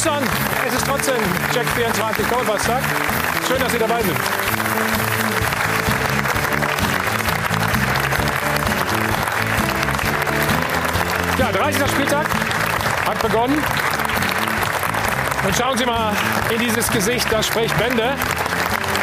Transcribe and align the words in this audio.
Ostern. 0.00 0.24
Es 0.66 0.72
ist 0.72 0.86
trotzdem 0.86 1.16
Check 1.52 1.68
24 1.76 2.26
Donnerstag. 2.26 2.80
Schön, 3.46 3.58
dass 3.60 3.70
Sie 3.70 3.78
dabei 3.78 4.00
sind. 4.00 4.16
Ja, 11.38 11.52
30. 11.52 11.90
Spieltag 11.90 12.26
hat 13.06 13.20
begonnen. 13.20 13.62
Und 15.44 15.54
schauen 15.54 15.76
Sie 15.76 15.84
mal 15.84 16.16
in 16.48 16.60
dieses 16.60 16.90
Gesicht, 16.90 17.26
das 17.30 17.48
spricht 17.48 17.76
Bände. 17.76 18.14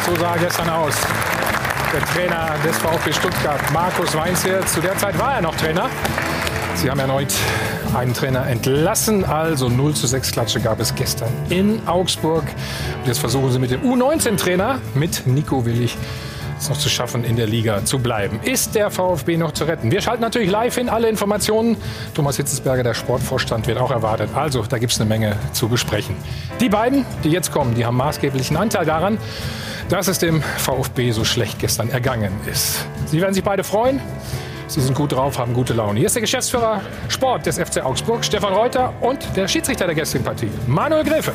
So 0.04 0.16
sah 0.16 0.34
er 0.34 0.40
gestern 0.40 0.70
aus. 0.72 0.96
Der 1.94 2.04
Trainer 2.06 2.56
des 2.66 2.76
VfB 2.80 3.14
Stuttgart, 3.14 3.62
Markus 3.72 4.16
Weinzierl. 4.16 4.66
Zu 4.66 4.82
der 4.82 4.98
Zeit 4.98 5.20
war 5.20 5.36
er 5.36 5.42
noch 5.44 5.56
Trainer. 5.58 5.92
Sie 6.74 6.90
haben 6.90 7.00
erneut 7.00 7.34
einen 7.98 8.14
Trainer 8.14 8.46
entlassen. 8.48 9.26
Also 9.26 9.70
0 9.70 9.96
zu 9.96 10.08
6 10.08 10.32
Klatsche 10.32 10.60
gab 10.60 10.80
es 10.80 10.94
gestern 10.96 11.30
in 11.50 11.86
Augsburg. 11.88 12.44
Und 12.44 13.08
jetzt 13.08 13.20
versuchen 13.20 13.52
sie 13.52 13.60
mit 13.60 13.72
dem 13.72 13.82
U19-Trainer, 13.82 14.80
mit 14.94 15.26
Nico 15.26 15.66
Willig, 15.66 15.98
es 16.60 16.70
noch 16.70 16.78
zu 16.78 16.90
schaffen, 16.90 17.24
in 17.24 17.36
der 17.36 17.48
Liga 17.48 17.86
zu 17.86 18.00
bleiben. 18.00 18.40
Ist 18.44 18.76
der 18.76 18.92
VfB 18.92 19.38
noch 19.38 19.52
zu 19.52 19.64
retten? 19.64 19.92
Wir 19.92 20.02
schalten 20.02 20.22
natürlich 20.22 20.50
live 20.50 20.76
hin, 20.76 20.90
alle 20.90 21.10
Informationen. 21.10 21.76
Thomas 22.14 22.38
Hitzesberger, 22.38 22.84
der 22.84 22.94
Sportvorstand, 22.94 23.68
wird 23.68 23.80
auch 23.80 23.92
erwartet. 23.92 24.30
Also, 24.36 24.64
da 24.64 24.78
gibt 24.78 24.94
es 24.94 25.02
eine 25.02 25.10
Menge 25.10 25.36
zu 25.54 25.68
besprechen. 25.68 26.16
Die 26.60 26.70
beiden, 26.70 27.06
die 27.24 27.30
jetzt 27.30 27.52
kommen, 27.52 27.76
die 27.76 27.86
haben 27.86 27.98
maßgeblichen 27.98 28.58
Anteil 28.58 28.86
daran, 28.86 29.18
dass 29.90 30.08
es 30.08 30.20
dem 30.20 30.42
VfB 30.42 31.12
so 31.12 31.24
schlecht 31.24 31.60
gestern 31.60 31.90
ergangen 31.90 32.32
ist. 32.52 32.86
Sie 33.06 33.22
werden 33.22 33.34
sich 33.34 33.44
beide 33.44 33.64
freuen. 33.64 34.02
Sie 34.68 34.82
sind 34.82 34.96
gut 34.96 35.14
drauf, 35.14 35.38
haben 35.38 35.54
gute 35.54 35.74
Laune. 35.74 36.00
Hier 36.00 36.08
ist 36.08 36.16
der 36.16 36.22
Geschäftsführer 36.22 36.82
Sport 37.08 37.46
des 37.46 37.58
FC 37.58 37.84
Augsburg, 37.84 38.24
Stefan 38.24 38.54
Reuter, 38.54 38.94
und 39.02 39.20
der 39.36 39.48
Schiedsrichter 39.48 39.86
der 39.86 39.96
gestrigen 39.96 40.26
Partie, 40.26 40.50
Manuel 40.68 41.04
Gräfe. 41.04 41.32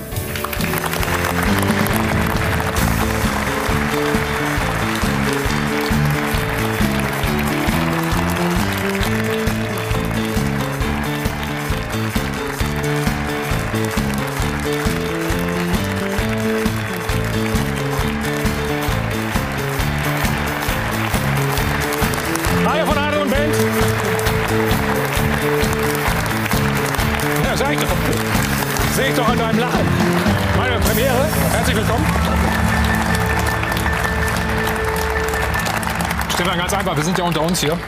Uns 37.53 37.61
hier. 37.61 37.79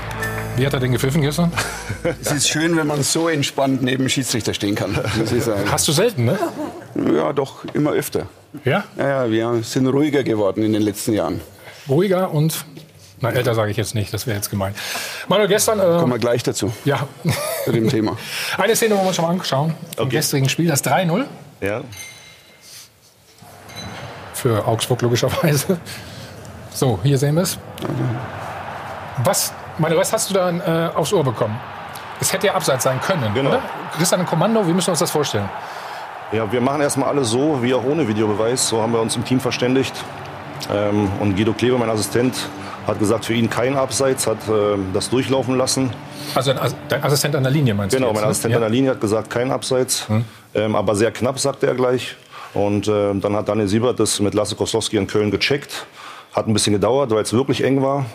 Wie 0.57 0.67
hat 0.67 0.75
er 0.75 0.81
denn 0.81 0.93
gepfiffen 0.93 1.23
gestern? 1.23 1.51
Es 2.21 2.31
ist 2.31 2.49
schön, 2.51 2.77
wenn 2.77 2.87
man 2.87 3.03
so 3.03 3.31
entspannt 3.31 3.83
neben 3.83 4.11
Schiedsrichter 4.11 4.53
stehen 4.53 4.75
kann. 4.75 4.95
Hast 5.71 5.89
du 5.89 5.93
selten, 5.93 6.27
ne? 6.27 6.39
Ja, 6.95 7.33
doch 7.33 7.65
immer 7.73 7.93
öfter. 7.93 8.27
Ja? 8.67 8.85
Ja, 8.99 9.25
ja, 9.25 9.31
wir 9.31 9.63
sind 9.63 9.87
ruhiger 9.87 10.23
geworden 10.23 10.63
in 10.63 10.75
den 10.75 10.83
letzten 10.83 11.15
Jahren. 11.15 11.41
Ruhiger 11.89 12.31
und. 12.31 12.67
Na, 13.23 13.31
älter 13.31 13.55
sage 13.55 13.71
ich 13.71 13.79
jetzt 13.79 13.95
nicht, 13.95 14.13
das 14.13 14.27
wäre 14.27 14.37
jetzt 14.37 14.51
gemein. 14.51 14.75
Manuel, 15.29 15.49
gestern. 15.49 15.81
Äh, 15.81 15.99
Kommen 15.99 16.13
wir 16.13 16.19
gleich 16.19 16.43
dazu, 16.43 16.71
ja. 16.85 17.09
zu 17.65 17.73
dem 17.73 17.89
Thema. 17.89 18.19
Eine 18.59 18.77
Szene 18.77 18.91
wollen 18.97 19.05
wir 19.05 19.09
uns 19.09 19.17
schon 19.17 19.25
mal 19.25 19.31
anschauen. 19.31 19.75
Okay. 19.97 20.11
gestrigen 20.11 20.51
Spiel, 20.51 20.69
das 20.69 20.85
3-0 20.85 21.25
Ja. 21.63 21.81
für 24.35 24.67
Augsburg 24.67 25.01
logischerweise. 25.01 25.79
So, 26.75 26.99
hier 27.03 27.17
sehen 27.17 27.35
wir 27.37 27.45
es. 27.45 27.59
Was, 29.23 29.53
Manuel, 29.79 30.01
was 30.01 30.13
hast 30.13 30.31
du 30.31 30.35
dann 30.35 30.61
äh, 30.61 30.91
aufs 30.95 31.13
Ohr 31.13 31.23
bekommen? 31.25 31.59
Es 32.21 32.33
hätte 32.33 32.47
ja 32.49 32.55
abseits 32.55 32.85
sein 32.85 33.01
können, 33.01 33.33
Genau. 33.35 33.51
oder? 33.51 33.63
Dann 34.11 34.21
ein 34.21 34.27
Kommando, 34.27 34.67
wie 34.67 34.73
müssen 34.73 34.89
wir 34.89 34.93
uns 34.93 35.01
das 35.01 35.11
vorstellen? 35.11 35.49
ja, 36.33 36.51
wir 36.51 36.61
machen 36.61 36.81
erstmal 36.81 37.11
alles 37.11 37.31
so, 37.31 37.63
wie 37.63 37.73
auch 37.75 37.85
ohne 37.85 38.09
Videobeweis. 38.09 38.69
So 38.69 38.83
haben 38.83 38.93
wir 38.93 39.01
uns 39.01 39.15
im 39.15 39.25
Team 39.25 39.39
verständigt. 39.39 39.95
Ähm, 40.73 41.09
und 41.21 41.37
Guido 41.37 41.53
Kleber, 41.53 41.79
mein 41.79 41.91
Assistent, 41.91 42.35
hat 42.89 42.99
gesagt, 42.99 43.27
für 43.27 43.35
ihn 43.35 43.49
kein 43.49 43.77
Abseits, 43.77 44.27
hat 44.27 44.39
ähm, 44.49 44.89
das 44.93 45.11
durchlaufen 45.11 45.57
lassen. 45.57 45.91
Also 46.35 46.53
dein, 46.53 46.63
As- 46.63 46.75
dein 46.89 47.05
Assistent 47.05 47.37
an 47.37 47.45
der 47.45 47.53
Linie 47.53 47.75
meinst 47.75 47.95
Genau, 47.95 48.09
du? 48.09 48.13
jetzt, 48.15 48.17
mein 48.21 48.25
ne? 48.25 48.31
Assistent 48.31 48.51
ja. 48.53 48.57
an 48.57 48.63
der 48.63 48.71
Linie 48.71 48.91
hat 48.93 49.01
gesagt, 49.01 49.31
kein 49.31 49.53
Abseits, 49.53 50.07
ähm, 50.55 50.75
aber 50.75 50.97
sehr 50.97 51.13
knapp, 51.13 51.39
sagte 51.39 51.67
er 51.69 51.75
gleich. 51.75 52.17
Und 52.55 52.89
ähm, 52.89 53.21
dann 53.21 53.37
hat 53.37 53.49
Daniel 53.49 53.69
Siebert 53.69 54.01
das 54.01 54.19
mit 54.21 54.35
Lasse 54.35 54.57
Koslowski 54.57 54.97
in 54.97 55.07
Köln 55.07 55.31
gecheckt. 55.31 55.87
Hat 56.35 56.47
ein 56.49 56.53
bisschen 56.53 56.73
gedauert, 56.73 57.11
weil 57.11 57.23
es 57.23 57.33
wirklich 57.33 57.63
eng 57.63 57.81
war. 57.83 58.07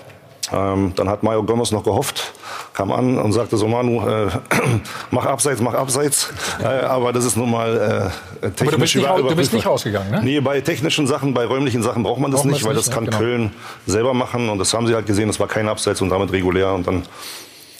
Ähm, 0.51 0.93
dann 0.95 1.07
hat 1.09 1.21
Mario 1.23 1.43
Gomez 1.43 1.71
noch 1.71 1.83
gehofft, 1.83 2.33
kam 2.73 2.91
an 2.91 3.17
und 3.19 3.31
sagte 3.33 3.55
so, 3.57 3.67
Manu, 3.67 4.01
äh, 4.07 4.29
mach 5.11 5.25
Abseits, 5.25 5.61
mach 5.61 5.73
Abseits. 5.73 6.31
Äh, 6.61 6.65
aber 6.65 7.13
das 7.13 7.25
ist 7.25 7.37
nun 7.37 7.51
mal 7.51 8.11
äh, 8.41 8.49
technisch 8.51 8.61
Aber 8.61 8.71
du 8.71 8.77
bist, 8.79 8.95
nicht, 8.95 9.05
über- 9.05 9.29
du 9.29 9.35
bist 9.35 9.53
nicht 9.53 9.65
rausgegangen, 9.67 10.11
ne? 10.11 10.21
Nee, 10.23 10.39
bei 10.39 10.61
technischen 10.61 11.05
Sachen, 11.07 11.33
bei 11.33 11.45
räumlichen 11.45 11.83
Sachen 11.83 12.03
braucht 12.03 12.19
man 12.19 12.31
das 12.31 12.41
Braucht 12.41 12.51
nicht, 12.51 12.61
das 12.61 12.67
weil 12.67 12.75
nicht, 12.75 12.87
das 12.87 12.93
kann 12.93 13.03
ja, 13.05 13.09
genau. 13.11 13.21
Köln 13.21 13.51
selber 13.85 14.13
machen. 14.13 14.49
Und 14.49 14.57
das 14.59 14.73
haben 14.73 14.87
sie 14.87 14.95
halt 14.95 15.05
gesehen, 15.05 15.27
das 15.27 15.39
war 15.39 15.47
kein 15.47 15.67
Abseits 15.69 16.01
und 16.01 16.09
damit 16.09 16.31
regulär. 16.31 16.73
Und 16.73 16.87
dann 16.87 17.03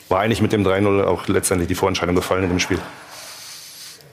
war 0.10 0.20
eigentlich 0.22 0.42
mit 0.42 0.52
dem 0.52 0.64
3-0 0.66 1.04
auch 1.06 1.28
letztendlich 1.28 1.68
die 1.68 1.76
Vorentscheidung 1.76 2.16
gefallen 2.16 2.44
in 2.44 2.50
dem 2.50 2.60
Spiel. 2.60 2.80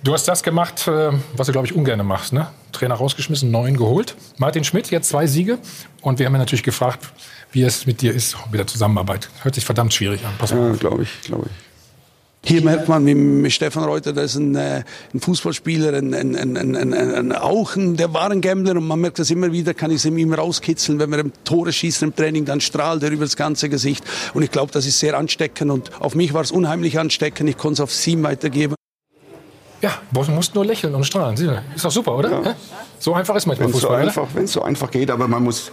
Du 0.03 0.13
hast 0.13 0.29
das 0.29 0.43
gemacht, 0.43 0.87
äh, 0.87 1.11
was 1.37 1.47
du, 1.47 1.53
glaube 1.53 1.67
ich, 1.67 1.75
ungern 1.75 2.05
machst. 2.07 2.33
Ne? 2.33 2.47
Trainer 2.73 2.95
rausgeschmissen, 2.95 3.51
neun 3.51 3.77
geholt. 3.77 4.15
Martin 4.39 4.63
Schmidt, 4.63 4.91
jetzt 4.91 5.09
zwei 5.09 5.27
Siege. 5.27 5.59
Und 6.01 6.19
wir 6.19 6.27
haben 6.27 6.35
ihn 6.35 6.39
natürlich 6.39 6.63
gefragt, 6.63 7.07
wie 7.51 7.63
es 7.63 7.87
mit 7.87 8.03
dir 8.03 8.15
ist, 8.15 8.37
mit 8.51 8.61
der 8.61 8.67
Zusammenarbeit. 8.67 9.29
Hört 9.43 9.55
sich 9.57 9.65
verdammt 9.65 9.95
schwierig 9.95 10.25
an. 10.25 10.33
Pass 10.39 10.51
Ja, 10.51 10.71
auf. 10.71 10.79
glaube 10.79 11.03
ich, 11.03 11.23
glaube 11.23 11.47
ich. 11.47 11.53
Hier 12.49 12.63
merkt 12.63 12.89
man, 12.89 13.05
wie 13.07 13.15
mit 13.17 13.51
Stefan 13.53 13.83
Reuter, 13.83 14.13
das 14.13 14.33
ist 14.33 14.37
ein, 14.37 14.55
äh, 14.55 14.85
ein 15.13 15.21
Fußballspieler, 15.21 15.93
ein, 15.95 16.15
ein, 16.15 17.33
auch 17.33 17.75
ein, 17.75 17.97
der 17.97 18.15
war 18.15 18.31
ein 18.31 18.41
Gambler 18.41 18.77
und 18.77 18.87
man 18.87 19.01
merkt 19.01 19.19
das 19.19 19.33
immer 19.33 19.51
wieder, 19.51 19.75
kann 19.75 19.91
ich 19.91 19.97
es 19.97 20.05
ihm 20.05 20.33
rauskitzeln, 20.33 21.01
wenn 21.01 21.11
wir 21.11 21.19
im 21.19 21.33
Tore 21.43 21.73
schießen 21.73 22.07
im 22.07 22.15
Training, 22.15 22.45
dann 22.45 22.61
strahlt 22.61 23.03
er 23.03 23.11
über 23.11 23.25
das 23.25 23.35
ganze 23.35 23.69
Gesicht 23.69 24.05
und 24.33 24.45
ich 24.45 24.53
glaube, 24.53 24.71
das 24.71 24.87
ist 24.87 25.01
sehr 25.01 25.19
ansteckend 25.19 25.73
und 25.73 25.91
auf 26.01 26.15
mich 26.15 26.35
war 26.35 26.43
es 26.43 26.53
unheimlich 26.53 27.01
ansteckend, 27.01 27.51
ich 27.51 27.57
konnte 27.59 27.73
es 27.75 27.81
aufs 27.81 28.01
Team 28.01 28.23
weitergeben. 28.23 28.76
Ja, 29.83 29.93
du 30.13 30.23
musst 30.33 30.55
nur 30.55 30.65
lächeln 30.65 30.95
und 30.95 31.05
strahlen. 31.05 31.37
Ist 31.75 31.85
doch 31.85 31.91
super, 31.91 32.17
oder? 32.17 32.45
Hä? 32.45 32.55
So 32.99 33.15
einfach 33.15 33.37
ist 33.37 33.47
manchmal 33.47 33.69
Wenn 33.69 33.75
es 33.75 33.81
so, 33.81 33.89
Fußball, 33.89 34.03
oder? 34.03 34.09
einfach, 34.09 34.29
wenn's 34.35 34.53
so 34.53 34.63
einfach 34.63 34.91
geht, 34.91 35.11
aber 35.11 35.29
man 35.29 35.43
muss 35.43 35.71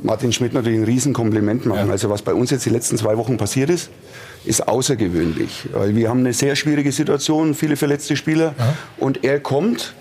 Martin 0.00 0.32
Schmidt 0.32 0.52
natürlich 0.52 0.78
ein 0.78 0.84
Riesenkompliment 0.84 1.66
machen. 1.66 1.86
Ja. 1.86 1.92
Also 1.92 2.10
was 2.10 2.22
bei 2.22 2.34
uns 2.34 2.50
jetzt 2.50 2.66
die 2.66 2.70
letzten 2.70 2.96
zwei 2.98 3.16
Wochen 3.16 3.36
passiert 3.36 3.70
ist, 3.70 3.90
ist 4.44 4.68
außergewöhnlich. 4.68 5.68
Weil 5.72 5.96
wir 5.96 6.08
haben 6.08 6.20
eine 6.20 6.32
sehr 6.32 6.56
schwierige 6.56 6.92
Situation, 6.92 7.54
viele 7.54 7.76
verletzte 7.76 8.16
Spieler. 8.16 8.54
Und 8.98 9.24
er 9.24 9.40
kommt 9.40 9.94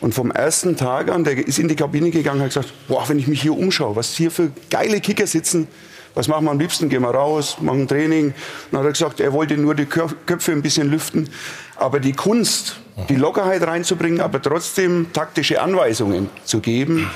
und 0.00 0.14
vom 0.14 0.30
ersten 0.30 0.76
Tag 0.76 1.10
an, 1.10 1.24
der 1.24 1.46
ist 1.46 1.58
in 1.58 1.68
die 1.68 1.76
Kabine 1.76 2.10
gegangen 2.10 2.40
und 2.40 2.44
hat 2.44 2.50
gesagt, 2.50 2.72
boah, 2.88 3.08
wenn 3.08 3.18
ich 3.18 3.26
mich 3.26 3.42
hier 3.42 3.56
umschaue, 3.56 3.96
was 3.96 4.14
hier 4.14 4.30
für 4.30 4.50
geile 4.70 5.00
Kicker 5.00 5.26
sitzen, 5.26 5.68
was 6.16 6.26
machen 6.28 6.44
wir 6.46 6.50
am 6.50 6.58
liebsten? 6.58 6.88
Gehen 6.88 7.02
wir 7.02 7.10
raus, 7.10 7.58
machen 7.60 7.86
Training. 7.86 8.34
Dann 8.72 8.80
hat 8.80 8.86
er 8.86 8.92
gesagt, 8.92 9.20
er 9.20 9.32
wollte 9.32 9.56
nur 9.56 9.74
die 9.74 9.84
Kö- 9.84 10.12
Köpfe 10.26 10.50
ein 10.50 10.62
bisschen 10.62 10.90
lüften. 10.90 11.28
Aber 11.76 12.00
die 12.00 12.12
Kunst, 12.14 12.76
die 13.08 13.16
Lockerheit 13.16 13.62
reinzubringen, 13.62 14.20
aber 14.20 14.40
trotzdem 14.40 15.12
taktische 15.12 15.60
Anweisungen 15.60 16.30
zu 16.44 16.60
geben, 16.60 17.08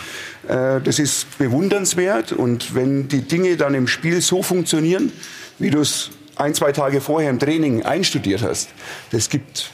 äh, 0.47 0.81
das 0.83 0.99
ist 0.99 1.39
bewundernswert. 1.39 2.33
Und 2.33 2.75
wenn 2.75 3.09
die 3.09 3.23
Dinge 3.23 3.57
dann 3.57 3.75
im 3.75 3.89
Spiel 3.89 4.21
so 4.21 4.43
funktionieren, 4.43 5.13
wie 5.59 5.71
du 5.71 5.81
es 5.81 6.11
ein, 6.37 6.55
zwei 6.55 6.73
Tage 6.73 7.01
vorher 7.01 7.31
im 7.31 7.39
Training 7.39 7.83
einstudiert 7.83 8.43
hast, 8.43 8.69
das 9.13 9.29
gibt 9.31 9.71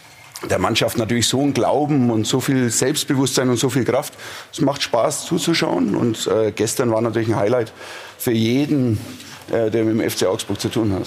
der 0.51 0.59
Mannschaft 0.59 0.99
natürlich 0.99 1.27
so 1.27 1.41
einen 1.41 1.55
Glauben 1.55 2.11
und 2.11 2.27
so 2.27 2.41
viel 2.41 2.71
Selbstbewusstsein 2.71 3.49
und 3.49 3.57
so 3.57 3.71
viel 3.71 3.85
Kraft. 3.85 4.13
Es 4.53 4.61
macht 4.61 4.83
Spaß 4.83 5.25
zuzuschauen. 5.27 5.97
Und 5.97 6.27
äh, 6.29 6.53
gestern 6.53 6.91
war 6.93 7.01
natürlich 7.01 7.29
ein 7.29 7.37
Highlight 7.37 7.73
für 8.19 8.33
jeden, 8.33 8.99
der 9.49 9.85
mit 9.85 10.01
dem 10.01 10.11
FC 10.11 10.27
Augsburg 10.27 10.61
zu 10.61 10.69
tun 10.69 10.93
hat. 10.93 11.07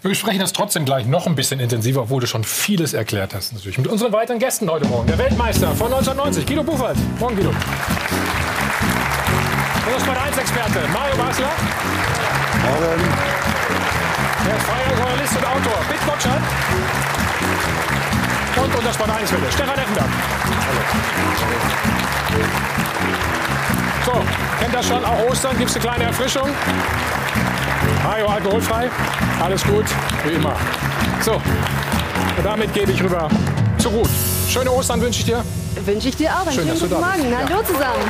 Wir 0.00 0.10
besprechen 0.10 0.38
das 0.38 0.52
trotzdem 0.52 0.84
gleich 0.84 1.06
noch 1.06 1.26
ein 1.26 1.34
bisschen 1.34 1.58
intensiver, 1.58 2.02
obwohl 2.02 2.20
du 2.20 2.28
schon 2.28 2.44
vieles 2.44 2.94
erklärt 2.94 3.34
hast. 3.34 3.52
Natürlich. 3.52 3.78
Mit 3.78 3.88
unseren 3.88 4.12
weiteren 4.12 4.38
Gästen 4.38 4.70
heute 4.70 4.86
Morgen. 4.86 5.08
Der 5.08 5.18
Weltmeister 5.18 5.74
von 5.74 5.86
1990, 5.86 6.46
Guido 6.46 6.62
Buchwald. 6.62 6.96
Morgen, 7.18 7.34
Guido. 7.34 7.48
Unser 9.86 10.00
Sport 10.00 10.18
1-Experte, 10.18 10.78
Mario 10.92 11.16
Basler. 11.16 11.50
Der 14.46 14.56
ist 14.56 14.62
freier 14.64 14.96
Journalist 14.96 15.36
und 15.36 15.44
Autor, 15.44 15.84
Bit 15.90 16.06
Gottschalk. 16.06 16.42
Und 18.56 18.74
unser 18.76 18.92
Sport 18.92 19.10
1 19.10 19.32
Wille, 19.32 19.52
Stefan 19.52 19.78
Effenberg. 19.78 20.08
So, 24.06 24.12
kennt 24.60 24.74
das 24.74 24.86
schon? 24.86 25.04
Auch 25.04 25.28
Ostern 25.28 25.58
gibt 25.58 25.70
es 25.70 25.76
eine 25.76 25.84
kleine 25.84 26.04
Erfrischung. 26.04 26.48
Mario 28.02 28.26
alkoholfrei. 28.26 28.90
Alles 29.42 29.64
gut, 29.64 29.84
wie 30.24 30.34
immer. 30.34 30.54
So, 31.20 31.32
und 31.32 32.44
damit 32.44 32.72
gebe 32.72 32.92
ich 32.92 33.02
rüber 33.02 33.28
zu 33.78 33.88
Ruth. 33.88 34.08
Schöne 34.48 34.70
Ostern 34.70 35.00
wünsche 35.00 35.20
ich 35.20 35.26
dir. 35.26 35.44
Wünsche 35.84 36.08
ich 36.08 36.16
dir 36.16 36.30
auch. 36.30 36.46
Einen 36.46 36.52
Schön, 36.52 36.64
schönen 36.68 36.80
guten 36.80 36.94
Morgen. 36.94 37.36
Hallo 37.36 37.60
ja. 37.60 37.64
zusammen. 37.64 38.02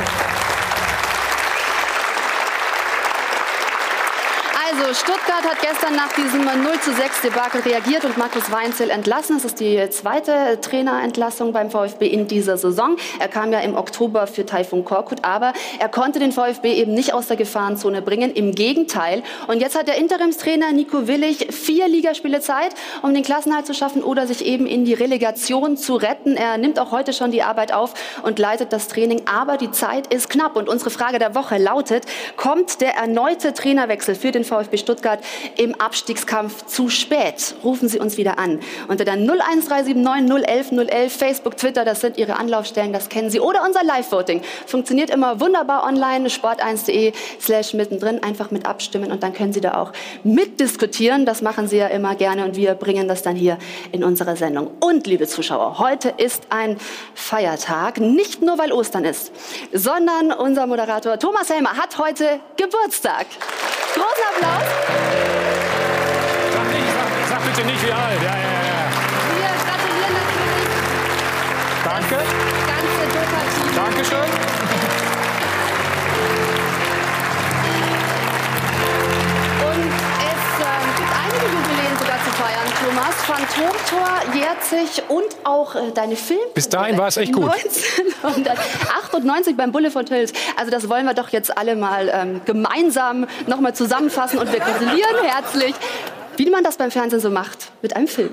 Also 4.79 4.93
Stuttgart 4.93 5.43
hat 5.43 5.61
gestern 5.61 5.95
nach 5.97 6.13
diesem 6.13 6.45
0 6.45 6.79
zu 6.79 6.93
6 6.93 7.21
Debakel 7.21 7.59
reagiert 7.61 8.05
und 8.05 8.17
Markus 8.17 8.49
Weinzel 8.49 8.89
entlassen. 8.91 9.35
Das 9.35 9.43
ist 9.43 9.59
die 9.59 9.89
zweite 9.89 10.57
Trainerentlassung 10.61 11.51
beim 11.51 11.69
VfB 11.69 12.07
in 12.07 12.27
dieser 12.27 12.57
Saison. 12.57 12.95
Er 13.19 13.27
kam 13.27 13.51
ja 13.51 13.59
im 13.59 13.75
Oktober 13.75 14.25
für 14.25 14.45
Taifun 14.45 14.85
Korkut, 14.85 15.25
aber 15.25 15.51
er 15.79 15.89
konnte 15.89 16.19
den 16.19 16.31
VfB 16.31 16.75
eben 16.75 16.93
nicht 16.93 17.13
aus 17.13 17.27
der 17.27 17.35
Gefahrenzone 17.35 18.01
bringen. 18.01 18.31
Im 18.31 18.55
Gegenteil. 18.55 19.21
Und 19.47 19.59
jetzt 19.59 19.77
hat 19.77 19.89
der 19.89 19.97
Interimstrainer 19.97 20.71
Nico 20.71 21.07
Willig 21.07 21.47
vier 21.51 21.89
Ligaspiele 21.89 22.39
Zeit, 22.39 22.73
um 23.01 23.13
den 23.13 23.23
Klassenhalt 23.23 23.65
zu 23.65 23.73
schaffen 23.73 24.01
oder 24.01 24.27
sich 24.27 24.45
eben 24.45 24.65
in 24.65 24.85
die 24.85 24.93
Relegation 24.93 25.75
zu 25.75 25.97
retten. 25.97 26.37
Er 26.37 26.57
nimmt 26.57 26.79
auch 26.79 26.91
heute 26.91 27.11
schon 27.11 27.31
die 27.31 27.43
Arbeit 27.43 27.73
auf 27.73 27.95
und 28.23 28.39
leitet 28.39 28.71
das 28.71 28.87
Training. 28.87 29.23
Aber 29.25 29.57
die 29.57 29.71
Zeit 29.71 30.13
ist 30.13 30.29
knapp. 30.29 30.55
Und 30.55 30.69
unsere 30.69 30.89
Frage 30.89 31.19
der 31.19 31.35
Woche 31.35 31.57
lautet, 31.57 32.05
kommt 32.37 32.79
der 32.79 32.95
erneute 32.95 33.53
Trainerwechsel 33.53 34.15
für 34.15 34.31
den 34.31 34.45
VfB 34.45 34.68
VfB 34.69 34.77
Stuttgart 34.77 35.19
im 35.57 35.75
Abstiegskampf 35.79 36.65
zu 36.65 36.89
spät. 36.89 37.55
Rufen 37.63 37.89
Sie 37.89 37.99
uns 37.99 38.17
wieder 38.17 38.39
an. 38.39 38.59
Unter 38.87 39.05
der 39.05 39.15
01379 39.15 40.47
011 40.47 40.89
011 40.89 41.13
Facebook, 41.13 41.57
Twitter, 41.57 41.85
das 41.85 42.01
sind 42.01 42.17
Ihre 42.17 42.37
Anlaufstellen, 42.37 42.93
das 42.93 43.09
kennen 43.09 43.29
Sie. 43.29 43.39
Oder 43.39 43.63
unser 43.65 43.83
Live-Voting. 43.83 44.41
Funktioniert 44.65 45.09
immer 45.09 45.39
wunderbar 45.39 45.83
online, 45.85 46.29
sport1.de 46.29 47.13
slash 47.39 47.73
mittendrin. 47.73 48.21
Einfach 48.23 48.51
mit 48.51 48.65
abstimmen 48.65 49.11
und 49.11 49.23
dann 49.23 49.33
können 49.33 49.53
Sie 49.53 49.61
da 49.61 49.75
auch 49.75 49.91
mitdiskutieren. 50.23 51.25
Das 51.25 51.41
machen 51.41 51.67
Sie 51.67 51.77
ja 51.77 51.87
immer 51.87 52.15
gerne 52.15 52.45
und 52.45 52.55
wir 52.55 52.75
bringen 52.75 53.07
das 53.07 53.23
dann 53.23 53.35
hier 53.35 53.57
in 53.91 54.03
unsere 54.03 54.35
Sendung. 54.35 54.71
Und, 54.79 55.07
liebe 55.07 55.27
Zuschauer, 55.27 55.79
heute 55.79 56.13
ist 56.17 56.43
ein 56.49 56.77
Feiertag. 57.15 57.99
Nicht 57.99 58.41
nur, 58.41 58.57
weil 58.57 58.71
Ostern 58.71 59.05
ist, 59.05 59.31
sondern 59.73 60.31
unser 60.31 60.67
Moderator 60.67 61.17
Thomas 61.17 61.49
Helmer 61.49 61.75
hat 61.77 61.97
heute 61.97 62.39
Geburtstag. 62.57 63.25
Großen 63.95 64.23
Applaus. 64.35 64.58
Sag, 66.53 66.67
nicht, 66.73 66.89
sag, 66.93 67.09
sag 67.29 67.41
bitte 67.45 67.67
nicht 67.67 67.85
wie 67.85 67.91
alt. 67.91 68.21
Ja, 68.21 68.35
ja, 68.35 68.59
ja. 68.69 68.81
Wir 69.35 69.51
gratulieren 69.65 70.13
natürlich. 70.19 70.67
Danke. 71.83 72.17
Das 72.17 73.29
ganze. 73.35 73.75
Dankeschön. 73.75 74.48
Thomas. 82.99 83.19
Phantomtor 83.29 84.33
jährt 84.33 84.63
sich 84.63 85.03
und 85.07 85.27
auch 85.45 85.75
äh, 85.75 85.91
deine 85.93 86.15
Film. 86.15 86.39
Bis 86.53 86.67
dahin 86.67 86.97
war 86.97 87.07
es 87.07 87.17
echt 87.17 87.31
gut. 87.31 87.49
1998 88.23 89.55
beim 89.55 89.71
Bulle 89.71 89.91
von 89.91 90.05
Tölz. 90.05 90.33
Also 90.57 90.71
das 90.71 90.89
wollen 90.89 91.05
wir 91.05 91.13
doch 91.13 91.29
jetzt 91.29 91.57
alle 91.57 91.75
mal 91.75 92.11
ähm, 92.11 92.41
gemeinsam 92.45 93.27
nochmal 93.47 93.73
zusammenfassen 93.75 94.39
und 94.39 94.51
wir 94.51 94.59
gratulieren 94.59 95.23
herzlich, 95.23 95.75
wie 96.37 96.49
man 96.49 96.63
das 96.63 96.77
beim 96.77 96.91
Fernsehen 96.91 97.19
so 97.19 97.29
macht, 97.29 97.71
mit 97.81 97.95
einem 97.95 98.07
Film. 98.07 98.31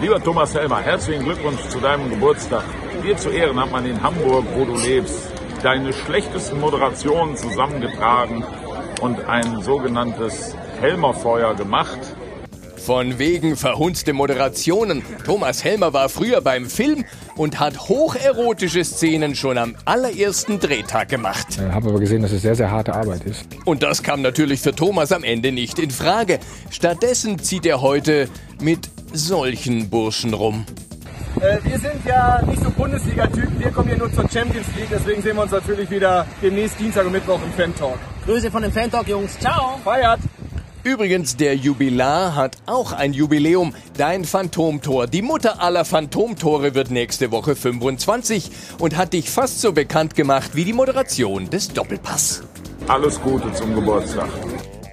Lieber 0.00 0.22
Thomas 0.22 0.54
Helmer, 0.54 0.80
herzlichen 0.80 1.24
Glückwunsch 1.24 1.60
zu 1.68 1.78
deinem 1.78 2.10
Geburtstag. 2.10 2.64
Dir 3.02 3.16
zu 3.16 3.30
Ehren 3.30 3.60
hat 3.60 3.70
man 3.70 3.86
in 3.86 4.02
Hamburg, 4.02 4.44
wo 4.54 4.64
du 4.64 4.76
lebst, 4.76 5.20
deine 5.62 5.92
schlechtesten 5.92 6.60
Moderationen 6.60 7.36
zusammengetragen 7.36 8.44
und 9.00 9.24
ein 9.26 9.62
sogenanntes 9.62 10.54
Helmerfeuer 10.80 11.54
gemacht. 11.54 11.98
Von 12.76 13.18
wegen 13.18 13.56
verhunzte 13.56 14.12
Moderationen. 14.12 15.02
Thomas 15.24 15.64
Helmer 15.64 15.94
war 15.94 16.10
früher 16.10 16.42
beim 16.42 16.66
Film 16.66 17.06
und 17.34 17.58
hat 17.58 17.88
hocherotische 17.88 18.84
Szenen 18.84 19.34
schon 19.34 19.56
am 19.56 19.74
allerersten 19.86 20.60
Drehtag 20.60 21.08
gemacht. 21.08 21.46
Ich 21.50 21.60
habe 21.60 21.88
aber 21.88 21.98
gesehen, 21.98 22.20
dass 22.20 22.32
es 22.32 22.42
sehr, 22.42 22.54
sehr 22.54 22.70
harte 22.70 22.94
Arbeit 22.94 23.24
ist. 23.24 23.46
Und 23.64 23.82
das 23.82 24.02
kam 24.02 24.20
natürlich 24.20 24.60
für 24.60 24.74
Thomas 24.74 25.12
am 25.12 25.24
Ende 25.24 25.50
nicht 25.50 25.78
in 25.78 25.90
Frage. 25.90 26.40
Stattdessen 26.70 27.38
zieht 27.38 27.64
er 27.64 27.80
heute 27.80 28.28
mit 28.60 28.90
solchen 29.14 29.88
Burschen 29.88 30.34
rum. 30.34 30.66
Äh, 31.40 31.58
wir 31.64 31.78
sind 31.78 32.04
ja 32.04 32.42
nicht 32.46 32.62
so 32.62 32.70
Bundesliga-Typen, 32.70 33.58
wir 33.58 33.70
kommen 33.70 33.88
hier 33.88 33.98
nur 33.98 34.12
zur 34.12 34.28
Champions 34.28 34.66
League, 34.76 34.88
deswegen 34.90 35.20
sehen 35.20 35.36
wir 35.36 35.42
uns 35.42 35.52
natürlich 35.52 35.90
wieder 35.90 36.26
demnächst 36.40 36.78
Dienstag 36.78 37.06
und 37.06 37.12
Mittwoch 37.12 37.40
im 37.42 37.52
Fan-Talk. 37.52 37.98
Grüße 38.26 38.50
von 38.50 38.62
dem 38.62 38.72
Fan-Talk, 38.72 39.06
Jungs. 39.08 39.38
Ciao. 39.38 39.78
Feiert. 39.84 40.20
Übrigens, 40.82 41.36
der 41.36 41.56
Jubilar 41.56 42.34
hat 42.34 42.56
auch 42.66 42.92
ein 42.92 43.12
Jubiläum. 43.12 43.74
Dein 43.96 44.24
Phantomtor. 44.24 45.06
Die 45.06 45.22
Mutter 45.22 45.62
aller 45.62 45.84
Phantomtore 45.84 46.74
wird 46.74 46.90
nächste 46.90 47.30
Woche 47.30 47.56
25 47.56 48.50
und 48.78 48.96
hat 48.96 49.14
dich 49.14 49.30
fast 49.30 49.60
so 49.60 49.72
bekannt 49.72 50.14
gemacht 50.14 50.50
wie 50.54 50.64
die 50.64 50.74
Moderation 50.74 51.48
des 51.48 51.68
Doppelpass. 51.68 52.42
Alles 52.86 53.20
Gute 53.20 53.52
zum 53.52 53.74
Geburtstag. 53.74 54.28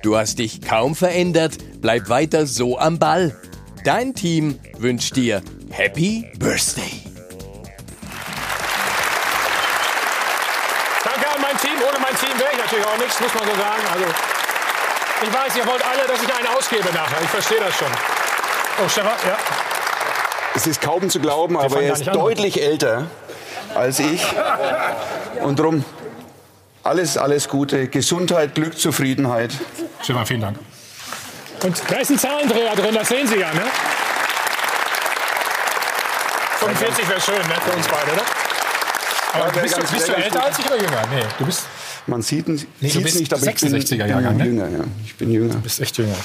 Du 0.02 0.16
hast 0.18 0.40
dich 0.40 0.62
kaum 0.62 0.96
verändert. 0.96 1.58
Bleib 1.82 2.10
weiter 2.10 2.48
so 2.48 2.80
am 2.80 3.00
Ball. 3.00 3.36
Dein 3.84 4.14
Team 4.14 4.60
wünscht 4.78 5.16
dir 5.16 5.42
Happy 5.70 6.26
Birthday. 6.38 7.11
Natürlich 12.72 12.88
auch 12.88 12.98
nichts, 12.98 13.20
muss 13.20 13.34
man 13.34 13.44
so 13.44 13.56
sagen. 13.56 13.82
Also, 13.94 14.06
ich 15.24 15.34
weiß, 15.34 15.56
ihr 15.58 15.68
wollt 15.68 15.86
alle, 15.86 16.08
dass 16.08 16.24
ich 16.24 16.34
einen 16.34 16.48
ausgebe 16.48 16.90
nachher. 16.94 17.22
Ich 17.22 17.30
verstehe 17.30 17.60
das 17.60 17.76
schon. 17.76 17.88
Oh, 18.84 18.90
Stefan, 18.90 19.12
ja. 19.28 19.38
Es 20.56 20.68
ist 20.68 20.82
kaum 20.82 21.10
zu 21.10 21.20
glauben, 21.20 21.56
Wir 21.56 21.62
aber 21.62 21.82
er 21.82 21.94
ist 21.94 22.08
deutlich 22.08 22.58
an. 22.58 22.72
älter 22.72 23.08
als 23.76 24.00
ich. 24.00 24.26
Und 25.42 25.60
darum 25.60 25.86
alles, 26.84 27.18
alles 27.18 27.48
Gute. 27.48 27.88
Gesundheit, 27.88 28.56
Glück, 28.56 28.78
Zufriedenheit. 28.78 29.52
Stefan, 30.02 30.26
vielen 30.26 30.42
Dank. 30.42 30.60
Und 31.64 31.82
da 31.88 31.96
ist 31.98 32.10
ein 32.10 32.20
Zahlendreher 32.20 32.76
drin, 32.76 32.96
das 32.96 33.08
sehen 33.08 33.28
Sie 33.28 33.38
ja, 33.38 33.54
ne? 33.54 33.64
45 36.60 37.10
wäre 37.10 37.22
schön, 37.22 37.36
ne? 37.36 37.56
Für 37.64 37.76
uns 37.76 37.88
beide, 37.88 38.12
oder? 38.12 38.24
Aber 39.34 39.56
ja, 39.56 39.62
bist, 39.62 39.78
du, 39.78 39.82
bist 39.82 40.08
du 40.08 40.14
älter 40.16 40.44
als 40.44 40.60
ich 40.60 40.66
oder 40.66 40.78
jünger? 40.78 41.02
Nee, 41.14 41.24
du 41.38 41.46
bist. 41.46 41.66
Man 42.08 42.22
sieht 42.22 42.50
es 42.50 42.66
nee, 42.80 42.88
nicht, 42.88 43.34
aber 43.34 43.42
66er 43.42 43.76
ich 43.76 43.90
bin, 43.90 44.00
Jahrgang, 44.00 44.38
ne? 44.38 44.46
jünger, 44.46 44.70
ja. 44.70 44.84
Ich 45.06 45.16
bin 45.16 45.32
jünger. 45.32 45.54
Du 45.54 45.62
bist 45.62 45.80
echt 45.80 45.98
jünger. 45.98 46.16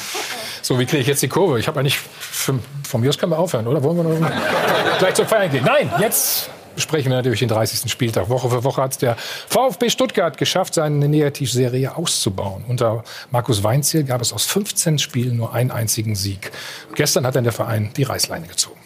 So, 0.63 0.79
wie 0.79 0.87
kriege 0.87 1.03
ich 1.03 1.07
jetzt 1.07 1.23
die 1.23 1.29
Kurve? 1.29 1.59
Ich 1.59 1.69
habe 1.69 1.81
eigentlich. 1.81 1.99
Von 1.99 3.01
mir 3.01 3.09
aus 3.09 3.19
können 3.19 3.33
wir 3.33 3.39
aufhören, 3.39 3.67
oder? 3.67 3.83
Wollen 3.83 3.97
wir 3.97 4.05
noch 4.05 4.31
gleich 4.99 5.15
zur 5.15 5.27
Feiern 5.27 5.51
gehen? 5.51 5.65
Nein, 5.65 5.91
jetzt 6.01 6.49
besprechen 6.77 7.11
wir 7.11 7.17
natürlich 7.17 7.41
den 7.41 7.49
30. 7.49 7.91
Spieltag. 7.91 8.29
Woche 8.29 8.49
für 8.49 8.63
Woche 8.63 8.83
hat 8.83 8.93
es 8.93 8.99
der 8.99 9.17
VfB 9.49 9.91
Stuttgart 9.91 10.39
geschafft, 10.39 10.75
seine 10.75 11.09
Negativserie 11.09 11.97
auszubauen. 11.97 12.65
Unter 12.69 13.03
Markus 13.31 13.65
Weinziel 13.65 14.05
gab 14.05 14.21
es 14.21 14.33
aus 14.33 14.45
15 14.45 14.99
Spielen 14.99 15.37
nur 15.37 15.53
einen 15.53 15.71
einzigen 15.71 16.15
Sieg. 16.15 16.53
Gestern 16.95 17.27
hat 17.27 17.35
dann 17.35 17.45
der 17.45 17.53
Verein 17.53 17.91
die 17.97 18.05
Reißleine 18.05 18.47
gezogen. 18.47 18.79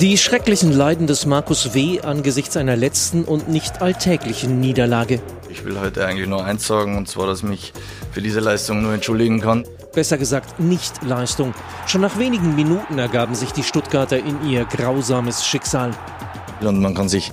Die 0.00 0.16
schrecklichen 0.16 0.72
Leiden 0.72 1.06
des 1.06 1.26
Markus 1.26 1.74
W. 1.74 2.00
angesichts 2.00 2.56
einer 2.56 2.74
letzten 2.74 3.24
und 3.24 3.50
nicht 3.50 3.82
alltäglichen 3.82 4.58
Niederlage. 4.58 5.20
Ich 5.50 5.62
will 5.62 5.78
heute 5.78 6.06
eigentlich 6.06 6.26
nur 6.26 6.42
eins 6.42 6.66
sagen, 6.66 6.96
und 6.96 7.06
zwar, 7.06 7.26
dass 7.26 7.40
ich 7.40 7.44
mich 7.44 7.72
für 8.10 8.22
diese 8.22 8.40
Leistung 8.40 8.80
nur 8.80 8.94
entschuldigen 8.94 9.42
kann. 9.42 9.66
Besser 9.92 10.16
gesagt, 10.16 10.58
Nicht-Leistung. 10.58 11.52
Schon 11.86 12.00
nach 12.00 12.18
wenigen 12.18 12.56
Minuten 12.56 12.98
ergaben 12.98 13.34
sich 13.34 13.52
die 13.52 13.62
Stuttgarter 13.62 14.16
in 14.16 14.48
ihr 14.48 14.64
grausames 14.64 15.44
Schicksal. 15.44 15.90
Und 16.62 16.80
man 16.80 16.94
kann 16.94 17.10
sich 17.10 17.30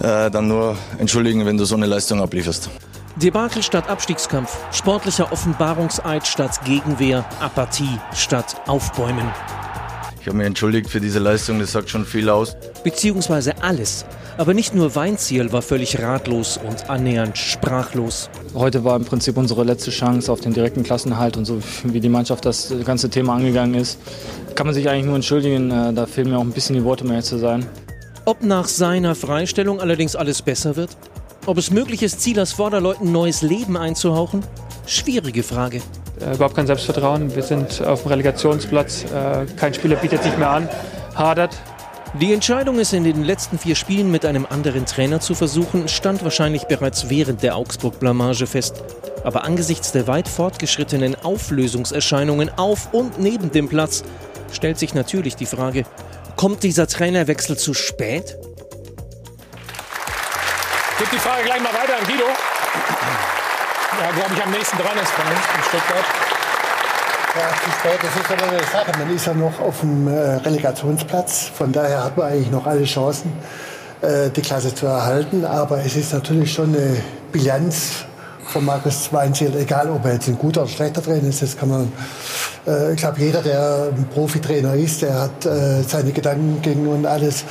äh, 0.00 0.32
dann 0.32 0.48
nur 0.48 0.76
entschuldigen, 0.98 1.46
wenn 1.46 1.58
du 1.58 1.64
so 1.64 1.76
eine 1.76 1.86
Leistung 1.86 2.20
ablieferst. 2.20 2.70
Debakel 3.14 3.62
statt 3.62 3.88
Abstiegskampf, 3.88 4.56
sportlicher 4.72 5.30
Offenbarungseid 5.30 6.26
statt 6.26 6.58
Gegenwehr, 6.64 7.24
Apathie 7.38 8.00
statt 8.14 8.60
Aufbäumen. 8.66 9.30
Ich 10.20 10.26
habe 10.26 10.36
mich 10.36 10.46
entschuldigt 10.46 10.90
für 10.90 11.00
diese 11.00 11.18
Leistung, 11.18 11.60
das 11.60 11.72
sagt 11.72 11.88
schon 11.88 12.04
viel 12.04 12.28
aus. 12.28 12.54
Beziehungsweise 12.84 13.62
alles. 13.62 14.04
Aber 14.36 14.52
nicht 14.52 14.74
nur 14.74 14.94
Weinziel 14.94 15.50
war 15.50 15.62
völlig 15.62 15.98
ratlos 15.98 16.58
und 16.58 16.90
annähernd 16.90 17.38
sprachlos. 17.38 18.28
Heute 18.54 18.84
war 18.84 18.96
im 18.96 19.06
Prinzip 19.06 19.38
unsere 19.38 19.64
letzte 19.64 19.90
Chance 19.90 20.30
auf 20.30 20.40
den 20.40 20.52
direkten 20.52 20.82
Klassenhalt 20.82 21.38
und 21.38 21.46
so 21.46 21.62
wie 21.84 22.00
die 22.00 22.10
Mannschaft 22.10 22.44
das 22.44 22.70
ganze 22.84 23.08
Thema 23.08 23.34
angegangen 23.34 23.74
ist, 23.74 23.98
kann 24.54 24.66
man 24.66 24.74
sich 24.74 24.90
eigentlich 24.90 25.06
nur 25.06 25.16
entschuldigen. 25.16 25.70
Äh, 25.70 25.94
da 25.94 26.04
fehlen 26.04 26.28
mir 26.28 26.36
auch 26.36 26.42
ein 26.42 26.52
bisschen 26.52 26.76
die 26.76 26.84
Worte, 26.84 27.06
mehr 27.06 27.22
zu 27.22 27.38
sein. 27.38 27.66
Ob 28.26 28.42
nach 28.42 28.68
seiner 28.68 29.14
Freistellung 29.14 29.80
allerdings 29.80 30.16
alles 30.16 30.42
besser 30.42 30.76
wird? 30.76 30.90
Ob 31.46 31.56
es 31.56 31.70
möglich 31.70 32.02
ist, 32.02 32.20
Zielers 32.20 32.52
Vorderleuten 32.52 33.10
neues 33.10 33.40
Leben 33.40 33.78
einzuhauchen? 33.78 34.44
Schwierige 34.86 35.42
Frage 35.42 35.80
äh, 36.20 36.34
überhaupt 36.34 36.56
kein 36.56 36.66
Selbstvertrauen. 36.66 37.34
Wir 37.34 37.42
sind 37.42 37.82
auf 37.84 38.02
dem 38.02 38.08
Relegationsplatz. 38.08 39.04
Äh, 39.04 39.46
kein 39.56 39.74
Spieler 39.74 39.96
bietet 39.96 40.22
sich 40.22 40.36
mehr 40.36 40.50
an. 40.50 40.68
Hadert. 41.14 41.56
Die 42.14 42.32
Entscheidung, 42.32 42.80
es 42.80 42.92
in 42.92 43.04
den 43.04 43.22
letzten 43.22 43.56
vier 43.58 43.76
Spielen 43.76 44.10
mit 44.10 44.24
einem 44.24 44.44
anderen 44.44 44.84
Trainer 44.84 45.20
zu 45.20 45.36
versuchen, 45.36 45.86
stand 45.86 46.24
wahrscheinlich 46.24 46.64
bereits 46.64 47.08
während 47.08 47.42
der 47.44 47.56
Augsburg-Blamage 47.56 48.46
fest. 48.48 48.82
Aber 49.22 49.44
angesichts 49.44 49.92
der 49.92 50.08
weit 50.08 50.26
fortgeschrittenen 50.26 51.14
Auflösungserscheinungen 51.14 52.50
auf 52.58 52.92
und 52.92 53.20
neben 53.20 53.52
dem 53.52 53.68
Platz 53.68 54.02
stellt 54.52 54.78
sich 54.78 54.92
natürlich 54.92 55.36
die 55.36 55.46
Frage, 55.46 55.84
kommt 56.34 56.64
dieser 56.64 56.88
Trainerwechsel 56.88 57.56
zu 57.56 57.74
spät? 57.74 58.36
Gibt 60.98 61.12
die 61.12 61.18
Frage 61.18 61.44
gleich 61.44 61.62
mal 61.62 61.72
weiter 61.72 61.96
an 61.96 62.04
Guido. 62.06 62.24
Ja, 63.98 64.10
glaube 64.12 64.34
ich, 64.34 64.42
am 64.42 64.50
nächsten 64.50 64.76
dran 64.76 64.96
ist 65.02 65.10
von 65.10 65.26
uns 65.26 65.40
in 65.56 65.62
Stuttgart. 65.64 66.04
Ja, 67.36 67.96
das 68.02 68.16
ist 68.16 68.30
aber 68.30 68.52
eine 68.52 68.64
Sache. 68.64 68.98
Man 68.98 69.14
ist 69.14 69.26
ja 69.26 69.34
noch 69.34 69.60
auf 69.60 69.80
dem 69.80 70.06
äh, 70.06 70.36
Relegationsplatz. 70.36 71.50
Von 71.54 71.72
daher 71.72 72.04
hat 72.04 72.16
man 72.16 72.28
eigentlich 72.28 72.50
noch 72.50 72.66
alle 72.66 72.84
Chancen, 72.84 73.32
äh, 74.00 74.30
die 74.30 74.42
Klasse 74.42 74.74
zu 74.74 74.86
erhalten. 74.86 75.44
Aber 75.44 75.78
es 75.84 75.96
ist 75.96 76.12
natürlich 76.12 76.52
schon 76.52 76.74
eine 76.74 77.02
Bilanz 77.32 78.04
von 78.50 78.64
Markus 78.64 79.12
Weinziel, 79.12 79.54
egal 79.56 79.90
ob 79.90 80.04
er 80.04 80.14
jetzt 80.14 80.28
ein 80.28 80.38
guter 80.38 80.62
oder 80.62 80.70
schlechter 80.70 81.02
Trainer 81.02 81.28
ist, 81.28 81.40
das 81.40 81.56
kann 81.56 81.68
man, 81.68 81.92
äh, 82.66 82.92
ich 82.92 82.96
glaube, 82.96 83.20
jeder, 83.20 83.42
der 83.42 83.92
ein 83.96 84.08
Profitrainer 84.12 84.74
ist, 84.74 85.02
der 85.02 85.20
hat 85.20 85.46
äh, 85.46 85.82
seine 85.82 86.10
Gedanken 86.10 86.88
und 86.88 87.06
alles 87.06 87.44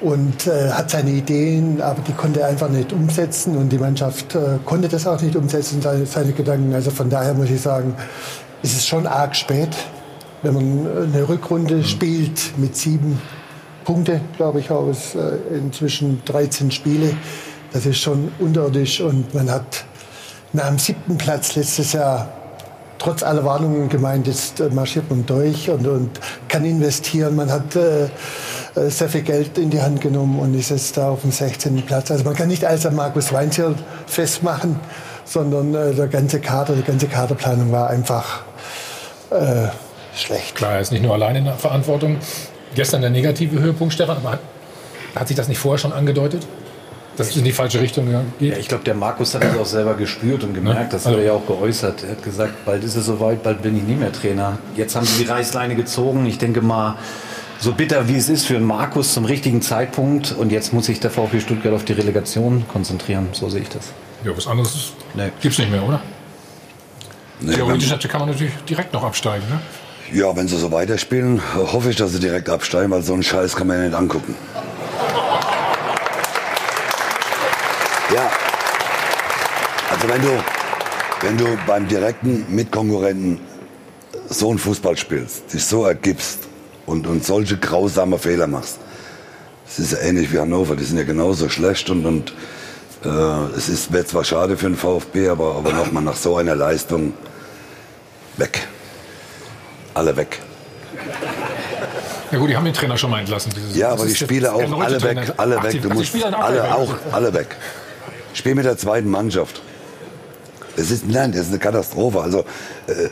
und 0.00 0.46
äh, 0.46 0.70
hat 0.70 0.90
seine 0.90 1.10
Ideen, 1.10 1.80
aber 1.82 2.00
die 2.00 2.12
konnte 2.12 2.40
er 2.40 2.48
einfach 2.48 2.70
nicht 2.70 2.92
umsetzen 2.92 3.56
und 3.56 3.68
die 3.68 3.78
Mannschaft 3.78 4.34
äh, 4.34 4.58
konnte 4.64 4.88
das 4.88 5.06
auch 5.06 5.20
nicht 5.20 5.36
umsetzen, 5.36 5.82
seine, 5.82 6.06
seine 6.06 6.32
Gedanken. 6.32 6.72
Also 6.74 6.90
von 6.90 7.10
daher 7.10 7.34
muss 7.34 7.50
ich 7.50 7.60
sagen, 7.60 7.94
ist 8.62 8.74
es 8.74 8.86
schon 8.86 9.06
arg 9.06 9.36
spät, 9.36 9.76
wenn 10.42 10.54
man 10.54 11.12
eine 11.12 11.28
Rückrunde 11.28 11.84
spielt 11.84 12.56
mit 12.56 12.76
sieben 12.76 13.20
Punkte, 13.84 14.22
glaube 14.36 14.60
ich, 14.60 14.70
aus 14.70 15.14
äh, 15.14 15.54
inzwischen 15.54 16.22
13 16.24 16.70
Spiele. 16.70 17.14
Das 17.72 17.84
ist 17.84 17.98
schon 17.98 18.32
unterirdisch 18.38 19.00
und 19.00 19.34
man 19.34 19.50
hat 19.50 19.84
nach 20.52 20.68
dem 20.68 20.78
siebten 20.78 21.18
Platz 21.18 21.56
letztes 21.56 21.92
Jahr 21.92 22.28
trotz 22.98 23.22
aller 23.22 23.44
Warnungen 23.44 23.88
gemeint, 23.88 24.26
jetzt 24.26 24.60
äh, 24.60 24.70
marschiert 24.70 25.10
man 25.10 25.26
durch 25.26 25.68
und, 25.68 25.86
und 25.86 26.10
kann 26.48 26.64
investieren. 26.64 27.36
Man 27.36 27.50
hat 27.50 27.76
äh 27.76 28.08
sehr 28.74 29.08
viel 29.08 29.22
Geld 29.22 29.58
in 29.58 29.70
die 29.70 29.80
Hand 29.80 30.00
genommen 30.00 30.38
und 30.38 30.54
ist 30.54 30.70
jetzt 30.70 30.96
da 30.96 31.10
auf 31.10 31.22
dem 31.22 31.32
16. 31.32 31.82
Platz. 31.82 32.10
Also 32.10 32.24
man 32.24 32.34
kann 32.34 32.48
nicht 32.48 32.64
alles 32.64 32.86
an 32.86 32.94
Markus 32.94 33.32
Weinzierl 33.32 33.74
festmachen, 34.06 34.78
sondern 35.24 35.74
äh, 35.74 35.94
der 35.94 36.08
ganze 36.08 36.40
Kader, 36.40 36.74
die 36.74 36.82
ganze 36.82 37.06
Kaderplanung 37.06 37.72
war 37.72 37.90
einfach 37.90 38.42
äh, 39.30 39.68
schlecht. 40.14 40.54
Klar, 40.54 40.74
er 40.74 40.80
ist 40.80 40.92
nicht 40.92 41.02
nur 41.02 41.14
allein 41.14 41.36
in 41.36 41.44
der 41.44 41.54
Verantwortung. 41.54 42.18
Gestern 42.74 43.00
der 43.00 43.10
negative 43.10 43.58
Höhepunkt, 43.58 43.94
Stefan, 43.94 44.18
aber 44.18 44.32
hat, 44.32 44.40
hat 45.16 45.28
sich 45.28 45.36
das 45.36 45.48
nicht 45.48 45.58
vorher 45.58 45.78
schon 45.78 45.92
angedeutet? 45.92 46.46
dass 47.20 47.30
es 47.30 47.36
in 47.36 47.44
die 47.44 47.52
falsche 47.52 47.80
Richtung 47.80 48.06
geht? 48.06 48.52
Ja, 48.52 48.56
ich 48.56 48.68
glaube, 48.68 48.82
der 48.84 48.94
Markus 48.94 49.34
hat 49.34 49.44
das 49.44 49.56
auch 49.56 49.66
selber 49.66 49.94
gespürt 49.94 50.42
und 50.42 50.54
gemerkt. 50.54 50.94
Das 50.94 51.04
hat 51.04 51.14
er 51.14 51.22
ja 51.22 51.32
auch 51.32 51.46
geäußert. 51.46 52.02
Er 52.02 52.12
hat 52.12 52.22
gesagt, 52.22 52.64
bald 52.64 52.82
ist 52.82 52.96
es 52.96 53.04
soweit, 53.04 53.42
bald 53.42 53.60
bin 53.60 53.76
ich 53.76 53.82
nicht 53.82 54.00
mehr 54.00 54.12
Trainer. 54.12 54.58
Jetzt 54.74 54.96
haben 54.96 55.04
sie 55.04 55.24
die 55.24 55.30
Reißleine 55.30 55.74
gezogen. 55.74 56.24
Ich 56.24 56.38
denke 56.38 56.62
mal, 56.62 56.96
so 57.60 57.72
bitter 57.72 58.08
wie 58.08 58.16
es 58.16 58.28
ist 58.28 58.46
für 58.46 58.56
einen 58.56 58.64
Markus 58.64 59.12
zum 59.12 59.26
richtigen 59.26 59.60
Zeitpunkt. 59.60 60.32
Und 60.32 60.50
jetzt 60.50 60.72
muss 60.72 60.86
sich 60.86 60.98
der 60.98 61.10
VfB 61.10 61.40
Stuttgart 61.40 61.74
auf 61.74 61.84
die 61.84 61.92
Relegation 61.92 62.64
konzentrieren. 62.68 63.28
So 63.32 63.48
sehe 63.50 63.60
ich 63.60 63.68
das. 63.68 63.92
Ja, 64.24 64.36
was 64.36 64.46
anderes 64.46 64.92
nee. 65.14 65.30
gibt 65.40 65.52
es 65.52 65.58
nicht 65.58 65.70
mehr, 65.70 65.82
oder? 65.82 66.00
Nee, 67.40 67.54
Theoretisch 67.54 68.08
kann 68.08 68.20
man 68.20 68.30
natürlich 68.30 68.52
direkt 68.68 68.92
noch 68.92 69.04
absteigen, 69.04 69.46
ne? 69.48 69.60
Ja, 70.12 70.34
wenn 70.36 70.48
sie 70.48 70.58
so 70.58 70.72
weiterspielen, 70.72 71.40
hoffe 71.54 71.90
ich, 71.90 71.96
dass 71.96 72.12
sie 72.12 72.18
direkt 72.18 72.48
absteigen, 72.48 72.90
weil 72.90 73.02
so 73.02 73.14
einen 73.14 73.22
Scheiß 73.22 73.54
kann 73.54 73.68
man 73.68 73.78
ja 73.78 73.84
nicht 73.84 73.94
angucken. 73.94 74.34
Ja. 78.12 78.30
Also 79.90 80.08
wenn 80.08 80.22
du, 80.22 80.42
wenn 81.20 81.38
du 81.38 81.58
beim 81.66 81.86
direkten 81.86 82.44
Mitkonkurrenten 82.48 83.38
so 84.28 84.50
einen 84.50 84.58
Fußball 84.58 84.96
spielst, 84.96 85.52
dich 85.52 85.64
so 85.64 85.84
ergibst 85.84 86.49
und, 86.90 87.06
und 87.06 87.24
solche 87.24 87.56
grausame 87.56 88.18
Fehler 88.18 88.46
machst, 88.46 88.78
es 89.66 89.78
ist 89.78 89.92
ja 89.92 89.98
ähnlich 89.98 90.32
wie 90.32 90.38
Hannover, 90.38 90.74
die 90.74 90.84
sind 90.84 90.98
ja 90.98 91.04
genauso 91.04 91.48
schlecht 91.48 91.88
und, 91.90 92.04
und 92.04 92.32
äh, 93.04 93.56
es 93.56 93.68
ist 93.68 93.92
wäre 93.92 94.04
zwar 94.04 94.24
schade 94.24 94.56
für 94.56 94.66
den 94.66 94.76
VfB, 94.76 95.28
aber, 95.28 95.54
aber 95.54 95.72
nochmal 95.72 96.02
nach 96.02 96.16
so 96.16 96.36
einer 96.36 96.56
Leistung 96.56 97.12
weg. 98.36 98.66
Alle 99.94 100.16
weg. 100.16 100.40
Ja 102.32 102.38
gut, 102.38 102.50
die 102.50 102.56
haben 102.56 102.64
den 102.64 102.74
Trainer 102.74 102.96
schon 102.96 103.10
mal 103.10 103.20
entlassen. 103.20 103.52
ja, 103.74 103.90
aber 103.90 104.06
die 104.06 104.14
Spieler 104.14 104.54
auch 104.54 104.80
alle 104.80 105.02
weg, 105.02 105.32
alle 105.36 105.58
Ach, 105.58 105.64
weg. 105.64 105.82
Du 105.82 105.88
musst 105.90 106.14
alle 106.24 106.74
auch 106.74 106.94
alle 107.12 107.32
weg. 107.32 107.56
Spiel 108.34 108.54
mit 108.54 108.64
der 108.64 108.76
zweiten 108.76 109.10
Mannschaft. 109.10 109.62
Das 110.76 110.90
ist, 110.90 111.06
nein, 111.06 111.32
das 111.32 111.42
ist 111.42 111.48
eine 111.48 111.58
Katastrophe. 111.58 112.20
Also, 112.20 112.44
äh, 112.86 113.08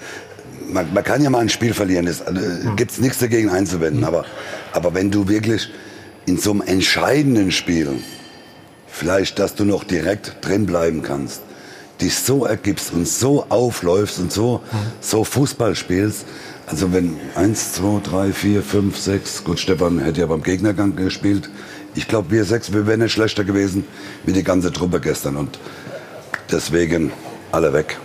man, 0.69 0.93
man, 0.93 1.05
kann 1.05 1.23
ja 1.23 1.31
mal 1.31 1.41
ein 1.41 1.49
Spiel 1.49 1.75
verlieren, 1.75 2.07
es 2.07 2.21
äh, 2.21 2.33
hm. 2.35 2.77
gibt 2.77 3.01
nichts 3.01 3.19
dagegen 3.19 3.51
einzuwenden. 3.51 4.05
Aber, 4.05 4.25
aber 4.73 4.95
wenn 4.95 5.11
du 5.11 5.29
wirklich 5.29 5.71
in 6.27 6.39
so 6.39 6.53
einem 6.53 6.63
entscheidenden 6.63 7.51
Spiel, 7.53 8.01
vielleicht, 8.87 9.39
dass 9.39 9.55
du 9.55 9.65
noch 9.65 9.85
direkt 9.85 10.37
drin 10.41 10.67
bleiben 10.67 11.03
kannst, 11.03 11.43
dich 12.01 12.17
so 12.17 12.45
ergibst 12.45 12.93
und 12.93 13.09
so 13.09 13.47
aufläufst 13.49 14.19
und 14.19 14.33
so, 14.33 14.61
mhm. 14.71 14.77
so 15.01 15.25
Fußball 15.25 15.75
spielst, 15.75 16.27
also 16.67 16.93
wenn 16.93 17.17
eins, 17.35 17.73
zwei, 17.73 18.01
drei, 18.03 18.33
vier, 18.33 18.63
fünf, 18.63 18.99
sechs, 18.99 19.43
gut, 19.43 19.59
Stefan 19.59 19.99
hätte 19.99 20.21
ja 20.21 20.27
beim 20.27 20.43
Gegnergang 20.43 20.95
gespielt, 20.97 21.49
ich 21.95 22.07
glaube, 22.07 22.31
wir 22.31 22.45
sechs, 22.45 22.73
wir 22.73 22.87
wären 22.87 23.01
nicht 23.01 23.13
schlechter 23.13 23.43
gewesen 23.43 23.85
wie 24.25 24.33
die 24.33 24.45
ganze 24.45 24.73
Truppe 24.73 25.01
gestern. 25.01 25.37
Und 25.37 25.59
deswegen 26.53 27.11
alle 27.51 27.73
weg. 27.73 27.99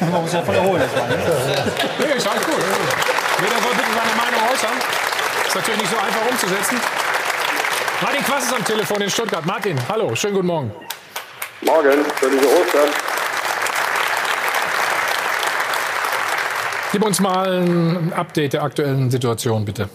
Man 0.00 0.22
muss 0.22 0.32
ja 0.32 0.42
voll 0.42 0.54
erholen 0.54 0.82
jetzt 0.82 0.96
mal. 0.96 1.08
Ne? 1.08 1.16
Nee, 1.98 2.16
ist 2.16 2.28
alles 2.28 2.44
gut. 2.44 2.54
Jeder 2.54 3.60
soll 3.60 3.72
bitte 3.72 3.90
seine 3.90 4.14
Meinung 4.16 4.40
äußern. 4.52 4.76
Ist 5.46 5.54
natürlich 5.54 5.80
nicht 5.80 5.90
so 5.90 5.96
einfach 5.98 6.30
umzusetzen. 6.30 6.80
Martin 8.02 8.24
Quass 8.24 8.44
ist 8.44 8.54
am 8.54 8.64
Telefon 8.64 9.00
in 9.02 9.10
Stuttgart. 9.10 9.44
Martin, 9.44 9.76
hallo, 9.88 10.14
schönen 10.14 10.34
guten 10.34 10.46
Morgen. 10.46 10.72
Morgen, 11.62 12.04
schöne 12.18 12.36
Ostern. 12.36 12.88
Gib 16.92 17.04
uns 17.04 17.20
mal 17.20 17.46
ein 17.46 18.12
Update 18.16 18.54
der 18.54 18.62
aktuellen 18.62 19.10
Situation, 19.10 19.64
bitte. 19.64 19.88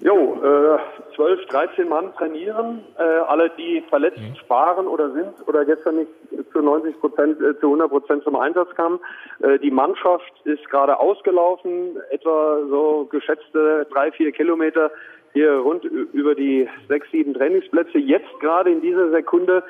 Jo, 0.00 0.40
äh, 0.42 1.14
12, 1.16 1.46
13 1.48 1.88
Mann 1.88 2.14
trainieren. 2.14 2.84
Äh, 2.96 3.02
alle, 3.02 3.50
die 3.58 3.82
verletzt 3.88 4.18
mhm. 4.18 4.36
waren 4.48 4.86
oder 4.86 5.12
sind 5.12 5.34
oder 5.46 5.64
gestern 5.64 5.96
nicht 5.96 6.10
zu 6.52 6.60
90 6.60 7.00
Prozent, 7.00 7.40
äh, 7.40 7.58
zu 7.60 7.66
100 7.66 7.90
Prozent 7.90 8.24
zum 8.24 8.36
Einsatz 8.36 8.74
kamen. 8.74 9.00
Äh, 9.40 9.58
die 9.58 9.70
Mannschaft 9.70 10.32
ist 10.44 10.68
gerade 10.70 10.98
ausgelaufen, 10.98 11.96
etwa 12.10 12.60
so 12.68 13.08
geschätzte 13.10 13.86
drei, 13.90 14.12
vier 14.12 14.32
Kilometer 14.32 14.90
hier 15.32 15.52
rund 15.52 15.84
über 15.84 16.34
die 16.34 16.68
sechs, 16.88 17.10
sieben 17.10 17.34
Trainingsplätze. 17.34 17.98
Jetzt 17.98 18.40
gerade 18.40 18.70
in 18.70 18.80
dieser 18.80 19.10
Sekunde 19.10 19.62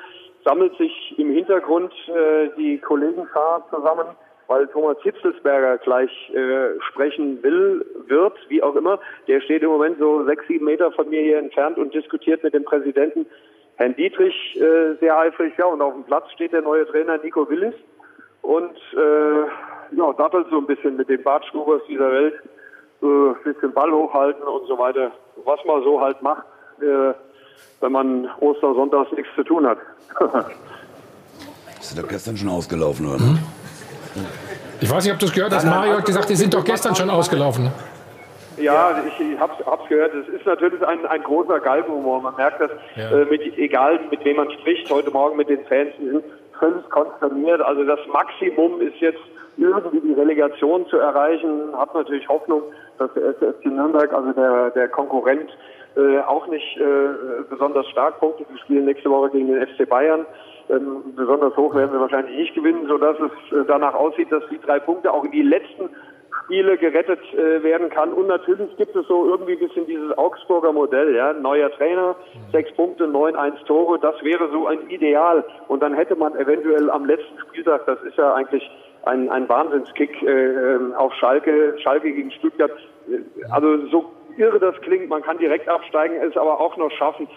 sammelt 0.45 0.77
sich 0.79 1.15
im 1.19 1.31
Hintergrund 1.31 1.93
äh, 2.09 2.49
die 2.57 2.79
Kollegenschar 2.79 3.67
zusammen 3.71 4.07
weil 4.51 4.67
Thomas 4.69 4.97
Hitzelsberger 5.03 5.77
gleich 5.77 6.11
sprechen 6.89 7.43
will, 7.43 7.85
wird, 8.07 8.33
wie 8.49 8.63
auch 8.63 8.75
immer. 8.77 8.99
Der 9.27 9.43
steht 9.43 9.63
im 9.63 9.69
Moment 9.69 9.99
so 9.99 10.25
sechs, 10.25 10.47
sieben 10.49 10.65
Meter 10.65 10.91
von 10.93 11.11
mir 11.11 11.21
hier 11.21 11.37
entfernt 11.37 11.77
und 11.77 11.93
diskutiert 11.93 12.43
mit 12.43 12.55
dem 12.55 12.65
Präsidenten 12.65 13.27
Herrn 13.79 13.95
Dietrich 13.95 14.35
äh, 14.57 14.97
sehr 15.01 15.17
eifrig. 15.17 15.55
Ja, 15.57 15.67
und 15.67 15.81
auf 15.81 15.95
dem 15.95 16.03
Platz 16.03 16.25
steht 16.35 16.53
der 16.53 16.63
neue 16.63 16.85
Trainer 16.87 17.17
Nico 17.19 17.49
Willis 17.49 17.75
und 18.43 18.77
äh, 18.95 19.97
ja, 19.97 20.13
dattelt 20.15 20.49
so 20.51 20.59
ein 20.59 20.67
bisschen 20.67 20.97
mit 20.97 21.09
den 21.09 21.23
Bartstubers 21.23 21.81
dieser 21.89 22.11
Welt, 22.11 22.35
äh, 23.03 23.35
bisschen 23.45 23.73
Ball 23.73 23.93
hochhalten 23.93 24.43
und 24.43 24.67
so 24.67 24.77
weiter, 24.79 25.13
was 25.45 25.61
man 25.65 25.83
so 25.85 26.01
halt 26.01 26.21
macht, 26.23 26.45
äh, 26.81 27.15
wenn 27.81 27.93
man 27.93 28.29
Ostersonntags 28.41 29.13
nichts 29.13 29.31
zu 29.37 29.45
tun 29.45 29.65
hat. 29.65 29.79
Ist 31.81 31.97
doch 31.97 32.09
gestern 32.09 32.37
schon 32.37 32.49
ausgelaufen, 32.49 33.07
oder? 33.07 33.19
Mhm. 33.19 33.39
Ich 34.81 34.91
weiß 34.91 35.05
nicht, 35.05 35.13
ob 35.13 35.21
du 35.21 35.27
es 35.27 35.33
gehört 35.33 35.53
hast. 35.53 35.65
Mario 35.65 35.97
hat 35.99 36.05
gesagt, 36.05 36.29
die 36.29 36.35
sind 36.35 36.53
doch 36.53 36.65
gestern 36.65 36.97
schon 36.97 37.11
ausgelaufen. 37.11 37.71
Ja, 38.61 39.03
ich, 39.07 39.21
ich 39.21 39.39
habe 39.39 39.53
es 39.59 39.89
gehört. 39.89 40.15
Es 40.15 40.29
ist 40.29 40.47
natürlich 40.47 40.87
ein, 40.87 41.05
ein 41.07 41.23
großer 41.23 41.61
Galgenhumor. 41.61 42.23
Man 42.23 42.37
merkt 42.37 42.61
das, 42.61 42.71
ja. 42.97 43.11
äh, 43.11 43.25
mit, 43.25 43.41
egal 43.59 44.01
mit 44.11 44.25
wem 44.25 44.37
man 44.37 44.51
spricht, 44.51 44.91
heute 44.91 45.11
Morgen 45.11 45.37
mit 45.37 45.49
den 45.49 45.65
Fans, 45.67 45.93
die 45.99 46.09
sind 46.09 46.25
völlig 46.59 46.89
konsterniert. 46.91 47.61
Also 47.61 47.85
das 47.85 48.01
Maximum 48.13 48.81
ist 48.81 48.97
jetzt 49.01 49.21
irgendwie 49.57 50.01
die 50.01 50.13
Relegation 50.13 50.87
zu 50.87 50.99
erreichen. 50.99 51.77
Hat 51.77 51.95
natürlich 51.95 52.29
Hoffnung, 52.29 52.63
dass 52.99 53.13
der 53.15 53.31
SFC 53.31 53.67
Nürnberg, 53.67 54.13
also 54.13 54.33
der, 54.33 54.71
der 54.71 54.89
Konkurrent, 54.89 55.51
äh, 55.97 56.21
auch 56.21 56.47
nicht 56.47 56.77
äh, 56.77 57.43
besonders 57.49 57.89
stark 57.89 58.21
punktet. 58.21 58.47
Wir 58.51 58.59
spielen 58.59 58.85
nächste 58.85 59.11
Woche 59.11 59.31
gegen 59.31 59.49
den 59.49 59.67
FC 59.67 59.89
Bayern. 59.89 60.27
Ähm, 60.71 61.15
besonders 61.17 61.57
hoch 61.57 61.75
werden 61.75 61.93
wir 61.93 62.01
wahrscheinlich 62.01 62.37
nicht 62.37 62.55
gewinnen, 62.55 62.87
sodass 62.87 63.17
es 63.19 63.57
äh, 63.57 63.65
danach 63.67 63.95
aussieht, 63.95 64.31
dass 64.31 64.45
die 64.51 64.61
drei 64.61 64.79
Punkte 64.79 65.13
auch 65.13 65.25
in 65.25 65.31
die 65.31 65.43
letzten 65.43 65.89
Spiele 66.49 66.79
gerettet 66.79 67.21
äh, 67.35 67.63
werden 67.63 67.91
kann. 67.91 68.11
Und 68.15 68.27
natürlich 68.27 68.75
gibt 68.79 68.97
es 68.97 69.07
so 69.07 69.27
irgendwie 69.27 69.53
ein 69.53 69.59
bisschen 69.59 69.87
dieses 69.87 70.17
Augsburger 70.17 70.73
Modell, 70.73 71.15
ja. 71.15 71.35
Neuer 71.35 71.71
Trainer, 71.73 72.17
sechs 72.53 72.73
Punkte, 72.73 73.07
neun, 73.07 73.37
eins 73.37 73.63
Tore, 73.65 73.99
das 73.99 74.15
wäre 74.25 74.49
so 74.51 74.67
ein 74.67 74.89
Ideal. 74.89 75.45
Und 75.69 75.83
dann 75.83 75.93
hätte 75.93 76.17
man 76.17 76.35
eventuell 76.37 76.91
am 76.91 77.05
letzten 77.05 77.39
Spieltag, 77.41 77.85
das 77.85 78.03
ist 78.03 78.17
ja 78.17 78.33
eigentlich 78.33 78.69
ein, 79.05 79.29
ein 79.29 79.47
Wahnsinnskick 79.47 80.23
äh, 80.23 80.79
auf 80.97 81.13
Schalke, 81.15 81.75
Schalke 81.83 82.11
gegen 82.11 82.31
Stuttgart. 82.31 82.73
Also 83.51 83.87
so 83.89 84.11
irre 84.39 84.59
das 84.59 84.81
klingt, 84.81 85.09
man 85.11 85.23
kann 85.23 85.37
direkt 85.37 85.69
absteigen, 85.69 86.17
es 86.17 86.37
aber 86.37 86.61
auch 86.61 86.77
noch 86.79 86.91
schaffen. 86.93 87.29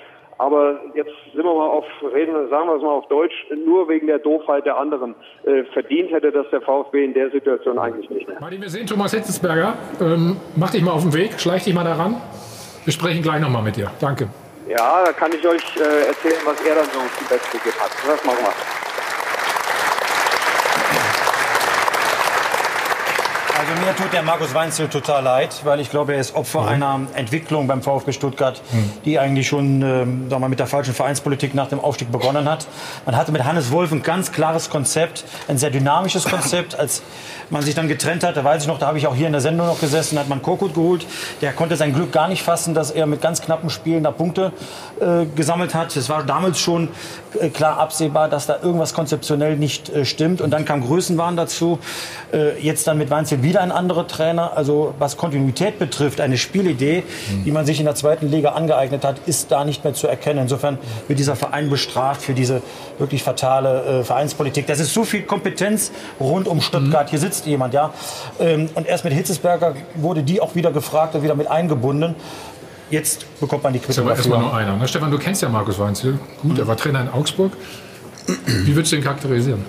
Aber 0.41 0.79
jetzt 0.95 1.11
sind 1.35 1.43
wir 1.43 1.53
mal 1.53 1.69
auf, 1.69 1.85
reden, 2.15 2.33
sagen 2.49 2.67
wir 2.67 2.75
es 2.75 2.81
mal 2.81 2.89
auf 2.89 3.07
Deutsch, 3.09 3.45
nur 3.63 3.87
wegen 3.87 4.07
der 4.07 4.17
Doofheit 4.17 4.65
der 4.65 4.75
anderen. 4.75 5.13
Äh, 5.43 5.65
verdient 5.65 6.11
hätte 6.11 6.31
das 6.31 6.47
der 6.49 6.61
VfB 6.61 7.05
in 7.05 7.13
der 7.13 7.29
Situation 7.29 7.77
eigentlich 7.77 8.09
nicht 8.09 8.27
mehr. 8.27 8.37
Martin, 8.41 8.59
wir 8.59 8.69
sehen 8.69 8.87
Thomas 8.87 9.13
Hitzesberger. 9.13 9.75
Ähm, 10.01 10.37
mach 10.55 10.71
dich 10.71 10.81
mal 10.81 10.93
auf 10.93 11.03
den 11.03 11.13
Weg, 11.13 11.39
schleich 11.39 11.65
dich 11.65 11.75
mal 11.75 11.83
daran. 11.83 12.15
Wir 12.85 12.91
sprechen 12.91 13.21
gleich 13.21 13.39
nochmal 13.39 13.61
mit 13.61 13.75
dir. 13.75 13.91
Danke. 14.01 14.29
Ja, 14.67 15.03
da 15.05 15.11
kann 15.11 15.31
ich 15.31 15.47
euch 15.47 15.63
äh, 15.77 16.07
erzählen, 16.07 16.41
was 16.43 16.59
er 16.65 16.73
dann 16.73 16.85
so 16.85 16.99
zum 17.19 17.27
Besten 17.29 17.57
hat. 17.79 17.91
Das 18.07 18.25
machen 18.25 18.39
wir. 18.41 19.00
Also 23.61 23.73
mir 23.73 23.95
tut 23.95 24.11
der 24.11 24.23
Markus 24.23 24.55
Weinzel 24.55 24.87
total 24.87 25.23
leid, 25.23 25.61
weil 25.65 25.79
ich 25.81 25.91
glaube, 25.91 26.15
er 26.15 26.19
ist 26.19 26.33
Opfer 26.33 26.61
mhm. 26.61 26.67
einer 26.67 26.99
Entwicklung 27.13 27.67
beim 27.67 27.83
VfB 27.83 28.11
Stuttgart, 28.11 28.59
mhm. 28.71 28.91
die 29.05 29.19
eigentlich 29.19 29.47
schon 29.47 29.83
ähm, 29.83 30.31
wir, 30.31 30.49
mit 30.49 30.57
der 30.57 30.65
falschen 30.65 30.95
Vereinspolitik 30.95 31.53
nach 31.53 31.67
dem 31.67 31.79
Aufstieg 31.79 32.11
begonnen 32.11 32.49
hat. 32.49 32.65
Man 33.05 33.15
hatte 33.15 33.31
mit 33.31 33.43
Hannes 33.43 33.69
Wolf 33.69 33.91
ein 33.91 34.01
ganz 34.01 34.31
klares 34.31 34.71
Konzept, 34.71 35.25
ein 35.47 35.59
sehr 35.59 35.69
dynamisches 35.69 36.23
Konzept. 36.23 36.79
Als 36.79 37.03
man 37.51 37.61
sich 37.61 37.75
dann 37.75 37.87
getrennt 37.87 38.23
hat, 38.23 38.35
da 38.35 38.43
weiß 38.43 38.63
ich 38.63 38.67
noch, 38.67 38.79
da 38.79 38.87
habe 38.87 38.97
ich 38.97 39.05
auch 39.05 39.13
hier 39.13 39.27
in 39.27 39.33
der 39.33 39.41
Sendung 39.41 39.67
noch 39.67 39.79
gesessen, 39.79 40.17
hat 40.17 40.27
man 40.27 40.41
Korkut 40.41 40.73
geholt. 40.73 41.05
Der 41.41 41.53
konnte 41.53 41.75
sein 41.75 41.93
Glück 41.93 42.11
gar 42.11 42.29
nicht 42.29 42.41
fassen, 42.41 42.73
dass 42.73 42.89
er 42.89 43.05
mit 43.05 43.21
ganz 43.21 43.43
knappen 43.43 43.69
Spielen 43.69 44.03
da 44.03 44.09
Punkte 44.09 44.53
äh, 44.99 45.25
gesammelt 45.35 45.75
hat. 45.75 45.95
Es 45.95 46.09
war 46.09 46.23
damals 46.23 46.59
schon 46.59 46.89
äh, 47.39 47.49
klar 47.49 47.77
absehbar, 47.77 48.27
dass 48.27 48.47
da 48.47 48.57
irgendwas 48.63 48.95
konzeptionell 48.95 49.55
nicht 49.55 49.89
äh, 49.89 50.03
stimmt. 50.03 50.41
Und 50.41 50.49
dann 50.49 50.65
kam 50.65 50.81
Größenwahn 50.81 51.35
dazu. 51.35 51.77
Äh, 52.33 52.59
jetzt 52.59 52.87
dann 52.87 52.97
mit 52.97 53.11
Weinzel 53.11 53.43
wieder 53.43 53.50
ein 53.57 53.71
anderer 53.71 54.07
Trainer. 54.07 54.55
Also 54.55 54.93
was 54.99 55.17
Kontinuität 55.17 55.79
betrifft, 55.79 56.21
eine 56.21 56.37
Spielidee, 56.37 57.03
mhm. 57.29 57.43
die 57.43 57.51
man 57.51 57.65
sich 57.65 57.79
in 57.79 57.85
der 57.85 57.95
zweiten 57.95 58.29
Liga 58.29 58.51
angeeignet 58.51 59.03
hat, 59.03 59.17
ist 59.25 59.51
da 59.51 59.65
nicht 59.65 59.83
mehr 59.83 59.93
zu 59.93 60.07
erkennen. 60.07 60.39
Insofern 60.39 60.77
wird 61.07 61.19
dieser 61.19 61.35
Verein 61.35 61.69
bestraft 61.69 62.21
für 62.21 62.33
diese 62.33 62.61
wirklich 62.97 63.23
fatale 63.23 63.99
äh, 63.99 64.03
Vereinspolitik. 64.03 64.67
Das 64.67 64.79
ist 64.79 64.93
so 64.93 65.03
viel 65.03 65.23
Kompetenz 65.23 65.91
rund 66.19 66.47
um 66.47 66.61
Stuttgart. 66.61 67.07
Mhm. 67.07 67.09
Hier 67.09 67.19
sitzt 67.19 67.45
jemand, 67.45 67.73
ja. 67.73 67.93
Ähm, 68.39 68.69
und 68.75 68.87
erst 68.87 69.03
mit 69.03 69.13
Hitzesberger 69.13 69.75
wurde 69.95 70.23
die 70.23 70.41
auch 70.41 70.55
wieder 70.55 70.71
gefragt 70.71 71.15
und 71.15 71.23
wieder 71.23 71.35
mit 71.35 71.49
eingebunden. 71.49 72.15
Jetzt 72.89 73.25
bekommt 73.39 73.63
man 73.63 73.73
die 73.73 73.79
Quittung. 73.79 74.05
Das 74.07 74.19
ist 74.19 74.25
aber 74.25 74.37
erstmal 74.37 74.39
nur 74.39 74.53
einer. 74.53 74.77
Ne? 74.77 74.87
Stefan, 74.87 75.11
du 75.11 75.17
kennst 75.17 75.41
ja 75.41 75.49
Markus 75.49 75.79
Weinzel. 75.79 76.19
Gut, 76.41 76.59
er 76.59 76.67
war 76.67 76.75
Trainer 76.75 77.01
in 77.01 77.09
Augsburg. 77.09 77.53
Wie 78.45 78.75
würdest 78.75 78.91
du 78.91 78.97
ihn 78.97 79.03
charakterisieren? 79.03 79.65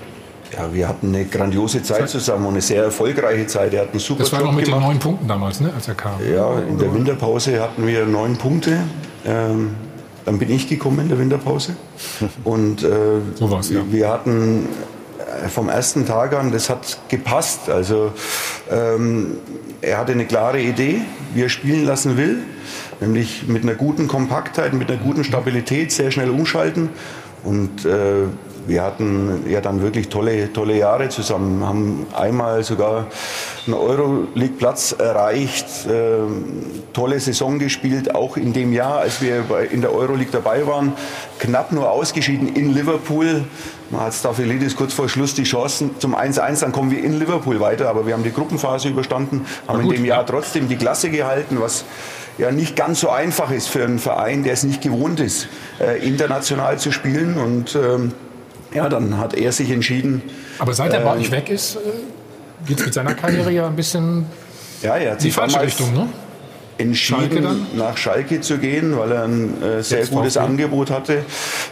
Ja, 0.52 0.72
wir 0.72 0.86
hatten 0.88 1.08
eine 1.08 1.24
grandiose 1.24 1.82
Zeit 1.82 2.08
zusammen 2.10 2.44
und 2.46 2.52
eine 2.54 2.60
sehr 2.60 2.84
erfolgreiche 2.84 3.46
Zeit. 3.46 3.72
Er 3.72 3.82
hat 3.82 3.90
einen 3.90 4.00
super 4.00 4.20
Das 4.20 4.32
war 4.32 4.40
Job 4.40 4.48
noch 4.48 4.54
mit 4.56 4.66
gemacht. 4.66 4.82
den 4.82 4.88
neun 4.88 4.98
Punkten 4.98 5.28
damals, 5.28 5.60
ne, 5.60 5.72
als 5.74 5.88
er 5.88 5.94
kam. 5.94 6.14
Ja, 6.30 6.58
in 6.60 6.78
der 6.78 6.92
Winterpause 6.92 7.60
hatten 7.60 7.86
wir 7.86 8.04
neun 8.04 8.36
Punkte. 8.36 8.78
Ähm, 9.24 9.70
dann 10.24 10.38
bin 10.38 10.50
ich 10.50 10.68
gekommen 10.68 11.00
in 11.00 11.08
der 11.08 11.18
Winterpause. 11.18 11.74
Und 12.44 12.82
äh, 12.82 12.88
so 13.34 13.48
ja. 13.48 13.80
wir 13.90 14.08
hatten 14.10 14.68
äh, 15.18 15.48
vom 15.48 15.68
ersten 15.68 16.06
Tag 16.06 16.34
an, 16.34 16.52
das 16.52 16.68
hat 16.68 16.98
gepasst. 17.08 17.70
Also 17.70 18.12
ähm, 18.70 19.38
er 19.80 19.98
hatte 19.98 20.12
eine 20.12 20.26
klare 20.26 20.60
Idee, 20.60 21.00
wie 21.34 21.42
er 21.42 21.48
spielen 21.48 21.84
lassen 21.86 22.16
will, 22.16 22.38
nämlich 23.00 23.46
mit 23.48 23.62
einer 23.62 23.74
guten 23.74 24.06
Kompaktheit, 24.06 24.74
mit 24.74 24.90
einer 24.90 25.00
guten 25.00 25.24
Stabilität, 25.24 25.92
sehr 25.92 26.10
schnell 26.10 26.30
umschalten. 26.30 26.90
Und 27.42 27.84
äh, 27.84 28.26
wir 28.66 28.82
hatten 28.82 29.44
ja 29.48 29.60
dann 29.60 29.82
wirklich 29.82 30.08
tolle, 30.08 30.52
tolle 30.52 30.76
Jahre 30.76 31.08
zusammen, 31.08 31.64
haben 31.66 32.06
einmal 32.12 32.62
sogar 32.62 33.06
einen 33.66 33.74
Euroleague-Platz 33.74 34.96
erreicht, 34.98 35.66
äh, 35.86 36.20
tolle 36.92 37.20
Saison 37.20 37.58
gespielt, 37.58 38.14
auch 38.14 38.36
in 38.36 38.52
dem 38.52 38.72
Jahr, 38.72 38.98
als 38.98 39.20
wir 39.20 39.44
in 39.70 39.80
der 39.80 39.92
Euroleague 39.92 40.32
dabei 40.32 40.66
waren, 40.66 40.92
knapp 41.38 41.72
nur 41.72 41.90
ausgeschieden 41.90 42.54
in 42.54 42.72
Liverpool. 42.74 43.44
Man 43.90 44.02
hat 44.02 44.14
Staphylidis 44.14 44.76
kurz 44.76 44.94
vor 44.94 45.08
Schluss 45.08 45.34
die 45.34 45.44
Chancen 45.44 45.98
zum 45.98 46.14
1-1, 46.14 46.60
dann 46.60 46.72
kommen 46.72 46.90
wir 46.90 47.02
in 47.02 47.18
Liverpool 47.18 47.60
weiter, 47.60 47.88
aber 47.88 48.06
wir 48.06 48.14
haben 48.14 48.24
die 48.24 48.32
Gruppenphase 48.32 48.88
überstanden, 48.88 49.44
haben 49.68 49.82
in 49.82 49.90
dem 49.90 50.04
Jahr 50.04 50.24
trotzdem 50.24 50.68
die 50.68 50.76
Klasse 50.76 51.10
gehalten, 51.10 51.58
was 51.60 51.84
ja 52.38 52.50
nicht 52.50 52.76
ganz 52.76 53.00
so 53.00 53.10
einfach 53.10 53.50
ist 53.50 53.68
für 53.68 53.84
einen 53.84 53.98
Verein, 53.98 54.42
der 54.42 54.54
es 54.54 54.62
nicht 54.62 54.80
gewohnt 54.80 55.20
ist, 55.20 55.48
äh, 55.80 56.06
international 56.06 56.78
zu 56.78 56.90
spielen 56.90 57.36
und 57.36 57.76
ähm, 57.76 58.12
ja, 58.74 58.88
dann 58.88 59.18
hat 59.18 59.34
er 59.34 59.52
sich 59.52 59.70
entschieden. 59.70 60.22
Aber 60.58 60.74
seit 60.74 60.92
er 60.92 61.04
äh, 61.04 61.18
nicht 61.18 61.30
weg 61.30 61.48
ist, 61.48 61.76
äh, 61.76 61.80
geht 62.66 62.80
es 62.80 62.86
mit 62.86 62.94
seiner 62.94 63.14
Karriere 63.14 63.50
ja 63.50 63.66
ein 63.66 63.76
bisschen 63.76 64.26
ja, 64.82 64.96
er 64.96 65.12
hat 65.12 65.18
in 65.18 65.24
die 65.24 65.30
falsche 65.30 65.60
Richtung, 65.60 65.94
ne? 65.94 66.08
entschieden, 66.78 67.30
Schalke 67.30 67.56
nach 67.76 67.96
Schalke 67.96 68.40
zu 68.40 68.58
gehen, 68.58 68.98
weil 68.98 69.12
er 69.12 69.24
ein 69.24 69.62
äh, 69.62 69.82
sehr 69.82 70.00
Jetzt 70.00 70.10
gutes 70.10 70.36
Angebot 70.36 70.90
hatte. 70.90 71.24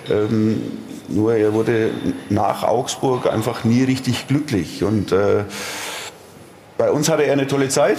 Ähm, 0.08 0.62
nur 1.08 1.34
er 1.34 1.52
wurde 1.52 1.90
nach 2.28 2.62
Augsburg 2.62 3.26
einfach 3.26 3.64
nie 3.64 3.82
richtig 3.82 4.28
glücklich. 4.28 4.84
Und 4.84 5.10
äh, 5.10 5.44
bei 6.78 6.90
uns 6.90 7.08
hatte 7.08 7.24
er 7.24 7.32
eine 7.32 7.48
tolle 7.48 7.68
Zeit, 7.68 7.98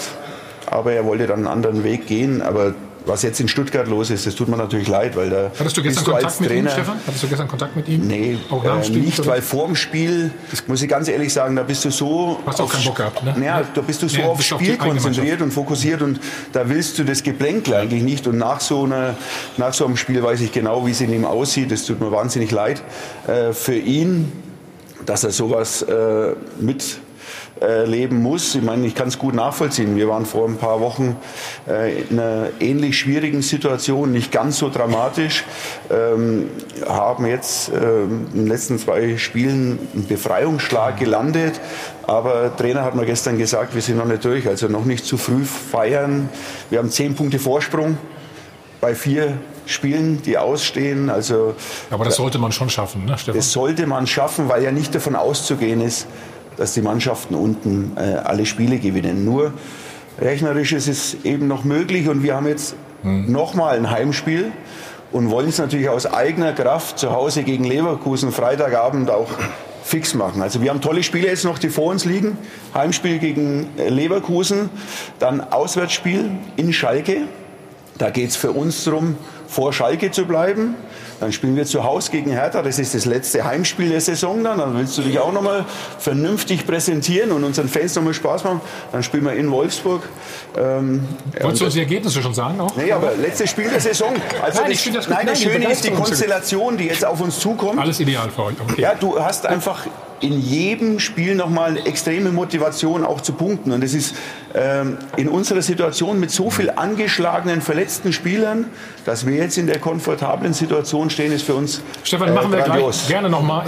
aber 0.66 0.94
er 0.94 1.06
wollte 1.06 1.28
dann 1.28 1.40
einen 1.40 1.48
anderen 1.48 1.84
Weg 1.84 2.08
gehen. 2.08 2.42
Aber 2.42 2.74
was 3.06 3.24
jetzt 3.24 3.40
in 3.40 3.48
Stuttgart 3.48 3.88
los 3.88 4.10
ist, 4.10 4.28
das 4.28 4.36
tut 4.36 4.48
mir 4.48 4.58
natürlich 4.58 4.88
leid, 4.88 5.16
weil 5.16 5.30
da 5.30 5.52
Hattest 5.58 5.78
du 5.78 5.82
gestern 5.82 6.04
Kontakt 6.04 6.40
mit 6.40 6.50
Trainer, 6.50 6.70
ihm, 6.70 6.74
Stefan? 6.74 7.00
Hattest 7.06 7.24
du 7.24 7.28
gestern 7.28 7.48
Kontakt 7.48 7.76
mit 7.76 7.88
ihm? 7.88 8.08
Nee, 8.08 8.38
äh, 8.52 8.90
nicht, 8.90 9.26
weil 9.26 9.42
vor 9.42 9.66
dem 9.66 9.76
Spiel, 9.76 10.32
muss 10.68 10.82
ich 10.82 10.90
ganz 10.90 11.08
ehrlich 11.08 11.34
sagen, 11.34 11.56
da 11.56 11.64
bist 11.64 11.84
du 11.84 11.92
so... 11.92 12.40
Hast 12.46 12.60
du 12.60 12.64
auch 12.64 12.72
keinen 12.72 12.86
Bock 12.86 12.96
gehabt, 12.96 13.24
ne? 13.24 13.36
Ja, 13.44 13.64
da 13.74 13.82
bist 13.82 14.02
du 14.04 14.08
so 14.08 14.18
nee, 14.18 14.24
aufs 14.24 14.46
Spiel 14.46 14.78
konzentriert 14.78 15.42
und 15.42 15.52
fokussiert 15.52 16.02
und 16.02 16.20
da 16.54 16.70
willst 16.70 17.00
du 17.00 17.04
das 17.04 17.24
Geplänkel 17.24 17.74
eigentlich 17.74 18.04
nicht 18.04 18.28
und 18.28 18.38
nach 18.38 18.60
so, 18.60 18.84
einer, 18.84 19.16
nach 19.58 19.74
so 19.74 19.86
einem 19.86 19.98
Spiel 19.98 20.22
weiß 20.22 20.42
ich 20.42 20.52
genau, 20.52 20.86
wie 20.86 20.92
es 20.92 21.02
in 21.02 21.12
ihm 21.12 21.26
aussieht, 21.26 21.72
das 21.72 21.86
tut 21.86 22.00
mir 22.00 22.12
wahnsinnig 22.12 22.52
leid 22.52 22.82
äh, 23.28 23.54
für 23.54 23.76
ihn, 23.76 24.32
dass 25.06 25.24
er 25.24 25.32
sowas 25.32 25.82
äh, 25.82 26.34
mit 26.60 27.01
äh, 27.62 27.86
leben 27.86 28.22
muss. 28.22 28.56
Ich 28.56 28.64
meine, 28.64 28.88
ich 28.88 28.96
kann 28.96 29.08
es 29.08 29.20
gut 29.20 29.36
nachvollziehen. 29.36 29.96
Wir 29.96 30.08
waren 30.08 30.26
vor 30.26 30.48
ein 30.48 30.58
paar 30.58 30.82
Wochen 30.82 31.16
äh, 31.68 32.02
in 32.02 32.20
einer 32.20 32.48
ähnlich 32.60 32.98
schwierigen 32.98 33.42
Situation, 33.44 34.12
nicht 34.12 34.32
ganz 34.32 34.58
so 34.58 34.70
dramatisch, 34.70 35.44
ähm, 35.92 36.50
haben 36.88 37.26
jetzt 37.26 37.70
äh, 37.70 38.02
in 38.04 38.30
den 38.34 38.48
letzten 38.48 38.80
zwei 38.80 39.18
Spielen 39.18 39.78
einen 39.94 40.08
Befreiungsschlag 40.08 40.98
gelandet. 40.98 41.60
Aber 42.08 42.56
Trainer 42.56 42.84
hat 42.84 42.96
mir 42.96 43.06
gestern 43.06 43.38
gesagt, 43.38 43.76
wir 43.76 43.82
sind 43.82 43.98
noch 43.98 44.06
nicht 44.06 44.26
durch, 44.26 44.48
also 44.48 44.68
noch 44.68 44.86
nicht 44.86 45.06
zu 45.06 45.18
früh 45.18 45.46
feiern. 45.46 46.30
Wir 46.72 46.80
haben 46.80 46.90
zehn 46.90 47.16
Punkte 47.16 47.38
Vorsprung 47.38 47.98
bei 48.82 48.96
vier 48.96 49.38
Spielen, 49.68 50.22
die 50.24 50.38
ausstehen. 50.38 51.10
Also, 51.10 51.54
Aber 51.92 52.06
das 52.06 52.16
sollte 52.16 52.40
man 52.40 52.52
schon 52.52 52.70
schaffen, 52.70 53.06
ne, 53.06 53.18
Stefan? 53.18 53.38
Das 53.38 53.52
sollte 53.52 53.86
man 53.86 54.08
schaffen, 54.08 54.50
weil 54.50 54.64
ja 54.64 54.72
nicht 54.72 54.96
davon 54.96 55.16
auszugehen 55.16 55.82
ist, 55.82 56.08
dass 56.58 56.74
die 56.74 56.82
Mannschaften 56.82 57.36
unten 57.36 57.94
äh, 57.96 58.16
alle 58.24 58.46
Spiele 58.46 58.78
gewinnen. 58.78 59.26
Nur 59.26 59.54
rechnerisch 60.20 60.74
ist 60.74 60.88
es 60.88 61.18
eben 61.24 61.48
noch 61.48 61.64
möglich 61.64 62.08
und 62.10 62.24
wir 62.24 62.36
haben 62.36 62.48
jetzt 62.48 62.76
hm. 63.04 63.32
nochmal 63.32 63.78
ein 63.78 63.90
Heimspiel 63.90 64.52
und 65.12 65.30
wollen 65.30 65.50
es 65.50 65.58
natürlich 65.58 65.90
aus 65.90 66.06
eigener 66.06 66.54
Kraft 66.54 67.00
zu 67.00 67.12
Hause 67.12 67.44
gegen 67.44 67.64
Leverkusen 67.64 68.32
Freitagabend 68.32 69.10
auch 69.10 69.30
fix 69.84 70.14
machen. 70.14 70.42
Also 70.42 70.62
wir 70.62 70.70
haben 70.70 70.82
tolle 70.82 71.04
Spiele 71.04 71.28
jetzt 71.28 71.44
noch, 71.44 71.60
die 71.60 71.70
vor 71.70 71.92
uns 71.92 72.06
liegen. 72.06 72.38
Heimspiel 72.74 73.20
gegen 73.20 73.68
äh, 73.78 73.90
Leverkusen, 73.90 74.70
dann 75.20 75.42
Auswärtsspiel 75.42 76.32
in 76.56 76.72
Schalke. 76.72 77.24
Da 77.98 78.10
geht 78.10 78.30
es 78.30 78.36
für 78.36 78.52
uns 78.52 78.84
darum, 78.84 79.16
vor 79.52 79.74
Schalke 79.74 80.12
zu 80.12 80.26
bleiben. 80.26 80.76
Dann 81.20 81.34
spielen 81.34 81.56
wir 81.58 81.66
zu 81.66 81.84
Hause 81.84 82.10
gegen 82.12 82.32
Hertha. 82.32 82.62
Das 82.62 82.80
ist 82.80 82.96
das 82.96 83.06
letzte 83.06 83.44
Heimspiel 83.44 83.90
der 83.90 84.00
Saison 84.00 84.44
dann. 84.44 84.58
Dann 84.58 84.78
willst 84.78 84.98
du 84.98 85.02
dich 85.02 85.20
auch 85.20 85.34
nochmal 85.34 85.66
vernünftig 86.00 86.66
präsentieren 86.66 87.32
und 87.32 87.44
unseren 87.44 87.68
Fans 87.68 87.94
nochmal 87.96 88.14
Spaß 88.14 88.46
machen. 88.46 88.62
Dann 88.92 89.04
spielen 89.04 89.26
wir 89.26 89.34
in 89.34 89.52
Wolfsburg. 89.52 90.04
Ähm, 90.58 91.06
Wolltest 91.40 91.62
du 91.62 91.66
uns 91.66 91.74
die 91.74 91.82
Ergebnisse 91.82 92.22
schon 92.22 92.34
sagen 92.34 92.60
auch? 92.62 92.76
Nee, 92.78 92.92
aber 92.94 93.12
letztes 93.16 93.50
Spiel 93.50 93.70
der 93.70 93.82
Saison. 93.82 94.14
Also 94.42 94.62
nein, 94.62 94.72
das, 94.72 94.94
das, 94.94 95.10
nein, 95.10 95.28
das 95.28 95.42
Schöne 95.42 95.70
ist 95.70 95.84
die 95.84 95.92
Konstellation, 95.92 96.78
die 96.78 96.86
jetzt 96.86 97.06
auf 97.06 97.20
uns 97.20 97.38
zukommt. 97.40 97.80
Alles 97.80 98.00
ideal 98.00 98.30
für 98.30 98.46
euch. 98.46 98.56
Okay. 98.60 98.82
Ja, 98.82 98.96
du 98.96 99.22
hast 99.22 99.46
einfach 99.46 99.86
in 100.22 100.40
jedem 100.40 101.00
Spiel 101.00 101.36
nochmal 101.36 101.72
eine 101.72 101.86
extreme 101.86 102.32
Motivation 102.32 103.04
auch 103.04 103.22
zu 103.22 103.34
punkten. 103.34 103.72
Und 103.72 103.84
es 103.84 103.94
ist 103.94 104.16
ähm, 104.54 104.98
in 105.18 105.28
unserer 105.28 105.62
Situation 105.62 106.20
mit 106.20 106.32
so 106.32 106.50
viel 106.50 106.70
angeschlagenen, 106.70 107.62
verletzten 107.62 108.14
Spielern, 108.14 108.66
dass 109.06 109.26
wir 109.26 109.36
jetzt 109.36 109.58
in 109.58 109.68
der 109.68 109.80
komfortablen 109.80 110.54
Situation 110.54 111.10
stehen, 111.10 111.32
ist 111.32 111.44
für 111.44 111.56
uns 111.56 111.82
Stefan, 112.04 112.30
äh, 112.30 112.34
machen 112.34 112.52
wir 112.52 112.60
grandios. 112.60 113.00
gleich 113.00 113.08
gerne 113.10 113.30
nochmal, 113.30 113.66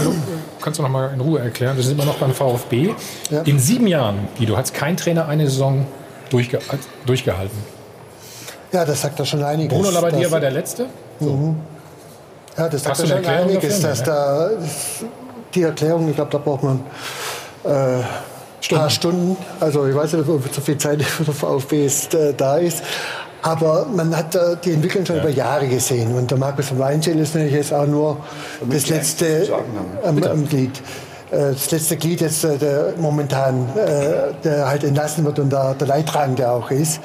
kannst 0.61 0.79
du 0.79 0.83
nochmal 0.83 1.11
in 1.13 1.21
Ruhe 1.21 1.39
erklären, 1.39 1.75
wir 1.75 1.83
sind 1.83 1.93
immer 1.93 2.05
noch 2.05 2.17
beim 2.17 2.33
VfB. 2.33 2.93
Ja. 3.29 3.41
In 3.41 3.59
sieben 3.59 3.87
Jahren, 3.87 4.27
Guido, 4.37 4.55
hat 4.55 4.73
kein 4.73 4.95
Trainer 4.95 5.27
eine 5.27 5.49
Saison 5.49 5.85
durchge 6.29 6.59
durchgehalten. 7.05 7.57
Ja, 8.71 8.85
das 8.85 9.01
sagt 9.01 9.19
doch 9.19 9.25
schon 9.25 9.43
einiges. 9.43 9.77
Bruno 9.77 9.91
Labbadia 9.91 10.31
war 10.31 10.39
der 10.39 10.51
Letzte? 10.51 10.87
So. 11.19 11.31
Mhm. 11.31 11.55
Ja, 12.57 12.69
das 12.69 12.83
sagt 12.83 12.99
doch 12.99 13.07
schon 13.07 13.25
einiges, 13.25 13.81
dafür? 13.81 13.89
dass 13.89 14.03
da 14.03 14.49
die 15.55 15.63
Erklärung, 15.63 16.09
ich 16.09 16.15
glaube, 16.15 16.31
da 16.31 16.37
braucht 16.37 16.63
man 16.63 16.81
äh, 17.63 18.03
Stunden. 18.61 18.81
paar 18.81 18.89
Stunden. 18.89 19.37
Also 19.59 19.85
ich 19.87 19.95
weiß 19.95 20.13
nicht, 20.13 20.27
ob 20.27 20.53
so 20.53 20.61
viel 20.61 20.77
Zeit 20.77 21.01
für 21.03 21.23
den 21.23 21.33
VfB 21.33 21.85
ist, 21.85 22.13
äh, 22.13 22.33
da 22.33 22.57
ist. 22.57 22.83
Aber 23.41 23.85
man 23.93 24.15
hat 24.15 24.35
äh, 24.35 24.55
die 24.63 24.71
Entwicklung 24.71 25.05
schon 25.05 25.17
ja. 25.17 25.23
über 25.23 25.31
Jahre 25.31 25.67
gesehen. 25.67 26.15
Und 26.15 26.31
der 26.31 26.37
Markus 26.37 26.69
von 26.69 26.79
Weinzel 26.79 27.19
ist 27.19 27.35
natürlich 27.35 27.55
jetzt 27.55 27.73
auch 27.73 27.85
nur 27.85 28.17
das 28.69 28.87
letzte 28.87 29.49
am 30.03 30.47
Glied 30.47 30.81
äh, 31.29 31.51
das 31.51 31.71
letzte 31.71 31.97
Glied 31.97 32.21
jetzt 32.21 32.45
äh, 32.45 32.57
der 32.57 32.93
momentan 32.97 33.67
äh, 33.75 34.33
der 34.43 34.67
halt 34.67 34.85
entlassen 34.85 35.25
wird 35.25 35.39
und 35.39 35.51
der, 35.51 35.73
der 35.73 35.87
Leidtragende 35.87 36.49
auch 36.49 36.71
ist. 36.71 37.01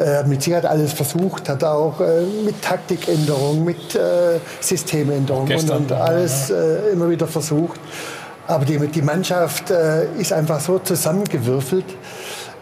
Äh, 0.00 0.24
mit 0.24 0.42
Sicherheit 0.42 0.64
alles 0.64 0.94
versucht, 0.94 1.46
hat 1.50 1.62
auch 1.62 2.00
äh, 2.00 2.22
mit 2.42 2.62
Taktikänderung, 2.62 3.62
mit 3.66 3.94
äh, 3.94 4.38
Systemänderung 4.58 5.46
und, 5.46 5.70
und, 5.70 5.92
alles 5.92 6.48
äh, 6.48 6.92
immer 6.92 7.10
wieder 7.10 7.26
versucht. 7.26 7.78
Aber 8.46 8.64
die, 8.64 8.78
die 8.78 9.02
Mannschaft 9.02 9.70
äh, 9.70 10.06
ist 10.18 10.32
einfach 10.32 10.58
so 10.58 10.78
zusammengewürfelt, 10.78 11.84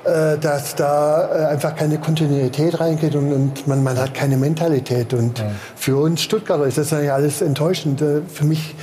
äh, 0.02 0.36
dass 0.36 0.74
da 0.74 1.48
einfach 1.48 1.76
keine 1.76 1.98
Kontinuität 1.98 2.80
reingeht 2.80 3.14
und, 3.14 3.32
und 3.32 3.68
man, 3.68 3.84
man, 3.84 3.96
hat 3.98 4.14
keine 4.14 4.36
Mentalität. 4.36 5.14
Und 5.14 5.38
ja. 5.38 5.44
für 5.76 5.96
uns 5.96 6.22
Stuttgarter 6.22 6.64
ist 6.64 6.78
das 6.78 6.92
eigentlich 6.92 7.12
alles 7.12 7.40
enttäuschend. 7.40 8.02
Für 8.26 8.44
mich 8.46 8.74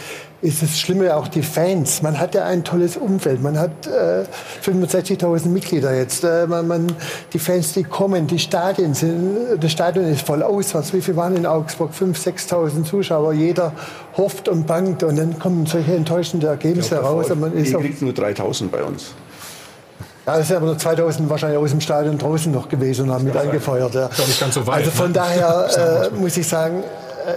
ist 0.45 0.61
das 0.61 0.79
Schlimme 0.79 1.15
auch 1.15 1.27
die 1.27 1.41
Fans. 1.41 2.01
Man 2.01 2.19
hat 2.19 2.35
ja 2.35 2.45
ein 2.45 2.63
tolles 2.63 2.97
Umfeld. 2.97 3.41
Man 3.41 3.57
hat 3.57 3.87
äh, 3.87 4.23
65.000 4.63 5.47
Mitglieder 5.47 5.93
jetzt. 5.93 6.23
Äh, 6.23 6.45
man, 6.47 6.67
man, 6.67 6.87
die 7.33 7.39
Fans, 7.39 7.73
die 7.73 7.83
kommen, 7.83 8.27
die 8.27 8.39
Stadien 8.39 8.93
sind, 8.93 9.57
das 9.59 9.71
Stadion 9.71 10.05
ist 10.05 10.21
voll 10.21 10.43
aus. 10.43 10.75
Was, 10.75 10.93
wie 10.93 11.01
viele 11.01 11.17
waren 11.17 11.35
in 11.35 11.45
Augsburg? 11.45 11.91
5.000, 11.91 12.49
6.000 12.49 12.83
Zuschauer. 12.83 13.33
Jeder 13.33 13.73
hofft 14.15 14.47
und 14.47 14.67
bangt 14.67 15.03
und 15.03 15.17
dann 15.17 15.39
kommen 15.39 15.65
solche 15.65 15.95
enttäuschende 15.95 16.47
Ergebnisse 16.47 16.97
raus. 16.97 17.31
Und 17.31 17.41
man 17.41 17.53
ist 17.53 17.69
Hier 17.69 17.79
kriegt 17.79 18.01
nur 18.01 18.11
3.000 18.11 18.69
bei 18.69 18.83
uns. 18.83 19.13
Ja, 20.25 20.37
das 20.37 20.47
sind 20.47 20.57
aber 20.57 20.65
nur 20.67 20.77
2000 20.77 21.29
wahrscheinlich 21.29 21.59
aus 21.59 21.69
dem 21.69 21.81
Stadion 21.81 22.17
draußen 22.17 22.51
noch 22.51 22.67
gewesen 22.67 23.05
und 23.05 23.11
haben 23.11 23.25
mit 23.25 23.37
eingefeuert. 23.37 23.93
Ja. 23.93 24.09
Nicht 24.09 24.39
ganz 24.39 24.55
so 24.55 24.65
weit, 24.65 24.77
also 24.77 24.91
von 24.91 25.07
ne? 25.07 25.13
daher 25.13 26.11
äh, 26.11 26.15
muss 26.15 26.35
ich 26.35 26.47
sagen, 26.47 26.83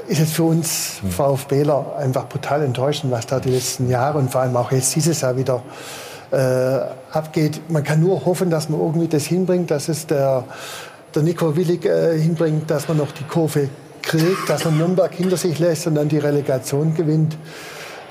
ist 0.08 0.20
es 0.20 0.32
für 0.32 0.44
uns 0.44 1.00
VfBler 1.10 1.96
einfach 1.98 2.28
brutal 2.28 2.62
enttäuschend, 2.62 3.12
was 3.12 3.26
da 3.26 3.40
die 3.40 3.50
letzten 3.50 3.88
Jahre 3.88 4.18
und 4.18 4.30
vor 4.30 4.42
allem 4.42 4.56
auch 4.56 4.72
jetzt 4.72 4.94
dieses 4.94 5.20
Jahr 5.20 5.36
wieder 5.36 5.62
äh, 6.30 6.78
abgeht. 7.12 7.60
Man 7.70 7.84
kann 7.84 8.00
nur 8.00 8.24
hoffen, 8.24 8.50
dass 8.50 8.68
man 8.68 8.80
irgendwie 8.80 9.08
das 9.08 9.26
hinbringt, 9.26 9.70
dass 9.70 9.88
es 9.88 10.06
der, 10.06 10.44
der 11.14 11.22
Nico 11.22 11.56
Willig 11.56 11.84
äh, 11.84 12.18
hinbringt, 12.18 12.70
dass 12.70 12.88
man 12.88 12.98
noch 12.98 13.12
die 13.12 13.24
Kurve 13.24 13.68
kriegt, 14.02 14.48
dass 14.48 14.64
man 14.64 14.78
Nürnberg 14.78 15.12
hinter 15.12 15.36
sich 15.36 15.58
lässt 15.58 15.86
und 15.86 15.94
dann 15.94 16.08
die 16.08 16.18
Relegation 16.18 16.94
gewinnt. 16.94 17.36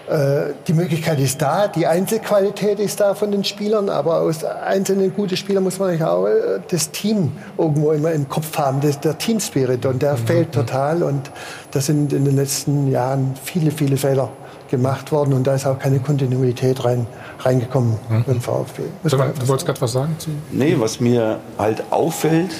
Äh, 0.08 0.54
die 0.66 0.74
Möglichkeit 0.74 1.20
ist 1.20 1.42
da, 1.42 1.68
die 1.68 1.86
Einzelqualität 1.86 2.80
ist 2.80 3.02
da 3.02 3.14
von 3.14 3.30
den 3.30 3.44
Spielern, 3.44 3.90
aber 3.90 4.22
aus 4.22 4.42
einzelnen 4.46 5.14
guten 5.14 5.36
Spielern 5.36 5.64
muss 5.64 5.80
man 5.80 6.02
auch 6.02 6.28
äh, 6.28 6.62
das 6.70 6.92
Team 6.92 7.34
irgendwo 7.58 7.92
immer 7.92 8.14
im 8.14 8.30
Kopf 8.30 8.58
haben, 8.58 8.80
das, 8.80 9.02
der 9.02 9.18
Teamspirit 9.18 9.86
und 9.86 10.02
der 10.02 10.14
mhm. 10.14 10.26
fehlt 10.26 10.52
total 10.54 11.04
und 11.04 11.30
da 11.72 11.82
sind 11.82 12.14
in 12.14 12.24
den 12.24 12.38
letzten 12.38 12.90
Jahren 12.90 13.34
viele, 13.44 13.70
viele 13.70 13.98
Fehler 13.98 14.30
gemacht 14.70 15.12
worden 15.12 15.34
und 15.34 15.46
da 15.46 15.56
ist 15.56 15.66
auch 15.66 15.78
keine 15.78 16.00
Kontinuität 16.00 16.86
rein, 16.86 17.06
reingekommen 17.40 17.98
mhm. 18.10 18.24
beim 18.26 18.40
VfB. 18.40 18.84
Du, 19.04 19.10
du 19.10 19.48
wolltest 19.48 19.66
gerade 19.66 19.82
was 19.82 19.92
sagen? 19.92 20.16
Nee, 20.52 20.76
was 20.80 21.02
mir 21.02 21.40
halt 21.58 21.84
auffällt, 21.90 22.52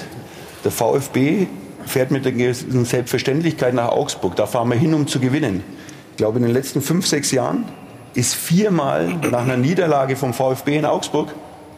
der 0.64 0.70
VfB 0.70 1.46
fährt 1.86 2.10
mit 2.10 2.26
der 2.26 2.54
Selbstverständlichkeit 2.54 3.72
nach 3.72 3.88
Augsburg. 3.88 4.36
Da 4.36 4.44
fahren 4.44 4.68
wir 4.68 4.76
hin, 4.76 4.92
um 4.92 5.06
zu 5.06 5.18
gewinnen 5.18 5.77
glaube, 6.18 6.38
in 6.38 6.44
den 6.44 6.52
letzten 6.52 6.82
fünf, 6.82 7.06
sechs 7.06 7.30
Jahren 7.30 7.64
ist 8.12 8.34
viermal 8.34 9.14
nach 9.30 9.42
einer 9.42 9.56
Niederlage 9.56 10.16
vom 10.16 10.34
VfB 10.34 10.76
in 10.76 10.84
Augsburg 10.84 11.28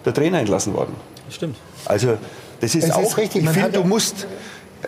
der 0.05 0.14
Trainer 0.14 0.40
entlassen 0.40 0.74
worden. 0.74 0.94
Stimmt. 1.31 1.57
Also 1.85 2.16
das 2.61 2.74
ist 2.74 2.85
es 2.85 2.90
auch 2.90 3.03
ist 3.03 3.16
richtig. 3.16 3.44
Ich 3.44 3.50
finde, 3.50 3.70
du 3.70 3.85
musst 3.85 4.26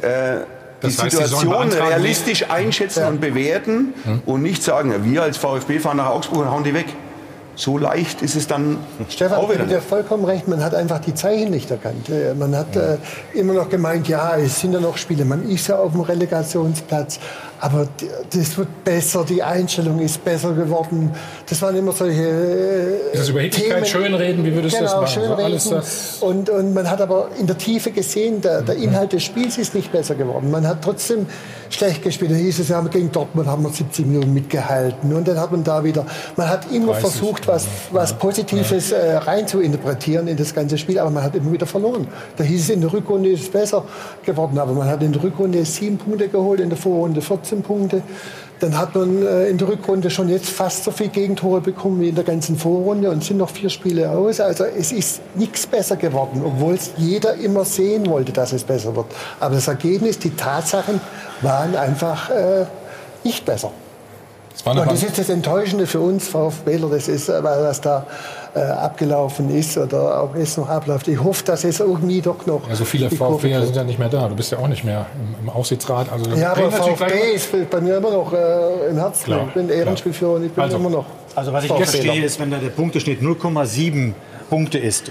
äh, 0.00 0.38
die 0.82 0.90
Situation 0.90 1.70
realistisch 1.70 2.50
einschätzen 2.50 3.00
ja. 3.00 3.08
und 3.08 3.20
bewerten 3.20 3.94
hm. 4.04 4.22
und 4.26 4.42
nicht 4.42 4.62
sagen, 4.62 4.92
wir 5.04 5.22
als 5.22 5.36
VfB 5.36 5.78
fahren 5.78 5.98
nach 5.98 6.06
Augsburg 6.06 6.40
und 6.40 6.50
hauen 6.50 6.64
die 6.64 6.74
weg. 6.74 6.86
So 7.54 7.76
leicht 7.76 8.22
ist 8.22 8.34
es 8.34 8.46
dann 8.46 8.78
Stefan, 9.10 9.38
auch 9.38 9.52
wieder. 9.52 9.66
dir 9.66 9.82
vollkommen 9.82 10.24
recht. 10.24 10.48
Man 10.48 10.64
hat 10.64 10.74
einfach 10.74 11.00
die 11.00 11.14
Zeichen 11.14 11.50
nicht 11.50 11.70
erkannt. 11.70 12.08
Äh, 12.08 12.34
man 12.34 12.56
hat 12.56 12.74
ja. 12.74 12.94
äh, 12.94 12.98
immer 13.34 13.52
noch 13.52 13.68
gemeint, 13.68 14.08
ja, 14.08 14.36
es 14.36 14.60
sind 14.60 14.72
ja 14.72 14.80
noch 14.80 14.96
Spiele. 14.96 15.26
Man 15.26 15.48
ist 15.48 15.68
ja 15.68 15.76
auf 15.76 15.92
dem 15.92 16.00
Relegationsplatz. 16.00 17.20
Aber 17.62 17.86
das 18.34 18.58
wird 18.58 18.82
besser, 18.82 19.24
die 19.24 19.40
Einstellung 19.40 20.00
ist 20.00 20.24
besser 20.24 20.52
geworden. 20.52 21.12
Das 21.48 21.62
waren 21.62 21.76
immer 21.76 21.92
solche. 21.92 22.20
Äh, 22.20 23.12
ist 23.12 23.20
das 23.20 23.28
Überheblichkeit, 23.28 23.86
Schönreden, 23.86 24.44
wie 24.44 24.52
würdest 24.52 24.76
genau, 24.76 24.96
du 24.96 25.00
das 25.02 25.14
machen? 25.14 25.22
Schönreden. 25.22 25.44
Alles 25.44 25.68
das 25.68 26.18
und, 26.22 26.50
und 26.50 26.74
man 26.74 26.90
hat 26.90 27.00
aber 27.00 27.28
in 27.38 27.46
der 27.46 27.56
Tiefe 27.56 27.92
gesehen, 27.92 28.40
der, 28.40 28.62
der 28.62 28.74
Inhalt 28.74 29.12
des 29.12 29.22
Spiels 29.22 29.58
ist 29.58 29.76
nicht 29.76 29.92
besser 29.92 30.16
geworden. 30.16 30.50
Man 30.50 30.66
hat 30.66 30.82
trotzdem 30.82 31.26
schlecht 31.70 32.02
gespielt. 32.02 32.32
Dann 32.32 32.38
hieß 32.38 32.58
es, 32.58 32.68
ja, 32.68 32.80
gegen 32.80 33.12
Dortmund 33.12 33.46
haben 33.46 33.62
wir 33.62 33.70
70 33.70 34.06
Minuten 34.06 34.34
mitgehalten. 34.34 35.14
Und 35.14 35.28
dann 35.28 35.38
hat 35.38 35.52
man 35.52 35.62
da 35.62 35.84
wieder, 35.84 36.04
man 36.36 36.48
hat 36.48 36.66
immer 36.72 36.94
30, 36.94 37.00
versucht, 37.00 37.46
was, 37.46 37.66
was 37.92 38.12
Positives 38.14 38.90
ja. 38.90 38.96
äh, 38.96 39.16
rein 39.18 39.46
zu 39.46 39.60
interpretieren 39.60 40.26
in 40.26 40.36
das 40.36 40.52
ganze 40.52 40.76
Spiel, 40.78 40.98
aber 40.98 41.10
man 41.10 41.22
hat 41.22 41.36
immer 41.36 41.52
wieder 41.52 41.66
verloren. 41.66 42.08
Da 42.36 42.44
hieß 42.44 42.60
es, 42.60 42.70
in 42.70 42.80
der 42.80 42.92
Rückrunde 42.92 43.30
ist 43.30 43.42
es 43.42 43.48
besser 43.50 43.84
geworden, 44.24 44.58
aber 44.58 44.72
man 44.72 44.88
hat 44.88 45.02
in 45.02 45.12
der 45.12 45.22
Rückrunde 45.22 45.64
sieben 45.64 45.96
Punkte 45.96 46.28
geholt, 46.28 46.58
in 46.58 46.68
der 46.68 46.78
Vorrunde 46.78 47.20
14 47.20 47.51
14 47.52 47.62
Punkte. 47.62 48.02
Dann 48.60 48.78
hat 48.78 48.94
man 48.94 49.26
äh, 49.26 49.48
in 49.48 49.58
der 49.58 49.68
Rückrunde 49.68 50.08
schon 50.08 50.28
jetzt 50.28 50.48
fast 50.48 50.84
so 50.84 50.92
viele 50.92 51.10
Gegentore 51.10 51.60
bekommen 51.60 52.00
wie 52.00 52.08
in 52.08 52.14
der 52.14 52.24
ganzen 52.24 52.56
Vorrunde 52.56 53.10
und 53.10 53.24
sind 53.24 53.38
noch 53.38 53.50
vier 53.50 53.70
Spiele 53.70 54.10
aus. 54.10 54.40
Also 54.40 54.64
es 54.64 54.92
ist 54.92 55.20
nichts 55.34 55.66
besser 55.66 55.96
geworden, 55.96 56.42
obwohl 56.44 56.74
es 56.74 56.92
jeder 56.96 57.34
immer 57.34 57.64
sehen 57.64 58.06
wollte, 58.08 58.32
dass 58.32 58.52
es 58.52 58.62
besser 58.64 58.94
wird. 58.94 59.06
Aber 59.40 59.56
das 59.56 59.66
Ergebnis, 59.66 60.18
die 60.18 60.30
Tatsachen 60.30 61.00
waren 61.40 61.74
einfach 61.74 62.30
äh, 62.30 62.66
nicht 63.24 63.44
besser. 63.44 63.72
Das 64.64 64.76
und 64.76 64.90
das 64.90 65.02
ist 65.02 65.18
das 65.18 65.28
Enttäuschende 65.28 65.86
für 65.86 66.00
uns 66.00 66.28
VfBler, 66.28 66.88
das 66.88 67.08
ist, 67.08 67.28
äh, 67.28 67.42
was 67.42 67.80
da 67.80 68.06
äh, 68.54 68.60
abgelaufen 68.60 69.50
ist 69.54 69.76
oder 69.76 70.20
auch 70.20 70.36
jetzt 70.36 70.56
noch 70.58 70.68
abläuft. 70.68 71.08
Ich 71.08 71.22
hoffe, 71.22 71.44
dass 71.44 71.64
es 71.64 71.80
irgendwie 71.80 72.20
doch 72.20 72.46
noch. 72.46 72.68
Ja, 72.68 72.76
so 72.76 72.84
viele 72.84 73.10
VfB 73.10 73.58
sind 73.64 73.76
ja 73.76 73.84
nicht 73.84 73.98
mehr 73.98 74.08
da. 74.08 74.28
Du 74.28 74.36
bist 74.36 74.52
ja 74.52 74.58
auch 74.58 74.68
nicht 74.68 74.84
mehr 74.84 75.06
im, 75.14 75.46
im 75.46 75.50
Aufsichtsrat. 75.50 76.12
Also 76.12 76.30
ja, 76.30 76.52
aber 76.52 76.70
VfB 76.70 77.34
ist 77.34 77.70
bei 77.70 77.80
mir 77.80 77.96
immer 77.96 78.10
noch 78.10 78.32
äh, 78.32 78.90
im 78.90 78.98
Herzen. 78.98 79.24
Klar, 79.24 79.46
ich 79.48 79.54
bin 79.54 79.68
Ehrenspielführer 79.68 80.34
und 80.34 80.44
ich 80.44 80.52
bin 80.52 80.62
also, 80.62 80.76
immer 80.76 80.90
noch. 80.90 81.06
Also 81.34 81.52
was 81.52 81.64
ich 81.64 81.70
jetzt 81.70 81.90
verstehe, 81.90 82.24
ist, 82.24 82.38
wenn 82.38 82.50
da 82.50 82.58
der 82.58 82.68
Punkteschnitt 82.68 83.20
0,7 83.20 84.12
Punkte 84.48 84.78
ist, 84.78 85.10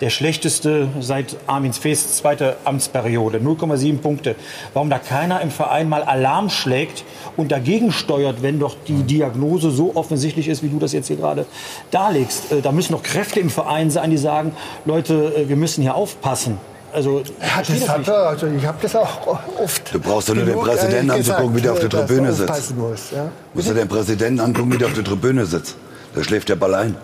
der 0.00 0.10
schlechteste 0.10 0.88
seit 1.00 1.36
Armin 1.46 1.72
Fests 1.72 2.16
zweite 2.18 2.56
Amtsperiode. 2.64 3.38
0,7 3.38 3.98
Punkte. 3.98 4.34
Warum 4.72 4.90
da 4.90 4.98
keiner 4.98 5.40
im 5.40 5.50
Verein 5.50 5.88
mal 5.88 6.02
Alarm 6.02 6.50
schlägt 6.50 7.04
und 7.36 7.52
dagegen 7.52 7.92
steuert, 7.92 8.42
wenn 8.42 8.58
doch 8.58 8.76
die 8.86 9.02
Diagnose 9.02 9.70
so 9.70 9.92
offensichtlich 9.94 10.48
ist, 10.48 10.62
wie 10.62 10.68
du 10.68 10.78
das 10.78 10.92
jetzt 10.92 11.08
hier 11.08 11.16
gerade 11.16 11.46
darlegst. 11.90 12.52
Äh, 12.52 12.62
da 12.62 12.72
müssen 12.72 12.92
noch 12.92 13.02
Kräfte 13.02 13.40
im 13.40 13.50
Verein 13.50 13.90
sein, 13.90 14.10
die 14.10 14.18
sagen, 14.18 14.52
Leute, 14.84 15.34
äh, 15.36 15.48
wir 15.48 15.56
müssen 15.56 15.82
hier 15.82 15.94
aufpassen. 15.94 16.58
Also, 16.92 17.20
ja, 17.20 17.62
das 17.64 17.88
hat 17.88 18.08
er, 18.08 18.28
also 18.30 18.46
ich 18.48 18.66
habe 18.66 18.78
das 18.82 18.96
auch 18.96 19.38
oft. 19.62 19.94
Du 19.94 20.00
brauchst 20.00 20.28
doch 20.28 20.34
nur 20.34 20.44
den 20.44 20.58
Präsidenten 20.58 21.10
anzugucken, 21.10 21.54
wie 21.54 21.60
der 21.60 21.72
auf 21.72 21.78
der 21.78 21.88
Tribüne 21.88 22.32
sitzt. 22.32 22.76
Muss, 22.76 23.12
ja? 23.12 23.30
Musst 23.54 23.70
du 23.70 23.74
den 23.74 23.86
Präsidenten 23.86 24.40
angucken, 24.40 24.72
wie 24.72 24.78
der 24.78 24.88
auf 24.88 24.94
der 24.94 25.04
Tribüne 25.04 25.46
sitzt. 25.46 25.76
Da 26.14 26.24
schläft 26.24 26.48
der 26.48 26.56
Ball 26.56 26.74
ein. 26.74 26.96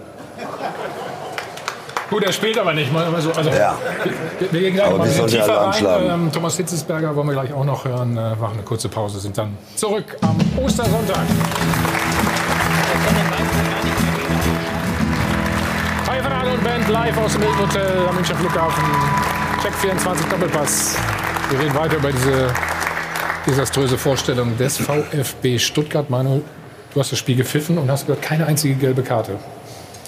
Gut, 2.09 2.23
er 2.23 2.33
spielt 2.33 2.59
aber 2.59 2.73
nicht. 2.73 2.95
Also, 2.95 3.33
also 3.33 3.51
ja. 3.51 3.77
Wir, 4.51 4.61
gehen 4.61 4.75
gleich 4.75 4.87
aber 4.87 4.99
mal 4.99 5.09
in 5.09 5.27
tiefer 5.27 5.57
rein. 5.57 5.85
Ähm, 6.09 6.33
Thomas 6.33 6.57
Hitzesberger 6.57 7.17
wollen 7.17 7.27
wir 7.27 7.35
gleich 7.35 7.53
auch 7.53 7.65
noch 7.65 7.85
hören. 7.85 8.17
Äh, 8.17 8.37
machen 8.37 8.55
eine 8.55 8.63
kurze 8.63 8.89
Pause, 8.89 9.19
sind 9.19 9.37
dann 9.37 9.57
zurück 9.75 10.17
am 10.23 10.37
Ostersonntag. 10.63 11.25
Arne 16.47 16.55
und 16.55 16.63
Band 16.63 16.89
live 16.89 17.19
aus 17.19 17.33
dem 17.33 17.43
Hilton 17.43 17.61
Hotel 17.61 18.09
am 18.09 18.15
Münchner 18.15 18.37
Flughafen. 18.37 18.85
Check 19.63 19.75
24 19.75 20.27
Doppelpass. 20.27 20.97
Wir 21.51 21.59
reden 21.59 21.75
weiter 21.75 21.97
über 21.97 22.13
diese 22.13 22.53
desaströse 23.47 23.99
Vorstellung 23.99 24.57
des 24.57 24.79
VfB 24.79 25.59
Stuttgart. 25.59 26.09
Manuel, 26.09 26.43
du 26.95 27.01
hast 27.01 27.11
das 27.11 27.19
Spiel 27.19 27.35
gepfiffen 27.35 27.79
und 27.79 27.91
hast 27.91 28.07
gehört, 28.07 28.23
keine 28.23 28.47
einzige 28.47 28.75
gelbe 28.75 29.03
Karte. 29.03 29.39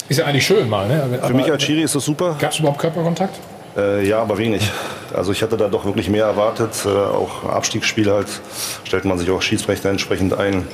Ist 0.09 0.19
ja 0.19 0.25
eigentlich 0.25 0.47
schön 0.47 0.69
mal, 0.69 0.89
ne? 0.89 1.21
Für 1.23 1.35
mich 1.35 1.51
als 1.51 1.63
Schiri 1.63 1.83
ist 1.83 1.95
das 1.95 2.05
super. 2.05 2.37
Gab 2.39 2.53
es 2.53 2.59
überhaupt 2.59 2.79
Körperkontakt? 2.79 3.39
Äh, 3.77 4.09
ja, 4.09 4.21
aber 4.21 4.39
wenig. 4.39 4.71
Also 5.15 5.33
ich 5.33 5.43
hatte 5.43 5.57
da 5.57 5.69
doch 5.69 5.85
wirklich 5.85 6.09
mehr 6.09 6.25
erwartet. 6.25 6.71
Äh, 6.87 6.89
auch 6.89 7.45
Abstiegsspiel 7.45 8.11
halt 8.11 8.29
stellt 8.85 9.05
man 9.05 9.19
sich 9.19 9.31
auch 9.31 9.43
Schiedsrichter 9.43 9.91
entsprechend 9.91 10.33
ein. 10.33 10.67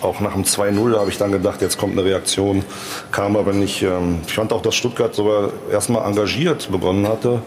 Auch 0.00 0.18
nach 0.18 0.32
dem 0.32 0.42
2-0 0.42 0.98
habe 0.98 1.10
ich 1.10 1.18
dann 1.18 1.30
gedacht, 1.30 1.62
jetzt 1.62 1.78
kommt 1.78 1.92
eine 1.92 2.04
Reaktion. 2.04 2.64
Kam 3.12 3.36
aber 3.36 3.52
nicht. 3.52 3.82
Ähm, 3.82 4.18
ich 4.26 4.34
fand 4.34 4.52
auch, 4.52 4.60
dass 4.60 4.74
Stuttgart 4.74 5.14
sogar 5.14 5.50
erstmal 5.70 6.04
engagiert 6.04 6.70
begonnen 6.72 7.06
hatte, 7.06 7.40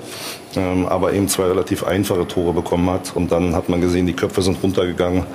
ähm, 0.56 0.86
aber 0.86 1.12
eben 1.12 1.28
zwei 1.28 1.44
relativ 1.44 1.84
einfache 1.84 2.26
Tore 2.28 2.54
bekommen 2.54 2.90
hat. 2.90 3.12
Und 3.14 3.34
dann 3.34 3.54
hat 3.54 3.68
man 3.68 3.82
gesehen, 3.82 4.08
die 4.08 4.14
Köpfe 4.14 4.42
sind 4.42 4.64
runtergegangen 4.64 5.26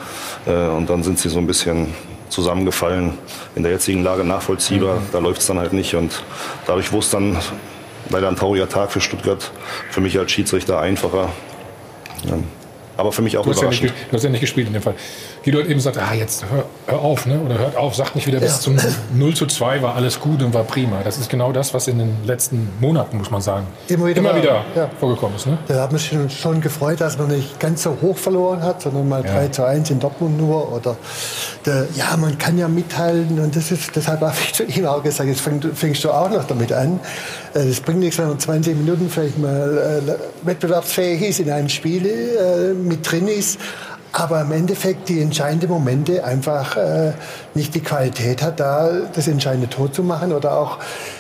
äh, 0.47 0.69
und 0.69 0.89
dann 0.89 1.03
sind 1.03 1.19
sie 1.19 1.29
so 1.29 1.39
ein 1.39 1.47
bisschen 1.47 1.89
zusammengefallen. 2.31 3.19
In 3.55 3.63
der 3.63 3.73
jetzigen 3.73 4.03
Lage 4.03 4.25
nachvollziehbar, 4.25 4.97
mhm. 4.97 5.07
da 5.13 5.19
läuft 5.19 5.41
es 5.41 5.47
dann 5.47 5.59
halt 5.59 5.73
nicht. 5.73 5.95
Und 5.95 6.23
dadurch 6.67 6.93
wurde 6.93 7.05
es 7.05 7.11
dann 7.11 7.37
leider 8.09 8.29
ein 8.29 8.37
trauriger 8.37 8.69
Tag 8.69 8.93
für 8.93 9.01
Stuttgart. 9.01 9.51
Für 9.91 10.01
mich 10.01 10.19
als 10.19 10.33
Schiedsrichter 10.33 10.81
einfacher. 10.81 11.29
Ja. 12.25 12.39
Aber 12.97 13.13
für 13.13 13.23
mich 13.23 13.37
auch 13.39 13.45
du 13.45 13.51
hast, 13.51 13.63
ja 13.63 13.69
nicht, 13.69 13.83
du 13.83 14.13
hast 14.13 14.23
ja 14.23 14.31
nicht 14.31 14.41
gespielt 14.41 14.67
in 14.67 14.73
dem 14.73 14.83
Fall. 14.83 14.95
Guido 15.45 15.59
hat 15.59 15.67
eben 15.67 15.77
gesagt, 15.77 15.99
ah, 15.99 16.15
jetzt 16.15 16.45
hör, 16.51 16.65
hör 16.87 17.01
auf, 17.01 17.27
ne? 17.27 17.41
oder 17.41 17.59
hört 17.59 17.77
auf, 17.77 17.95
sagt 17.95 18.15
nicht 18.15 18.27
wieder 18.27 18.41
bis 18.41 18.61
zum 18.61 18.77
0 19.15 19.35
zu 19.35 19.47
2 19.47 19.83
war 19.83 19.95
alles 19.95 20.21
gut 20.21 20.43
und 20.43 20.53
war 20.53 20.65
prima. 20.65 21.01
Das 21.03 21.19
ist 21.19 21.31
genau 21.31 21.53
das, 21.53 21.73
was 21.73 21.89
in 21.89 21.99
den 21.99 22.17
letzten 22.25 22.69
Monaten, 22.81 23.17
muss 23.17 23.31
man 23.31 23.41
sagen, 23.41 23.67
immer 23.89 24.07
wieder, 24.07 24.19
immer 24.19 24.37
wieder 24.37 24.65
ja. 24.75 24.91
vorgekommen 24.99 25.37
ist. 25.37 25.47
Ne? 25.47 25.59
Da 25.69 25.83
hat 25.83 25.93
man 25.93 25.99
sich 25.99 26.41
schon 26.41 26.61
gefreut, 26.61 27.01
dass 27.01 27.19
man 27.19 27.29
nicht 27.29 27.59
ganz 27.59 27.83
so 27.83 27.97
hoch 28.03 28.17
verloren 28.17 28.63
hat, 28.63 28.83
sondern 28.83 29.09
mal 29.09 29.25
ja. 29.25 29.33
3 29.33 29.49
zu 29.49 29.65
1 29.65 29.91
in 29.91 30.01
Dortmund 30.01 30.39
nur. 30.39 30.73
Oder 30.73 30.97
der, 31.65 31.87
ja, 31.95 32.17
man 32.17 32.37
kann 32.39 32.59
ja 32.59 32.69
mithalten 32.69 33.39
und 33.41 33.55
das 33.57 33.71
ist, 33.71 33.95
deshalb 33.95 34.21
habe 34.21 34.37
ich 34.43 34.55
zu 34.55 34.65
ihm 34.65 34.87
auch 34.87 35.03
gesagt, 35.03 35.29
jetzt 35.29 35.41
fängst, 35.41 35.67
fängst 35.75 36.05
du 36.05 36.11
auch 36.11 36.31
noch 36.31 36.45
damit 36.45 36.73
an. 36.73 37.01
Es 37.53 37.79
äh, 37.79 37.83
bringt 37.83 38.01
nichts, 38.01 38.19
wenn 38.19 38.29
man 38.29 38.39
20 38.39 38.77
Minuten 38.77 39.09
vielleicht 39.11 39.39
mal 39.39 40.03
äh, 40.07 40.47
wettbewerbsfähig 40.47 41.23
ist 41.23 41.41
in 41.41 41.51
einem 41.51 41.69
Spiel, 41.69 42.07
äh, 42.07 42.75
mit 42.91 43.11
drin 43.11 43.27
ist 43.29 43.59
aber 44.13 44.41
im 44.41 44.53
Endeffekt 44.53 45.09
die 45.09 45.21
entscheidenden 45.21 45.71
Momente 45.71 46.25
einfach 46.25 46.77
äh, 46.77 47.13
nicht 47.55 47.75
die 47.75 47.81
Qualität 47.81 48.43
hat, 48.43 48.59
da 48.59 48.91
das 49.15 49.29
entscheidende 49.29 49.69
Tor 49.69 49.93
zu 49.93 50.03
machen 50.03 50.33
oder 50.33 50.57
auch 50.57 50.79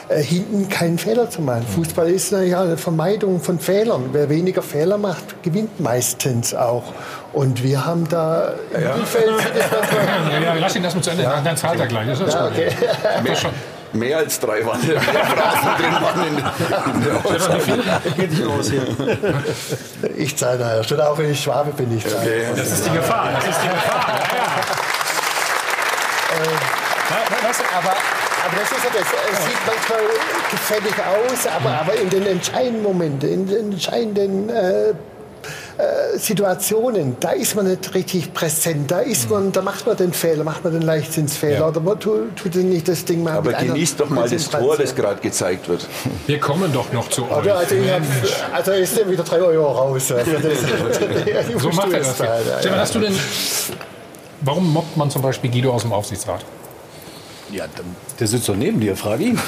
äh, 0.08 0.20
hinten 0.20 0.68
keinen 0.68 0.98
Fehler 0.98 1.30
zu 1.30 1.40
machen. 1.42 1.64
Fußball 1.74 2.10
ist 2.10 2.32
ja 2.32 2.62
eine 2.62 2.76
Vermeidung 2.76 3.40
von 3.40 3.60
Fehlern. 3.60 4.10
Wer 4.12 4.28
weniger 4.28 4.62
Fehler 4.62 4.98
macht, 4.98 5.42
gewinnt 5.42 5.80
meistens 5.80 6.54
auch. 6.54 6.84
Und 7.32 7.62
wir 7.62 7.86
haben 7.86 8.08
da 8.08 8.54
im 8.74 8.82
ja. 8.82 8.94
Umfeld... 8.94 9.30
Ja, 10.32 10.40
ja, 10.40 10.54
lass 10.54 10.74
ihn 10.74 10.82
das 10.82 10.94
mal 10.94 11.02
zu 11.02 11.10
Ende, 11.10 11.22
ja. 11.22 11.40
dann 11.40 11.56
zahlt 11.56 11.78
er 11.78 11.86
gleich. 11.86 12.08
Das 12.08 12.20
ist 12.20 12.34
ja, 12.34 12.46
okay. 12.46 12.70
Mehr, 13.22 13.36
mehr 13.92 14.18
als 14.18 14.38
drei 14.40 14.64
waren, 14.64 14.86
mehr 14.86 15.00
Phrasen 15.00 15.70
drin 15.78 15.92
waren 16.00 16.26
in, 16.26 17.04
der 17.04 17.16
Aussage. 17.24 17.82
Geht 18.16 18.30
nicht 18.30 18.44
los 18.44 18.70
hier. 18.70 18.86
Ich 20.16 20.36
zahle 20.36 20.58
daher. 20.58 20.84
Schon 20.84 21.00
auch 21.00 21.18
wenn 21.18 21.32
ich 21.32 21.42
Schwabe 21.42 21.72
bin, 21.72 21.96
ich 21.96 22.04
zahle. 22.04 22.20
Okay. 22.20 22.44
Das 22.56 22.70
ist 22.70 22.86
die 22.86 22.90
Gefahr. 22.90 23.30
Das 23.34 23.44
ist 23.44 23.62
die 23.62 23.68
Gefahr. 23.68 24.06
Ja, 24.08 24.36
ja. 24.36 24.90
Äh, 26.30 26.80
aber, 27.76 27.90
aber 27.90 28.56
das 28.56 28.72
ist 28.72 28.84
ja 28.84 28.90
das. 28.92 29.08
Es 29.32 29.44
sieht 29.44 29.66
manchmal 29.66 30.00
gefällig 30.50 30.94
aus, 30.98 31.46
aber, 31.46 31.80
aber 31.80 31.94
in 31.94 32.10
den 32.10 32.26
entscheidenden 32.26 32.82
Momenten, 32.82 33.28
in 33.28 33.46
den 33.46 33.72
entscheidenden 33.72 34.48
äh, 34.48 34.94
äh, 35.80 36.18
Situationen, 36.18 37.16
da 37.20 37.30
ist 37.30 37.54
man 37.54 37.66
nicht 37.66 37.94
richtig 37.94 38.34
präsent, 38.34 38.90
da 38.90 39.00
ist 39.00 39.30
man, 39.30 39.52
da 39.52 39.62
macht 39.62 39.86
man 39.86 39.96
den 39.96 40.12
Fehler, 40.12 40.44
macht 40.44 40.64
man 40.64 40.72
den 40.72 40.82
Leichtsinnsfehler 40.82 41.58
ja. 41.60 41.68
oder 41.68 41.80
man 41.80 41.98
tut, 41.98 42.36
tut 42.36 42.54
nicht 42.56 42.88
das 42.88 43.04
Ding 43.04 43.22
mal. 43.22 43.34
Aber 43.34 43.52
genießt 43.52 44.00
doch 44.00 44.10
mal 44.10 44.28
das 44.28 44.50
Tor, 44.50 44.76
das 44.76 44.94
gerade 44.94 45.20
gezeigt 45.20 45.68
wird. 45.68 45.86
Wir 46.26 46.38
kommen 46.38 46.72
doch 46.72 46.92
noch 46.92 47.08
zu 47.08 47.24
euch. 47.30 47.52
Also, 47.52 47.76
hab, 47.76 48.02
also 48.52 48.72
ist 48.72 49.08
wieder 49.08 49.24
drei 49.24 49.40
Euro 49.40 49.70
raus. 49.70 50.08
so 51.58 51.70
macht 51.70 51.92
er 51.92 51.98
das. 52.00 52.14
Stefan, 52.60 52.78
hast 52.78 52.94
du 52.94 53.00
denn, 53.00 53.14
warum 54.42 54.72
mobbt 54.72 54.96
man 54.96 55.10
zum 55.10 55.22
Beispiel 55.22 55.50
Guido 55.50 55.72
aus 55.72 55.82
dem 55.82 55.92
Aufsichtsrat? 55.92 56.44
Ja, 57.52 57.64
der 58.18 58.26
sitzt 58.26 58.48
doch 58.48 58.56
neben 58.56 58.80
dir, 58.80 58.96
frag 58.96 59.20
ihn. 59.20 59.38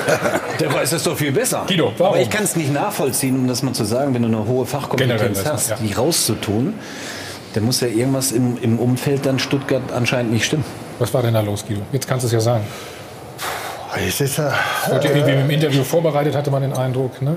der 0.60 0.72
weiß 0.72 0.90
das 0.90 1.02
doch 1.04 1.16
viel 1.16 1.32
besser. 1.32 1.64
Guido, 1.68 1.92
warum? 1.98 2.14
Aber 2.14 2.22
ich 2.22 2.30
kann 2.30 2.44
es 2.44 2.56
nicht 2.56 2.72
nachvollziehen, 2.72 3.36
um 3.36 3.48
das 3.48 3.62
mal 3.62 3.72
zu 3.72 3.84
sagen, 3.84 4.14
wenn 4.14 4.22
du 4.22 4.28
eine 4.28 4.46
hohe 4.46 4.66
Fachkompetenz 4.66 5.44
hast, 5.44 5.70
ja. 5.70 5.76
die 5.76 5.92
rauszutun, 5.92 6.74
dann 7.52 7.64
muss 7.64 7.80
ja 7.80 7.88
irgendwas 7.88 8.32
im, 8.32 8.58
im 8.60 8.78
Umfeld 8.78 9.26
dann 9.26 9.38
Stuttgart 9.38 9.92
anscheinend 9.94 10.32
nicht 10.32 10.44
stimmen. 10.44 10.64
Was 10.98 11.14
war 11.14 11.22
denn 11.22 11.34
da 11.34 11.40
los, 11.40 11.64
Guido? 11.66 11.82
Jetzt 11.92 12.08
kannst 12.08 12.24
du 12.24 12.26
es 12.26 12.32
ja 12.32 12.40
sagen. 12.40 12.64
Es 13.96 14.20
ist 14.20 14.38
ja. 14.38 14.48
Äh, 14.48 14.92
Wurde 14.92 15.08
irgendwie 15.08 15.32
im 15.32 15.50
Interview 15.50 15.84
vorbereitet, 15.84 16.34
hatte 16.34 16.50
man 16.50 16.62
den 16.62 16.72
Eindruck, 16.72 17.22
ne? 17.22 17.36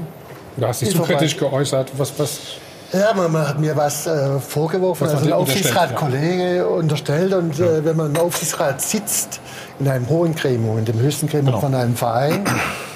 Oder 0.57 0.69
hast 0.69 0.81
dich 0.81 0.89
zu 0.89 1.03
kritisch 1.03 1.37
geäußert? 1.37 1.91
Was, 1.97 2.13
was? 2.17 2.39
Ja, 2.93 3.13
man, 3.13 3.31
man, 3.31 3.47
hat 3.47 3.59
mir 3.59 3.75
was 3.75 4.07
äh, 4.07 4.39
vorgeworfen, 4.39 5.05
was 5.05 5.15
also 5.15 5.25
ein 5.25 5.33
Aufsichtsratkollege 5.33 6.57
ja. 6.57 6.65
unterstellt. 6.65 7.33
Und 7.33 7.59
äh, 7.59 7.85
wenn 7.85 7.95
man 7.95 8.15
im 8.15 8.21
Aufsichtsrat 8.21 8.81
sitzt, 8.81 9.39
in 9.79 9.87
einem 9.87 10.09
hohen 10.09 10.35
Gremium, 10.35 10.77
in 10.77 10.85
dem 10.85 10.99
höchsten 10.99 11.27
Gremium 11.27 11.47
genau. 11.47 11.59
von 11.59 11.75
einem 11.75 11.95
Verein, 11.95 12.43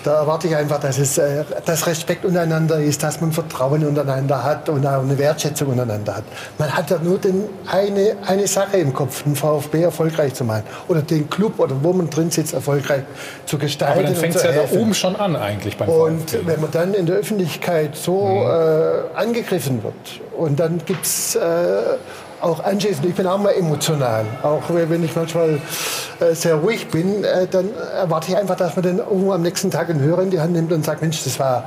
da 0.03 0.21
erwarte 0.21 0.47
ich 0.47 0.55
einfach, 0.55 0.79
dass 0.79 0.97
es 0.97 1.17
äh, 1.17 1.43
dass 1.65 1.85
Respekt 1.85 2.25
untereinander 2.25 2.79
ist, 2.79 3.03
dass 3.03 3.21
man 3.21 3.31
Vertrauen 3.31 3.85
untereinander 3.85 4.43
hat 4.43 4.69
und 4.69 4.85
auch 4.85 5.01
eine 5.01 5.17
Wertschätzung 5.17 5.69
untereinander 5.69 6.17
hat. 6.17 6.23
Man 6.57 6.75
hat 6.75 6.89
ja 6.89 6.97
nur 6.99 7.19
den, 7.19 7.43
eine, 7.67 8.15
eine 8.25 8.47
Sache 8.47 8.77
im 8.77 8.93
Kopf, 8.93 9.23
den 9.23 9.35
VfB 9.35 9.83
erfolgreich 9.83 10.33
zu 10.33 10.43
machen 10.43 10.63
oder 10.87 11.01
den 11.01 11.29
Club 11.29 11.59
oder 11.59 11.75
wo 11.81 11.93
man 11.93 12.09
drin 12.09 12.31
sitzt 12.31 12.53
erfolgreich 12.53 13.03
zu 13.45 13.57
gestalten. 13.57 13.99
Aber 13.99 14.07
dann 14.07 14.15
fängt 14.15 14.35
es 14.35 14.43
ja 14.43 14.51
da 14.51 14.63
oben 14.71 14.93
schon 14.93 15.15
an 15.15 15.35
eigentlich 15.35 15.77
beim 15.77 15.89
Und 15.89 16.31
VfB. 16.31 16.47
wenn 16.47 16.61
man 16.61 16.71
dann 16.71 16.93
in 16.93 17.05
der 17.05 17.17
Öffentlichkeit 17.17 17.95
so 17.95 18.25
mhm. 18.25 18.47
äh, 18.47 19.19
angegriffen 19.19 19.83
wird 19.83 19.93
und 20.37 20.59
dann 20.59 20.81
gibt 20.85 21.05
es 21.05 21.35
äh, 21.35 21.39
auch 22.41 22.63
anschließend, 22.63 23.05
ich 23.05 23.15
bin 23.15 23.27
auch 23.27 23.37
mal 23.37 23.51
emotional, 23.51 24.25
auch 24.43 24.63
wenn 24.69 25.03
ich 25.03 25.15
manchmal 25.15 25.59
äh, 26.19 26.33
sehr 26.33 26.55
ruhig 26.55 26.87
bin, 26.89 27.23
äh, 27.23 27.47
dann 27.47 27.69
erwarte 27.75 28.31
ich 28.31 28.37
einfach, 28.37 28.55
dass 28.55 28.75
man 28.75 28.83
dann 28.83 28.97
irgendwo 28.97 29.33
am 29.33 29.41
nächsten 29.41 29.71
Tag 29.71 29.89
einen 29.89 30.01
Hörer 30.01 30.23
in 30.23 30.31
die 30.31 30.39
Hand 30.39 30.53
nimmt 30.53 30.71
und 30.71 30.83
sagt, 30.83 31.01
Mensch, 31.01 31.23
das 31.23 31.39
war 31.39 31.63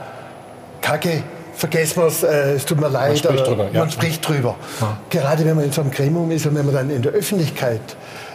kacke, 0.80 1.22
vergessen 1.54 2.02
wir 2.02 2.06
es, 2.06 2.22
äh, 2.22 2.54
es 2.54 2.66
tut 2.66 2.80
mir 2.80 2.88
leid. 2.88 3.08
Man 3.08 3.16
spricht 3.16 3.46
drüber. 3.46 3.66
Ja. 3.72 3.80
Man 3.80 3.90
spricht 3.90 4.28
drüber. 4.28 4.56
Ja. 4.80 4.98
Gerade 5.10 5.44
wenn 5.44 5.56
man 5.56 5.64
in 5.64 5.72
so 5.72 5.80
einem 5.80 5.90
Gremium 5.90 6.30
ist 6.30 6.46
und 6.46 6.54
wenn 6.54 6.66
man 6.66 6.74
dann 6.74 6.90
in 6.90 7.02
der 7.02 7.12
Öffentlichkeit 7.12 7.80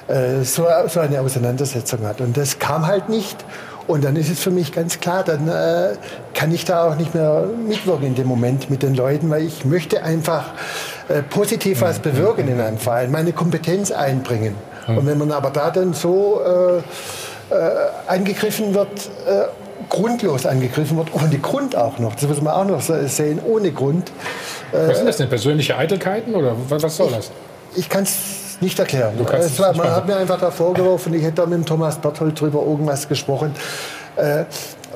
äh, 0.08 0.44
so, 0.44 0.66
so 0.88 1.00
eine 1.00 1.20
Auseinandersetzung 1.22 2.06
hat. 2.06 2.22
Und 2.22 2.36
das 2.38 2.60
kam 2.60 2.88
halt 2.88 3.10
nicht. 3.10 3.38
Und 3.90 4.04
dann 4.04 4.16
ist 4.18 4.30
es 4.30 4.40
für 4.40 4.52
mich 4.52 4.72
ganz 4.72 5.00
klar, 5.00 5.24
dann 5.24 5.48
äh, 5.48 5.96
kann 6.36 6.54
ich 6.54 6.64
da 6.64 6.88
auch 6.88 6.96
nicht 6.96 7.16
mehr 7.16 7.46
mitwirken 7.68 8.06
in 8.06 8.14
dem 8.14 8.28
Moment 8.28 8.70
mit 8.70 8.84
den 8.84 8.94
Leuten, 8.94 9.32
weil 9.32 9.44
ich 9.44 9.66
möchte 9.66 10.04
einfach 10.04 10.52
äh, 11.08 11.24
positiv 11.24 11.82
was 11.82 11.98
bewirken 11.98 12.48
in 12.48 12.62
einem 12.62 12.78
Verein, 12.78 13.10
meine 13.10 13.34
Kompetenz 13.34 13.90
einbringen. 13.90 14.54
Und 14.88 15.08
wenn 15.08 15.18
man 15.18 15.32
aber 15.32 15.50
da 15.50 15.72
dann 15.72 15.94
so 15.94 16.40
äh, 16.46 16.78
äh, 16.78 17.62
angegriffen 18.06 18.76
wird, 18.76 19.10
äh, 19.28 19.46
grundlos 19.90 20.46
angegriffen 20.46 20.96
wird, 20.96 21.08
ohne 21.16 21.40
Grund 21.40 21.76
auch 21.76 21.98
noch, 21.98 22.14
das 22.14 22.30
muss 22.30 22.44
man 22.44 22.54
auch 22.54 22.66
noch 22.66 22.82
sehen, 22.82 23.40
ohne 23.44 23.72
Grund. 23.72 24.12
was 24.72 24.98
sind 24.98 25.08
das 25.08 25.18
denn, 25.18 25.30
persönliche 25.30 25.76
Eitelkeiten 25.76 26.36
oder 26.36 26.56
was 26.70 26.96
soll 26.96 27.10
das? 27.10 27.32
Ich, 27.74 27.80
ich 27.80 27.90
kann 27.90 28.04
es 28.04 28.39
nicht 28.62 28.80
erklären. 28.80 29.14
Es 29.40 29.60
war, 29.60 29.76
man 29.76 29.90
hat 29.90 30.08
mir 30.08 30.18
einfach 30.18 30.40
da 30.40 30.52
vorgeworfen, 30.52 31.14
ich 31.14 31.24
hätte 31.24 31.36
da 31.36 31.46
mit 31.46 31.60
dem 31.60 31.66
Thomas 31.66 31.98
Berthold 31.98 32.40
drüber 32.40 32.62
irgendwas 32.66 33.08
gesprochen. 33.08 33.54
Äh, 34.16 34.46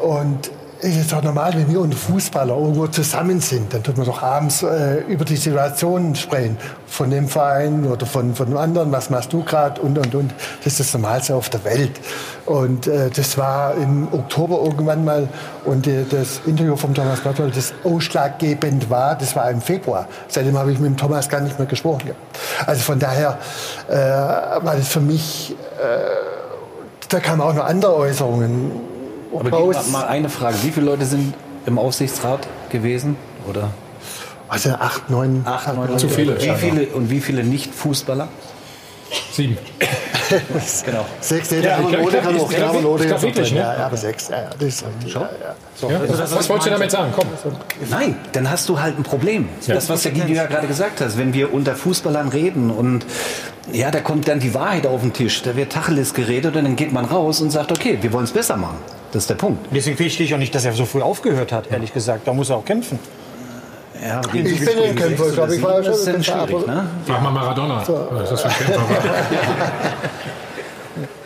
und 0.02 0.52
es 0.86 0.98
ist 0.98 1.14
doch 1.14 1.24
normal, 1.24 1.54
wenn 1.56 1.70
wir 1.70 1.80
und 1.80 1.96
Fußballer 1.96 2.58
irgendwo 2.58 2.88
zusammen 2.88 3.40
sind, 3.40 3.74
dann 3.74 3.82
tut 3.84 3.96
man 3.96 4.06
doch 4.06 4.22
abends 4.22 4.64
äh, 4.64 5.00
über 5.08 5.24
die 5.24 5.38
Situation 5.38 6.14
sprechen. 6.14 6.58
Von 6.88 7.10
dem 7.10 7.30
Verein 7.30 7.86
oder 7.86 8.06
von, 8.06 8.36
von 8.36 8.48
dem 8.48 8.58
anderen, 8.58 8.92
was 8.92 9.10
machst 9.10 9.32
du 9.32 9.44
gerade 9.44 9.82
und, 9.82 9.98
und, 9.98 10.14
und. 10.14 10.34
Das 10.64 10.74
ist 10.74 10.80
das 10.82 10.94
Normalste 10.94 11.36
auf 11.36 11.50
der 11.50 11.64
Welt. 11.64 11.92
Und 12.46 12.88
äh, 12.88 13.10
das 13.10 13.38
war 13.38 13.76
im 13.76 14.10
Oktober 14.12 14.62
irgendwann 14.62 15.06
mal 15.06 15.30
und 15.64 15.88
äh, 15.88 16.04
das 16.10 16.42
Interview 16.46 16.76
von 16.76 16.94
Thomas 16.94 17.22
Berthold, 17.22 17.56
das 17.56 17.74
ausschlaggebend 17.86 18.90
war, 18.90 19.16
das 19.16 19.38
war 19.38 19.50
im 19.50 19.62
Februar. 19.62 20.08
Seitdem 20.28 20.58
habe 20.58 20.74
ich 20.74 20.80
mit 20.80 20.90
dem 20.90 20.98
Thomas 20.98 21.30
gar 21.30 21.40
nicht 21.40 21.58
mehr 21.58 21.68
gesprochen. 21.68 22.12
Also 22.66 22.82
von 22.82 23.00
daher 23.00 23.40
äh, 23.88 23.96
war 23.96 24.76
das 24.76 24.90
für 24.90 25.00
mich, 25.00 25.56
äh, 25.80 27.08
da 27.08 27.20
kamen 27.22 27.42
auch 27.42 27.54
noch 27.54 27.66
andere 27.66 27.96
Äußerungen 27.96 28.93
aber 29.40 29.50
mal, 29.50 29.84
mal 29.92 30.06
eine 30.06 30.30
Frage. 30.30 30.58
Wie 30.64 30.72
viele 30.72 30.86
Leute 30.86 31.06
sind 31.06 31.34
im 31.66 31.78
Aufsichtsrat 31.78 32.48
gewesen? 32.70 33.16
Oder? 33.50 33.70
Also 34.48 34.70
acht, 34.72 35.10
neun. 35.10 35.42
Acht, 35.46 35.74
neun 35.74 35.98
Zu 35.98 36.10
viele. 36.10 36.40
Wie 36.42 36.56
viele 36.56 36.86
und 36.88 37.10
wie 37.10 37.22
viele 37.22 37.44
Nicht-Fußballer? 37.44 38.28
Sieben. 39.32 39.58
genau. 40.86 41.06
Sechs, 41.20 41.52
nee, 41.52 41.58
ja, 41.58 41.82
der 41.82 42.00
Rode 42.00 42.18
kann 42.18 42.40
auch, 42.40 42.50
ich 42.50 42.58
glaube, 42.58 42.80
Rode 42.80 43.08
kann 43.08 43.22
ne? 43.22 43.60
Ja, 43.60 43.86
aber 43.86 43.98
sechs, 43.98 44.30
ja, 44.30 44.50
das 44.58 44.68
ist 44.68 44.86
Schau. 45.08 45.22
Ja, 45.22 45.26
ja. 45.26 45.56
So. 45.76 45.90
Ja, 45.90 46.02
was, 46.08 46.36
was 46.36 46.50
wolltest 46.50 46.68
du 46.68 46.72
damit 46.72 46.92
sagen? 46.92 47.14
Komm. 47.16 47.28
Nein, 47.90 48.16
dann 48.32 48.50
hast 48.50 48.70
du 48.70 48.80
halt 48.80 48.98
ein 48.98 49.04
Problem. 49.04 49.50
Ja. 49.68 49.76
Das, 49.76 49.90
was 49.90 50.04
der 50.04 50.14
Guido 50.14 50.34
ja 50.34 50.46
gerade 50.46 50.68
gesagt 50.68 51.02
hat, 51.02 51.18
wenn 51.18 51.34
wir 51.34 51.54
unter 51.54 51.76
Fußballern 51.76 52.30
reden 52.30 52.72
und 52.72 53.06
ja, 53.72 53.92
da 53.92 54.00
kommt 54.02 54.28
dann 54.28 54.40
die 54.40 54.54
Wahrheit 54.54 54.88
auf 54.88 55.02
den 55.02 55.14
Tisch, 55.14 55.42
da 55.44 55.56
wird 55.56 55.72
Tacheles 55.72 56.14
geredet 56.14 56.56
und 56.56 56.64
dann 56.64 56.76
geht 56.76 56.92
man 56.92 57.06
raus 57.06 57.42
und 57.42 57.52
sagt, 57.52 57.72
okay, 57.72 57.98
wir 58.02 58.14
wollen 58.14 58.26
es 58.26 58.32
besser 58.32 58.58
machen. 58.58 58.78
Das 59.14 59.24
ist 59.24 59.30
der 59.30 59.36
Punkt. 59.36 59.68
Deswegen 59.74 59.96
verstehe 59.96 60.26
ich 60.26 60.34
auch 60.34 60.40
nicht, 60.40 60.54
dass 60.56 60.66
er 60.66 60.74
so 60.74 60.86
früh 60.86 61.02
aufgehört 61.02 61.52
hat, 61.52 61.72
ehrlich 61.72 61.94
gesagt. 61.94 62.28
Da 62.28 62.34
muss 62.34 62.50
er 62.50 62.58
auch 62.58 62.66
kämpfen. 62.66 62.98
Ja, 64.04 64.20
ich 64.26 64.32
bin 64.32 64.48
ein 64.48 64.96
Kämpfer, 64.96 65.28
ich 65.28 65.34
glaube, 65.34 65.56
ich 65.56 65.62
war 65.62 65.78
das 65.82 65.86
schon 65.86 65.96
ist 65.96 66.08
dann 66.08 66.24
schwierig, 66.48 66.68
ne? 66.68 66.88
Frag 67.06 67.22
mal 67.22 67.30
Maradona, 67.32 67.84
was 68.12 68.30
das 68.32 68.42
für 68.42 68.48
ein 68.50 68.56
Kämpfer 68.56 68.82
war. 68.90 68.98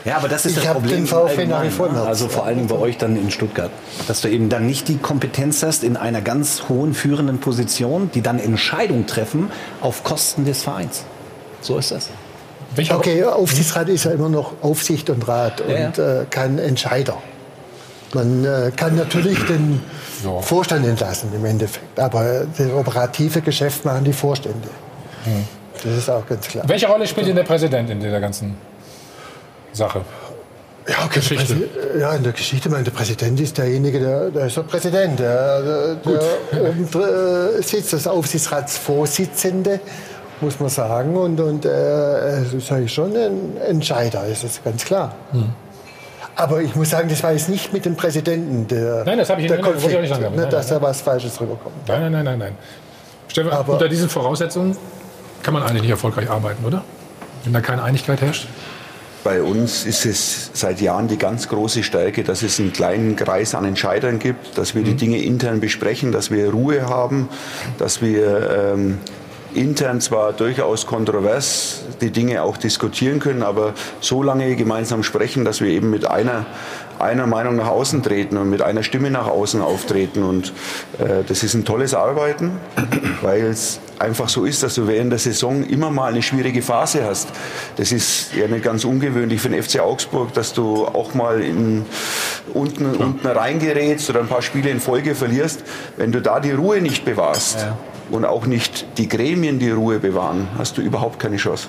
Ja, 0.05 0.17
aber 0.17 0.27
das 0.29 0.45
ist 0.45 0.57
Ich 0.57 0.63
das 0.63 0.73
Problem. 0.73 0.95
den 0.97 1.07
VfB 1.07 1.45
nach 1.47 1.63
wie 1.63 1.69
vor 1.69 1.89
ne? 1.91 2.01
Also 2.01 2.27
vor 2.29 2.45
allen 2.45 2.57
Dingen 2.57 2.67
bei 2.69 2.77
euch 2.77 2.97
dann 2.97 3.15
in 3.17 3.31
Stuttgart. 3.31 3.71
Dass 4.07 4.21
du 4.21 4.29
eben 4.29 4.47
dann 4.49 4.65
nicht 4.65 4.87
die 4.87 4.97
Kompetenz 4.97 5.63
hast 5.63 5.83
in 5.83 5.97
einer 5.97 6.21
ganz 6.21 6.63
hohen 6.69 6.93
führenden 6.93 7.39
Position, 7.39 8.09
die 8.13 8.21
dann 8.21 8.39
Entscheidungen 8.39 9.05
treffen 9.07 9.49
auf 9.81 10.03
Kosten 10.03 10.45
des 10.45 10.63
Vereins. 10.63 11.03
So 11.61 11.77
ist 11.77 11.91
das. 11.91 12.09
Okay, 12.89 13.23
Aufsichtsrat 13.25 13.89
ist 13.89 14.05
ja 14.05 14.11
immer 14.11 14.29
noch 14.29 14.53
Aufsicht 14.61 15.09
und 15.09 15.27
Rat 15.27 15.61
Ja, 15.67 15.75
ja. 15.77 15.87
und 15.87 15.97
Äh, 15.97 16.25
kein 16.29 16.59
Entscheider. 16.59 17.17
Man 18.13 18.45
äh, 18.45 18.71
kann 18.75 18.95
natürlich 18.95 19.37
den 19.45 19.81
Vorstand 20.41 20.85
entlassen 20.85 21.29
im 21.35 21.43
Endeffekt, 21.45 21.99
aber 21.99 22.45
das 22.57 22.71
operative 22.71 23.41
Geschäft 23.41 23.83
machen 23.85 24.03
die 24.05 24.13
Vorstände. 24.13 24.69
Das 25.83 25.93
ist 25.93 26.09
auch 26.09 26.25
ganz 26.25 26.47
klar. 26.47 26.63
Welche 26.67 26.87
Rolle 26.87 27.05
spielt 27.05 27.27
denn 27.27 27.35
der 27.35 27.43
Präsident 27.43 27.89
in 27.89 27.99
dieser 27.99 28.19
ganzen 28.19 28.55
Sache? 29.73 30.01
Ja, 30.87 30.95
okay, 31.05 31.19
Geschichte. 31.19 31.53
Präsi- 31.53 31.99
Ja, 31.99 32.13
in 32.13 32.23
der 32.23 32.31
Geschichte, 32.31 32.69
mein, 32.69 32.83
der 32.85 32.91
Präsident 32.91 33.37
ist 33.41 33.57
derjenige, 33.57 33.99
der, 33.99 34.29
der 34.31 34.45
ist 34.45 34.55
der 34.55 34.61
Präsident, 34.63 35.19
der, 35.19 35.61
der, 35.95 36.21
oben 36.53 36.87
äh, 37.59 37.61
sitzt, 37.61 37.91
das 37.91 38.07
Aufsichtsratsvorsitzende, 38.07 39.81
muss 40.39 40.59
man 40.61 40.69
sagen. 40.69 41.15
Und, 41.17 41.39
und 41.41 41.65
äh, 41.65 41.69
das 42.41 42.53
ist 42.53 42.71
eigentlich 42.71 42.93
schon 42.93 43.13
ein 43.17 43.57
Entscheider, 43.67 44.23
das 44.29 44.45
ist 44.45 44.63
ganz 44.63 44.85
klar. 44.85 45.13
Hm. 45.31 45.49
Aber 46.37 46.61
ich 46.61 46.75
muss 46.75 46.91
sagen, 46.91 47.09
das 47.09 47.23
war 47.23 47.31
jetzt 47.33 47.49
nicht 47.49 47.73
mit 47.73 47.83
dem 47.85 47.95
Präsidenten 47.95 48.67
der, 48.67 49.03
Nein, 49.05 49.17
das 49.17 49.29
habe 49.29 49.41
ich 49.41 49.47
der 49.47 49.57
nein, 49.57 49.65
nein, 49.65 49.73
wollte 49.73 49.89
ich 49.89 49.97
auch 49.97 50.01
nicht 50.01 50.11
Konflikt, 50.11 50.23
sagen. 50.23 50.35
ne, 50.35 50.41
Nein, 50.43 50.51
dass 50.51 50.69
nein, 50.69 50.79
da 50.79 50.87
was 50.87 51.01
Falsches 51.01 51.41
rüberkommt. 51.41 51.75
Nein, 51.87 52.01
nein, 52.03 52.11
nein, 52.11 52.25
nein, 52.25 52.39
nein. 52.39 52.55
Stefan, 53.27 53.65
unter 53.65 53.89
diesen 53.89 54.07
Voraussetzungen 54.07 54.77
kann 55.41 55.53
man 55.55 55.63
eigentlich 55.63 55.81
nicht 55.81 55.91
erfolgreich 55.91 56.29
arbeiten, 56.29 56.63
oder? 56.63 56.83
Wenn 57.43 57.53
da 57.53 57.61
keine 57.61 57.81
Einigkeit 57.83 58.21
herrscht? 58.21 58.47
Bei 59.23 59.41
uns 59.41 59.85
ist 59.85 60.05
es 60.05 60.51
seit 60.53 60.79
Jahren 60.79 61.07
die 61.07 61.17
ganz 61.17 61.49
große 61.49 61.81
Stärke, 61.83 62.23
dass 62.23 62.43
es 62.43 62.59
einen 62.59 62.71
kleinen 62.71 63.15
Kreis 63.15 63.55
an 63.55 63.65
Entscheidern 63.65 64.19
gibt, 64.19 64.57
dass 64.57 64.75
wir 64.75 64.83
die 64.83 64.93
Dinge 64.93 65.17
intern 65.21 65.59
besprechen, 65.59 66.11
dass 66.11 66.29
wir 66.31 66.51
Ruhe 66.51 66.87
haben, 66.87 67.27
dass 67.77 68.01
wir 68.01 68.73
ähm, 68.75 68.99
intern 69.57 70.01
zwar 70.01 70.33
durchaus 70.33 70.85
kontrovers 70.85 71.81
die 72.01 72.11
Dinge 72.11 72.43
auch 72.43 72.57
diskutieren 72.57 73.19
können, 73.19 73.43
aber 73.43 73.73
so 73.99 74.23
lange 74.23 74.55
gemeinsam 74.55 75.03
sprechen, 75.03 75.45
dass 75.45 75.61
wir 75.61 75.69
eben 75.69 75.89
mit 75.89 76.05
einer, 76.05 76.45
einer 76.99 77.27
Meinung 77.27 77.55
nach 77.55 77.67
außen 77.67 78.03
treten 78.03 78.37
und 78.37 78.49
mit 78.49 78.61
einer 78.61 78.83
Stimme 78.83 79.09
nach 79.11 79.27
außen 79.27 79.61
auftreten. 79.61 80.23
Und 80.23 80.53
äh, 80.99 81.23
das 81.27 81.43
ist 81.43 81.53
ein 81.55 81.65
tolles 81.65 81.93
Arbeiten, 81.93 82.51
weil 83.21 83.41
es 83.41 83.79
einfach 83.99 84.29
so 84.29 84.45
ist, 84.45 84.61
dass 84.63 84.75
du 84.75 84.87
während 84.87 85.11
der 85.11 85.19
Saison 85.19 85.63
immer 85.63 85.89
mal 85.89 86.11
eine 86.11 86.21
schwierige 86.21 86.61
Phase 86.61 87.03
hast. 87.03 87.29
Das 87.77 87.91
ist 87.91 88.35
ja 88.35 88.47
nicht 88.47 88.63
ganz 88.63 88.85
ungewöhnlich 88.85 89.41
für 89.41 89.49
den 89.49 89.61
FC 89.61 89.79
Augsburg, 89.79 90.33
dass 90.33 90.53
du 90.53 90.85
auch 90.85 91.13
mal 91.15 91.41
in, 91.41 91.85
unten, 92.53 92.85
unten 92.85 93.27
reingerätst 93.27 94.09
oder 94.09 94.19
ein 94.19 94.27
paar 94.27 94.41
Spiele 94.43 94.69
in 94.69 94.79
Folge 94.79 95.15
verlierst. 95.15 95.63
Wenn 95.97 96.11
du 96.11 96.21
da 96.21 96.39
die 96.39 96.51
Ruhe 96.51 96.81
nicht 96.81 97.05
bewahrst 97.05 97.65
und 98.09 98.25
auch 98.25 98.45
nicht 98.45 98.85
die 98.97 99.07
Gremien 99.07 99.59
die 99.59 99.71
Ruhe 99.71 99.99
bewahren, 99.99 100.47
hast 100.57 100.77
du 100.77 100.81
überhaupt 100.81 101.19
keine 101.19 101.37
Chance. 101.37 101.67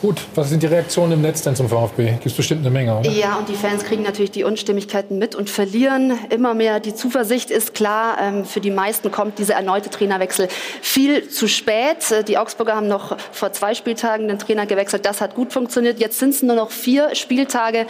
Gut, 0.00 0.20
was 0.36 0.48
sind 0.48 0.62
die 0.62 0.68
Reaktionen 0.68 1.14
im 1.14 1.22
Netz 1.22 1.42
denn 1.42 1.56
zum 1.56 1.68
VfB? 1.68 2.10
Gibt 2.12 2.26
es 2.26 2.32
bestimmt 2.34 2.60
eine 2.60 2.70
Menge, 2.70 2.96
oder? 2.96 3.10
Ja, 3.10 3.34
und 3.34 3.48
die 3.48 3.54
Fans 3.54 3.82
kriegen 3.82 4.04
natürlich 4.04 4.30
die 4.30 4.44
Unstimmigkeiten 4.44 5.18
mit 5.18 5.34
und 5.34 5.50
verlieren 5.50 6.16
immer 6.30 6.54
mehr. 6.54 6.78
Die 6.78 6.94
Zuversicht 6.94 7.50
ist 7.50 7.74
klar. 7.74 8.16
Ähm, 8.20 8.44
für 8.44 8.60
die 8.60 8.70
meisten 8.70 9.10
kommt 9.10 9.40
dieser 9.40 9.54
erneute 9.54 9.90
Trainerwechsel 9.90 10.46
viel 10.82 11.28
zu 11.28 11.48
spät. 11.48 12.12
Äh, 12.12 12.22
Die 12.22 12.38
Augsburger 12.38 12.76
haben 12.76 12.86
noch 12.86 13.16
vor 13.32 13.52
zwei 13.52 13.74
Spieltagen 13.74 14.28
den 14.28 14.38
Trainer 14.38 14.66
gewechselt. 14.66 15.04
Das 15.04 15.20
hat 15.20 15.34
gut 15.34 15.52
funktioniert. 15.52 15.98
Jetzt 15.98 16.20
sind 16.20 16.30
es 16.30 16.44
nur 16.44 16.54
noch 16.54 16.70
vier 16.70 17.16
Spieltage 17.16 17.86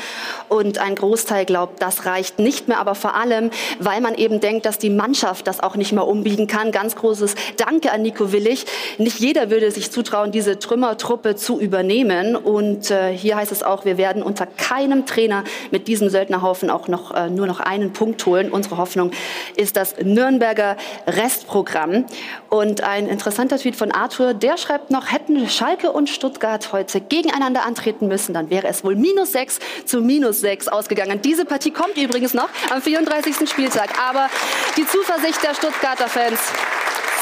und 0.49 0.79
ein 0.79 0.94
Großteil 0.94 1.44
glaubt, 1.44 1.83
das 1.83 2.07
reicht 2.07 2.38
nicht 2.38 2.68
mehr. 2.68 2.79
Aber 2.79 2.94
vor 2.94 3.16
allem, 3.16 3.51
weil 3.81 4.01
man 4.01 4.14
eben 4.14 4.40
denkt, 4.40 4.64
dass 4.64 4.79
die 4.79 4.88
Mannschaft 4.88 5.47
das 5.47 5.61
auch 5.61 5.77
nicht 5.77 5.92
mehr 5.92 6.07
umbiegen 6.07 6.47
kann. 6.47 6.73
Ganz 6.73 6.97
großes 6.97 7.35
Danke 7.59 7.92
an 7.92 8.01
Nico 8.01 8.33
Willig. 8.33 8.64
Nicht 8.97 9.21
jeder 9.21 9.51
würde 9.51 9.71
sich 9.71 9.90
zutrauen, 9.90 10.33
diese 10.33 10.59
Trümmertruppe 10.59 11.37
zu 11.37 11.61
übernehmen. 11.61 11.98
Und 12.37 12.91
äh, 12.91 13.13
hier 13.13 13.37
heißt 13.37 13.53
es 13.53 13.63
auch, 13.63 13.85
wir 13.85 13.99
werden 13.99 14.23
unter 14.23 14.47
keinem 14.47 15.07
Trainer 15.07 15.45
mit 15.71 15.89
diesem 15.89 16.09
Söldnerhaufen 16.09 16.71
auch 16.71 16.89
noch 16.89 17.15
äh, 17.15 17.29
nur 17.29 17.47
noch 17.47 17.61
einen 17.61 17.93
Punkt 17.93 18.25
holen. 18.27 18.51
Unsere 18.51 18.77
Hoffnung 18.77 19.11
ist 19.57 19.77
das 19.77 19.97
Nürnberger 20.03 20.77
Restprogramm. 21.07 22.05
Und 22.49 22.83
ein 22.83 23.09
interessanter 23.09 23.59
Tweet 23.59 23.77
von 23.77 23.93
Arthur, 23.93 24.35
der 24.35 24.57
schreibt 24.57 24.91
noch, 24.91 25.13
hätten 25.13 25.49
Schalke 25.49 25.93
und 25.93 26.09
Stuttgart 26.09 26.73
heute 26.73 27.01
gegeneinander 27.01 27.65
antreten 27.65 28.09
müssen, 28.09 28.35
dann 28.35 28.51
wäre 28.51 28.69
es 28.69 28.85
wohl 28.85 28.97
minus 28.97 29.33
sechs 29.33 29.59
zu 29.85 30.01
minus 30.01 30.41
sechs 30.41 30.69
ausgegangen. 30.69 31.21
Diese 31.23 31.45
Partie 31.45 31.71
kommt 31.71 31.97
übrigens 31.97 32.35
noch 32.35 32.49
am 32.71 32.81
34. 32.81 33.49
Spieltag. 33.49 33.91
Aber 34.09 34.29
die 34.77 34.87
Zuversicht 34.87 35.43
der 35.43 35.55
Stuttgarter 35.55 36.09
Fans, 36.09 36.41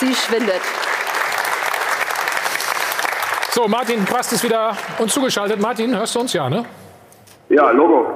sie 0.01 0.15
schwindet. 0.15 0.61
So, 3.57 3.67
Martin 3.67 4.05
Quast 4.05 4.35
ist 4.35 4.45
wieder 4.45 4.77
uns 4.99 5.15
zugeschaltet. 5.15 5.59
Martin, 5.59 5.97
hörst 5.97 6.15
du 6.15 6.21
uns 6.21 6.35
ja, 6.35 6.51
ne? 6.51 6.67
Ja, 7.49 7.71
Logo. 7.71 8.07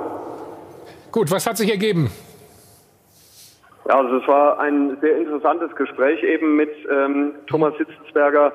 Gut, 1.11 1.31
was 1.31 1.47
hat 1.47 1.57
sich 1.57 1.71
ergeben? 1.71 2.11
Ja, 3.89 4.01
also 4.01 4.19
es 4.19 4.29
war 4.29 4.61
ein 4.61 4.99
sehr 5.01 5.17
interessantes 5.17 5.75
Gespräch 5.77 6.23
eben 6.23 6.57
mit 6.57 6.69
ähm, 6.91 7.37
Thomas 7.47 7.73
Hitzelsberger, 7.79 8.53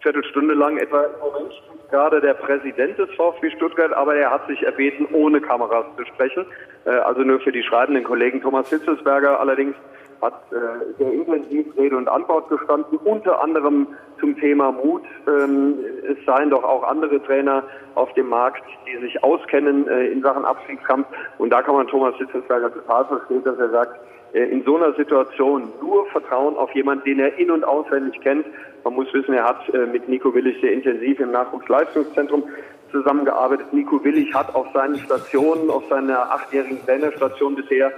Viertelstunde 0.00 0.54
lang 0.54 0.78
etwa 0.78 1.02
im 1.02 1.20
Moment 1.20 1.52
gerade 1.90 2.22
der 2.22 2.32
Präsident 2.32 2.96
des 2.96 3.10
VfB 3.18 3.50
Stuttgart, 3.50 3.92
aber 3.92 4.14
er 4.14 4.30
hat 4.30 4.46
sich 4.46 4.62
erbeten, 4.62 5.06
ohne 5.12 5.42
Kameras 5.42 5.84
zu 5.98 6.06
sprechen. 6.06 6.46
Äh, 6.86 6.92
also 6.92 7.20
nur 7.20 7.40
für 7.40 7.52
die 7.52 7.62
schreibenden 7.62 8.04
Kollegen. 8.04 8.40
Thomas 8.40 8.70
Hitzelsberger 8.70 9.38
allerdings 9.38 9.76
hat 10.22 10.34
äh, 10.50 10.94
sehr 10.98 11.12
intensiv 11.12 11.66
Rede 11.76 11.96
und 11.96 12.08
Antwort 12.08 12.48
gestanden, 12.48 12.98
unter 13.04 13.42
anderem 13.42 13.86
zum 14.20 14.38
Thema 14.38 14.70
Mut. 14.72 15.02
Ähm, 15.26 15.74
es 16.08 16.24
seien 16.24 16.50
doch 16.50 16.62
auch 16.62 16.84
andere 16.84 17.22
Trainer 17.22 17.64
auf 17.94 18.12
dem 18.14 18.28
Markt, 18.28 18.62
die 18.86 19.00
sich 19.00 19.22
auskennen 19.24 19.88
äh, 19.88 20.06
in 20.06 20.22
Sachen 20.22 20.44
Abstiegskampf. 20.44 21.06
Und 21.38 21.50
da 21.50 21.62
kann 21.62 21.74
man 21.74 21.88
Thomas 21.88 22.14
Hitzelsberger 22.16 22.72
total 22.72 23.06
verstehen, 23.06 23.42
dass 23.44 23.58
er 23.58 23.70
sagt, 23.70 24.00
äh, 24.32 24.44
in 24.44 24.62
so 24.64 24.76
einer 24.76 24.92
Situation 24.94 25.72
nur 25.80 26.06
Vertrauen 26.06 26.56
auf 26.56 26.72
jemanden, 26.74 27.04
den 27.04 27.18
er 27.18 27.36
in- 27.38 27.50
und 27.50 27.64
auswendig 27.64 28.20
kennt. 28.20 28.46
Man 28.84 28.94
muss 28.94 29.12
wissen, 29.12 29.34
er 29.34 29.44
hat 29.44 29.68
äh, 29.74 29.86
mit 29.86 30.08
Nico 30.08 30.34
Willig 30.34 30.60
sehr 30.60 30.72
intensiv 30.72 31.18
im 31.20 31.32
Nachwuchsleistungszentrum 31.32 32.44
zusammengearbeitet. 32.90 33.72
Nico 33.72 34.02
Willig 34.04 34.34
hat 34.34 34.54
auf 34.54 34.66
seinen 34.72 34.96
Stationen, 34.96 35.70
auf 35.70 35.84
seiner 35.88 36.30
achtjährigen 36.32 36.84
Trainerstation 36.84 37.54
bisher 37.54 37.92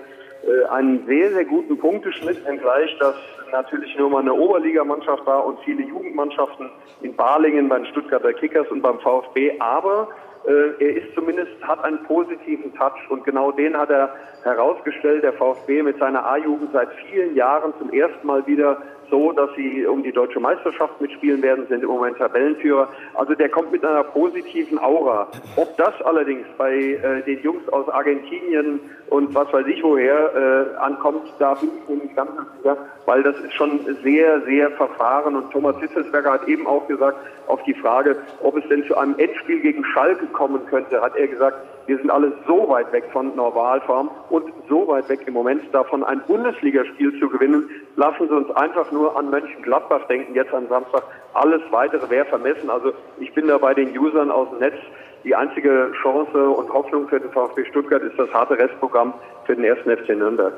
einen 0.70 1.06
sehr, 1.06 1.32
sehr 1.32 1.44
guten 1.44 1.78
Punkteschnitt, 1.78 2.44
wenngleich 2.44 2.96
das 2.98 3.14
natürlich 3.52 3.96
nur 3.96 4.10
mal 4.10 4.20
eine 4.20 4.32
Oberligamannschaft 4.32 5.24
war 5.26 5.44
und 5.44 5.58
viele 5.60 5.84
Jugendmannschaften 5.84 6.70
in 7.02 7.14
Balingen, 7.14 7.68
beim 7.68 7.84
Stuttgarter 7.86 8.32
Kickers 8.32 8.66
und 8.68 8.82
beim 8.82 8.98
VfB. 9.00 9.58
Aber 9.60 10.08
äh, 10.46 10.84
er 10.84 10.96
ist 10.96 11.14
zumindest, 11.14 11.52
hat 11.62 11.84
einen 11.84 12.02
positiven 12.04 12.74
Touch 12.74 13.10
und 13.10 13.24
genau 13.24 13.52
den 13.52 13.76
hat 13.76 13.90
er 13.90 14.14
herausgestellt, 14.42 15.22
der 15.22 15.34
VfB 15.34 15.82
mit 15.82 15.98
seiner 15.98 16.24
A-Jugend 16.26 16.72
seit 16.72 16.88
vielen 17.08 17.36
Jahren 17.36 17.72
zum 17.78 17.92
ersten 17.92 18.26
Mal 18.26 18.44
wieder 18.46 18.82
so, 19.12 19.30
dass 19.30 19.50
sie 19.56 19.86
um 19.86 20.02
die 20.02 20.10
deutsche 20.10 20.40
Meisterschaft 20.40 20.98
mitspielen 20.98 21.42
werden, 21.42 21.66
sind 21.68 21.82
im 21.82 21.90
Moment 21.90 22.16
Tabellenführer. 22.16 22.88
Also 23.12 23.34
der 23.34 23.50
kommt 23.50 23.70
mit 23.70 23.84
einer 23.84 24.04
positiven 24.04 24.78
Aura. 24.78 25.28
Ob 25.56 25.76
das 25.76 25.92
allerdings 26.02 26.46
bei 26.56 26.72
äh, 26.72 27.22
den 27.22 27.42
Jungs 27.42 27.68
aus 27.68 27.86
Argentinien 27.90 28.80
und 29.10 29.34
was 29.34 29.52
weiß 29.52 29.66
ich 29.66 29.82
woher 29.82 30.32
äh, 30.34 30.78
ankommt, 30.78 31.30
da 31.38 31.52
bin 31.54 31.68
ich 31.76 31.88
mir 31.88 32.02
nicht 32.04 32.16
ganz 32.16 32.30
sicher, 32.56 32.78
weil 33.04 33.22
das 33.22 33.38
ist 33.40 33.52
schon 33.52 33.80
sehr, 34.02 34.40
sehr 34.46 34.70
verfahren. 34.70 35.36
Und 35.36 35.52
Thomas 35.52 35.76
Hitzelsberger 35.78 36.32
hat 36.32 36.48
eben 36.48 36.66
auch 36.66 36.88
gesagt, 36.88 37.18
auf 37.48 37.62
die 37.64 37.74
Frage, 37.74 38.16
ob 38.42 38.56
es 38.56 38.66
denn 38.68 38.82
zu 38.86 38.96
einem 38.96 39.18
Endspiel 39.18 39.60
gegen 39.60 39.84
Schalke 39.84 40.24
kommen 40.28 40.64
könnte, 40.66 41.02
hat 41.02 41.16
er 41.16 41.28
gesagt, 41.28 41.58
wir 41.86 41.98
sind 41.98 42.10
alle 42.10 42.32
so 42.46 42.68
weit 42.68 42.92
weg 42.92 43.04
von 43.12 43.34
Normalform 43.34 44.10
und 44.30 44.52
so 44.68 44.86
weit 44.88 45.08
weg 45.08 45.20
im 45.26 45.34
Moment 45.34 45.62
davon, 45.72 46.04
ein 46.04 46.22
Bundesligaspiel 46.26 47.18
zu 47.18 47.28
gewinnen. 47.28 47.68
Lassen 47.96 48.28
Sie 48.28 48.34
uns 48.34 48.50
einfach 48.56 48.90
nur 48.90 49.16
an 49.16 49.30
Mönchengladbach 49.30 50.06
denken, 50.08 50.34
jetzt 50.34 50.52
am 50.54 50.68
Samstag. 50.68 51.02
Alles 51.34 51.60
Weitere 51.70 52.08
wäre 52.08 52.24
vermessen. 52.26 52.70
Also 52.70 52.92
ich 53.18 53.32
bin 53.34 53.48
da 53.48 53.58
bei 53.58 53.74
den 53.74 53.96
Usern 53.96 54.30
aus 54.30 54.48
dem 54.50 54.60
Netz. 54.60 54.76
Die 55.24 55.34
einzige 55.34 55.92
Chance 56.02 56.48
und 56.48 56.72
Hoffnung 56.72 57.08
für 57.08 57.20
den 57.20 57.30
VfB 57.30 57.64
Stuttgart 57.66 58.02
ist 58.02 58.18
das 58.18 58.32
harte 58.32 58.58
Restprogramm 58.58 59.14
für 59.44 59.54
den 59.54 59.64
ersten 59.64 59.90
FC 59.90 60.10
Nürnberg. 60.10 60.54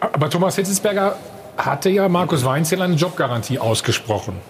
Aber 0.00 0.30
Thomas 0.30 0.56
Hitzelsberger 0.56 1.16
hatte 1.56 1.88
ja 1.88 2.08
Markus 2.08 2.44
Weinzel 2.44 2.82
eine 2.82 2.94
Jobgarantie 2.94 3.58
ausgesprochen. 3.58 4.40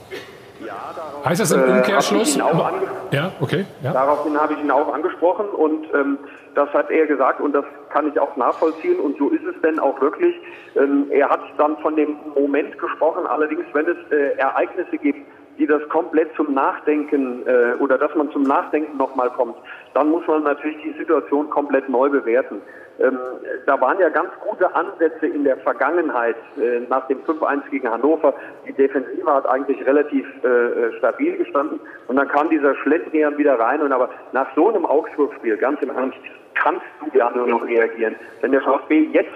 Heißt 1.26 1.40
das 1.40 1.52
im 1.52 1.62
äh, 1.62 1.72
Umkehrschluss? 1.72 2.36
ja, 2.36 3.32
okay. 3.40 3.66
Ja. 3.82 3.92
Daraufhin 3.92 4.40
habe 4.40 4.54
ich 4.54 4.60
ihn 4.60 4.70
auch 4.70 4.92
angesprochen 4.92 5.46
und 5.48 5.86
ähm, 5.94 6.18
das 6.54 6.68
hat 6.70 6.90
er 6.90 7.06
gesagt 7.06 7.40
und 7.40 7.52
das 7.52 7.64
kann 7.90 8.08
ich 8.08 8.18
auch 8.18 8.36
nachvollziehen 8.36 8.98
und 8.98 9.18
so 9.18 9.28
ist 9.28 9.44
es 9.44 9.60
denn 9.62 9.78
auch 9.78 10.00
wirklich. 10.00 10.34
Ähm, 10.74 11.06
er 11.10 11.28
hat 11.28 11.40
dann 11.58 11.76
von 11.78 11.96
dem 11.96 12.16
Moment 12.34 12.78
gesprochen, 12.78 13.26
allerdings 13.26 13.64
wenn 13.72 13.86
es 13.86 13.96
äh, 14.10 14.38
Ereignisse 14.38 14.96
gibt, 14.98 15.26
die 15.58 15.66
das 15.66 15.82
komplett 15.88 16.34
zum 16.36 16.54
Nachdenken 16.54 17.46
äh, 17.46 17.74
oder 17.80 17.98
dass 17.98 18.14
man 18.14 18.30
zum 18.30 18.42
Nachdenken 18.42 18.96
nochmal 18.96 19.30
kommt, 19.30 19.56
dann 19.96 20.10
muss 20.10 20.26
man 20.26 20.42
natürlich 20.42 20.76
die 20.82 20.92
Situation 20.98 21.48
komplett 21.48 21.88
neu 21.88 22.10
bewerten. 22.10 22.60
Ähm, 22.98 23.18
da 23.64 23.80
waren 23.80 23.98
ja 23.98 24.10
ganz 24.10 24.28
gute 24.40 24.74
Ansätze 24.74 25.26
in 25.26 25.44
der 25.44 25.56
Vergangenheit 25.56 26.36
äh, 26.58 26.80
nach 26.88 27.06
dem 27.08 27.22
5-1 27.24 27.68
gegen 27.70 27.90
Hannover. 27.90 28.34
Die 28.66 28.74
Defensive 28.74 29.32
hat 29.32 29.46
eigentlich 29.46 29.84
relativ 29.86 30.26
äh, 30.44 30.48
äh, 30.48 30.98
stabil 30.98 31.38
gestanden 31.38 31.80
und 32.08 32.16
dann 32.16 32.28
kam 32.28 32.50
dieser 32.50 32.74
Schlendrian 32.76 33.38
wieder 33.38 33.58
rein. 33.58 33.80
Und 33.80 33.92
aber 33.92 34.10
nach 34.32 34.48
so 34.54 34.68
einem 34.68 34.84
Augsburg-Spiel, 34.84 35.56
ganz 35.56 35.80
im 35.80 35.90
Ernst, 35.90 36.18
kannst 36.54 36.84
du 37.00 37.18
ja 37.18 37.30
nur 37.34 37.46
noch 37.46 37.66
reagieren. 37.66 38.16
Wenn 38.42 38.52
der 38.52 38.60
VfB 38.60 39.08
jetzt 39.12 39.30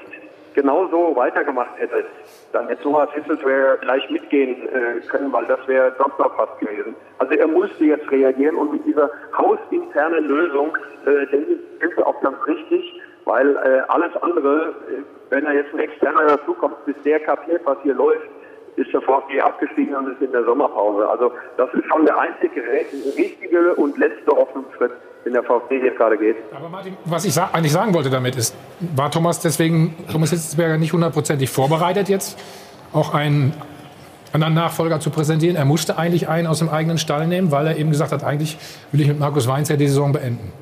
genauso 0.55 1.15
weitergemacht 1.17 1.79
hätte, 1.79 2.05
dann 2.53 2.69
hätte 2.69 2.83
Thomas 2.83 3.11
Hitzelsberger 3.13 3.79
gleich 3.79 4.09
mitgehen 4.11 4.69
äh, 4.69 5.01
können, 5.07 5.33
weil 5.33 5.47
das 5.47 5.67
wäre 5.67 5.93
Doktorpass 5.93 6.59
gewesen. 6.59 6.95
Also 7.19 7.35
er 7.35 7.49
musste 7.49 7.85
jetzt 7.85 8.11
reagieren 8.11 8.57
und 8.57 8.73
mit 8.73 8.85
dieser 8.85 9.11
hausinternen 9.37 10.25
Lösung, 10.25 10.77
äh, 11.07 11.27
denke 11.27 11.53
ich, 11.53 11.83
ist 11.83 12.03
auch 12.03 12.21
ganz 12.21 12.37
richtig, 12.47 13.01
weil 13.25 13.57
äh, 13.57 13.83
alles 13.89 14.15
andere, 14.23 14.75
äh, 14.89 15.03
wenn 15.31 15.45
da 15.45 15.53
jetzt 15.53 15.73
ein 15.73 15.81
Externer 15.81 16.27
dazukommt, 16.27 16.85
bis 16.87 16.97
der 17.05 17.21
kapiert, 17.21 17.63
was 17.65 17.79
hier 17.83 17.95
läuft, 17.95 18.29
ist 18.77 18.93
der 18.93 19.03
VfB 19.03 19.41
abgestiegen 19.41 19.95
und 19.95 20.13
ist 20.13 20.23
in 20.23 20.33
der 20.33 20.45
Sommerpause. 20.45 21.09
Also 21.09 21.33
das 21.57 21.73
ist 21.75 21.85
schon 21.87 22.07
der 22.07 22.19
einzige 22.19 22.63
richtige 23.17 23.75
und 23.75 23.99
letzte 23.99 24.31
Hoffnungsschritt, 24.31 24.93
den 25.25 25.33
der 25.33 25.43
VfB 25.43 25.79
jetzt 25.79 25.99
gerade 25.99 26.17
geht. 26.17 26.37
Aber 26.55 26.69
Martin, 26.69 26.97
was 27.05 27.25
ich 27.25 27.35
sa 27.35 27.51
eigentlich 27.53 27.73
sagen 27.73 27.95
wollte 27.95 28.11
damit 28.11 28.37
ist, 28.37 28.57
war 28.97 29.11
Thomas 29.11 29.41
deswegen, 29.41 29.97
Thomas 30.11 30.31
Hitzelsberger 30.31 30.79
nicht 30.79 30.93
hundertprozentig 30.93 31.51
vorbereitet 31.51 32.09
jetzt, 32.09 32.39
auch 32.93 33.15
einen 33.15 33.55
anderen 34.33 34.55
Nachfolger 34.55 35.01
zu 35.01 35.11
präsentieren? 35.11 35.57
Er 35.57 35.65
musste 35.65 35.99
eigentlich 35.99 36.29
einen 36.29 36.47
aus 36.47 36.61
dem 36.61 36.69
eigenen 36.69 36.99
Stall 36.99 37.27
nehmen, 37.27 37.53
weil 37.53 37.67
er 37.67 37.77
eben 37.77 37.91
gesagt 37.91 38.13
hat, 38.13 38.25
eigentlich 38.25 38.59
will 38.93 39.01
ich 39.01 39.09
mit 39.09 39.19
Markus 39.19 39.49
Weinz 39.49 39.69
ja 39.69 39.77
die 39.77 39.89
Saison 39.89 40.13
beenden. 40.13 40.53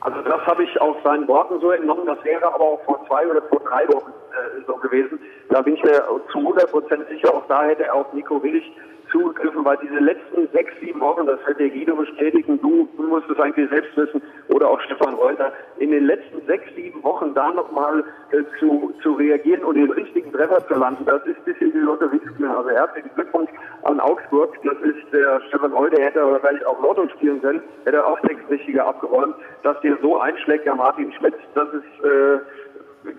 Also 0.00 0.20
das 0.20 0.40
habe 0.46 0.62
ich 0.62 0.80
aus 0.80 0.96
seinen 1.02 1.26
Worten 1.26 1.60
so 1.60 1.70
entnommen. 1.70 2.06
Das 2.06 2.22
wäre 2.24 2.44
aber 2.44 2.60
auch 2.60 2.80
vor 2.84 3.00
zwei 3.08 3.26
oder 3.26 3.40
vor 3.42 3.60
drei 3.60 3.88
Wochen 3.88 4.10
äh, 4.10 4.62
so 4.66 4.74
gewesen. 4.76 5.18
Da 5.48 5.62
bin 5.62 5.74
ich 5.74 5.82
mir 5.82 6.02
zu 6.30 6.38
100 6.38 6.70
Prozent 6.70 7.08
sicher. 7.08 7.34
Auch 7.34 7.46
da 7.48 7.64
hätte 7.64 7.84
er 7.84 7.94
auf 7.94 8.12
Nico 8.12 8.42
Willig 8.42 8.70
weil 9.64 9.78
diese 9.82 9.98
letzten 9.98 10.48
sechs, 10.52 10.72
sieben 10.80 11.00
Wochen, 11.00 11.26
das 11.26 11.38
wird 11.46 11.58
der 11.58 11.70
Guido 11.70 11.96
bestätigen, 11.96 12.60
du, 12.60 12.88
du 12.96 13.02
musst 13.02 13.28
es 13.30 13.38
eigentlich 13.38 13.68
selbst 13.70 13.96
wissen, 13.96 14.22
oder 14.48 14.68
auch 14.68 14.80
Stefan 14.82 15.14
Reuter, 15.14 15.52
in 15.78 15.90
den 15.90 16.06
letzten 16.06 16.44
sechs, 16.46 16.64
sieben 16.74 17.02
Wochen 17.02 17.34
da 17.34 17.50
nochmal 17.52 18.04
äh, 18.32 18.42
zu, 18.58 18.92
zu 19.02 19.12
reagieren 19.12 19.64
und 19.64 19.76
den 19.76 19.90
richtigen 19.90 20.32
Treffer 20.32 20.66
zu 20.66 20.74
landen, 20.74 21.04
das 21.04 21.24
ist 21.26 21.36
ein 21.38 21.44
bisschen 21.44 21.82
Lotto 21.82 22.10
Witzkind. 22.12 22.48
Also 22.48 22.70
herzlichen 22.70 23.10
Glückwunsch 23.14 23.50
an 23.82 24.00
Augsburg. 24.00 24.54
Das 24.64 24.76
ist 24.82 25.12
der 25.12 25.40
Stefan 25.48 25.72
Reuter, 25.72 26.00
hätte 26.00 26.22
aber 26.22 26.40
vielleicht 26.40 26.66
auch 26.66 26.80
Lotto 26.82 27.08
spielen 27.08 27.40
können, 27.40 27.62
hätte 27.84 27.98
er 27.98 28.06
auch 28.06 28.20
sechs 28.22 28.40
richtige 28.50 28.84
abgeräumt. 28.84 29.34
Dass 29.62 29.80
dir 29.80 29.96
so 30.02 30.20
einschlägt, 30.20 30.66
der 30.66 30.74
Martin 30.74 31.12
Schmitz, 31.12 31.36
das 31.54 31.68
ist... 31.72 32.04
Äh, 32.04 32.38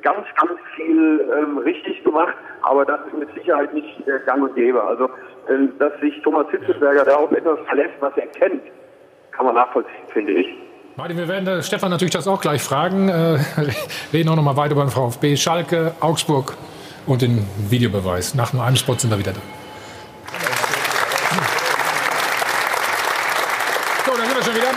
ganz, 0.01 0.25
ganz 0.35 0.59
viel 0.75 1.29
ähm, 1.37 1.57
richtig 1.59 2.03
gemacht, 2.03 2.35
aber 2.61 2.85
das 2.85 2.99
ist 3.07 3.17
mit 3.17 3.33
Sicherheit 3.35 3.73
nicht 3.73 4.07
äh, 4.07 4.19
gang 4.25 4.43
und 4.43 4.55
gäbe. 4.55 4.83
Also, 4.83 5.05
äh, 5.05 5.67
dass 5.79 5.93
sich 5.99 6.21
Thomas 6.23 6.47
Hitzelsberger 6.51 7.05
da 7.05 7.15
auf 7.15 7.31
etwas 7.31 7.59
verlässt, 7.67 7.93
was 7.99 8.15
er 8.17 8.27
kennt, 8.27 8.63
kann 9.31 9.45
man 9.45 9.55
nachvollziehen, 9.55 10.07
finde 10.13 10.33
ich. 10.33 10.47
Martin, 10.95 11.17
wir 11.17 11.27
werden 11.27 11.47
äh, 11.47 11.61
Stefan 11.61 11.91
natürlich 11.91 12.13
das 12.13 12.27
auch 12.27 12.41
gleich 12.41 12.63
fragen. 12.63 13.09
Äh, 13.09 13.37
reden 14.13 14.29
auch 14.29 14.35
noch 14.35 14.43
mal 14.43 14.57
weiter 14.57 14.75
den 14.75 14.89
VfB, 14.89 15.35
Schalke, 15.35 15.93
Augsburg 15.99 16.53
und 17.05 17.21
den 17.21 17.45
Videobeweis. 17.69 18.33
Nach 18.33 18.53
nur 18.53 18.63
einem 18.63 18.77
Spot 18.77 18.95
sind 18.95 19.11
wir 19.11 19.19
wieder 19.19 19.33
da. 19.33 19.39
So, 24.05 24.11
dann 24.17 24.25
sind 24.25 24.37
wir 24.37 24.43
schon 24.43 24.55
wieder. 24.55 24.71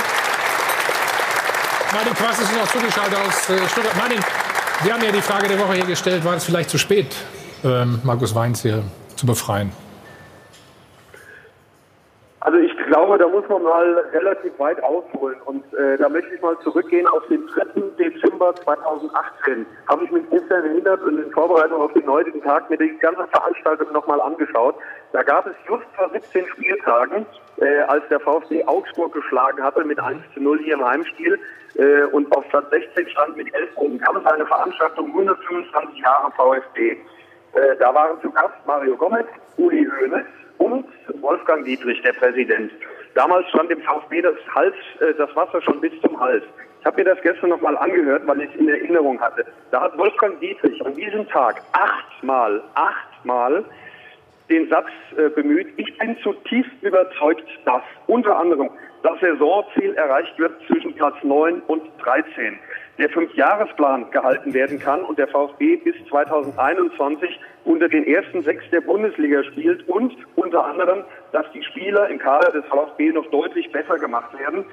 Martin 1.92 2.14
Quast 2.14 2.42
ist 2.42 2.54
noch 2.54 2.68
zugeschaltet 2.68 3.18
aus 3.18 3.48
äh, 3.50 3.68
Stuttgart. 3.68 3.96
Martin, 3.96 4.18
wir 4.82 4.92
haben 4.92 5.02
ja 5.02 5.12
die 5.12 5.22
Frage 5.22 5.48
der 5.48 5.58
Woche 5.58 5.74
hier 5.74 5.86
gestellt, 5.86 6.24
war 6.24 6.36
es 6.36 6.44
vielleicht 6.44 6.70
zu 6.70 6.78
spät, 6.78 7.14
ähm, 7.64 8.00
Markus 8.04 8.34
Weinz 8.34 8.62
hier 8.62 8.82
zu 9.16 9.26
befreien? 9.26 9.72
Glaube, 12.88 13.18
da 13.18 13.28
muss 13.28 13.48
man 13.48 13.62
mal 13.62 14.04
relativ 14.12 14.58
weit 14.58 14.82
ausholen. 14.82 15.36
Und 15.44 15.62
äh, 15.74 15.96
da 15.96 16.08
möchte 16.08 16.34
ich 16.34 16.42
mal 16.42 16.58
zurückgehen 16.60 17.06
auf 17.06 17.26
den 17.28 17.46
3. 17.46 17.80
Dezember 17.98 18.54
2018. 18.56 19.66
Habe 19.88 20.04
ich 20.04 20.10
mich 20.10 20.28
gestern 20.30 20.64
erinnert 20.64 21.02
und 21.02 21.18
in 21.18 21.30
Vorbereitung 21.30 21.80
auf 21.80 21.92
den 21.92 22.06
heutigen 22.06 22.42
Tag 22.42 22.68
mir 22.70 22.76
die 22.76 22.96
ganze 22.98 23.26
Veranstaltung 23.28 23.92
nochmal 23.92 24.20
angeschaut. 24.20 24.74
Da 25.12 25.22
gab 25.22 25.46
es 25.46 25.54
just 25.68 25.84
vor 25.96 26.10
17 26.10 26.46
Spieltagen, 26.48 27.26
äh, 27.58 27.80
als 27.88 28.06
der 28.08 28.20
VfB 28.20 28.64
Augsburg 28.64 29.12
geschlagen 29.12 29.62
hatte 29.62 29.84
mit 29.84 29.98
1 29.98 30.20
zu 30.34 30.40
0 30.40 30.58
hier 30.58 30.74
im 30.74 30.84
Heimspiel 30.84 31.38
äh, 31.76 32.02
und 32.12 32.34
auf 32.36 32.48
Platz 32.48 32.70
16 32.70 33.08
stand 33.08 33.36
mit 33.36 33.54
11 33.54 33.74
Punkten, 33.74 33.98
gab 33.98 34.16
es 34.16 34.26
eine 34.26 34.46
Veranstaltung 34.46 35.06
125 35.08 35.98
Jahre 35.98 36.32
VfB. 36.32 36.90
Äh, 36.90 37.76
da 37.78 37.94
waren 37.94 38.20
zu 38.20 38.30
Gast 38.30 38.54
Mario 38.66 38.96
Gomez, 38.96 39.26
Uli 39.56 39.86
Hoeneß 39.86 40.26
und 40.58 40.86
Wolfgang 41.20 41.64
Dietrich, 41.64 42.00
der 42.02 42.12
Präsident. 42.12 42.72
Damals 43.14 43.48
stand 43.48 43.70
dem 43.70 43.80
VfB 43.80 44.22
das, 44.22 44.34
Hals, 44.54 44.74
äh, 45.00 45.14
das 45.14 45.34
Wasser 45.34 45.60
schon 45.62 45.80
bis 45.80 45.92
zum 46.00 46.18
Hals. 46.20 46.44
Ich 46.80 46.86
habe 46.86 46.98
mir 46.98 47.04
das 47.04 47.20
gestern 47.22 47.50
nochmal 47.50 47.76
angehört, 47.76 48.26
weil 48.26 48.42
ich 48.42 48.54
es 48.54 48.60
in 48.60 48.68
Erinnerung 48.68 49.20
hatte. 49.20 49.44
Da 49.70 49.82
hat 49.82 49.98
Wolfgang 49.98 50.38
Dietrich 50.40 50.84
an 50.84 50.94
diesem 50.94 51.26
Tag 51.28 51.60
achtmal, 51.72 52.62
achtmal 52.74 53.64
den 54.48 54.68
Satz 54.68 54.88
äh, 55.16 55.28
bemüht, 55.28 55.68
ich 55.76 55.98
bin 55.98 56.16
zutiefst 56.22 56.72
überzeugt, 56.82 57.46
dass 57.64 57.82
unter 58.06 58.36
anderem 58.36 58.70
das 59.02 59.20
Saisonziel 59.20 59.94
erreicht 59.94 60.38
wird 60.38 60.52
zwischen 60.66 60.94
Platz 60.94 61.16
9 61.22 61.60
und 61.66 61.82
13. 61.98 62.58
Der 62.98 63.08
Fünfjahresplan 63.10 64.10
gehalten 64.10 64.52
werden 64.52 64.80
kann 64.80 65.02
und 65.02 65.18
der 65.18 65.28
VfB 65.28 65.76
bis 65.76 65.94
2021 66.08 67.38
unter 67.64 67.88
den 67.88 68.04
ersten 68.04 68.42
sechs 68.42 68.68
der 68.70 68.80
Bundesliga 68.80 69.44
spielt 69.44 69.88
und 69.88 70.16
unter 70.34 70.64
anderem, 70.64 71.04
dass 71.30 71.46
die 71.52 71.62
Spieler 71.62 72.08
im 72.08 72.18
Kader 72.18 72.50
des 72.50 72.64
VfB 72.66 73.12
noch 73.12 73.26
deutlich 73.30 73.70
besser 73.70 73.98
gemacht 73.98 74.36
werden. 74.36 74.64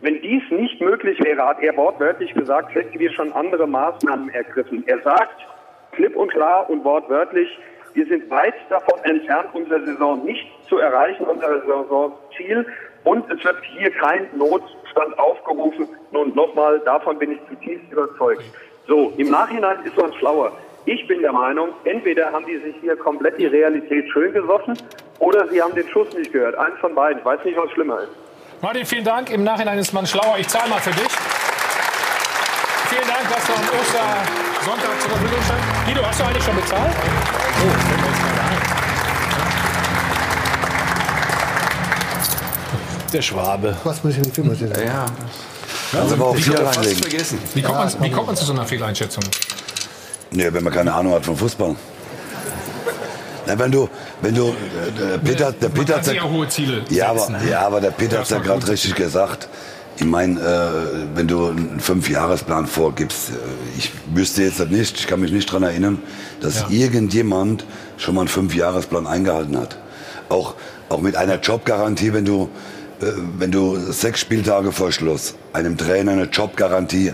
Wenn 0.00 0.20
dies 0.20 0.42
nicht 0.50 0.80
möglich 0.80 1.18
wäre, 1.24 1.44
hat 1.46 1.60
er 1.62 1.76
wortwörtlich 1.76 2.32
gesagt, 2.34 2.74
hätten 2.74 2.96
wir 2.98 3.10
schon 3.10 3.32
andere 3.32 3.66
Maßnahmen 3.66 4.28
ergriffen. 4.28 4.84
Er 4.86 5.00
sagt 5.00 5.44
klipp 5.92 6.14
und 6.14 6.30
klar 6.30 6.70
und 6.70 6.84
wortwörtlich, 6.84 7.48
wir 7.94 8.06
sind 8.06 8.28
weit 8.30 8.54
davon 8.68 8.98
entfernt, 9.04 9.48
unsere 9.52 9.84
Saison 9.84 10.24
nicht 10.24 10.46
zu 10.68 10.78
erreichen, 10.78 11.24
unser 11.24 11.60
Saisonziel. 11.60 12.66
Und 13.04 13.30
es 13.32 13.44
wird 13.44 13.56
hier 13.78 13.90
kein 13.92 14.28
Notstand 14.94 15.18
aufgerufen. 15.18 15.88
Nun 16.12 16.34
nochmal, 16.34 16.80
davon 16.80 17.18
bin 17.18 17.32
ich 17.32 17.38
zutiefst 17.48 17.90
überzeugt. 17.90 18.42
So, 18.86 19.12
im 19.16 19.30
Nachhinein 19.30 19.84
ist 19.84 19.96
man 19.96 20.12
schlauer. 20.14 20.52
Ich 20.86 21.06
bin 21.08 21.22
der 21.22 21.32
Meinung, 21.32 21.70
entweder 21.84 22.30
haben 22.30 22.44
die 22.46 22.58
sich 22.58 22.76
hier 22.80 22.96
komplett 22.96 23.38
die 23.38 23.46
Realität 23.46 24.10
schön 24.12 24.32
gesoffen 24.32 24.76
oder 25.18 25.48
sie 25.48 25.62
haben 25.62 25.74
den 25.74 25.88
Schuss 25.88 26.12
nicht 26.14 26.32
gehört. 26.32 26.54
Eins 26.56 26.78
von 26.80 26.94
beiden. 26.94 27.20
Ich 27.20 27.24
weiß 27.24 27.42
nicht, 27.44 27.56
was 27.56 27.70
schlimmer 27.70 28.00
ist. 28.00 28.10
Martin, 28.60 28.84
vielen 28.84 29.04
Dank. 29.04 29.30
Im 29.30 29.44
Nachhinein 29.44 29.78
ist 29.78 29.92
man 29.94 30.06
schlauer. 30.06 30.36
Ich 30.38 30.48
zahle 30.48 30.68
mal 30.68 30.80
für 30.80 30.90
dich. 30.90 31.08
Vielen 32.88 33.08
Dank, 33.08 33.22
dass 33.30 33.46
du 33.46 33.52
am 33.54 33.60
Ostersonntag 33.80 35.00
zur 35.00 35.10
Verfügung 35.10 35.42
stand. 35.42 35.60
Guido, 35.86 36.06
hast 36.06 36.20
du 36.20 36.24
eigentlich 36.24 36.44
schon 36.44 36.56
bezahlt? 36.56 36.92
Oh, 36.92 37.70
fällt 37.88 38.00
mir 38.00 38.06
jetzt 38.08 38.22
gerade 38.22 38.40
ein. 38.40 38.54
Der 43.14 43.22
Schwabe. 43.22 43.76
Was 43.84 44.02
muss 44.02 44.12
ich 44.14 44.18
in 44.18 44.24
die 44.24 44.30
Firma 44.30 44.54
sehen? 44.54 44.72
Ja. 44.84 45.06
Also 45.98 46.14
aber 46.16 46.26
auch 46.26 46.36
vier 46.36 46.58
reinlegen. 46.58 46.98
Vergessen. 46.98 47.38
Wie 47.54 47.62
kommt, 47.62 47.78
man, 47.78 48.02
wie 48.02 48.10
kommt 48.10 48.26
man 48.26 48.36
zu 48.36 48.44
so 48.44 48.52
einer 48.52 48.66
Fehleinschätzung? 48.66 49.22
Nee, 50.32 50.48
wenn 50.52 50.64
man 50.64 50.72
keine 50.72 50.92
Ahnung 50.92 51.14
hat 51.14 51.24
vom 51.24 51.36
Fußball. 51.36 51.76
Na, 53.46 53.58
wenn 53.58 53.70
du, 53.70 53.88
wenn 54.20 54.34
du, 54.34 54.48
äh, 54.48 55.18
Peter, 55.22 55.52
der 55.52 55.68
Man 55.68 55.78
Peter 55.78 55.96
hat 55.96 56.20
auch 56.20 56.30
hohe 56.30 56.48
Ziele 56.48 56.82
ja, 56.90 57.10
aber, 57.10 57.20
setzen, 57.20 57.32
ne? 57.34 57.50
ja, 57.50 57.60
aber 57.60 57.80
der 57.80 57.90
Peter 57.92 58.14
Ja, 58.16 58.20
hat 58.22 58.30
ja 58.30 58.36
voll 58.38 58.46
gerade 58.46 58.68
richtig 58.68 58.94
gesagt. 58.96 59.48
Ich 59.96 60.04
meine, 60.04 60.40
äh, 60.40 61.16
wenn 61.16 61.28
du 61.28 61.50
einen 61.50 61.78
Fünfjahresplan 61.78 62.66
vorgibst, 62.66 63.30
äh, 63.30 63.32
ich 63.78 63.92
wüsste 64.12 64.42
jetzt 64.42 64.58
das 64.58 64.70
nicht, 64.70 64.98
ich 64.98 65.06
kann 65.06 65.20
mich 65.20 65.30
nicht 65.30 65.46
dran 65.52 65.62
erinnern, 65.62 66.02
dass 66.40 66.62
Ja. 66.62 66.66
irgendjemand 66.70 67.64
schon 67.96 68.16
mal 68.16 68.22
einen 68.22 68.28
Fünfjahresplan 68.28 69.06
eingehalten 69.06 69.56
hat. 69.56 69.76
Auch, 70.30 70.54
auch 70.88 71.00
mit 71.00 71.14
einer 71.14 71.38
Jobgarantie, 71.38 72.12
wenn 72.12 72.24
du, 72.24 72.48
wenn 73.00 73.50
du 73.50 73.76
sechs 73.76 74.20
Spieltage 74.20 74.72
vor 74.72 74.92
Schluss 74.92 75.34
einem 75.52 75.76
Trainer 75.76 76.12
eine 76.12 76.24
Jobgarantie 76.24 77.12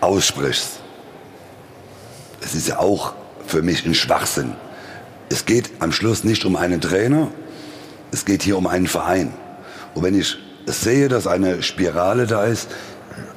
aussprichst. 0.00 0.80
Das 2.40 2.54
ist 2.54 2.68
ja 2.68 2.78
auch 2.78 3.14
für 3.46 3.62
mich 3.62 3.86
ein 3.86 3.94
Schwachsinn. 3.94 4.54
Es 5.30 5.46
geht 5.46 5.70
am 5.78 5.92
Schluss 5.92 6.24
nicht 6.24 6.44
um 6.44 6.56
einen 6.56 6.80
Trainer, 6.80 7.28
es 8.12 8.24
geht 8.24 8.42
hier 8.42 8.58
um 8.58 8.66
einen 8.66 8.86
Verein. 8.86 9.32
Und 9.94 10.02
wenn 10.02 10.18
ich 10.18 10.36
sehe, 10.66 11.08
dass 11.08 11.26
eine 11.26 11.62
Spirale 11.62 12.26
da 12.26 12.44
ist, 12.44 12.68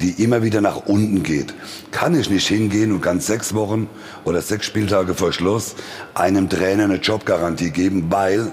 die 0.00 0.22
immer 0.22 0.42
wieder 0.42 0.60
nach 0.60 0.86
unten 0.86 1.22
geht, 1.22 1.54
kann 1.90 2.18
ich 2.18 2.30
nicht 2.30 2.48
hingehen 2.48 2.92
und 2.92 3.00
kann 3.00 3.20
sechs 3.20 3.54
Wochen 3.54 3.88
oder 4.24 4.42
sechs 4.42 4.66
Spieltage 4.66 5.14
vor 5.14 5.32
Schluss 5.32 5.76
einem 6.14 6.48
Trainer 6.48 6.84
eine 6.84 6.96
Jobgarantie 6.96 7.70
geben, 7.70 8.06
weil 8.10 8.52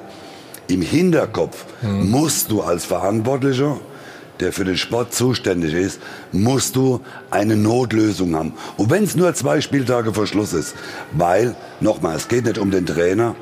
im 0.67 0.81
Hinterkopf 0.81 1.65
mhm. 1.81 2.09
musst 2.09 2.51
du 2.51 2.61
als 2.61 2.85
Verantwortlicher 2.85 3.79
der 4.39 4.51
für 4.51 4.65
den 4.65 4.77
Sport 4.77 5.13
zuständig 5.13 5.73
ist, 5.73 5.99
musst 6.31 6.75
du 6.75 7.01
eine 7.31 7.55
Notlösung 7.55 8.35
haben. 8.35 8.53
Und 8.77 8.89
wenn 8.89 9.03
es 9.03 9.15
nur 9.15 9.33
zwei 9.33 9.61
Spieltage 9.61 10.13
vor 10.13 10.27
Schluss 10.27 10.53
ist, 10.53 10.75
weil, 11.11 11.55
nochmal, 11.79 12.15
es 12.15 12.27
geht 12.27 12.45
nicht 12.45 12.57
um 12.57 12.71
den 12.71 12.85
Trainer, 12.85 13.35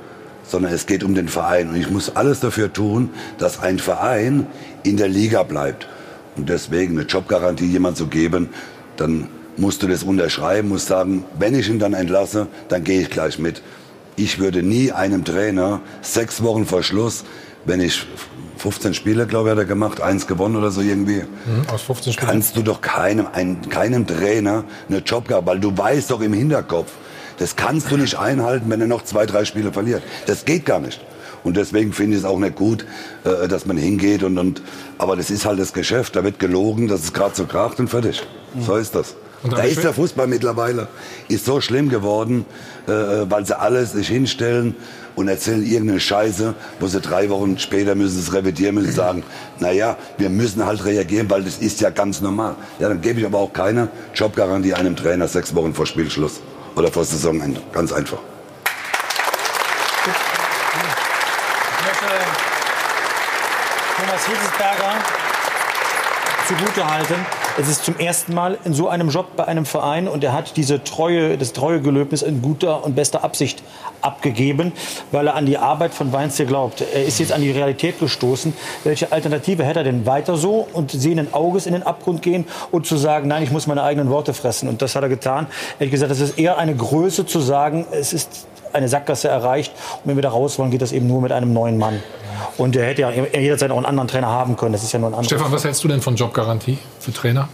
sondern 0.43 0.73
es 0.73 0.85
geht 0.85 1.03
um 1.03 1.15
den 1.15 1.27
Verein. 1.27 1.69
Und 1.69 1.75
ich 1.75 1.89
muss 1.89 2.15
alles 2.15 2.39
dafür 2.41 2.71
tun, 2.71 3.09
dass 3.37 3.59
ein 3.59 3.79
Verein 3.79 4.47
in 4.83 4.97
der 4.97 5.07
Liga 5.07 5.43
bleibt. 5.43 5.87
Und 6.35 6.49
deswegen 6.49 6.97
eine 6.97 7.07
Jobgarantie 7.07 7.65
jemand 7.65 7.97
zu 7.97 8.07
geben, 8.07 8.49
dann 8.97 9.29
musst 9.57 9.83
du 9.83 9.87
das 9.87 10.03
unterschreiben, 10.03 10.69
musst 10.69 10.87
sagen, 10.87 11.23
wenn 11.37 11.57
ich 11.57 11.69
ihn 11.69 11.79
dann 11.79 11.93
entlasse, 11.93 12.47
dann 12.69 12.83
gehe 12.83 13.01
ich 13.01 13.09
gleich 13.09 13.39
mit. 13.39 13.61
Ich 14.15 14.39
würde 14.39 14.63
nie 14.63 14.91
einem 14.91 15.23
Trainer 15.23 15.81
sechs 16.01 16.43
Wochen 16.43 16.65
vor 16.65 16.83
Schluss, 16.83 17.23
wenn 17.65 17.79
ich 17.79 18.05
15 18.57 18.93
Spiele, 18.93 19.27
glaube 19.27 19.49
ich, 19.49 19.51
hat 19.51 19.57
er 19.59 19.65
gemacht, 19.65 20.01
eins 20.01 20.27
gewonnen 20.27 20.55
oder 20.55 20.71
so 20.71 20.81
irgendwie. 20.81 21.23
Mhm, 21.23 21.69
aus 21.69 21.81
15 21.81 22.13
Spielen. 22.13 22.29
Kannst 22.29 22.55
du 22.55 22.61
doch 22.61 22.81
keinem, 22.81 23.27
ein, 23.33 23.69
keinem 23.69 24.05
Trainer 24.07 24.63
eine 24.87 24.99
Jobgabe, 24.99 25.45
weil 25.47 25.59
du 25.59 25.75
weißt 25.75 26.11
doch 26.11 26.21
im 26.21 26.33
Hinterkopf, 26.33 26.91
das 27.39 27.55
kannst 27.55 27.91
du 27.91 27.97
nicht 27.97 28.17
einhalten, 28.17 28.69
wenn 28.69 28.79
er 28.79 28.87
noch 28.87 29.03
zwei, 29.03 29.25
drei 29.25 29.43
Spiele 29.45 29.73
verliert. 29.73 30.03
Das 30.27 30.45
geht 30.45 30.65
gar 30.65 30.79
nicht. 30.79 31.01
Und 31.43 31.57
deswegen 31.57 31.91
finde 31.91 32.15
ich 32.15 32.23
es 32.23 32.25
auch 32.25 32.39
nicht 32.39 32.55
gut, 32.55 32.85
äh, 33.25 33.47
dass 33.47 33.65
man 33.65 33.75
hingeht 33.75 34.23
und, 34.23 34.37
und, 34.37 34.61
aber 34.97 35.15
das 35.15 35.29
ist 35.29 35.45
halt 35.45 35.59
das 35.59 35.73
Geschäft. 35.73 36.15
Da 36.15 36.23
wird 36.23 36.39
gelogen, 36.39 36.87
dass 36.87 37.01
es 37.03 37.11
gerade 37.11 37.35
so 37.35 37.45
kracht 37.45 37.79
und 37.79 37.89
fertig. 37.89 38.23
Mhm. 38.53 38.63
So 38.63 38.75
ist 38.75 38.95
das. 38.95 39.15
Da 39.49 39.63
ist 39.63 39.83
der 39.83 39.93
Fußball 39.93 40.27
mittlerweile, 40.27 40.87
ist 41.27 41.45
so 41.45 41.59
schlimm 41.59 41.89
geworden, 41.89 42.45
äh, 42.87 42.91
weil 42.91 43.45
sie 43.45 43.59
alles 43.59 43.91
sich 43.91 44.07
hinstellen 44.07 44.75
und 45.15 45.27
erzählen 45.27 45.63
irgendeine 45.63 45.99
Scheiße, 45.99 46.55
wo 46.79 46.87
sie 46.87 47.01
drei 47.01 47.29
Wochen 47.29 47.59
später 47.59 47.93
müssen 47.95 48.19
es 48.19 48.33
revidieren, 48.33 48.75
müssen 48.75 48.93
sagen, 48.93 49.23
naja, 49.59 49.97
wir 50.17 50.29
müssen 50.29 50.65
halt 50.65 50.85
reagieren, 50.85 51.29
weil 51.29 51.43
das 51.43 51.57
ist 51.57 51.81
ja 51.81 51.89
ganz 51.89 52.21
normal. 52.21 52.55
Ja, 52.79 52.87
dann 52.87 53.01
gebe 53.01 53.19
ich 53.19 53.25
aber 53.25 53.39
auch 53.39 53.51
keine 53.51 53.89
Jobgarantie 54.15 54.73
einem 54.73 54.95
Trainer 54.95 55.27
sechs 55.27 55.53
Wochen 55.53 55.73
vor 55.73 55.85
Spielschluss 55.85 56.39
oder 56.75 56.91
vor 56.91 57.03
Saisonende. 57.03 57.61
Ganz 57.73 57.91
einfach. 57.91 58.19
Thomas 63.97 64.25
Hitzesberger 64.25 64.93
zugutehalten. 66.47 67.42
Es 67.55 67.69
ist 67.69 67.85
zum 67.85 67.99
ersten 67.99 68.33
Mal 68.33 68.57
in 68.63 68.73
so 68.73 68.89
einem 68.89 69.09
Job 69.09 69.35
bei 69.35 69.45
einem 69.45 69.67
Verein 69.67 70.07
und 70.07 70.23
er 70.23 70.33
hat 70.33 70.57
diese 70.57 70.83
Treue, 70.83 71.37
das 71.37 71.53
Treuegelöbnis 71.53 72.23
in 72.23 72.41
guter 72.41 72.83
und 72.83 72.95
bester 72.95 73.23
Absicht 73.23 73.61
abgegeben, 74.01 74.71
weil 75.11 75.27
er 75.27 75.35
an 75.35 75.45
die 75.45 75.59
Arbeit 75.59 75.93
von 75.93 76.11
Weinziel 76.11 76.47
glaubt. 76.47 76.81
Er 76.81 77.05
ist 77.05 77.19
jetzt 77.19 77.31
an 77.31 77.41
die 77.41 77.51
Realität 77.51 77.99
gestoßen. 77.99 78.53
Welche 78.83 79.11
Alternative 79.11 79.63
hätte 79.63 79.81
er 79.81 79.83
denn 79.83 80.07
weiter 80.07 80.35
so 80.35 80.67
und 80.73 80.89
sehenden 80.89 81.31
Auges 81.31 81.67
in 81.67 81.73
den 81.73 81.83
Abgrund 81.83 82.23
gehen 82.23 82.45
und 82.71 82.87
zu 82.87 82.97
sagen, 82.97 83.27
nein, 83.27 83.43
ich 83.43 83.51
muss 83.51 83.67
meine 83.67 83.83
eigenen 83.83 84.09
Worte 84.09 84.33
fressen. 84.33 84.67
Und 84.67 84.81
das 84.81 84.95
hat 84.95 85.03
er 85.03 85.09
getan. 85.09 85.45
Ehrlich 85.77 85.91
gesagt, 85.91 86.11
es 86.11 86.21
ist 86.21 86.39
eher 86.39 86.57
eine 86.57 86.75
Größe 86.75 87.27
zu 87.27 87.39
sagen, 87.39 87.85
es 87.91 88.13
ist 88.13 88.47
eine 88.73 88.89
Sackgasse 88.89 89.27
erreicht 89.27 89.73
und 90.03 90.09
wenn 90.09 90.15
wir 90.15 90.21
da 90.21 90.29
raus 90.29 90.59
wollen, 90.59 90.71
geht 90.71 90.81
das 90.81 90.91
eben 90.91 91.07
nur 91.07 91.21
mit 91.21 91.31
einem 91.31 91.53
neuen 91.53 91.77
Mann. 91.77 92.01
Und 92.57 92.75
er 92.75 92.85
hätte 92.85 93.01
ja 93.01 93.11
jederzeit 93.11 93.71
auch 93.71 93.77
einen 93.77 93.85
anderen 93.85 94.07
Trainer 94.07 94.27
haben 94.27 94.55
können. 94.55 94.73
Das 94.73 94.83
ist 94.83 94.91
ja 94.91 94.99
nur 94.99 95.09
ein 95.09 95.13
anderes. 95.13 95.27
Stefan, 95.27 95.51
was 95.51 95.63
hältst 95.63 95.83
du 95.83 95.87
denn 95.87 96.01
von 96.01 96.15
Jobgarantie 96.15 96.77
für 96.99 97.13
Trainer? 97.13 97.49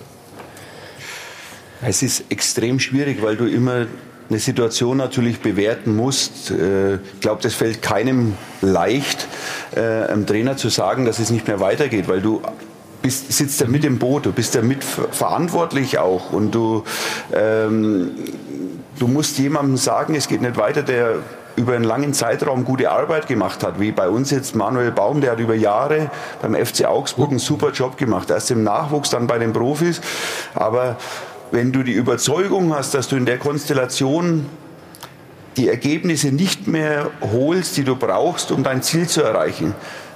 Es 1.81 2.01
ist 2.01 2.25
extrem 2.29 2.79
schwierig, 2.79 3.21
weil 3.21 3.37
du 3.37 3.45
immer 3.45 3.85
eine 4.29 4.39
Situation 4.39 4.97
natürlich 4.97 5.39
bewerten 5.39 5.95
musst. 5.95 6.51
Äh, 6.51 6.95
ich 6.95 7.19
glaube, 7.21 7.41
das 7.41 7.53
fällt 7.53 7.81
keinem 7.81 8.35
leicht, 8.61 9.27
äh, 9.75 9.79
einem 9.79 10.25
Trainer 10.25 10.57
zu 10.57 10.69
sagen, 10.69 11.05
dass 11.05 11.19
es 11.19 11.29
nicht 11.29 11.47
mehr 11.47 11.59
weitergeht, 11.59 12.07
weil 12.07 12.21
du 12.21 12.41
bist, 13.01 13.31
sitzt 13.31 13.61
ja 13.61 13.67
mit 13.67 13.85
im 13.85 13.97
Boot, 13.97 14.25
du 14.25 14.31
bist 14.31 14.55
ja 14.55 14.61
mit 14.61 14.83
verantwortlich 14.83 15.97
auch 15.99 16.31
und 16.31 16.53
du, 16.53 16.83
ähm, 17.33 18.11
du 18.99 19.07
musst 19.07 19.37
jemandem 19.39 19.77
sagen, 19.77 20.15
es 20.15 20.27
geht 20.27 20.41
nicht 20.41 20.57
weiter, 20.57 20.83
der 20.83 21.15
über 21.55 21.73
einen 21.73 21.83
langen 21.83 22.13
Zeitraum 22.13 22.63
gute 22.63 22.89
Arbeit 22.89 23.27
gemacht 23.27 23.63
hat, 23.63 23.79
wie 23.79 23.91
bei 23.91 24.07
uns 24.07 24.31
jetzt 24.31 24.55
Manuel 24.55 24.91
Baum, 24.91 25.19
der 25.19 25.31
hat 25.31 25.39
über 25.39 25.55
Jahre 25.55 26.09
beim 26.41 26.55
FC 26.55 26.85
Augsburg 26.85 27.31
einen 27.31 27.39
super 27.39 27.71
Job 27.71 27.97
gemacht. 27.97 28.29
Erst 28.29 28.51
im 28.51 28.63
Nachwuchs, 28.63 29.09
dann 29.09 29.27
bei 29.27 29.39
den 29.39 29.51
Profis. 29.51 29.99
Aber 30.53 30.97
wenn 31.51 31.71
du 31.71 31.83
die 31.83 31.91
Überzeugung 31.91 32.73
hast, 32.73 32.93
dass 32.93 33.09
du 33.09 33.17
in 33.17 33.25
der 33.25 33.39
Konstellation 33.39 34.45
die 35.57 35.67
Ergebnisse 35.67 36.27
nicht 36.27 36.67
mehr 36.67 37.09
holst, 37.33 37.75
die 37.75 37.83
du 37.83 37.95
brauchst, 37.95 38.51
um 38.51 38.63
dein 38.63 38.81
Ziel 38.81 39.07
zu 39.07 39.21
erreichen, 39.21 39.75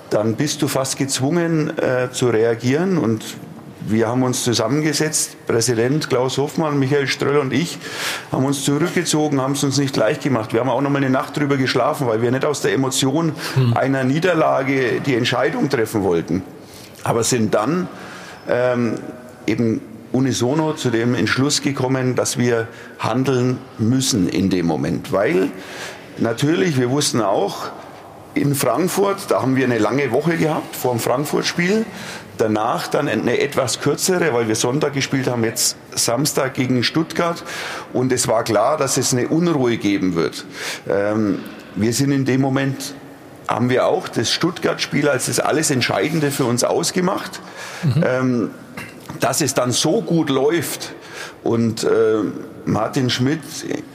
dann 0.10 0.36
bist 0.36 0.62
du 0.62 0.68
fast 0.68 0.98
gezwungen 0.98 1.78
äh, 1.78 2.10
zu 2.12 2.30
reagieren. 2.30 2.98
Und 2.98 3.24
wir 3.86 4.08
haben 4.08 4.24
uns 4.24 4.44
zusammengesetzt, 4.44 5.36
Präsident 5.48 6.10
Klaus 6.10 6.38
Hoffmann, 6.38 6.80
Michael 6.80 7.08
Ströll 7.08 7.38
und 7.38 7.54
ich, 7.54 7.78
haben 8.32 8.46
uns 8.46 8.64
zurückgezogen, 8.64 9.42
haben 9.42 9.54
es 9.54 9.64
uns 9.64 9.78
nicht 9.78 9.96
leicht 9.98 10.24
gemacht. 10.24 10.54
Wir 10.54 10.62
haben 10.62 10.70
auch 10.70 10.82
noch 10.82 10.90
mal 10.90 10.98
eine 10.98 11.10
Nacht 11.10 11.38
drüber 11.38 11.58
geschlafen, 11.58 12.08
weil 12.08 12.22
wir 12.22 12.32
nicht 12.32 12.46
aus 12.46 12.62
der 12.62 12.74
Emotion 12.74 13.34
hm. 13.56 13.74
einer 13.76 14.04
Niederlage 14.04 15.02
die 15.02 15.16
Entscheidung 15.16 15.70
treffen 15.70 16.04
wollten. 16.04 16.44
Aber 17.04 17.24
sind 17.24 17.54
dann 17.54 17.88
ähm, 18.48 18.96
eben 19.48 19.82
unisono 20.12 20.74
zu 20.74 20.90
dem 20.90 21.16
Entschluss 21.16 21.62
gekommen, 21.62 22.16
dass 22.16 22.38
wir 22.38 22.68
handeln 23.00 23.58
müssen 23.78 24.30
in 24.30 24.50
dem 24.50 24.66
Moment. 24.66 25.12
Weil 25.12 25.50
natürlich, 26.20 26.78
wir 26.78 26.90
wussten 26.90 27.22
auch, 27.22 27.72
in 28.36 28.56
Frankfurt, 28.56 29.30
da 29.30 29.42
haben 29.42 29.56
wir 29.56 29.66
eine 29.66 29.78
lange 29.78 30.12
Woche 30.12 30.38
gehabt 30.38 30.76
vor 30.76 30.92
dem 30.94 31.00
Frankfurt-Spiel. 31.00 31.86
Danach 32.38 32.88
dann 32.88 33.08
eine 33.08 33.40
etwas 33.40 33.80
kürzere, 33.80 34.34
weil 34.34 34.48
wir 34.48 34.56
Sonntag 34.56 34.94
gespielt 34.94 35.28
haben, 35.28 35.44
jetzt 35.44 35.78
Samstag 35.94 36.56
gegen 36.56 36.84
Stuttgart. 36.84 37.44
Und 37.94 38.12
es 38.12 38.28
war 38.28 38.44
klar, 38.44 38.78
dass 38.78 38.98
es 38.98 39.14
eine 39.14 39.28
Unruhe 39.28 39.78
geben 39.78 40.16
wird. 40.16 40.46
Ähm, 40.90 41.40
wir 41.76 41.94
sind 41.94 42.12
in 42.12 42.26
dem 42.26 42.42
Moment, 42.42 42.96
haben 43.48 43.70
wir 43.70 43.86
auch 43.86 44.08
das 44.08 44.32
Stuttgart-Spiel 44.32 45.08
als 45.10 45.28
das 45.28 45.40
alles 45.40 45.70
Entscheidende 45.70 46.32
für 46.32 46.46
uns 46.46 46.64
ausgemacht. 46.64 47.40
Mhm. 47.84 48.04
Ähm, 48.06 48.52
dass 49.20 49.42
es 49.42 49.54
dann 49.54 49.72
so 49.72 50.02
gut 50.02 50.30
läuft 50.30 50.94
und 51.44 51.84
äh, 51.84 52.24
Martin 52.66 53.10
Schmidt 53.10 53.42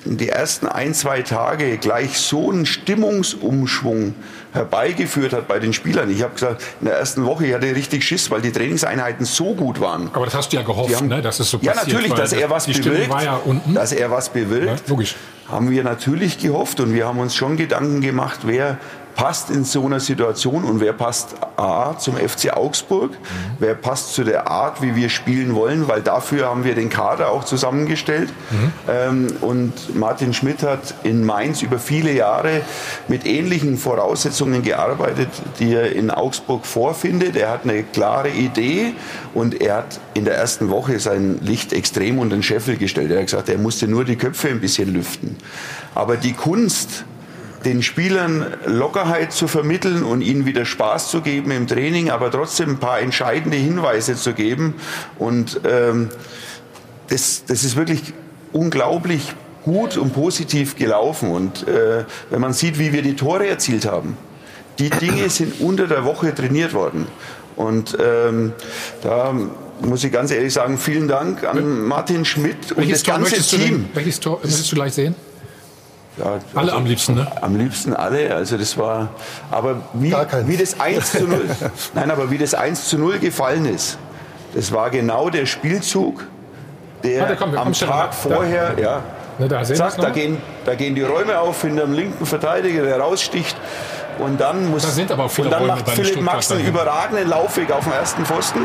in 0.05 0.17
die 0.17 0.29
ersten 0.29 0.67
ein, 0.67 0.95
zwei 0.95 1.23
Tage 1.23 1.79
gleich 1.79 2.19
so 2.19 2.51
einen 2.51 2.67
Stimmungsumschwung 2.67 4.15
herbeigeführt 4.53 5.33
hat 5.33 5.49
bei 5.49 5.59
den 5.59 5.73
Spielern. 5.73 6.11
Ich 6.11 6.23
habe 6.23 6.35
gesagt, 6.35 6.63
in 6.81 6.87
der 6.87 6.97
ersten 6.97 7.25
Woche 7.25 7.47
ich 7.47 7.55
hatte 7.55 7.75
richtig 7.75 8.05
Schiss, 8.05 8.31
weil 8.31 8.41
die 8.41 8.53
Trainingseinheiten 8.53 9.27
so 9.27 9.55
gut 9.55 9.81
waren. 9.81 10.11
Aber 10.13 10.25
das 10.25 10.35
hast 10.35 10.53
du 10.53 10.57
ja 10.57 10.63
gehofft, 10.63 10.95
haben, 10.97 11.09
ne, 11.09 11.21
dass 11.23 11.41
es 11.41 11.51
so 11.51 11.59
ja, 11.61 11.73
passiert. 11.73 11.89
Ja, 11.89 11.95
natürlich, 11.95 12.15
dass 12.15 12.33
er 12.33 12.51
was 12.51 12.67
bewirkt. 12.67 13.23
Ja 13.23 13.41
dass 13.75 13.93
er 13.93 14.11
was 14.11 14.29
bewirkt. 14.31 14.67
Ja, 14.67 14.77
logisch. 14.89 15.17
Haben 15.49 15.71
wir 15.71 15.83
natürlich 15.83 16.39
gehofft 16.39 16.81
und 16.81 16.95
wir 16.95 17.07
haben 17.07 17.19
uns 17.19 17.35
schon 17.35 17.57
Gedanken 17.57 18.01
gemacht, 18.01 18.41
wer 18.45 18.79
passt 19.19 19.51
in 19.51 19.65
so 19.65 19.85
einer 19.85 19.99
Situation 19.99 20.63
und 20.63 20.79
wer 20.79 20.93
passt 20.93 21.35
A 21.57 21.99
zum 21.99 22.15
FC 22.15 22.57
Augsburg, 22.57 23.11
mhm. 23.11 23.17
wer 23.59 23.75
passt 23.75 24.15
zu 24.15 24.23
der 24.23 24.49
Art, 24.49 24.81
wie 24.81 24.95
wir 24.95 25.09
spielen 25.09 25.57
wollen, 25.57 25.89
weil 25.89 26.03
dafür 26.03 26.47
haben 26.47 26.63
wir 26.63 26.77
den 26.77 26.89
Kader 26.89 27.33
auch 27.33 27.43
zusammengestellt. 27.43 28.29
Mhm. 28.51 28.73
Ähm, 28.89 29.27
und 29.41 29.97
Martin 29.97 30.33
Schmidt 30.33 30.63
hat 30.63 30.95
in 31.03 31.25
Mainz 31.25 31.63
über 31.63 31.81
viele 31.81 32.13
Jahre 32.13 32.61
mit 33.09 33.27
ähnlichen 33.27 33.77
Voraussetzungen 33.77 34.63
gearbeitet, 34.63 35.31
die 35.59 35.75
er 35.75 35.91
in 35.91 36.13
Augsburg 36.13 36.65
vorfindet. 36.65 37.35
Er 37.35 37.51
hat 37.51 37.65
eine 37.65 37.83
klare 37.83 38.31
Idee 38.31 38.93
und 39.35 39.61
er 39.61 39.79
hat 39.79 39.99
in 40.15 40.27
der 40.27 40.37
ersten 40.37 40.71
Woche 40.71 41.01
sein 41.01 41.41
Licht 41.43 41.73
extrem 41.73 42.21
unter 42.21 42.37
den 42.37 42.45
Scheffel 42.45 42.77
gestellt. 42.77 43.11
Er 43.11 43.19
hat 43.19 43.27
gesagt, 43.27 43.49
er 43.49 43.59
musste 43.59 43.89
nur 43.89 44.05
die 44.05 44.15
Köpfe 44.15 44.47
ein 44.47 44.61
bisschen 44.61 44.93
lüften. 44.93 45.37
Aber 45.97 46.17
die 46.17 46.35
Kunst, 46.35 47.05
den 47.69 47.83
Spielern 47.83 48.47
Lockerheit 48.65 49.33
zu 49.33 49.47
vermitteln 49.47 50.03
und 50.03 50.23
ihnen 50.23 50.47
wieder 50.47 50.65
Spaß 50.65 51.11
zu 51.11 51.21
geben 51.21 51.51
im 51.51 51.67
Training, 51.67 52.09
aber 52.09 52.31
trotzdem 52.31 52.71
ein 52.71 52.79
paar 52.79 53.01
entscheidende 53.01 53.59
Hinweise 53.59 54.17
zu 54.17 54.33
geben. 54.33 54.75
Und 55.19 55.61
ähm, 55.69 56.09
das, 57.09 57.45
das 57.47 57.65
ist 57.65 57.77
wirklich 57.77 58.15
unglaublich 58.53 59.35
gut 59.65 59.99
und 59.99 60.15
positiv 60.15 60.77
gelaufen. 60.77 61.31
Und 61.31 61.69
äh, 61.69 62.05
wenn 62.31 62.41
man 62.41 62.55
sieht, 62.55 62.79
wie 62.79 62.95
wir 62.95 63.03
die 63.03 63.17
Tore 63.17 63.47
erzielt 63.47 63.85
haben, 63.85 64.17
die 64.79 64.89
Dinge 64.89 65.29
sind 65.29 65.61
unter 65.61 65.87
der 65.87 66.07
Woche 66.07 66.35
trainiert 66.35 66.73
worden. 66.73 67.07
Und 67.55 67.99
ähm, 68.01 68.53
da 69.03 69.35
muss 69.83 70.05
ich 70.05 70.13
ganz 70.13 70.31
ehrlich 70.31 70.55
sagen, 70.55 70.79
vielen 70.79 71.07
Dank 71.07 71.45
an 71.45 71.83
Martin 71.83 72.25
Schmidt 72.25 72.73
und 72.73 72.79
welches 72.79 73.03
das 73.03 73.15
ganze 73.15 73.43
Team. 73.43 73.61
Denn, 73.61 73.89
welches 73.93 74.21
Tor 74.21 74.41
möchtest 74.43 74.73
du 74.73 74.77
gleich 74.77 74.95
sehen? 74.95 75.15
Ja, 76.19 76.25
alle 76.27 76.41
also, 76.55 76.77
am 76.77 76.87
liebsten, 76.87 77.15
ne? 77.15 77.27
Am 77.41 77.57
liebsten 77.57 77.95
alle. 77.95 78.35
Also 78.35 78.57
das 78.57 78.77
war, 78.77 79.09
aber 79.51 79.83
wie, 79.95 80.15
wie 80.47 80.57
das 80.57 80.81
1 80.81 81.13
zu 81.13 81.27
0, 81.27 81.41
nein, 81.95 82.11
aber 82.11 82.31
wie 82.31 82.39
das 82.39 82.55
1 82.55 82.89
zu 82.89 82.99
0 82.99 83.19
gefallen 83.19 83.67
ist, 83.67 83.99
das 84.55 84.73
war 84.73 84.91
genau 84.91 85.31
der 85.31 85.47
Spielzug, 85.47 86.25
der 87.05 87.23
Warte, 87.23 87.37
komm, 87.37 87.57
am 87.57 87.73
Tag 87.73 88.15
vorher, 88.15 88.73
da. 88.73 88.83
ja, 88.83 89.03
ne, 89.39 89.49
da 89.49 89.63
zack, 89.63 89.97
da 89.97 90.11
gehen, 90.11 90.39
da 90.65 90.75
gehen 90.75 90.95
die 90.95 91.03
Räume 91.03 91.39
auf 91.39 91.63
hinter 91.63 91.83
dem 91.83 91.93
linken 91.93 92.27
Verteidiger, 92.27 92.83
der 92.83 92.99
raussticht. 92.99 93.57
Und 94.19 94.41
dann 94.41 94.69
muss, 94.69 94.83
da 94.83 95.15
und 95.15 95.51
dann 95.51 95.67
macht 95.67 95.89
Philipp 95.91 96.21
Max 96.21 96.51
einen 96.51 96.67
überragenden 96.67 97.29
Laufweg 97.29 97.71
auf 97.71 97.85
dem 97.85 97.93
ersten 97.93 98.27
Pfosten. 98.27 98.61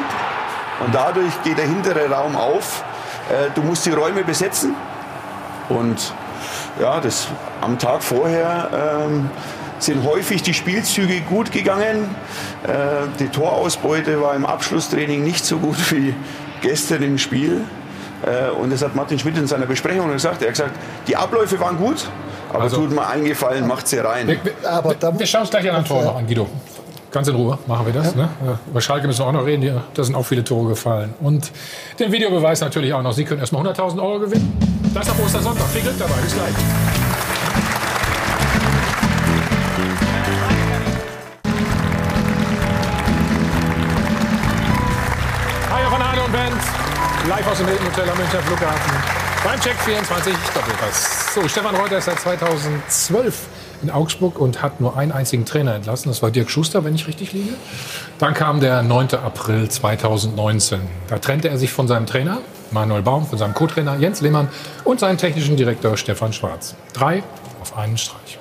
Und 0.83 0.95
dadurch 0.95 1.43
geht 1.43 1.59
der 1.59 1.67
hintere 1.67 2.09
Raum 2.09 2.35
auf. 2.35 2.83
Äh, 3.29 3.51
du 3.53 3.61
musst 3.61 3.85
die 3.85 3.91
Räume 3.91 4.23
besetzen. 4.23 4.75
Und 5.69 6.13
ja, 6.79 6.99
das 6.99 7.27
am 7.61 7.77
Tag 7.79 8.03
vorher 8.03 8.69
ähm, 9.05 9.29
sind 9.79 10.03
häufig 10.05 10.41
die 10.43 10.53
Spielzüge 10.53 11.21
gut 11.21 11.51
gegangen. 11.51 12.15
Äh, 12.63 13.07
die 13.19 13.27
Torausbeute 13.27 14.21
war 14.21 14.35
im 14.35 14.45
Abschlusstraining 14.45 15.23
nicht 15.23 15.45
so 15.45 15.57
gut 15.57 15.77
wie 15.91 16.13
gestern 16.61 17.03
im 17.03 17.17
Spiel. 17.17 17.61
Äh, 18.25 18.51
und 18.51 18.71
das 18.71 18.83
hat 18.83 18.95
Martin 18.95 19.19
Schmidt 19.19 19.37
in 19.37 19.47
seiner 19.47 19.65
Besprechung 19.65 20.11
gesagt. 20.11 20.41
Er 20.41 20.47
hat 20.47 20.53
gesagt, 20.55 20.75
die 21.07 21.15
Abläufe 21.15 21.59
waren 21.59 21.77
gut, 21.77 22.07
aber 22.49 22.63
also, 22.63 22.77
tut 22.77 22.91
mir 22.91 23.05
eingefallen, 23.05 23.67
macht 23.67 23.87
sie 23.87 23.97
rein. 23.97 24.27
Wir, 24.27 24.37
wir, 24.43 24.69
aber 24.69 25.19
wir 25.19 25.25
schauen 25.25 25.41
uns 25.41 25.49
gleich 25.49 25.69
an 25.69 25.77
ein 25.77 25.85
Tor 25.85 26.03
noch 26.03 26.15
an, 26.15 26.25
Guido. 26.25 26.47
Ganz 27.11 27.27
in 27.27 27.35
Ruhe 27.35 27.59
machen 27.67 27.85
wir 27.85 27.93
das. 27.93 28.15
Ja. 28.15 28.23
Ne? 28.43 28.59
Über 28.67 28.81
Schalke 28.81 29.05
müssen 29.05 29.19
wir 29.19 29.27
auch 29.27 29.33
noch 29.33 29.45
reden. 29.45 29.79
Da 29.93 30.03
sind 30.03 30.15
auch 30.15 30.25
viele 30.25 30.43
Tore 30.43 30.69
gefallen. 30.69 31.13
Und 31.21 31.51
den 31.99 32.11
Videobeweis 32.11 32.61
natürlich 32.61 32.91
auch 32.91 33.03
noch. 33.03 33.13
Sie 33.13 33.23
können 33.23 33.39
erstmal 33.39 33.63
100.000 33.63 34.01
Euro 34.01 34.19
gewinnen. 34.19 34.82
Das 34.93 35.09
ab 35.09 35.15
Ostersonntag. 35.25 35.67
Viel 35.69 35.81
Glück 35.81 35.97
dabei. 35.97 36.13
Bis 36.21 36.33
gleich. 36.33 36.53
Hi 45.71 45.83
von 45.89 46.01
Arne 46.01 46.23
und 46.23 46.31
Band. 46.31 46.53
Live 47.27 47.47
aus 47.47 47.57
dem 47.57 47.67
Hilton 47.67 47.87
Hotel 47.87 48.09
am 48.09 48.17
Münchner 48.17 48.39
Flughafen. 48.41 48.93
Beim 49.43 49.59
Check 49.59 49.75
24 49.83 50.33
Doppelpass. 50.53 51.33
So, 51.33 51.47
Stefan 51.47 51.75
Reuter 51.75 51.97
ist 51.97 52.05
seit 52.05 52.19
2012 52.19 53.47
in 53.81 53.89
Augsburg 53.89 54.39
und 54.39 54.61
hat 54.61 54.79
nur 54.79 54.95
einen 54.95 55.11
einzigen 55.11 55.45
Trainer 55.45 55.73
entlassen. 55.73 56.09
Das 56.09 56.21
war 56.21 56.29
Dirk 56.29 56.51
Schuster, 56.51 56.85
wenn 56.85 56.93
ich 56.93 57.07
richtig 57.07 57.33
liege. 57.33 57.53
Dann 58.19 58.35
kam 58.35 58.59
der 58.59 58.83
9. 58.83 59.15
April 59.15 59.67
2019. 59.67 60.81
Da 61.07 61.17
trennte 61.17 61.49
er 61.49 61.57
sich 61.57 61.71
von 61.71 61.87
seinem 61.87 62.05
Trainer 62.05 62.41
Manuel 62.73 63.03
Baum, 63.03 63.25
von 63.25 63.37
seinem 63.37 63.53
Co-Trainer 63.53 63.97
Jens 63.97 64.21
Lehmann 64.21 64.49
und 64.83 64.99
seinem 64.99 65.17
technischen 65.17 65.55
Direktor 65.55 65.95
Stefan 65.95 66.33
Schwarz. 66.33 66.75
Drei 66.93 67.23
auf 67.61 67.77
einen 67.77 67.97
Streich. 67.97 68.39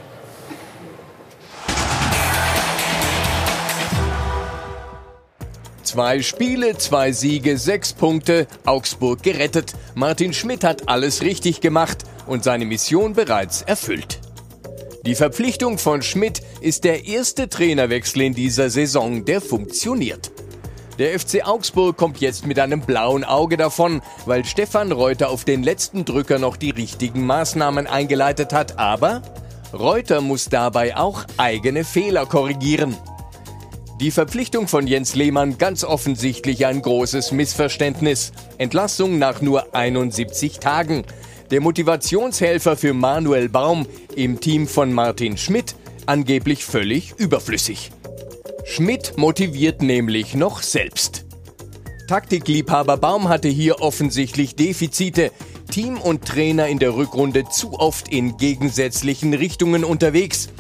Zwei 5.82 6.22
Spiele, 6.22 6.78
zwei 6.78 7.12
Siege, 7.12 7.58
sechs 7.58 7.92
Punkte, 7.92 8.46
Augsburg 8.64 9.22
gerettet. 9.22 9.74
Martin 9.94 10.32
Schmidt 10.32 10.64
hat 10.64 10.88
alles 10.88 11.20
richtig 11.20 11.60
gemacht 11.60 12.04
und 12.26 12.44
seine 12.44 12.64
Mission 12.64 13.12
bereits 13.12 13.60
erfüllt. 13.60 14.18
Die 15.04 15.14
Verpflichtung 15.16 15.78
von 15.78 16.00
Schmidt 16.00 16.40
ist 16.60 16.84
der 16.84 17.04
erste 17.06 17.48
Trainerwechsel 17.48 18.22
in 18.22 18.34
dieser 18.34 18.70
Saison, 18.70 19.24
der 19.24 19.40
funktioniert. 19.40 20.30
Der 20.98 21.18
FC 21.18 21.46
Augsburg 21.46 21.96
kommt 21.96 22.20
jetzt 22.20 22.46
mit 22.46 22.58
einem 22.58 22.82
blauen 22.82 23.24
Auge 23.24 23.56
davon, 23.56 24.02
weil 24.26 24.44
Stefan 24.44 24.92
Reuter 24.92 25.30
auf 25.30 25.44
den 25.44 25.62
letzten 25.62 26.04
Drücker 26.04 26.38
noch 26.38 26.56
die 26.56 26.70
richtigen 26.70 27.24
Maßnahmen 27.26 27.86
eingeleitet 27.86 28.52
hat, 28.52 28.78
aber 28.78 29.22
Reuter 29.72 30.20
muss 30.20 30.50
dabei 30.50 30.96
auch 30.96 31.24
eigene 31.38 31.84
Fehler 31.84 32.26
korrigieren. 32.26 32.94
Die 34.00 34.10
Verpflichtung 34.10 34.68
von 34.68 34.86
Jens 34.86 35.14
Lehmann 35.14 35.56
ganz 35.58 35.82
offensichtlich 35.84 36.66
ein 36.66 36.82
großes 36.82 37.32
Missverständnis. 37.32 38.32
Entlassung 38.58 39.18
nach 39.18 39.40
nur 39.40 39.74
71 39.74 40.58
Tagen. 40.58 41.04
Der 41.50 41.60
Motivationshelfer 41.60 42.76
für 42.76 42.94
Manuel 42.94 43.48
Baum 43.48 43.86
im 44.14 44.40
Team 44.40 44.66
von 44.66 44.92
Martin 44.92 45.38
Schmidt 45.38 45.76
angeblich 46.06 46.64
völlig 46.64 47.14
überflüssig. 47.16 47.92
Schmidt 48.64 49.14
motiviert 49.16 49.82
nämlich 49.82 50.34
noch 50.34 50.62
selbst. 50.62 51.24
Taktikliebhaber 52.06 52.96
Baum 52.96 53.28
hatte 53.28 53.48
hier 53.48 53.80
offensichtlich 53.80 54.54
Defizite. 54.54 55.32
Team 55.70 55.98
und 55.98 56.24
Trainer 56.24 56.68
in 56.68 56.78
der 56.78 56.94
Rückrunde 56.94 57.48
zu 57.48 57.78
oft 57.78 58.08
in 58.08 58.36
gegensätzlichen 58.36 59.34
Richtungen 59.34 59.84
unterwegs. 59.84 60.50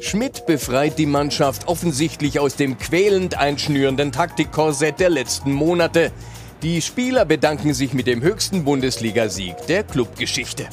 Schmidt 0.00 0.44
befreit 0.46 0.98
die 0.98 1.06
Mannschaft 1.06 1.68
offensichtlich 1.68 2.40
aus 2.40 2.56
dem 2.56 2.76
quälend 2.78 3.38
einschnürenden 3.38 4.12
Taktikkorsett 4.12 5.00
der 5.00 5.10
letzten 5.10 5.52
Monate. 5.52 6.12
Die 6.62 6.82
Spieler 6.82 7.24
bedanken 7.24 7.72
sich 7.72 7.94
mit 7.94 8.06
dem 8.06 8.22
höchsten 8.22 8.64
Bundesligasieg 8.64 9.54
der 9.68 9.82
Clubgeschichte. 9.82 10.66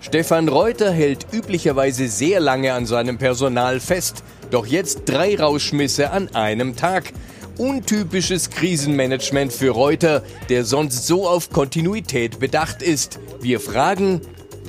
Stefan 0.00 0.48
Reuter 0.48 0.90
hält 0.90 1.26
üblicherweise 1.32 2.08
sehr 2.08 2.40
lange 2.40 2.72
an 2.72 2.86
seinem 2.86 3.18
Personal 3.18 3.80
fest, 3.80 4.22
doch 4.50 4.66
jetzt 4.66 5.02
drei 5.06 5.38
Rausschmisse 5.38 6.10
an 6.10 6.34
einem 6.34 6.76
Tag. 6.76 7.12
Untypisches 7.58 8.50
Krisenmanagement 8.50 9.52
für 9.52 9.70
Reuter, 9.70 10.22
der 10.48 10.64
sonst 10.64 11.06
so 11.06 11.28
auf 11.28 11.50
Kontinuität 11.50 12.38
bedacht 12.38 12.82
ist. 12.82 13.18
Wir 13.40 13.58
fragen, 13.60 14.20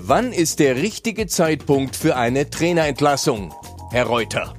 wann 0.02 0.34
ist 0.34 0.60
der 0.60 0.76
richtige 0.76 1.28
Zeitpunkt 1.28 1.96
für 1.96 2.16
eine 2.16 2.50
Trainerentlassung? 2.50 3.54
Herr 3.92 4.06
Reuter. 4.06 4.56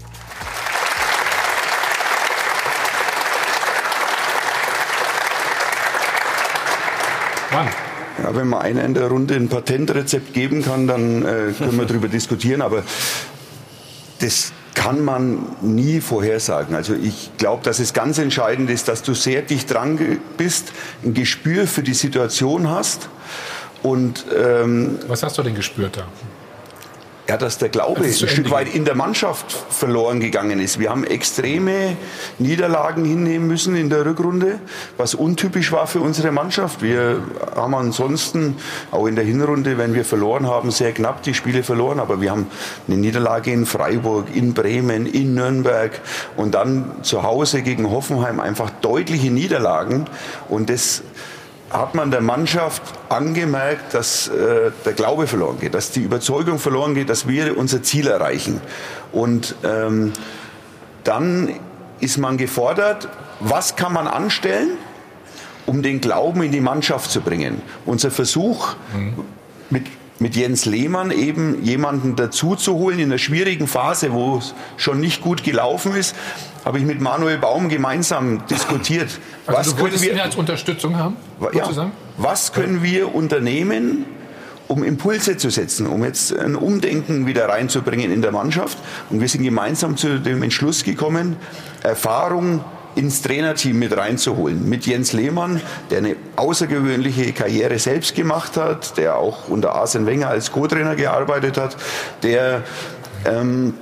Wann? 7.50 7.68
Ja, 8.22 8.36
wenn 8.36 8.48
man 8.48 8.62
einer 8.62 8.84
in 8.84 8.94
der 8.94 9.08
Runde 9.08 9.34
ein 9.34 9.48
Patentrezept 9.48 10.34
geben 10.34 10.62
kann, 10.62 10.86
dann 10.86 11.22
äh, 11.22 11.52
können 11.56 11.78
wir 11.78 11.84
darüber 11.86 12.08
diskutieren. 12.08 12.62
Aber 12.62 12.84
das 14.20 14.52
kann 14.74 15.04
man 15.04 15.46
nie 15.60 16.00
vorhersagen. 16.00 16.74
Also 16.74 16.94
ich 16.94 17.30
glaube, 17.38 17.62
dass 17.64 17.78
es 17.80 17.92
ganz 17.92 18.18
entscheidend 18.18 18.70
ist, 18.70 18.88
dass 18.88 19.02
du 19.02 19.14
sehr 19.14 19.42
dicht 19.42 19.72
dran 19.72 20.18
bist, 20.36 20.72
ein 21.04 21.14
Gespür 21.14 21.66
für 21.66 21.82
die 21.82 21.94
Situation 21.94 22.70
hast. 22.70 23.08
Und 23.82 24.26
ähm, 24.36 24.98
was 25.08 25.22
hast 25.22 25.38
du 25.38 25.42
denn 25.42 25.54
gespürt 25.54 25.96
da? 25.96 26.06
Ja, 27.28 27.36
dass 27.36 27.58
der 27.58 27.68
Glaube 27.68 28.02
ein 28.02 28.12
Stück 28.12 28.50
weit 28.50 28.74
in 28.74 28.84
der 28.84 28.94
Mannschaft 28.94 29.52
verloren 29.52 30.20
gegangen 30.20 30.58
ist. 30.58 30.78
Wir 30.78 30.90
haben 30.90 31.04
extreme 31.04 31.96
Niederlagen 32.38 33.04
hinnehmen 33.04 33.46
müssen 33.46 33.76
in 33.76 33.88
der 33.88 34.04
Rückrunde, 34.04 34.58
was 34.96 35.14
untypisch 35.14 35.70
war 35.70 35.86
für 35.86 36.00
unsere 36.00 36.32
Mannschaft. 36.32 36.82
Wir 36.82 37.22
haben 37.54 37.74
ansonsten 37.74 38.56
auch 38.90 39.06
in 39.06 39.14
der 39.14 39.24
Hinrunde, 39.24 39.78
wenn 39.78 39.94
wir 39.94 40.04
verloren 40.04 40.48
haben, 40.48 40.70
sehr 40.70 40.92
knapp 40.92 41.22
die 41.22 41.34
Spiele 41.34 41.62
verloren. 41.62 42.00
Aber 42.00 42.20
wir 42.20 42.32
haben 42.32 42.46
eine 42.88 42.96
Niederlage 42.96 43.52
in 43.52 43.64
Freiburg, 43.64 44.26
in 44.34 44.52
Bremen, 44.54 45.06
in 45.06 45.34
Nürnberg 45.34 46.00
und 46.36 46.54
dann 46.54 46.90
zu 47.02 47.22
Hause 47.22 47.62
gegen 47.62 47.90
Hoffenheim 47.90 48.40
einfach 48.40 48.70
deutliche 48.80 49.30
Niederlagen. 49.30 50.06
Und 50.48 50.68
das 50.68 51.02
hat 51.70 51.94
man 51.94 52.10
der 52.10 52.20
Mannschaft 52.20 52.82
angemerkt, 53.08 53.94
dass 53.94 54.28
äh, 54.28 54.72
der 54.84 54.92
Glaube 54.92 55.26
verloren 55.26 55.58
geht, 55.60 55.74
dass 55.74 55.92
die 55.92 56.00
Überzeugung 56.00 56.58
verloren 56.58 56.94
geht, 56.94 57.08
dass 57.08 57.28
wir 57.28 57.56
unser 57.56 57.82
Ziel 57.82 58.08
erreichen. 58.08 58.60
Und 59.12 59.54
ähm, 59.62 60.12
dann 61.04 61.54
ist 62.00 62.18
man 62.18 62.36
gefordert, 62.36 63.08
was 63.38 63.76
kann 63.76 63.92
man 63.92 64.08
anstellen, 64.08 64.70
um 65.66 65.82
den 65.82 66.00
Glauben 66.00 66.42
in 66.42 66.50
die 66.50 66.60
Mannschaft 66.60 67.10
zu 67.10 67.20
bringen. 67.20 67.62
Unser 67.86 68.10
Versuch 68.10 68.74
mhm. 68.94 69.24
mit 69.70 69.86
mit 70.20 70.36
Jens 70.36 70.66
Lehmann 70.66 71.10
eben 71.10 71.64
jemanden 71.64 72.14
dazu 72.14 72.54
zu 72.54 72.74
holen 72.74 72.98
in 72.98 73.06
einer 73.06 73.16
schwierigen 73.16 73.66
Phase, 73.66 74.12
wo 74.12 74.36
es 74.36 74.54
schon 74.76 75.00
nicht 75.00 75.22
gut 75.22 75.42
gelaufen 75.42 75.94
ist, 75.96 76.14
habe 76.64 76.78
ich 76.78 76.84
mit 76.84 77.00
Manuel 77.00 77.38
Baum 77.38 77.68
gemeinsam 77.68 78.46
diskutiert. 78.46 79.08
Also 79.46 79.72
was 79.72 79.76
können 79.76 80.00
wir 80.00 80.12
ihn 80.12 80.20
als 80.20 80.36
Unterstützung 80.36 80.96
haben? 80.96 81.16
Ja, 81.52 81.90
was 82.18 82.52
können 82.52 82.84
wir 82.84 83.12
unternehmen, 83.12 84.04
um 84.68 84.84
Impulse 84.84 85.36
zu 85.38 85.50
setzen, 85.50 85.88
um 85.88 86.04
jetzt 86.04 86.36
ein 86.36 86.54
Umdenken 86.54 87.26
wieder 87.26 87.48
reinzubringen 87.48 88.12
in 88.12 88.22
der 88.22 88.30
Mannschaft? 88.30 88.78
Und 89.08 89.20
wir 89.20 89.28
sind 89.28 89.42
gemeinsam 89.42 89.96
zu 89.96 90.20
dem 90.20 90.44
Entschluss 90.44 90.84
gekommen, 90.84 91.36
Erfahrung 91.82 92.62
ins 92.94 93.22
Trainerteam 93.22 93.78
mit 93.78 93.96
reinzuholen. 93.96 94.68
Mit 94.68 94.86
Jens 94.86 95.12
Lehmann, 95.12 95.60
der 95.90 95.98
eine 95.98 96.16
außergewöhnliche 96.36 97.32
Karriere 97.32 97.78
selbst 97.78 98.14
gemacht 98.14 98.56
hat, 98.56 98.96
der 98.98 99.16
auch 99.16 99.48
unter 99.48 99.74
Arsene 99.74 100.06
Wenger 100.06 100.28
als 100.28 100.52
Co-Trainer 100.52 100.96
gearbeitet 100.96 101.56
hat, 101.56 101.76
der 102.22 102.62
ähm, 103.24 103.74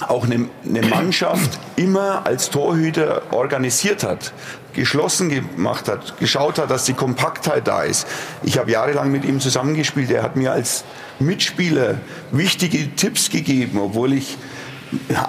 auch 0.00 0.24
eine, 0.24 0.48
eine 0.68 0.82
Mannschaft 0.86 1.58
immer 1.76 2.26
als 2.26 2.50
Torhüter 2.50 3.22
organisiert 3.32 4.02
hat. 4.02 4.32
geschlossen 4.72 5.28
gemacht 5.28 5.86
hat, 5.88 6.18
geschaut 6.18 6.58
hat, 6.58 6.68
dass 6.68 6.84
die 6.84 6.94
Kompaktheit 6.94 7.68
da 7.68 7.84
ist. 7.84 8.08
Ich 8.42 8.58
habe 8.58 8.72
jahrelang 8.72 9.12
mit 9.12 9.24
ihm 9.24 9.38
zusammengespielt. 9.38 10.10
Er 10.10 10.24
hat 10.24 10.34
mir 10.34 10.50
als 10.50 10.82
Mitspieler 11.20 11.98
wichtige 12.32 12.94
Tipps 12.96 13.30
gegeben, 13.30 13.78
obwohl 13.78 14.14
ich 14.14 14.36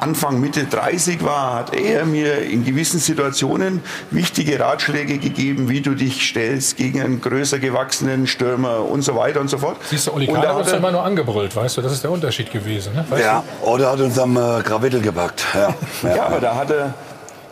Anfang 0.01 0.39
Mitte 0.39 0.65
30 0.65 1.23
war, 1.23 1.55
hat 1.55 1.75
er 1.75 2.05
mir 2.05 2.39
in 2.39 2.65
gewissen 2.65 2.99
Situationen 2.99 3.81
wichtige 4.11 4.59
Ratschläge 4.59 5.17
gegeben, 5.17 5.69
wie 5.69 5.81
du 5.81 5.95
dich 5.95 6.27
stellst 6.27 6.77
gegen 6.77 7.01
einen 7.01 7.21
größer 7.21 7.59
gewachsenen 7.59 8.27
Stürmer 8.27 8.79
und 8.79 9.01
so 9.01 9.15
weiter 9.15 9.41
und 9.41 9.49
so 9.49 9.57
fort. 9.57 9.77
Siehst 9.89 10.07
du, 10.07 10.13
Oli 10.13 10.27
Kahn 10.27 10.47
hat 10.47 10.55
uns 10.55 10.71
immer 10.71 10.91
nur 10.91 11.03
angebrüllt, 11.03 11.55
weißt 11.55 11.77
du, 11.77 11.81
das 11.81 11.93
ist 11.93 12.03
der 12.03 12.11
Unterschied 12.11 12.51
gewesen. 12.51 12.93
Ne? 12.93 13.05
ja, 13.19 13.43
du? 13.61 13.67
oder 13.67 13.91
hat 13.91 13.99
uns 13.99 14.17
am 14.17 14.37
äh, 14.37 14.61
Krawittel 14.61 15.01
gepackt. 15.01 15.45
Ja. 15.53 15.73
ja. 16.03 16.15
ja, 16.15 16.25
aber 16.25 16.39
da 16.39 16.55
hat 16.55 16.71
er 16.71 16.93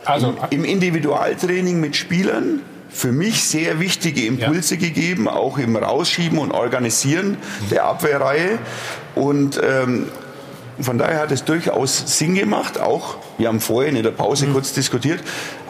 also, 0.05 0.35
im, 0.49 0.59
im 0.59 0.65
Individualtraining 0.65 1.79
mit 1.79 1.95
Spielern 1.95 2.61
für 2.89 3.11
mich 3.11 3.43
sehr 3.43 3.79
wichtige 3.79 4.25
Impulse 4.25 4.75
ja. 4.75 4.81
gegeben, 4.81 5.27
auch 5.27 5.57
im 5.57 5.75
Rausschieben 5.75 6.37
und 6.37 6.51
Organisieren 6.51 7.37
der 7.71 7.85
Abwehrreihe. 7.85 8.59
Und 9.15 9.59
ähm, 9.63 10.07
von 10.79 10.97
daher 10.97 11.19
hat 11.19 11.31
es 11.31 11.43
durchaus 11.43 12.17
Sinn 12.17 12.35
gemacht, 12.35 12.79
auch, 12.79 13.17
wir 13.37 13.47
haben 13.47 13.59
vorhin 13.59 13.95
in 13.95 14.03
der 14.03 14.11
Pause 14.11 14.47
mhm. 14.47 14.53
kurz 14.53 14.73
diskutiert, 14.73 15.21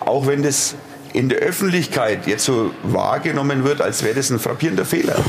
auch 0.06 0.28
wenn 0.28 0.44
das 0.44 0.76
in 1.14 1.30
der 1.30 1.40
Öffentlichkeit 1.40 2.26
jetzt 2.26 2.44
so 2.46 2.72
wahrgenommen 2.82 3.64
wird, 3.64 3.82
als 3.82 4.04
wäre 4.04 4.16
das 4.16 4.32
ein 4.32 4.40
frappierender 4.40 4.86
Fehler. 4.86 5.16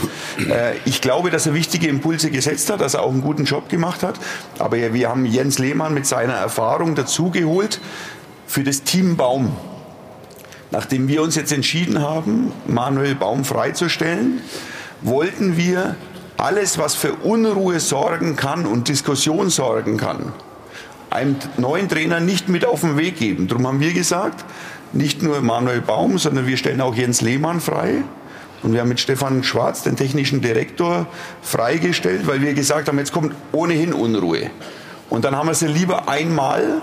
Äh, 0.50 0.74
ich 0.84 1.00
glaube, 1.00 1.30
dass 1.30 1.46
er 1.46 1.54
wichtige 1.54 1.86
Impulse 1.86 2.28
gesetzt 2.28 2.68
hat, 2.68 2.80
dass 2.80 2.94
er 2.94 3.02
auch 3.02 3.12
einen 3.12 3.22
guten 3.22 3.44
Job 3.44 3.68
gemacht 3.68 4.02
hat. 4.02 4.16
Aber 4.58 4.76
wir 4.92 5.08
haben 5.08 5.26
Jens 5.26 5.60
Lehmann 5.60 5.94
mit 5.94 6.06
seiner 6.06 6.32
Erfahrung 6.32 6.96
dazugeholt 6.96 7.80
für 8.48 8.64
das 8.64 8.82
Team 8.82 9.16
Baum. 9.16 9.56
Nachdem 10.72 11.06
wir 11.06 11.22
uns 11.22 11.36
jetzt 11.36 11.52
entschieden 11.52 12.02
haben, 12.02 12.50
Manuel 12.66 13.14
Baum 13.14 13.44
freizustellen, 13.44 14.40
wollten 15.02 15.56
wir 15.56 15.94
alles, 16.44 16.76
was 16.76 16.94
für 16.94 17.14
Unruhe 17.14 17.80
sorgen 17.80 18.36
kann 18.36 18.66
und 18.66 18.88
Diskussion 18.88 19.48
sorgen 19.48 19.96
kann, 19.96 20.34
einem 21.08 21.36
neuen 21.56 21.88
Trainer 21.88 22.20
nicht 22.20 22.50
mit 22.50 22.66
auf 22.66 22.82
den 22.82 22.98
Weg 22.98 23.16
geben. 23.16 23.48
Darum 23.48 23.66
haben 23.66 23.80
wir 23.80 23.94
gesagt, 23.94 24.44
nicht 24.92 25.22
nur 25.22 25.40
Manuel 25.40 25.80
Baum, 25.80 26.18
sondern 26.18 26.46
wir 26.46 26.58
stellen 26.58 26.82
auch 26.82 26.94
Jens 26.94 27.22
Lehmann 27.22 27.62
frei. 27.62 28.04
Und 28.62 28.74
wir 28.74 28.80
haben 28.82 28.90
mit 28.90 29.00
Stefan 29.00 29.42
Schwarz, 29.42 29.84
den 29.84 29.96
technischen 29.96 30.42
Direktor, 30.42 31.06
freigestellt, 31.40 32.26
weil 32.26 32.42
wir 32.42 32.52
gesagt 32.52 32.88
haben, 32.88 32.98
jetzt 32.98 33.12
kommt 33.12 33.34
ohnehin 33.52 33.94
Unruhe. 33.94 34.50
Und 35.08 35.24
dann 35.24 35.34
haben 35.34 35.48
wir 35.48 35.54
sie 35.54 35.66
lieber 35.66 36.10
einmal 36.10 36.82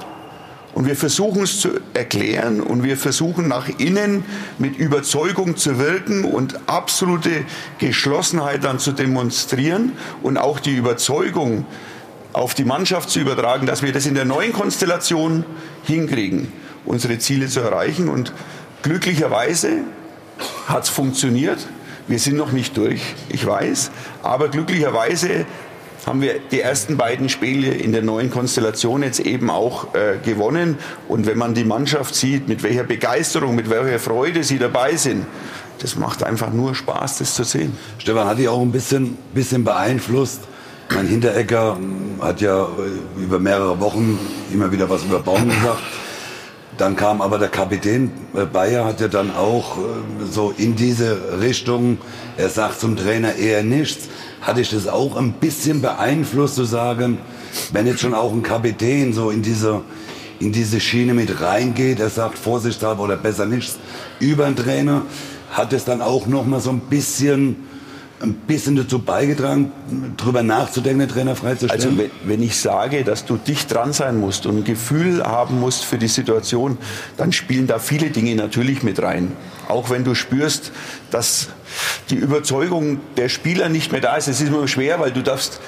und 0.74 0.86
wir 0.86 0.95
versuchen 0.95 1.43
es 1.43 1.59
zu 1.59 1.69
erklären 1.93 2.61
und 2.61 2.84
wir 2.84 2.95
versuchen 2.95 3.47
nach 3.47 3.67
innen 3.78 4.24
mit 4.57 4.78
Überzeugung 4.78 5.57
zu 5.57 5.80
wirken 5.80 6.24
und 6.24 6.59
absolute 6.67 7.43
Geschlossenheit 7.78 8.63
dann 8.63 8.80
zu 8.80 8.93
demonstrieren 8.93 9.91
und 10.24 10.38
auch 10.38 10.59
die 10.59 10.76
Überzeugung 10.76 11.65
auf 12.34 12.53
die 12.53 12.63
Mannschaft 12.63 13.09
zu 13.09 13.19
übertragen, 13.19 13.67
dass 13.67 13.82
wir 13.82 13.91
das 13.91 14.05
in 14.05 14.15
der 14.15 14.26
neuen 14.26 14.53
Konstellation 14.53 15.43
hinkriegen, 15.84 16.51
unsere 16.86 17.19
Ziele 17.19 17.47
zu 17.47 17.59
erreichen. 17.59 18.07
Und 18.07 18.34
glücklicherweise 18.82 19.80
hat 20.67 20.84
es 20.84 20.89
funktioniert. 20.89 21.59
Wir 22.07 22.19
sind 22.19 22.38
noch 22.38 22.53
nicht 22.53 22.78
durch, 22.78 23.01
ich 23.30 23.45
weiß, 23.45 23.91
aber 24.24 24.47
glücklicherweise 24.47 25.45
haben 26.06 26.22
wir 26.22 26.39
die 26.39 26.62
ersten 26.62 26.97
beiden 26.97 27.30
Spiele 27.30 27.74
in 27.74 27.91
der 27.91 28.02
neuen 28.02 28.32
Konstellation 28.32 29.04
jetzt 29.04 29.20
eben 29.20 29.49
auch 29.49 29.93
äh, 29.93 30.18
gewonnen. 30.24 30.78
Und 31.08 31.26
wenn 31.28 31.38
man 31.38 31.54
die 31.54 31.64
Mannschaft 31.64 32.16
sieht, 32.16 32.47
mit 32.47 32.64
welcher 32.64 32.84
Begeisterung, 32.84 33.56
mit 33.56 33.70
welcher 33.70 33.99
Freude 33.99 34.43
sie 34.43 34.58
dabei 34.58 34.95
sind, 34.95 35.26
das 35.80 35.95
macht 35.95 36.24
einfach 36.24 36.52
nur 36.52 36.76
Spaß, 36.76 37.20
das 37.20 37.36
zu 37.36 37.43
sehen. 37.43 37.78
Stefan, 37.97 38.28
hat 38.28 38.38
dich 38.38 38.47
auch 38.47 38.62
ein 38.62 38.72
bisschen, 38.72 39.18
bisschen 39.34 39.64
beeinflusst? 39.64 40.41
Mein 40.93 41.08
Hinteregger 41.08 41.76
hm, 41.76 42.22
hat 42.22 42.41
ja 42.41 42.64
äh, 42.64 43.24
über 43.24 43.39
mehrere 43.39 43.80
Wochen 43.80 44.20
immer 44.54 44.72
wieder 44.72 44.89
was 44.89 45.04
über 45.04 45.20
Baum 45.20 45.49
gesagt. 45.49 45.82
Dann 46.78 46.95
kam 46.95 47.22
aber 47.22 47.38
der 47.38 47.49
Kapitän 47.49 48.12
äh, 48.34 48.45
Bayer, 48.45 48.86
hat 48.86 49.02
ja 49.02 49.08
dann 49.08 49.34
auch 49.36 49.78
äh, 49.78 49.82
so 50.30 50.54
in 50.58 50.76
diese 50.76 51.39
Richtung, 51.41 51.99
er 52.38 52.49
sagt 52.49 52.80
zum 52.80 52.95
Trainer 52.97 53.36
eher 53.36 53.64
nichts 53.64 54.10
hatte 54.42 54.62
ich 54.62 54.72
das 54.72 54.88
auch 54.88 55.16
ein 55.16 55.34
bisschen 55.34 55.82
beeinflusst 55.82 56.56
zu 56.56 56.66
sagen, 56.66 57.20
wenn 57.72 57.88
jetzt 57.88 58.02
schon 58.02 58.14
auch 58.14 58.32
ein 58.32 58.44
Kapitän 58.44 59.14
so 59.14 59.30
in 59.30 59.42
diese, 59.42 59.82
in 60.39 60.52
diese 60.52 60.80
Schiene 60.80 61.14
mit 61.14 61.42
reingeht, 61.42 62.00
er 62.00 62.10
sagt 62.10 62.38
vorsichtshalber 62.38 63.04
oder 63.04 63.18
besser 63.18 63.46
nichts 63.46 63.78
über 64.20 64.46
den 64.46 64.56
Trainer, 64.56 65.04
hat 65.52 65.74
es 65.74 65.86
dann 65.86 66.02
auch 66.02 66.28
noch 66.28 66.46
mal 66.46 66.60
so 66.60 66.72
ein 66.72 66.80
bisschen 66.80 67.68
ein 68.22 68.34
bisschen 68.34 68.76
dazu 68.76 69.00
beigetragen, 69.00 69.72
darüber 70.18 70.44
nachzudenken, 70.44 71.00
den 71.00 71.10
Trainer 71.10 71.36
freizustellen? 71.36 71.82
Also 71.82 71.98
wenn, 71.98 72.12
wenn 72.24 72.44
ich 72.44 72.56
sage, 72.58 73.04
dass 73.04 73.26
du 73.26 73.38
dicht 73.38 73.74
dran 73.74 73.94
sein 73.94 74.20
musst 74.20 74.46
und 74.46 74.58
ein 74.58 74.64
Gefühl 74.64 75.24
haben 75.24 75.60
musst 75.60 75.86
für 75.86 75.98
die 75.98 76.08
Situation, 76.08 76.78
dann 77.18 77.32
spielen 77.32 77.68
da 77.68 77.80
viele 77.80 78.10
Dinge 78.10 78.36
natürlich 78.36 78.84
mit 78.84 79.02
rein. 79.02 79.32
Auch 79.68 79.89
wenn 79.89 80.03
du 80.03 80.16
spürst, 80.16 80.72
dass 81.12 81.49
die 82.09 82.16
Überzeugung 82.16 82.99
der 83.18 83.30
Spieler 83.30 83.70
nicht 83.70 83.91
mehr 83.91 84.01
da 84.01 84.16
ist. 84.16 84.28
Es 84.28 84.41
ist 84.41 84.47
immer 84.47 84.68
schwer, 84.68 84.99
weil 84.99 85.12
du 85.12 85.22
darfst 85.22 85.62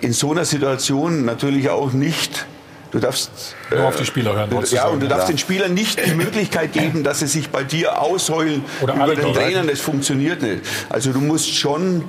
in 0.00 0.12
so 0.12 0.32
einer 0.32 0.44
Situation 0.44 1.24
natürlich 1.24 1.70
auch 1.70 1.92
nicht 1.92 2.46
Du 2.90 2.98
darfst 2.98 3.54
nur 3.70 3.86
auf 3.86 3.96
die 3.96 4.04
Spieler 4.04 4.34
hören. 4.34 4.50
Du, 4.50 4.60
ja, 4.74 4.86
und 4.86 5.00
du 5.00 5.06
darfst 5.06 5.28
ja. 5.28 5.34
den 5.34 5.38
Spielern 5.38 5.74
nicht 5.74 6.04
die 6.04 6.14
Möglichkeit 6.14 6.72
geben, 6.72 7.04
dass 7.04 7.20
sie 7.20 7.28
sich 7.28 7.50
bei 7.50 7.62
dir 7.62 8.00
ausheulen 8.00 8.64
Oder 8.80 8.94
über 8.94 9.14
den 9.14 9.32
Trainer. 9.32 9.62
Das 9.62 9.80
funktioniert 9.80 10.42
nicht. 10.42 10.62
Also 10.88 11.12
du 11.12 11.20
musst 11.20 11.54
schon 11.54 12.04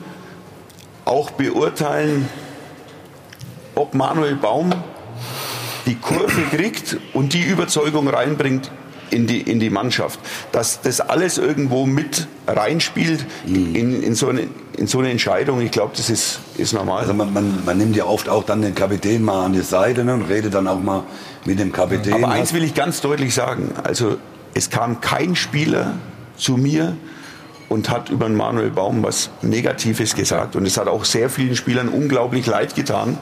auch 1.05 1.29
beurteilen, 1.31 2.27
ob 3.75 3.93
Manuel 3.93 4.35
Baum 4.35 4.71
die 5.85 5.95
Kurve 5.95 6.41
kriegt 6.49 6.97
und 7.13 7.33
die 7.33 7.43
Überzeugung 7.43 8.07
reinbringt, 8.07 8.71
in 9.11 9.27
die, 9.27 9.41
in 9.41 9.59
die 9.59 9.69
Mannschaft. 9.69 10.19
Dass 10.51 10.81
das 10.81 11.01
alles 11.01 11.37
irgendwo 11.37 11.85
mit 11.85 12.27
reinspielt 12.47 13.25
mhm. 13.45 13.75
in, 13.75 14.03
in, 14.03 14.15
so 14.15 14.29
eine, 14.29 14.47
in 14.77 14.87
so 14.87 14.99
eine 14.99 15.11
Entscheidung, 15.11 15.61
ich 15.61 15.71
glaube, 15.71 15.93
das 15.95 16.09
ist, 16.09 16.39
ist 16.57 16.73
normal. 16.73 17.01
Also 17.01 17.13
man, 17.13 17.31
man, 17.33 17.63
man, 17.65 17.77
nimmt 17.77 17.95
ja 17.95 18.05
oft 18.05 18.29
auch 18.29 18.43
dann 18.43 18.61
den 18.61 18.75
Kapitän 18.75 19.23
mal 19.23 19.45
an 19.45 19.53
die 19.53 19.61
Seite 19.61 20.03
ne, 20.03 20.13
und 20.13 20.23
redet 20.23 20.53
dann 20.53 20.67
auch 20.67 20.81
mal 20.81 21.03
mit 21.45 21.59
dem 21.59 21.71
Kapitän. 21.71 22.13
Aber 22.23 22.29
eins 22.29 22.53
will 22.53 22.63
ich 22.63 22.73
ganz 22.73 23.01
deutlich 23.01 23.33
sagen, 23.33 23.73
also 23.83 24.17
es 24.53 24.69
kam 24.69 25.01
kein 25.01 25.35
Spieler 25.35 25.93
zu 26.37 26.57
mir 26.57 26.97
und 27.69 27.89
hat 27.89 28.09
über 28.09 28.27
Manuel 28.27 28.69
Baum 28.69 29.03
was 29.03 29.29
Negatives 29.41 30.15
gesagt. 30.15 30.55
Und 30.55 30.65
es 30.65 30.77
hat 30.77 30.87
auch 30.87 31.05
sehr 31.05 31.29
vielen 31.29 31.55
Spielern 31.55 31.87
unglaublich 31.87 32.45
leid 32.45 32.75
getan, 32.75 33.17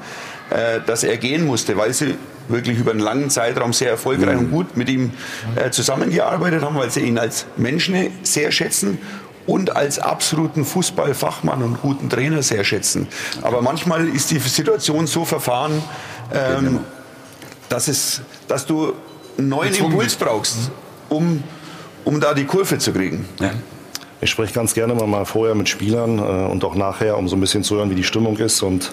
äh, 0.50 0.80
dass 0.86 1.04
er 1.04 1.18
gehen 1.18 1.46
musste, 1.46 1.78
weil 1.78 1.94
sie 1.94 2.16
wirklich 2.50 2.78
über 2.78 2.92
einen 2.92 3.00
langen 3.00 3.30
Zeitraum 3.30 3.74
sehr 3.74 3.90
erfolgreich 3.90 4.36
mhm. 4.36 4.46
und 4.46 4.52
gut 4.52 4.78
mit 4.78 4.90
ihm 4.90 5.12
äh, 5.56 5.70
zusammengearbeitet 5.70 6.64
haben, 6.64 6.76
weil 6.76 6.90
sie 6.90 7.02
ihn 7.02 7.18
als 7.18 7.46
Menschen 7.58 7.96
sehr 8.24 8.52
schätzen 8.52 9.00
und 9.46 9.76
als 9.76 9.98
absoluten 9.98 10.64
Fußballfachmann 10.64 11.64
und 11.64 11.82
guten 11.82 12.10
Trainer 12.10 12.44
sehr 12.44 12.64
schätzen. 12.64 13.08
Aber 13.42 13.62
manchmal 13.62 14.08
ist 14.08 14.30
die 14.32 14.40
Situation 14.40 15.08
so 15.08 15.26
verfahren, 15.26 15.82
ähm, 16.34 16.82
dass, 17.68 17.88
es, 17.88 18.22
dass 18.48 18.66
du 18.66 18.94
einen 19.38 19.50
neuen 19.50 19.74
Impuls 19.74 20.16
brauchst, 20.16 20.72
um, 21.10 21.44
um 22.06 22.20
da 22.20 22.34
die 22.34 22.46
Kurve 22.46 22.78
zu 22.78 22.92
kriegen. 22.92 23.26
Ja. 23.40 23.52
Ich 24.22 24.32
spreche 24.32 24.54
ganz 24.54 24.74
gerne 24.74 24.94
mal 24.96 25.24
vorher 25.24 25.56
mit 25.56 25.70
Spielern 25.70 26.20
äh, 26.20 26.52
und 26.52 26.66
auch 26.66 26.76
nachher, 26.76 27.18
um 27.18 27.30
so 27.30 27.38
ein 27.38 27.40
bisschen 27.40 27.64
zu 27.64 27.78
hören, 27.78 27.90
wie 27.90 27.96
die 27.96 28.04
Stimmung 28.04 28.36
ist. 28.36 28.62
Und 28.62 28.92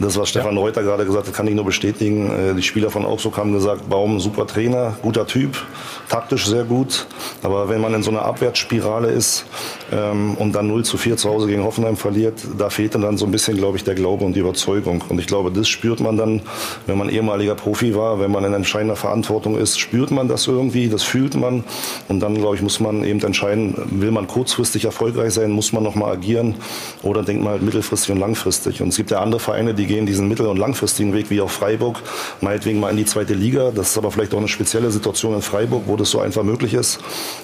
das, 0.00 0.18
was 0.18 0.30
Stefan 0.30 0.54
ja. 0.54 0.60
Reuter 0.60 0.82
gerade 0.82 1.04
gesagt 1.04 1.26
hat, 1.26 1.34
kann 1.34 1.46
ich 1.46 1.54
nur 1.54 1.66
bestätigen. 1.66 2.30
Äh, 2.30 2.54
die 2.54 2.62
Spieler 2.62 2.90
von 2.90 3.04
Augsburg 3.04 3.36
haben 3.36 3.52
gesagt, 3.52 3.90
Baum, 3.90 4.20
super 4.20 4.46
Trainer, 4.46 4.96
guter 5.02 5.26
Typ, 5.26 5.62
taktisch 6.08 6.46
sehr 6.46 6.64
gut. 6.64 7.06
Aber 7.42 7.68
wenn 7.68 7.82
man 7.82 7.92
in 7.92 8.02
so 8.02 8.10
einer 8.10 8.22
Abwärtsspirale 8.22 9.08
ist 9.08 9.44
ähm, 9.92 10.34
und 10.38 10.54
dann 10.54 10.66
0 10.66 10.82
zu 10.86 10.96
4 10.96 11.18
zu 11.18 11.28
Hause 11.28 11.46
gegen 11.46 11.62
Hoffenheim 11.62 11.98
verliert, 11.98 12.40
da 12.56 12.70
fehlt 12.70 12.94
dann 12.94 13.18
so 13.18 13.26
ein 13.26 13.32
bisschen, 13.32 13.58
glaube 13.58 13.76
ich, 13.76 13.84
der 13.84 13.94
Glaube 13.94 14.24
und 14.24 14.34
die 14.34 14.40
Überzeugung. 14.40 15.04
Und 15.10 15.18
ich 15.18 15.26
glaube, 15.26 15.50
das 15.50 15.68
spürt 15.68 16.00
man 16.00 16.16
dann, 16.16 16.40
wenn 16.86 16.96
man 16.96 17.10
ehemaliger 17.10 17.54
Profi 17.54 17.94
war, 17.94 18.18
wenn 18.18 18.30
man 18.30 18.44
in 18.44 18.54
entscheidender 18.54 18.96
Verantwortung 18.96 19.58
ist, 19.58 19.78
spürt 19.78 20.10
man 20.10 20.26
das 20.26 20.46
irgendwie, 20.46 20.88
das 20.88 21.02
fühlt 21.02 21.34
man. 21.34 21.64
Und 22.08 22.20
dann, 22.20 22.34
glaube 22.36 22.56
ich, 22.56 22.62
muss 22.62 22.80
man 22.80 23.04
eben 23.04 23.20
entscheiden, 23.20 23.74
will 23.90 24.10
man 24.10 24.26
kurz 24.26 24.53
kurzfristig 24.54 24.84
erfolgreich 24.84 25.34
sein, 25.34 25.50
muss 25.50 25.72
man 25.72 25.82
noch 25.82 25.96
mal 25.96 26.12
agieren 26.12 26.54
oder 27.02 27.22
denkt 27.22 27.42
man 27.42 27.54
halt 27.54 27.62
mittelfristig 27.62 28.12
und 28.12 28.20
langfristig. 28.20 28.80
Und 28.80 28.88
es 28.88 28.96
gibt 28.96 29.10
ja 29.10 29.20
andere 29.20 29.40
Vereine, 29.40 29.74
die 29.74 29.86
gehen 29.86 30.06
diesen 30.06 30.28
mittel- 30.28 30.46
und 30.46 30.58
langfristigen 30.58 31.12
Weg, 31.12 31.28
wie 31.30 31.40
auch 31.40 31.50
Freiburg, 31.50 32.00
meinetwegen 32.40 32.78
mal 32.78 32.90
in 32.90 32.96
die 32.96 33.04
zweite 33.04 33.34
Liga. 33.34 33.72
Das 33.74 33.90
ist 33.90 33.98
aber 33.98 34.10
vielleicht 34.12 34.32
auch 34.32 34.38
eine 34.38 34.48
spezielle 34.48 34.90
Situation 34.90 35.34
in 35.34 35.42
Freiburg, 35.42 35.82
wo 35.86 35.96
das 35.96 36.10
so 36.10 36.20
einfach 36.20 36.44
möglich 36.44 36.74
ist. 36.74 37.00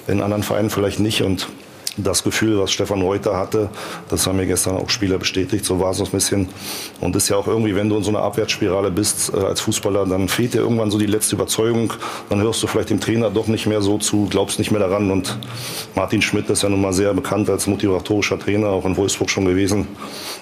In 0.07 0.21
anderen 0.21 0.43
Vereinen 0.43 0.69
vielleicht 0.69 0.99
nicht. 0.99 1.21
Und 1.21 1.47
das 1.97 2.23
Gefühl, 2.23 2.57
was 2.59 2.71
Stefan 2.71 3.01
Reuter 3.01 3.37
hatte, 3.37 3.69
das 4.09 4.25
haben 4.25 4.37
mir 4.37 4.45
gestern 4.45 4.77
auch 4.77 4.89
Spieler 4.89 5.17
bestätigt, 5.17 5.65
so 5.65 5.79
war 5.79 5.91
es 5.91 5.99
ein 5.99 6.07
bisschen. 6.07 6.47
Und 7.01 7.15
ist 7.15 7.29
ja 7.29 7.35
auch 7.35 7.47
irgendwie, 7.47 7.75
wenn 7.75 7.89
du 7.89 7.97
in 7.97 8.03
so 8.03 8.09
einer 8.09 8.21
Abwärtsspirale 8.21 8.91
bist 8.91 9.33
äh, 9.33 9.37
als 9.37 9.59
Fußballer, 9.61 10.05
dann 10.05 10.29
fehlt 10.29 10.53
dir 10.53 10.59
irgendwann 10.59 10.89
so 10.89 10.97
die 10.97 11.05
letzte 11.05 11.35
Überzeugung. 11.35 11.93
Dann 12.29 12.41
hörst 12.41 12.63
du 12.63 12.67
vielleicht 12.67 12.91
dem 12.91 13.01
Trainer 13.01 13.29
doch 13.29 13.47
nicht 13.47 13.65
mehr 13.67 13.81
so 13.81 13.97
zu, 13.97 14.27
glaubst 14.29 14.57
nicht 14.57 14.71
mehr 14.71 14.79
daran. 14.79 15.11
Und 15.11 15.37
Martin 15.95 16.21
Schmidt 16.21 16.49
ist 16.49 16.63
ja 16.63 16.69
nun 16.69 16.81
mal 16.81 16.93
sehr 16.93 17.13
bekannt 17.13 17.49
als 17.49 17.67
motivatorischer 17.67 18.39
Trainer, 18.39 18.69
auch 18.69 18.85
in 18.85 18.95
Wolfsburg 18.95 19.29
schon 19.29 19.45
gewesen. 19.45 19.87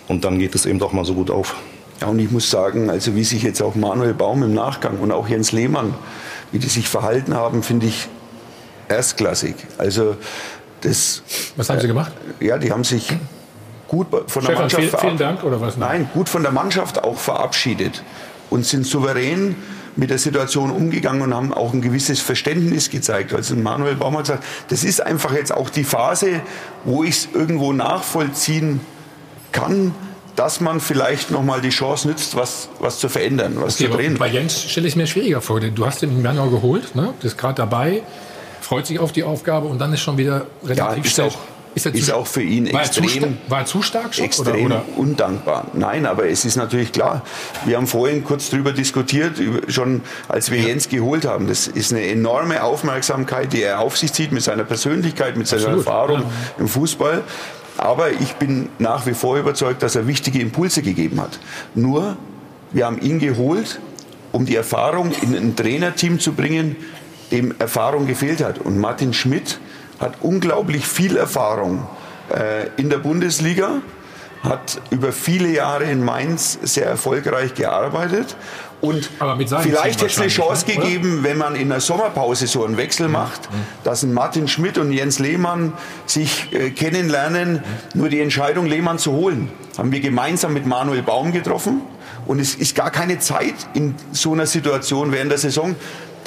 Und 0.07 0.23
dann 0.25 0.37
geht 0.37 0.53
es 0.53 0.65
eben 0.67 0.77
doch 0.77 0.93
mal 0.93 1.05
so 1.05 1.15
gut 1.15 1.31
auf. 1.31 1.55
Ja, 2.01 2.07
und 2.07 2.19
ich 2.19 2.31
muss 2.31 2.49
sagen, 2.49 2.89
also 2.89 3.15
wie 3.15 3.23
sich 3.23 3.43
jetzt 3.43 3.61
auch 3.61 3.75
Manuel 3.75 4.13
Baum 4.13 4.43
im 4.43 4.53
Nachgang 4.53 4.99
und 4.99 5.11
auch 5.11 5.27
Jens 5.27 5.51
Lehmann, 5.51 5.93
wie 6.51 6.59
die 6.59 6.69
sich 6.69 6.87
verhalten 6.87 7.33
haben, 7.33 7.63
finde 7.63 7.87
ich 7.87 8.07
erstklassig. 8.87 9.55
Also 9.77 10.15
das, 10.81 11.23
was 11.55 11.69
haben 11.69 11.79
Sie 11.79 11.87
gemacht? 11.87 12.11
Äh, 12.39 12.47
ja, 12.47 12.57
die 12.57 12.71
haben 12.71 12.83
sich 12.83 13.11
gut 13.87 14.07
von 14.09 14.23
der 14.23 14.29
Stefan, 14.41 14.55
Mannschaft 14.55 14.83
vielen, 14.83 14.99
vielen 14.99 15.17
Dank 15.17 15.43
oder 15.43 15.59
was? 15.61 15.77
Nein, 15.77 16.09
gut 16.13 16.29
von 16.29 16.43
der 16.43 16.51
Mannschaft 16.51 17.03
auch 17.03 17.17
verabschiedet 17.17 18.03
und 18.49 18.65
sind 18.65 18.85
souverän 18.85 19.55
mit 19.95 20.09
der 20.09 20.19
Situation 20.19 20.71
umgegangen 20.71 21.21
und 21.21 21.33
haben 21.33 21.53
auch 21.53 21.73
ein 21.73 21.81
gewisses 21.81 22.21
Verständnis 22.21 22.89
gezeigt. 22.89 23.33
Also 23.33 23.55
Manuel 23.55 23.95
Baum 23.95 24.15
hat 24.17 24.25
gesagt, 24.25 24.43
das 24.69 24.83
ist 24.83 25.01
einfach 25.01 25.33
jetzt 25.33 25.51
auch 25.53 25.69
die 25.69 25.83
Phase, 25.83 26.41
wo 26.85 27.03
ich 27.03 27.09
es 27.11 27.27
irgendwo 27.33 27.73
nachvollziehen 27.73 28.79
kann, 29.51 29.93
dass 30.35 30.61
man 30.61 30.79
vielleicht 30.79 31.31
noch 31.31 31.43
mal 31.43 31.59
die 31.59 31.69
Chance 31.69 32.07
nützt, 32.07 32.35
was, 32.37 32.69
was 32.79 32.99
zu 32.99 33.09
verändern, 33.09 33.55
was 33.57 33.75
okay, 33.75 33.89
zu 33.89 33.97
drehen. 33.97 34.17
Bei 34.17 34.27
Jens 34.27 34.63
stelle 34.63 34.87
ich 34.87 34.93
es 34.93 34.97
mir 34.97 35.07
schwieriger 35.07 35.41
vor. 35.41 35.59
Du 35.59 35.85
hast 35.85 36.01
im 36.03 36.23
Januar 36.23 36.49
geholt, 36.49 36.95
ne? 36.95 37.13
das 37.19 37.33
ist 37.33 37.37
gerade 37.37 37.55
dabei 37.55 38.03
freut 38.69 38.85
sich 38.85 38.99
auf 38.99 39.11
die 39.11 39.23
Aufgabe 39.23 39.65
und 39.65 39.81
dann 39.81 39.91
ist 39.93 40.01
schon 40.01 40.19
wieder 40.19 40.45
relativ 40.63 40.77
ja, 40.77 40.93
ist 40.93 41.11
schnell. 41.11 41.31
Ist, 41.73 41.85
ist 41.87 42.11
auch 42.11 42.27
für 42.27 42.41
ihn 42.41 42.71
war 42.71 42.81
extrem, 42.81 43.23
er 43.23 43.29
war 43.47 43.59
er 43.59 43.65
zu 43.65 43.81
stark 43.81 44.13
schon, 44.13 44.25
extrem 44.25 44.65
oder, 44.65 44.83
oder? 44.85 44.97
undankbar. 44.97 45.67
Nein, 45.73 46.05
aber 46.05 46.27
es 46.27 46.45
ist 46.45 46.55
natürlich 46.55 46.91
klar. 46.91 47.23
Wir 47.65 47.77
haben 47.77 47.87
vorhin 47.87 48.23
kurz 48.23 48.49
darüber 48.49 48.71
diskutiert, 48.71 49.37
schon 49.69 50.01
als 50.27 50.51
wir 50.51 50.59
ja. 50.59 50.67
Jens 50.67 50.87
geholt 50.87 51.25
haben. 51.25 51.47
Das 51.47 51.67
ist 51.67 51.91
eine 51.91 52.05
enorme 52.05 52.63
Aufmerksamkeit, 52.63 53.53
die 53.53 53.63
er 53.63 53.79
auf 53.79 53.97
sich 53.97 54.13
zieht 54.13 54.31
mit 54.31 54.43
seiner 54.43 54.65
Persönlichkeit, 54.65 55.35
mit 55.35 55.47
seiner 55.47 55.61
Absolut. 55.61 55.85
Erfahrung 55.85 56.19
ja. 56.21 56.31
im 56.59 56.67
Fußball. 56.67 57.23
Aber 57.77 58.11
ich 58.11 58.33
bin 58.33 58.69
nach 58.77 59.07
wie 59.07 59.13
vor 59.13 59.37
überzeugt, 59.37 59.81
dass 59.81 59.95
er 59.95 60.05
wichtige 60.05 60.39
Impulse 60.39 60.83
gegeben 60.83 61.21
hat. 61.21 61.39
Nur, 61.73 62.17
wir 62.71 62.85
haben 62.85 63.01
ihn 63.01 63.17
geholt, 63.19 63.79
um 64.31 64.45
die 64.45 64.55
Erfahrung 64.55 65.11
in 65.21 65.35
ein 65.35 65.55
Trainerteam 65.55 66.19
zu 66.19 66.33
bringen, 66.33 66.75
dem 67.31 67.53
Erfahrung 67.59 68.07
gefehlt 68.07 68.43
hat. 68.43 68.59
Und 68.59 68.77
Martin 68.79 69.13
Schmidt 69.13 69.59
hat 69.99 70.13
unglaublich 70.21 70.87
viel 70.87 71.17
Erfahrung 71.17 71.87
äh, 72.29 72.67
in 72.77 72.89
der 72.89 72.97
Bundesliga, 72.97 73.81
hat 74.43 74.81
über 74.89 75.11
viele 75.11 75.49
Jahre 75.49 75.83
in 75.85 76.03
Mainz 76.03 76.57
sehr 76.63 76.85
erfolgreich 76.85 77.53
gearbeitet 77.55 78.35
und 78.81 79.09
vielleicht 79.61 80.01
hätte 80.01 80.05
es 80.05 80.17
eine 80.19 80.29
Chance 80.29 80.65
ne? 80.67 80.75
gegeben, 80.75 81.23
wenn 81.23 81.37
man 81.37 81.55
in 81.55 81.69
der 81.69 81.81
Sommerpause 81.81 82.47
so 82.47 82.63
einen 82.63 82.77
Wechsel 82.77 83.07
mhm. 83.07 83.13
macht, 83.13 83.51
mhm. 83.51 83.55
dass 83.83 84.03
ein 84.03 84.13
Martin 84.13 84.47
Schmidt 84.47 84.77
und 84.77 84.93
Jens 84.93 85.19
Lehmann 85.19 85.73
sich 86.05 86.53
äh, 86.53 86.71
kennenlernen, 86.71 87.55
mhm. 87.55 87.99
nur 87.99 88.09
die 88.09 88.21
Entscheidung, 88.21 88.65
Lehmann 88.65 88.97
zu 88.97 89.11
holen, 89.11 89.51
haben 89.77 89.91
wir 89.91 89.99
gemeinsam 89.99 90.53
mit 90.53 90.65
Manuel 90.65 91.03
Baum 91.03 91.31
getroffen. 91.33 91.81
Und 92.25 92.39
es 92.39 92.53
ist 92.53 92.75
gar 92.75 92.91
keine 92.91 93.19
Zeit 93.19 93.55
in 93.73 93.95
so 94.11 94.33
einer 94.33 94.45
Situation 94.45 95.11
während 95.11 95.31
der 95.31 95.39
Saison, 95.39 95.75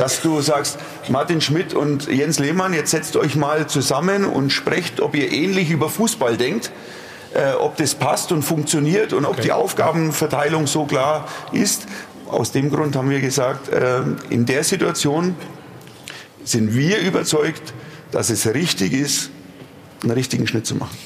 dass 0.02 0.20
du 0.20 0.40
sagst, 0.40 0.78
Martin 1.10 1.40
Schmidt 1.40 1.74
und 1.74 2.08
Jens 2.08 2.40
Lehmann, 2.40 2.74
jetzt 2.74 2.90
setzt 2.90 3.14
euch 3.14 3.36
mal 3.36 3.68
zusammen 3.68 4.24
und 4.24 4.50
sprecht, 4.50 5.00
ob 5.00 5.14
ihr 5.14 5.30
ähnlich 5.30 5.70
über 5.70 5.88
Fußball 5.88 6.36
denkt. 6.36 6.72
Äh, 7.34 7.52
ob 7.52 7.76
das 7.76 7.94
passt 7.94 8.32
und 8.32 8.42
funktioniert 8.42 9.12
und 9.12 9.24
ob 9.24 9.34
okay. 9.34 9.42
die 9.42 9.52
Aufgabenverteilung 9.52 10.66
so 10.66 10.86
klar 10.86 11.28
ist. 11.52 11.86
Aus 12.28 12.50
dem 12.50 12.68
Grund 12.68 12.96
haben 12.96 13.10
wir 13.10 13.20
gesagt, 13.20 13.68
äh, 13.68 14.00
in 14.28 14.44
der 14.44 14.64
Situation 14.64 15.36
sind 16.42 16.74
wir 16.74 16.98
überzeugt, 16.98 17.72
dass 18.10 18.28
es 18.28 18.52
richtig 18.52 18.92
ist, 18.94 19.30
einen 20.02 20.10
richtigen 20.10 20.48
Schnitt 20.48 20.66
zu 20.66 20.74
machen. 20.74 20.98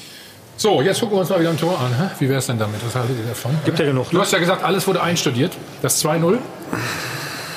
So, 0.57 0.81
jetzt 0.81 1.01
gucken 1.01 1.17
wir 1.17 1.19
uns 1.19 1.29
mal 1.29 1.39
wieder 1.39 1.51
ein 1.51 1.57
Tor 1.59 1.79
an. 1.79 2.11
Wie 2.17 2.27
wäre 2.27 2.39
es 2.39 2.47
denn 2.47 2.57
damit? 2.57 2.83
Was 2.83 2.95
haltet 2.95 3.15
ihr 3.19 3.27
davon? 3.27 3.51
Gibt 3.63 3.77
ja 3.77 3.85
genug. 3.85 4.09
Du 4.09 4.19
hast 4.19 4.33
ja 4.33 4.39
gesagt, 4.39 4.63
alles 4.63 4.87
wurde 4.87 5.03
einstudiert. 5.03 5.53
Das 5.83 6.03
2-0. 6.03 6.39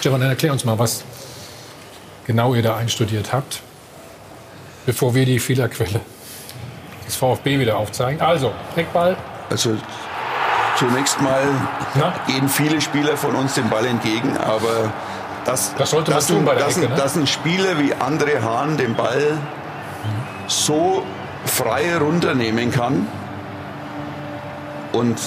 Stefan, 0.00 0.20
dann 0.20 0.28
erklär 0.28 0.52
uns 0.52 0.66
mal, 0.66 0.78
was 0.78 1.02
genau 2.26 2.54
ihr 2.54 2.62
da 2.62 2.76
einstudiert 2.76 3.32
habt, 3.32 3.60
bevor 4.86 5.14
wir 5.14 5.24
die 5.24 5.38
Fehlerquelle 5.38 6.00
des 7.06 7.16
VfB 7.16 7.58
wieder 7.58 7.76
aufzeigen. 7.76 8.20
Also, 8.20 8.52
Eckball. 8.76 9.16
Also 9.48 9.76
zunächst 10.76 11.20
mal 11.20 11.42
ja? 11.96 12.14
gehen 12.26 12.48
viele 12.48 12.80
Spieler 12.80 13.16
von 13.16 13.34
uns 13.34 13.54
den 13.54 13.68
Ball 13.68 13.84
entgegen, 13.86 14.36
aber 14.36 14.92
das, 15.44 15.74
das 15.76 15.90
sollte 15.90 16.12
man 16.12 16.26
tun 16.26 16.44
bei 16.44 16.54
der 16.54 16.66
dass, 16.66 16.76
Ecke, 16.76 16.88
ne? 16.88 16.94
dass 16.96 17.16
ein 17.16 17.26
Spieler 17.26 17.78
wie 17.78 17.94
André 17.94 18.40
Hahn 18.42 18.76
den 18.76 18.94
Ball 18.94 19.38
so 20.46 21.04
frei 21.44 21.96
runternehmen 21.98 22.70
kann 22.70 23.06
und 24.92 25.18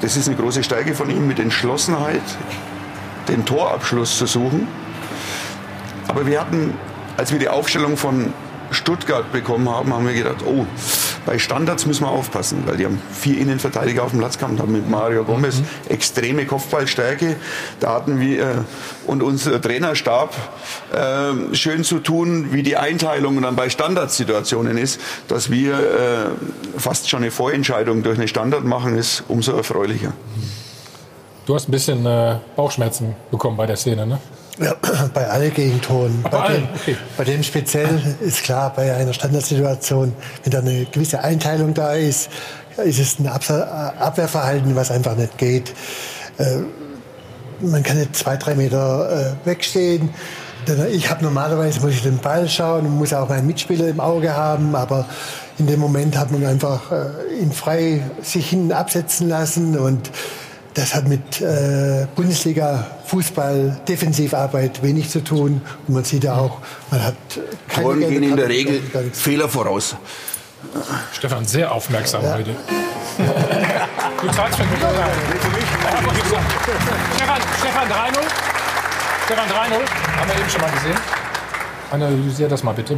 das 0.00 0.16
ist 0.16 0.28
eine 0.28 0.36
große 0.36 0.62
Stärke 0.62 0.94
von 0.94 1.10
ihm 1.10 1.26
mit 1.26 1.38
Entschlossenheit, 1.38 2.22
den 3.28 3.44
Torabschluss 3.44 4.16
zu 4.16 4.26
suchen. 4.26 4.66
Aber 6.10 6.26
wir 6.26 6.40
hatten, 6.40 6.74
als 7.16 7.30
wir 7.30 7.38
die 7.38 7.48
Aufstellung 7.48 7.96
von 7.96 8.32
Stuttgart 8.72 9.30
bekommen 9.30 9.68
haben, 9.68 9.94
haben 9.94 10.08
wir 10.08 10.12
gedacht, 10.14 10.44
oh, 10.44 10.66
bei 11.24 11.38
Standards 11.38 11.86
müssen 11.86 12.02
wir 12.02 12.10
aufpassen, 12.10 12.64
weil 12.66 12.78
die 12.78 12.84
haben 12.84 13.00
vier 13.12 13.38
Innenverteidiger 13.38 14.02
auf 14.02 14.10
dem 14.10 14.18
Platz 14.18 14.36
gehabt, 14.36 14.58
haben 14.58 14.72
mit 14.72 14.90
Mario 14.90 15.22
Gomez 15.22 15.60
mhm. 15.60 15.66
extreme 15.88 16.46
Kopfballstärke. 16.46 17.36
Da 17.78 17.94
hatten 17.94 18.18
wir 18.18 18.40
äh, 18.40 18.54
und 19.06 19.22
unser 19.22 19.60
Trainerstab 19.62 20.34
äh, 20.92 21.54
schön 21.54 21.84
zu 21.84 22.00
tun, 22.00 22.48
wie 22.50 22.64
die 22.64 22.76
Einteilung 22.76 23.40
dann 23.40 23.54
bei 23.54 23.70
Standardsituationen 23.70 24.78
ist, 24.78 25.00
dass 25.28 25.48
wir 25.48 25.74
äh, 25.74 26.76
fast 26.76 27.08
schon 27.08 27.22
eine 27.22 27.30
Vorentscheidung 27.30 28.02
durch 28.02 28.18
eine 28.18 28.26
Standard 28.26 28.64
machen, 28.64 28.98
ist 28.98 29.22
umso 29.28 29.52
erfreulicher. 29.52 30.12
Du 31.46 31.54
hast 31.54 31.68
ein 31.68 31.72
bisschen 31.72 32.04
äh, 32.04 32.38
Bauchschmerzen 32.56 33.14
bekommen 33.30 33.56
bei 33.56 33.66
der 33.66 33.76
Szene, 33.76 34.08
ne? 34.08 34.18
Ja, 34.60 34.74
bei 35.14 35.26
allen 35.26 35.52
Gegentoren. 35.54 36.22
bei, 36.22 36.30
bei, 36.30 36.52
dem, 36.54 36.68
okay. 36.74 36.96
bei 37.16 37.24
dem 37.24 37.42
speziell 37.42 38.16
ist 38.20 38.42
klar, 38.42 38.72
bei 38.74 38.94
einer 38.94 39.12
Standardsituation, 39.12 40.12
wenn 40.44 40.50
da 40.50 40.58
eine 40.58 40.84
gewisse 40.84 41.20
Einteilung 41.24 41.72
da 41.72 41.94
ist, 41.94 42.28
ist 42.84 42.98
es 42.98 43.18
ein 43.18 43.26
Abwehrverhalten, 43.26 44.76
was 44.76 44.90
einfach 44.90 45.16
nicht 45.16 45.38
geht. 45.38 45.72
Äh, 46.38 46.58
man 47.60 47.82
kann 47.82 47.98
nicht 47.98 48.16
zwei, 48.16 48.36
drei 48.36 48.54
Meter 48.54 49.36
äh, 49.44 49.46
wegstehen. 49.46 50.10
Ich 50.92 51.10
habe 51.10 51.24
normalerweise 51.24 51.80
muss 51.80 51.92
ich 51.92 52.02
den 52.02 52.18
Ball 52.18 52.48
schauen 52.48 52.86
und 52.86 52.98
muss 52.98 53.14
auch 53.14 53.28
meinen 53.30 53.46
Mitspieler 53.46 53.88
im 53.88 53.98
Auge 53.98 54.36
haben, 54.36 54.74
aber 54.76 55.06
in 55.58 55.66
dem 55.66 55.80
Moment 55.80 56.18
hat 56.18 56.30
man 56.30 56.44
einfach 56.44 56.92
äh, 56.92 57.40
ihn 57.40 57.52
frei 57.52 58.02
sich 58.22 58.50
hinten 58.50 58.72
absetzen 58.72 59.28
lassen 59.28 59.78
und 59.78 60.10
das 60.74 60.94
hat 60.94 61.08
mit 61.08 61.40
äh, 61.40 62.06
Bundesliga 62.14 62.86
Fußball 63.06 63.80
Defensivarbeit 63.88 64.82
wenig 64.82 65.10
zu 65.10 65.22
tun. 65.22 65.60
Und 65.86 65.94
man 65.94 66.04
sieht 66.04 66.24
ja 66.24 66.34
auch, 66.34 66.58
man 66.90 67.02
hat 67.02 67.14
keine 67.68 67.84
Toren 67.84 68.00
gehen 68.00 68.22
in 68.22 68.36
der 68.36 68.48
Regel 68.48 68.80
Fehler 69.12 69.48
voraus. 69.48 69.96
Stefan, 71.12 71.44
sehr 71.44 71.72
aufmerksam 71.72 72.22
ja. 72.22 72.34
heute. 72.34 72.50
du 74.22 74.28
zahlst 74.30 74.58
für 74.58 74.64
mich. 74.64 74.78
Stefan, 77.16 77.40
Stefan 77.58 77.88
3-0. 77.88 78.12
Stefan 79.24 79.48
3-0. 79.48 79.52
Haben 79.52 80.30
wir 80.30 80.40
eben 80.40 80.50
schon 80.50 80.60
mal 80.60 80.70
gesehen. 80.70 80.98
Analysier 81.90 82.48
das 82.48 82.62
mal 82.62 82.72
bitte 82.72 82.96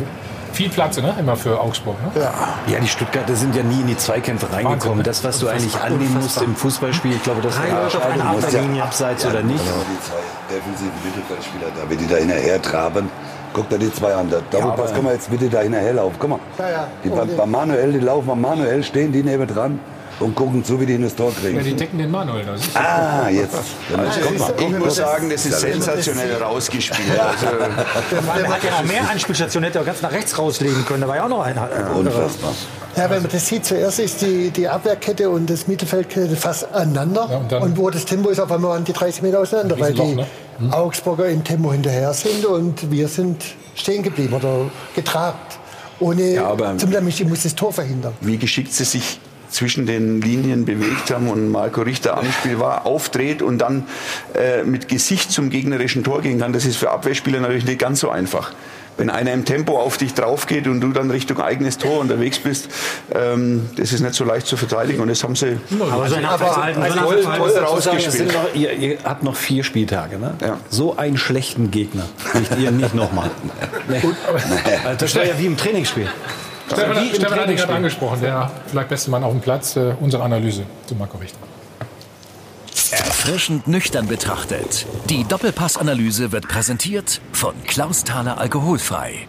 viel 0.52 0.68
Platz 0.68 0.96
ne? 0.98 1.14
immer 1.18 1.36
für 1.36 1.60
Augsburg. 1.60 1.96
Ne? 2.02 2.22
Ja. 2.22 2.32
ja, 2.66 2.80
die 2.80 2.88
Stuttgarter 2.88 3.34
sind 3.34 3.54
ja 3.56 3.62
nie 3.62 3.80
in 3.80 3.86
die 3.86 3.96
Zweikämpfe 3.96 4.46
reingekommen. 4.46 4.80
Wahnsinn, 4.80 4.96
ne? 4.98 5.02
Das, 5.02 5.24
was 5.24 5.38
du 5.38 5.48
eigentlich 5.48 5.76
annehmen 5.80 6.14
musst 6.20 6.40
im 6.42 6.54
Fußballspiel, 6.54 7.12
ich 7.12 7.22
glaube, 7.22 7.42
das 7.42 7.54
ist 7.54 7.60
eine 7.60 8.76
ja, 8.76 8.84
abseits 8.84 9.24
ja, 9.24 9.30
oder 9.30 9.42
nicht. 9.42 9.64
Genau, 9.64 9.76
die 9.90 10.00
zwei 10.00 10.54
defensiven 10.54 10.92
Mittelfeldspieler 11.04 11.66
da, 11.74 11.88
wenn 11.88 11.98
die 11.98 12.06
da 12.06 12.16
hinterher 12.16 12.60
traben, 12.60 13.10
guck 13.52 13.68
dir 13.68 13.78
die 13.78 13.92
zwei 13.92 14.14
an. 14.14 14.30
Da, 14.30 14.58
ja, 14.58 14.76
komm 14.94 15.04
mal 15.04 15.14
jetzt 15.14 15.30
bitte 15.30 15.48
da 15.48 15.60
hinterher 15.60 15.94
laufen. 15.94 16.16
Guck 16.18 16.30
mal. 16.30 16.38
Ja, 16.58 16.70
ja. 16.70 16.86
Die, 17.04 17.08
bei, 17.08 17.24
bei 17.24 17.46
Manuel, 17.46 17.92
die 17.92 18.00
laufen 18.00 18.30
am 18.30 18.40
Manuel, 18.40 18.82
stehen 18.82 19.12
die 19.12 19.22
neben 19.22 19.46
dran 19.46 19.78
und 20.22 20.34
gucken 20.34 20.64
zu, 20.64 20.80
wie 20.80 20.86
die 20.86 20.94
in 20.94 21.02
das 21.02 21.14
Tor 21.14 21.32
kriegen. 21.34 21.56
Ja, 21.56 21.62
die 21.62 21.74
decken 21.74 21.98
den 21.98 22.10
Manuel. 22.10 22.44
Das 22.44 22.60
ist 22.60 22.76
ah, 22.76 23.28
jetzt. 23.28 23.54
Also, 23.54 24.52
ich 24.58 24.78
muss 24.78 24.96
sagen, 24.96 25.30
das 25.30 25.46
ist 25.46 25.60
sensationell 25.60 26.34
rausgespielt. 26.42 27.18
Also, 27.18 27.46
der 27.46 28.48
hat 28.48 28.64
ja 28.64 28.70
noch 28.70 28.84
mehr 28.84 29.08
Anspielstationen, 29.10 29.66
hätte 29.66 29.78
er 29.78 29.84
ganz 29.84 30.02
nach 30.02 30.12
rechts 30.12 30.38
rauslegen 30.38 30.84
können. 30.84 31.02
Da 31.02 31.08
war 31.08 31.16
ja 31.16 31.24
auch 31.24 31.28
noch 31.28 31.42
einer. 31.42 31.68
Ja, 31.70 31.92
unfassbar. 31.92 32.52
Ja, 32.96 33.08
wenn 33.10 33.22
man 33.22 33.30
das 33.30 33.46
sieht, 33.46 33.64
zuerst 33.64 33.98
ist 34.00 34.20
die, 34.22 34.50
die 34.50 34.68
Abwehrkette 34.68 35.30
und 35.30 35.48
das 35.48 35.66
Mittelfeldkette 35.66 36.36
fast 36.36 36.72
aneinander. 36.72 37.46
Ja, 37.50 37.58
und, 37.58 37.62
und, 37.62 37.78
wo 37.78 37.90
das 37.90 38.04
Tempo 38.04 38.28
ist 38.28 38.38
auf 38.38 38.52
einmal 38.52 38.76
an 38.76 38.84
die 38.84 38.92
30 38.92 39.22
Meter 39.22 39.40
auseinander, 39.40 39.78
weil 39.78 39.94
die 39.94 40.14
ne? 40.14 40.26
hm. 40.58 40.72
Augsburger 40.72 41.26
im 41.28 41.42
Tempo 41.42 41.72
hinterher 41.72 42.12
sind 42.12 42.44
und 42.44 42.90
wir 42.90 43.08
sind 43.08 43.42
stehen 43.74 44.02
geblieben 44.02 44.34
oder 44.34 44.70
getrabt. 44.94 45.58
Ohne, 46.00 46.34
ja, 46.34 46.46
aber 46.46 46.76
zumindest 46.76 47.20
ich 47.20 47.26
muss 47.26 47.44
das 47.44 47.54
Tor 47.54 47.72
verhindern. 47.72 48.12
Wie 48.20 48.36
geschickt 48.36 48.72
sie 48.72 48.84
sich 48.84 49.20
zwischen 49.52 49.86
den 49.86 50.20
Linien 50.20 50.64
bewegt 50.64 51.10
haben 51.10 51.28
und 51.28 51.50
Marco 51.50 51.82
Richter 51.82 52.16
am 52.16 52.30
Spiel 52.32 52.58
war, 52.58 52.86
aufdreht 52.86 53.42
und 53.42 53.58
dann 53.58 53.84
äh, 54.34 54.62
mit 54.64 54.88
Gesicht 54.88 55.30
zum 55.30 55.50
gegnerischen 55.50 56.04
Tor 56.04 56.22
gehen 56.22 56.40
kann, 56.40 56.52
das 56.52 56.64
ist 56.64 56.76
für 56.76 56.90
Abwehrspieler 56.90 57.40
natürlich 57.40 57.64
nicht 57.64 57.78
ganz 57.78 58.00
so 58.00 58.10
einfach 58.10 58.52
wenn 58.96 59.10
einer 59.10 59.32
im 59.32 59.44
Tempo 59.44 59.78
auf 59.78 59.96
dich 59.96 60.14
drauf 60.14 60.46
geht 60.46 60.66
und 60.66 60.80
du 60.80 60.92
dann 60.92 61.10
Richtung 61.10 61.40
eigenes 61.40 61.78
Tor 61.78 62.00
unterwegs 62.00 62.38
bist, 62.38 62.68
ähm, 63.14 63.68
das 63.76 63.92
ist 63.92 64.00
nicht 64.00 64.14
so 64.14 64.24
leicht 64.24 64.46
zu 64.46 64.56
verteidigen 64.56 65.00
und 65.00 65.08
das 65.08 65.22
haben 65.24 65.36
sie 65.36 65.58
aber 65.90 66.08
so 66.08 66.16
ein 66.16 66.24
Abwehrverhalten, 66.24 66.82
also, 66.82 66.98
toll, 67.00 67.22
toll 67.22 67.58
rausgespielt. 67.58 68.32
Noch, 68.32 68.54
ihr, 68.54 68.72
ihr, 68.72 68.98
habt 69.04 69.22
noch 69.22 69.36
vier 69.36 69.64
Spieltage, 69.64 70.18
ne? 70.18 70.34
Ja. 70.40 70.58
So 70.68 70.96
einen 70.96 71.16
schlechten 71.16 71.70
Gegner 71.70 72.04
kriegt 72.30 72.58
ihr 72.58 72.70
nicht 72.70 72.94
nochmal. 72.94 73.30
Nee. 73.88 74.02
Also 74.84 74.98
das 74.98 75.16
war 75.16 75.24
ja 75.24 75.38
wie 75.38 75.46
im 75.46 75.56
Trainingsspiel. 75.56 76.08
Stefan, 76.66 77.06
Stefan 77.14 77.40
hat 77.40 77.50
ihn 77.50 77.56
gerade 77.56 77.74
angesprochen, 77.74 78.20
der 78.20 78.50
vielleicht 78.66 78.88
beste 78.88 79.10
Mann 79.10 79.24
auf 79.24 79.32
dem 79.32 79.40
Platz. 79.40 79.76
Äh, 79.76 79.94
unsere 80.00 80.22
Analyse 80.22 80.64
zu 80.86 80.94
Marco 80.94 81.18
Richter. 81.18 81.38
Erfrischend 82.90 83.68
nüchtern 83.68 84.06
betrachtet. 84.06 84.86
Die 85.08 85.24
Doppelpassanalyse 85.24 86.32
wird 86.32 86.48
präsentiert 86.48 87.20
von 87.32 87.54
Klaus 87.64 88.04
Thaler 88.04 88.38
Alkoholfrei. 88.38 89.28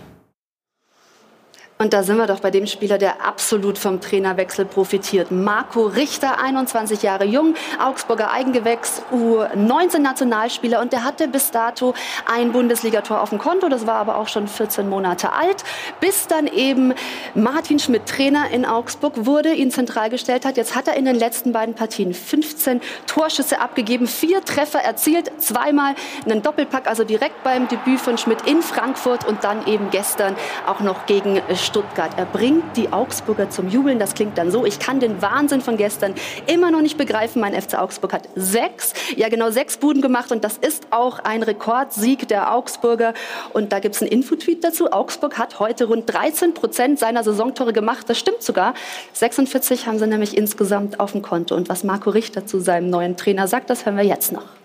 Und 1.80 1.92
da 1.92 2.04
sind 2.04 2.18
wir 2.18 2.28
doch 2.28 2.40
bei 2.40 2.52
dem 2.52 2.68
Spieler, 2.68 2.98
der 2.98 3.26
absolut 3.26 3.78
vom 3.78 4.00
Trainerwechsel 4.00 4.64
profitiert. 4.64 5.32
Marco 5.32 5.88
Richter, 5.88 6.40
21 6.40 7.02
Jahre 7.02 7.26
jung, 7.26 7.56
Augsburger 7.84 8.32
Eigengewächs, 8.32 9.02
U19-Nationalspieler. 9.12 10.80
Und 10.80 10.94
der 10.94 11.04
hatte 11.04 11.28
bis 11.28 11.52
dato 11.52 11.94
ein 12.32 12.52
Bundesligator 12.52 13.22
auf 13.22 13.32
dem 13.32 13.40
Konto. 13.40 13.70
Das 13.70 13.88
war 13.88 13.96
aber 13.96 14.18
auch 14.18 14.28
schon 14.28 14.48
14 14.48 14.88
Monate 14.88 15.34
alt. 15.34 15.64
Bis 16.00 16.28
dann 16.28 16.48
eben 16.48 16.94
Martin 17.34 17.80
Schmidt 17.80 18.06
Trainer 18.06 18.50
in 18.52 18.66
Augsburg 18.66 19.26
wurde, 19.26 19.54
ihn 19.54 19.72
zentral 19.72 20.10
gestellt 20.10 20.46
hat. 20.46 20.58
Jetzt 20.58 20.76
hat 20.76 20.88
er 20.88 20.96
in 20.96 21.06
den 21.06 21.16
letzten 21.16 21.54
beiden 21.54 21.74
Partien 21.74 22.14
15 22.14 22.82
Torschüsse 23.08 23.60
abgegeben, 23.60 24.06
vier 24.06 24.46
Treffer 24.46 24.80
erzielt, 24.80 25.32
zweimal 25.40 25.96
einen 26.24 26.44
Doppelpack, 26.44 26.88
also 26.88 27.04
direkt 27.04 27.44
beim 27.44 27.68
Debüt 27.68 28.00
von 28.00 28.18
Schmidt 28.18 28.48
in 28.48 28.62
Frankfurt 28.62 29.26
und 29.28 29.44
dann 29.44 29.66
eben 29.66 29.90
gestern 29.90 30.36
auch 30.68 30.80
noch 30.80 31.08
gegen 31.08 31.42
Stuttgart. 31.64 32.12
Er 32.18 32.26
bringt 32.26 32.78
die 32.78 32.92
Augsburger 32.92 33.50
zum 33.50 33.70
Jubeln. 33.70 34.00
Das 34.00 34.14
klingt 34.14 34.38
dann 34.38 34.52
so. 34.52 34.66
Ich 34.66 34.80
kann 34.80 35.00
den 35.00 35.22
Wahnsinn 35.22 35.62
von 35.62 35.78
gestern 35.78 36.14
immer 36.48 36.72
noch 36.72 36.82
nicht 36.82 36.98
begreifen. 36.98 37.42
Mein 37.42 37.60
FC 37.60 37.80
Augsburg 37.80 38.14
hat 38.14 38.30
sechs, 38.36 38.94
ja 39.16 39.30
genau 39.30 39.52
sechs 39.52 39.78
Buden 39.78 40.02
gemacht 40.02 40.32
und 40.32 40.44
das 40.44 40.58
ist 40.58 40.88
auch 40.92 41.20
ein 41.20 41.44
Rekordsieg 41.44 42.28
der 42.28 42.54
Augsburger. 42.54 43.14
Und 43.54 43.72
da 43.72 43.80
gibt 43.80 43.96
es 43.96 44.02
einen 44.02 44.12
Infotweet 44.12 44.64
dazu. 44.64 44.92
Augsburg 44.92 45.38
hat 45.38 45.60
heute 45.60 45.86
rund 45.86 46.12
13 46.12 46.54
Prozent 46.54 47.00
seiner 47.00 47.24
Saisontore 47.24 47.74
gemacht. 47.74 48.10
Das 48.10 48.20
stimmt 48.20 48.44
sogar. 48.44 48.74
46 49.14 49.88
haben 49.88 50.00
sie 50.00 50.08
nämlich 50.08 50.38
insgesamt 50.38 51.00
auf 51.00 51.14
dem 51.14 51.22
Konto. 51.22 51.56
Und 51.56 51.70
was 51.70 51.84
Marco 51.84 52.10
Richter 52.10 52.46
zu 52.46 52.60
seinem 52.60 52.90
neuen 52.90 53.18
Trainer 53.18 53.48
sagt, 53.48 53.70
das 53.70 53.86
hören 53.86 53.98
wir 53.98 54.06
jetzt 54.06 54.32
noch. 54.32 54.63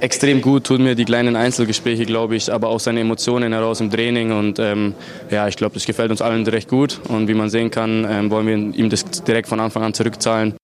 Extrem 0.00 0.40
gut 0.40 0.64
tun 0.64 0.82
mir 0.82 0.94
die 0.94 1.04
kleinen 1.04 1.36
Einzelgespräche, 1.36 2.06
glaube 2.06 2.34
ich, 2.34 2.50
aber 2.50 2.68
auch 2.68 2.80
seine 2.80 3.00
Emotionen 3.00 3.52
heraus 3.52 3.80
im 3.80 3.90
Training. 3.90 4.32
Und 4.32 4.58
ähm, 4.58 4.94
ja, 5.30 5.46
ich 5.48 5.56
glaube, 5.56 5.74
das 5.74 5.84
gefällt 5.84 6.10
uns 6.10 6.22
allen 6.22 6.46
recht 6.46 6.68
gut. 6.68 7.00
Und 7.08 7.28
wie 7.28 7.34
man 7.34 7.50
sehen 7.50 7.70
kann, 7.70 8.06
ähm, 8.08 8.30
wollen 8.30 8.46
wir 8.46 8.56
ihm 8.56 8.88
das 8.88 9.04
direkt 9.04 9.48
von 9.48 9.60
Anfang 9.60 9.82
an 9.82 9.92
zurückzahlen. 9.92 10.54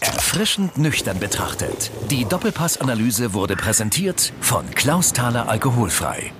Erfrischend 0.00 0.78
nüchtern 0.78 1.18
betrachtet. 1.18 1.90
Die 2.10 2.24
Doppelpassanalyse 2.24 3.34
wurde 3.34 3.56
präsentiert 3.56 4.32
von 4.40 4.64
Klaus 4.74 5.12
Thaler 5.12 5.48
Alkoholfrei. 5.48 6.32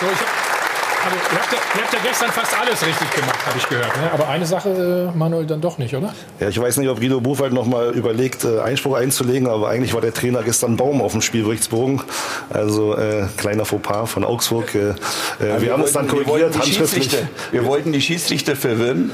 So, 0.00 0.06
ich 0.12 0.35
ihr, 1.16 1.38
habt 1.38 1.52
ja, 1.52 1.58
ihr 1.74 1.82
habt 1.82 1.92
ja 1.92 1.98
gestern 2.02 2.30
fast 2.30 2.58
alles 2.58 2.86
richtig 2.86 3.10
gemacht, 3.10 3.46
habe 3.46 3.58
ich 3.58 3.68
gehört. 3.68 3.96
Ne? 3.96 4.10
Aber 4.12 4.28
eine 4.28 4.46
Sache, 4.46 5.12
äh, 5.14 5.16
Manuel, 5.16 5.46
dann 5.46 5.60
doch 5.60 5.78
nicht, 5.78 5.94
oder? 5.94 6.14
Ja, 6.40 6.48
ich 6.48 6.60
weiß 6.60 6.76
nicht, 6.78 6.88
ob 6.88 7.00
Guido 7.00 7.20
Buchwald 7.20 7.52
noch 7.52 7.66
mal 7.66 7.90
überlegt, 7.90 8.44
äh, 8.44 8.60
Einspruch 8.60 8.96
einzulegen, 8.96 9.48
aber 9.48 9.68
eigentlich 9.68 9.94
war 9.94 10.00
der 10.00 10.14
Trainer 10.14 10.42
gestern 10.42 10.76
Baum 10.76 11.00
auf 11.00 11.12
dem 11.12 11.22
Spielberichtsbogen. 11.22 12.02
Also 12.50 12.96
äh, 12.96 13.26
kleiner 13.36 13.64
Fauxpas 13.64 14.06
von 14.06 14.24
Augsburg. 14.24 14.74
Äh, 14.74 14.78
äh 14.78 14.94
wir, 15.38 15.62
wir, 15.62 15.72
haben 15.72 15.82
es 15.82 15.92
dann 15.92 16.08
korrigiert, 16.08 16.56
handschriftlich. 16.58 17.16
Wir 17.50 17.64
wollten 17.64 17.92
die 17.92 18.00
Schiedsrichter 18.00 18.56
verwirren. 18.56 19.10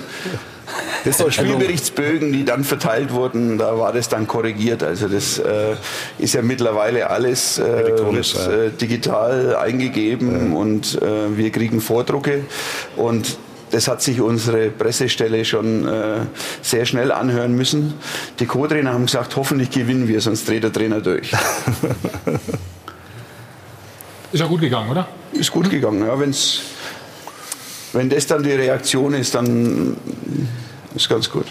Das 1.05 1.18
sind 1.18 1.34
Spielberichtsbögen, 1.34 2.32
die 2.32 2.44
dann 2.44 2.64
verteilt 2.64 3.12
wurden, 3.12 3.59
da 3.59 3.78
war 3.78 3.92
das 3.92 4.09
dann 4.09 4.26
korrigiert. 4.26 4.82
Also 4.82 5.09
das 5.09 5.38
äh, 5.38 5.76
ist 6.18 6.34
ja 6.34 6.42
mittlerweile 6.42 7.11
alles 7.11 7.59
äh, 7.59 7.62
wird, 7.62 8.36
äh, 8.36 8.70
digital 8.70 9.57
eingegeben 9.57 10.53
ja. 10.53 10.59
und 10.59 11.00
äh, 11.03 11.36
wir 11.36 11.50
kriegen 11.50 11.80
Vordrucke 11.80 12.44
und 12.96 13.36
das 13.72 13.88
hat 13.88 14.00
sich 14.03 14.20
unsere 14.20 14.70
Pressestelle 14.70 15.46
schon 15.46 15.88
äh, 15.88 16.26
sehr 16.61 16.84
schnell 16.84 17.11
anhören 17.11 17.57
müssen. 17.57 17.94
Die 18.38 18.44
Co-Trainer 18.44 18.92
haben 18.92 19.07
gesagt, 19.07 19.34
hoffentlich 19.34 19.70
gewinnen 19.70 20.09
wir, 20.09 20.20
sonst 20.20 20.46
dreht 20.46 20.62
der 20.62 20.72
Trainer 20.72 21.00
durch. 21.00 21.32
ist 24.32 24.40
ja 24.40 24.46
gut 24.46 24.61
gegangen, 24.61 24.90
oder? 24.90 25.09
Ist 25.32 25.50
gut 25.50 25.70
gegangen, 25.70 26.07
ja. 26.07 26.20
Wenn's, 26.20 26.61
wenn 27.94 28.11
das 28.11 28.26
dann 28.26 28.42
die 28.42 28.53
Reaktion 28.53 29.14
ist, 29.14 29.34
dann 29.34 29.96
ist 30.95 31.09
ganz 31.09 31.30
gut. 31.30 31.47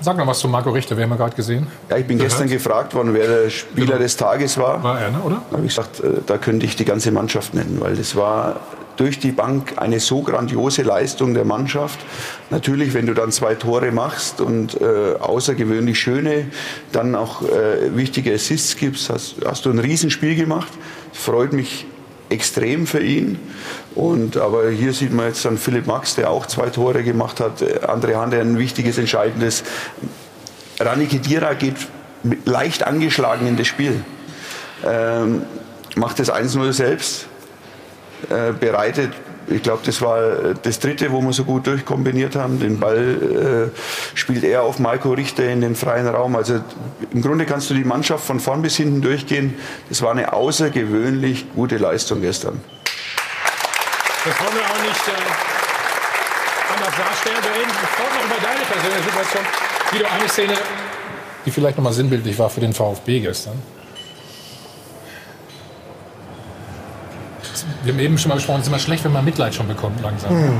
Sag 0.00 0.16
noch 0.16 0.26
was 0.28 0.38
zu 0.38 0.48
Marco 0.48 0.70
Richter, 0.70 0.96
wir 0.96 1.04
haben 1.04 1.10
ja 1.10 1.16
gerade 1.16 1.34
gesehen. 1.34 1.66
Ja, 1.90 1.96
ich 1.96 2.06
bin 2.06 2.18
gestern 2.18 2.48
gefragt 2.48 2.94
worden, 2.94 3.14
wer 3.14 3.26
der 3.26 3.50
Spieler 3.50 3.86
genau. 3.86 3.98
des 3.98 4.16
Tages 4.16 4.56
war. 4.56 4.82
War 4.82 5.00
er, 5.00 5.10
ne, 5.10 5.18
oder? 5.24 5.42
Da 5.50 5.56
habe 5.56 5.66
ich 5.66 5.74
gesagt, 5.74 6.00
äh, 6.00 6.20
da 6.24 6.38
könnte 6.38 6.66
ich 6.66 6.76
die 6.76 6.84
ganze 6.84 7.10
Mannschaft 7.10 7.54
nennen, 7.54 7.78
weil 7.80 7.96
das 7.96 8.14
war 8.14 8.60
durch 8.96 9.18
die 9.18 9.32
Bank 9.32 9.74
eine 9.76 9.98
so 10.00 10.22
grandiose 10.22 10.82
Leistung 10.82 11.34
der 11.34 11.44
Mannschaft. 11.44 11.98
Natürlich, 12.50 12.94
wenn 12.94 13.06
du 13.06 13.14
dann 13.14 13.32
zwei 13.32 13.54
Tore 13.54 13.90
machst 13.90 14.40
und 14.40 14.80
äh, 14.80 15.14
außergewöhnlich 15.18 15.98
schöne, 15.98 16.46
dann 16.92 17.14
auch 17.14 17.42
äh, 17.42 17.96
wichtige 17.96 18.34
Assists 18.34 18.76
gibst, 18.76 19.10
hast, 19.10 19.36
hast 19.44 19.66
du 19.66 19.70
ein 19.70 19.78
Riesenspiel 19.78 20.36
gemacht. 20.36 20.72
Freut 21.12 21.52
mich 21.52 21.86
extrem 22.28 22.86
für 22.86 23.00
ihn. 23.00 23.38
Und, 23.98 24.36
aber 24.36 24.70
hier 24.70 24.92
sieht 24.92 25.12
man 25.12 25.26
jetzt 25.26 25.44
dann 25.44 25.58
Philipp 25.58 25.88
Max, 25.88 26.14
der 26.14 26.30
auch 26.30 26.46
zwei 26.46 26.70
Tore 26.70 27.02
gemacht 27.02 27.40
hat. 27.40 27.60
André 27.82 28.14
Hahn, 28.14 28.32
ein 28.32 28.56
wichtiges, 28.56 28.96
entscheidendes. 28.96 29.64
Rani 30.78 31.06
Kedira 31.06 31.54
geht 31.54 31.74
leicht 32.44 32.86
angeschlagen 32.86 33.48
in 33.48 33.56
das 33.56 33.66
Spiel. 33.66 34.04
Ähm, 34.86 35.42
macht 35.96 36.20
das 36.20 36.32
1-0 36.32 36.72
selbst, 36.72 37.26
äh, 38.30 38.52
bereitet 38.52 39.10
ich 39.50 39.62
glaube, 39.62 39.80
das 39.84 40.02
war 40.02 40.54
das 40.62 40.78
dritte, 40.78 41.10
wo 41.10 41.22
wir 41.22 41.32
so 41.32 41.44
gut 41.44 41.66
durchkombiniert 41.66 42.36
haben. 42.36 42.60
Den 42.60 42.78
Ball 42.78 43.72
äh, 43.74 43.78
spielt 44.14 44.44
er 44.44 44.62
auf 44.62 44.78
Marco 44.78 45.12
Richter 45.12 45.48
in 45.48 45.62
den 45.62 45.74
freien 45.74 46.06
Raum. 46.06 46.36
Also 46.36 46.60
im 47.12 47.22
Grunde 47.22 47.46
kannst 47.46 47.70
du 47.70 47.74
die 47.74 47.84
Mannschaft 47.84 48.26
von 48.26 48.40
vorn 48.40 48.60
bis 48.60 48.76
hinten 48.76 49.00
durchgehen. 49.00 49.54
Das 49.88 50.02
war 50.02 50.10
eine 50.10 50.34
außergewöhnlich 50.34 51.46
gute 51.54 51.78
Leistung 51.78 52.20
gestern. 52.20 52.60
Das 54.24 54.40
wollen 54.40 54.54
wir 54.54 54.64
auch 54.66 54.82
nicht 54.82 55.08
äh, 55.08 56.74
anders 56.74 56.94
darstellen. 56.96 57.38
Wir 57.42 57.54
reden 57.60 57.70
sofort 57.70 58.14
noch 58.14 58.24
über 58.24 58.40
deine 58.42 58.64
persönliche 58.64 59.04
Situation. 59.04 59.44
Guido, 59.90 60.06
eine 60.06 60.28
Szene, 60.28 60.54
die 61.44 61.50
vielleicht 61.50 61.76
noch 61.76 61.84
mal 61.84 61.92
sinnbildlich 61.92 62.38
war 62.38 62.50
für 62.50 62.60
den 62.60 62.72
VfB 62.74 63.20
gestern. 63.20 63.62
wir 67.82 67.92
haben 67.92 68.00
eben 68.00 68.18
schon 68.18 68.28
mal 68.28 68.34
gesprochen, 68.34 68.60
es 68.60 68.66
ist 68.66 68.68
immer 68.68 68.78
schlecht, 68.78 69.04
wenn 69.04 69.12
man 69.12 69.24
Mitleid 69.24 69.54
schon 69.54 69.66
bekommt 69.66 70.02
langsam. 70.02 70.30
Hm. 70.30 70.58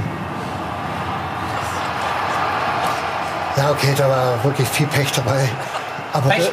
Ja, 3.56 3.70
okay, 3.70 3.92
da 3.96 4.08
war 4.08 4.44
wirklich 4.44 4.68
viel 4.68 4.86
Pech 4.86 5.10
dabei. 5.12 5.48
Aber 6.12 6.30
Pech? 6.30 6.50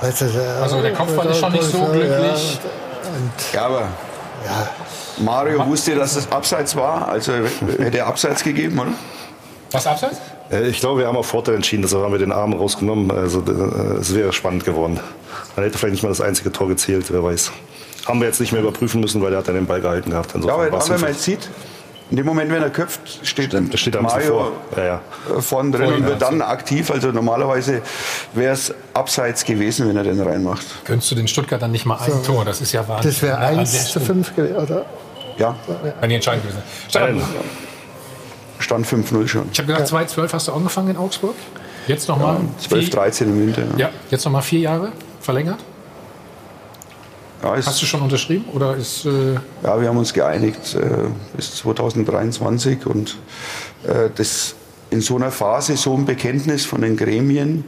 Weißt 0.00 0.20
du, 0.22 0.24
der, 0.26 0.62
also 0.62 0.80
der 0.80 0.92
Kopf 0.92 1.16
war 1.16 1.32
schon 1.34 1.52
nicht 1.52 1.64
so 1.64 1.84
glücklich. 1.84 2.58
Ja, 3.52 3.66
aber 3.66 3.88
ja. 4.44 4.70
Mario 5.18 5.66
wusste, 5.66 5.94
dass 5.94 6.16
es 6.16 6.30
abseits 6.30 6.76
war, 6.76 7.08
also 7.08 7.32
hätte 7.78 7.98
er 7.98 8.06
abseits 8.06 8.42
gegeben, 8.42 8.78
oder? 8.78 8.92
Was 9.70 9.86
abseits? 9.86 10.16
Äh, 10.50 10.68
ich 10.68 10.80
glaube, 10.80 11.00
wir 11.00 11.06
haben 11.06 11.16
auf 11.16 11.26
Vorteil 11.26 11.56
entschieden, 11.56 11.82
deshalb 11.82 12.04
haben 12.04 12.12
wir 12.12 12.18
den 12.18 12.32
Arm 12.32 12.52
rausgenommen. 12.52 13.10
Also 13.10 13.40
äh, 13.40 13.98
es 14.00 14.14
wäre 14.14 14.32
spannend 14.32 14.64
geworden. 14.64 15.00
Man 15.56 15.64
hätte 15.64 15.78
vielleicht 15.78 15.92
nicht 15.92 16.02
mal 16.02 16.08
das 16.10 16.20
einzige 16.20 16.52
Tor 16.52 16.68
gezählt, 16.68 17.06
wer 17.10 17.22
weiß. 17.22 17.52
Haben 18.06 18.20
wir 18.20 18.26
jetzt 18.26 18.40
nicht 18.40 18.52
mehr 18.52 18.62
überprüfen 18.62 19.00
müssen, 19.00 19.20
weil 19.22 19.32
er 19.32 19.38
hat 19.40 19.48
dann 19.48 19.54
den 19.54 19.66
Ball 19.66 19.80
gehalten 19.80 20.10
gehabt. 20.10 20.32
ja, 20.34 20.54
aber, 20.54 20.66
aber 20.68 20.88
wenn 20.88 21.00
man 21.00 21.10
jetzt 21.10 21.24
sieht, 21.24 21.50
in 22.10 22.16
dem 22.16 22.24
Moment, 22.24 22.50
wenn 22.50 22.62
er 22.62 22.70
köpft, 22.70 23.26
steht, 23.26 23.50
Stimmt, 23.50 23.78
steht 23.78 24.00
Mario 24.00 24.52
ja, 24.76 24.84
ja. 24.84 25.00
vorne 25.40 25.76
drin 25.76 25.92
und 25.92 26.06
wird 26.06 26.22
dann 26.22 26.40
aktiv. 26.40 26.90
Also 26.90 27.12
normalerweise 27.12 27.82
wäre 28.32 28.54
es 28.54 28.74
abseits 28.94 29.44
gewesen, 29.44 29.88
wenn 29.88 29.96
er 29.96 30.04
den 30.04 30.20
reinmacht. 30.20 30.64
Könntest 30.84 31.10
du 31.10 31.14
den 31.16 31.28
Stuttgart 31.28 31.60
dann 31.60 31.72
nicht 31.72 31.84
mal 31.84 31.98
ein 31.98 32.10
so, 32.10 32.18
Tor? 32.32 32.44
Das 32.46 32.60
ist 32.62 32.72
ja 32.72 32.86
Wahnsinn. 32.88 33.10
Das 33.10 33.22
wäre 33.22 33.38
1 33.38 33.92
zu 33.92 34.00
5 34.00 34.36
gewesen, 34.36 34.56
oder? 34.56 34.86
Ja. 35.36 35.54
Wenn 36.00 36.08
die 36.08 36.16
entscheidend 36.16 36.44
gewesen 36.44 36.62
Stand, 36.88 37.22
Stand 38.58 38.86
5-0 38.86 39.28
schon. 39.28 39.48
Ich 39.52 39.58
habe 39.58 39.66
gesagt, 39.66 39.88
2012 39.88 40.32
hast 40.32 40.48
du 40.48 40.52
angefangen 40.52 40.90
in 40.90 40.96
Augsburg. 40.96 41.34
Jetzt 41.86 42.08
nochmal. 42.08 42.36
Ja, 42.36 42.68
12, 42.68 42.90
13 42.90 43.28
im 43.28 43.46
Winter. 43.46 43.62
Ja, 43.76 43.86
ja 43.86 43.90
jetzt 44.10 44.24
nochmal 44.24 44.42
vier 44.42 44.60
Jahre 44.60 44.92
verlängert? 45.20 45.58
Ja, 47.42 47.56
Hast 47.56 47.80
du 47.80 47.86
schon 47.86 48.02
unterschrieben 48.02 48.46
oder 48.52 48.76
ist? 48.76 49.04
Äh 49.04 49.34
ja, 49.62 49.80
wir 49.80 49.88
haben 49.88 49.98
uns 49.98 50.12
geeinigt 50.12 50.74
äh, 50.74 51.08
bis 51.36 51.56
2023 51.56 52.84
und 52.86 53.16
äh, 53.86 54.10
das 54.14 54.54
in 54.90 55.00
so 55.00 55.16
einer 55.16 55.30
Phase 55.30 55.76
so 55.76 55.94
ein 55.94 56.04
Bekenntnis 56.04 56.64
von 56.64 56.80
den 56.80 56.96
Gremien, 56.96 57.64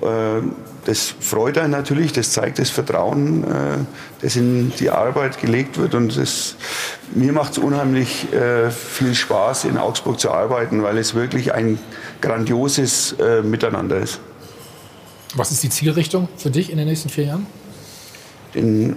äh, 0.00 0.42
das 0.86 1.14
freut 1.20 1.58
einen 1.58 1.72
natürlich, 1.72 2.12
das 2.12 2.32
zeigt 2.32 2.58
das 2.58 2.70
Vertrauen, 2.70 3.44
äh, 3.44 3.76
das 4.22 4.36
in 4.36 4.72
die 4.78 4.88
Arbeit 4.88 5.38
gelegt 5.38 5.76
wird 5.76 5.94
und 5.94 6.16
das, 6.16 6.56
mir 7.14 7.32
macht 7.32 7.52
es 7.52 7.58
unheimlich 7.58 8.32
äh, 8.32 8.70
viel 8.70 9.14
Spaß 9.14 9.64
in 9.64 9.76
Augsburg 9.76 10.18
zu 10.18 10.30
arbeiten, 10.30 10.82
weil 10.82 10.96
es 10.96 11.14
wirklich 11.14 11.52
ein 11.52 11.78
grandioses 12.20 13.14
Miteinander 13.42 13.98
ist. 13.98 14.20
Was 15.34 15.50
ist 15.52 15.62
die 15.62 15.70
Zielrichtung 15.70 16.28
für 16.36 16.50
dich 16.50 16.70
in 16.70 16.76
den 16.76 16.86
nächsten 16.86 17.08
vier 17.08 17.24
Jahren? 17.24 17.46
Den 18.54 18.96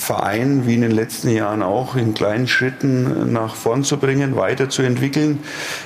Verein, 0.00 0.66
wie 0.66 0.74
in 0.74 0.80
den 0.80 0.92
letzten 0.92 1.28
Jahren 1.28 1.62
auch, 1.62 1.94
in 1.94 2.14
kleinen 2.14 2.48
Schritten 2.48 3.32
nach 3.32 3.54
vorn 3.54 3.84
zu 3.84 3.98
bringen, 3.98 4.34
weiterzuentwickeln. 4.34 5.40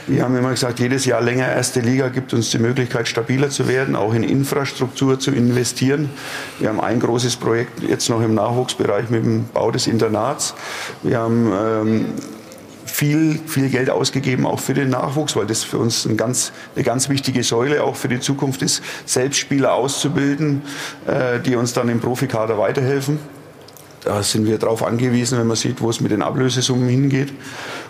Wir 0.06 0.22
haben 0.22 0.36
immer 0.36 0.50
gesagt, 0.50 0.78
jedes 0.78 1.04
Jahr 1.04 1.20
länger 1.20 1.48
erste 1.48 1.80
Liga 1.80 2.10
gibt 2.10 2.32
uns 2.32 2.50
die 2.50 2.58
Möglichkeit, 2.58 3.08
stabiler 3.08 3.50
zu 3.50 3.66
werden, 3.66 3.96
auch 3.96 4.14
in 4.14 4.22
Infrastruktur 4.22 5.18
zu 5.18 5.32
investieren. 5.32 6.10
Wir 6.60 6.68
haben 6.68 6.80
ein 6.80 7.00
großes 7.00 7.34
Projekt 7.36 7.82
jetzt 7.82 8.08
noch 8.08 8.22
im 8.22 8.34
Nachwuchsbereich 8.34 9.10
mit 9.10 9.24
dem 9.24 9.46
Bau 9.52 9.72
des 9.72 9.88
Internats. 9.88 10.54
Wir 11.02 11.18
haben 11.18 11.52
ähm, 11.52 12.06
viel, 12.86 13.40
viel 13.48 13.68
Geld 13.68 13.90
ausgegeben, 13.90 14.46
auch 14.46 14.60
für 14.60 14.74
den 14.74 14.90
Nachwuchs, 14.90 15.34
weil 15.34 15.46
das 15.46 15.64
für 15.64 15.78
uns 15.78 16.04
ein 16.04 16.16
ganz, 16.16 16.52
eine 16.76 16.84
ganz 16.84 17.08
wichtige 17.08 17.42
Säule 17.42 17.82
auch 17.82 17.96
für 17.96 18.06
die 18.06 18.20
Zukunft 18.20 18.62
ist, 18.62 18.80
Selbstspieler 19.06 19.74
auszubilden, 19.74 20.62
äh, 21.04 21.40
die 21.40 21.56
uns 21.56 21.72
dann 21.72 21.88
im 21.88 21.98
Profikader 21.98 22.58
weiterhelfen. 22.58 23.18
Da 24.04 24.22
sind 24.22 24.46
wir 24.46 24.58
darauf 24.58 24.82
angewiesen, 24.82 25.38
wenn 25.38 25.46
man 25.46 25.56
sieht, 25.56 25.80
wo 25.80 25.88
es 25.88 26.00
mit 26.00 26.12
den 26.12 26.22
Ablösesummen 26.22 26.88
hingeht. 26.88 27.32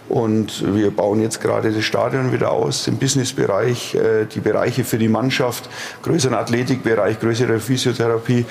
Und 0.09 0.75
wir 0.75 0.91
bauen 0.91 1.21
jetzt 1.23 1.41
gerade 1.41 1.71
das 1.73 1.85
Stadion 1.85 2.33
wieder 2.33 2.51
aus, 2.53 2.89
im 2.89 2.97
Businessbereich, 2.99 3.95
äh, 3.95 4.27
die 4.27 4.41
Bereiche 4.41 4.85
für 4.85 4.99
die 4.99 5.09
Mannschaft, 5.09 5.71
größeren 6.03 6.35
Athletikbereich, 6.35 7.21
größere 7.21 7.59
Physiotherapie. 7.59 8.45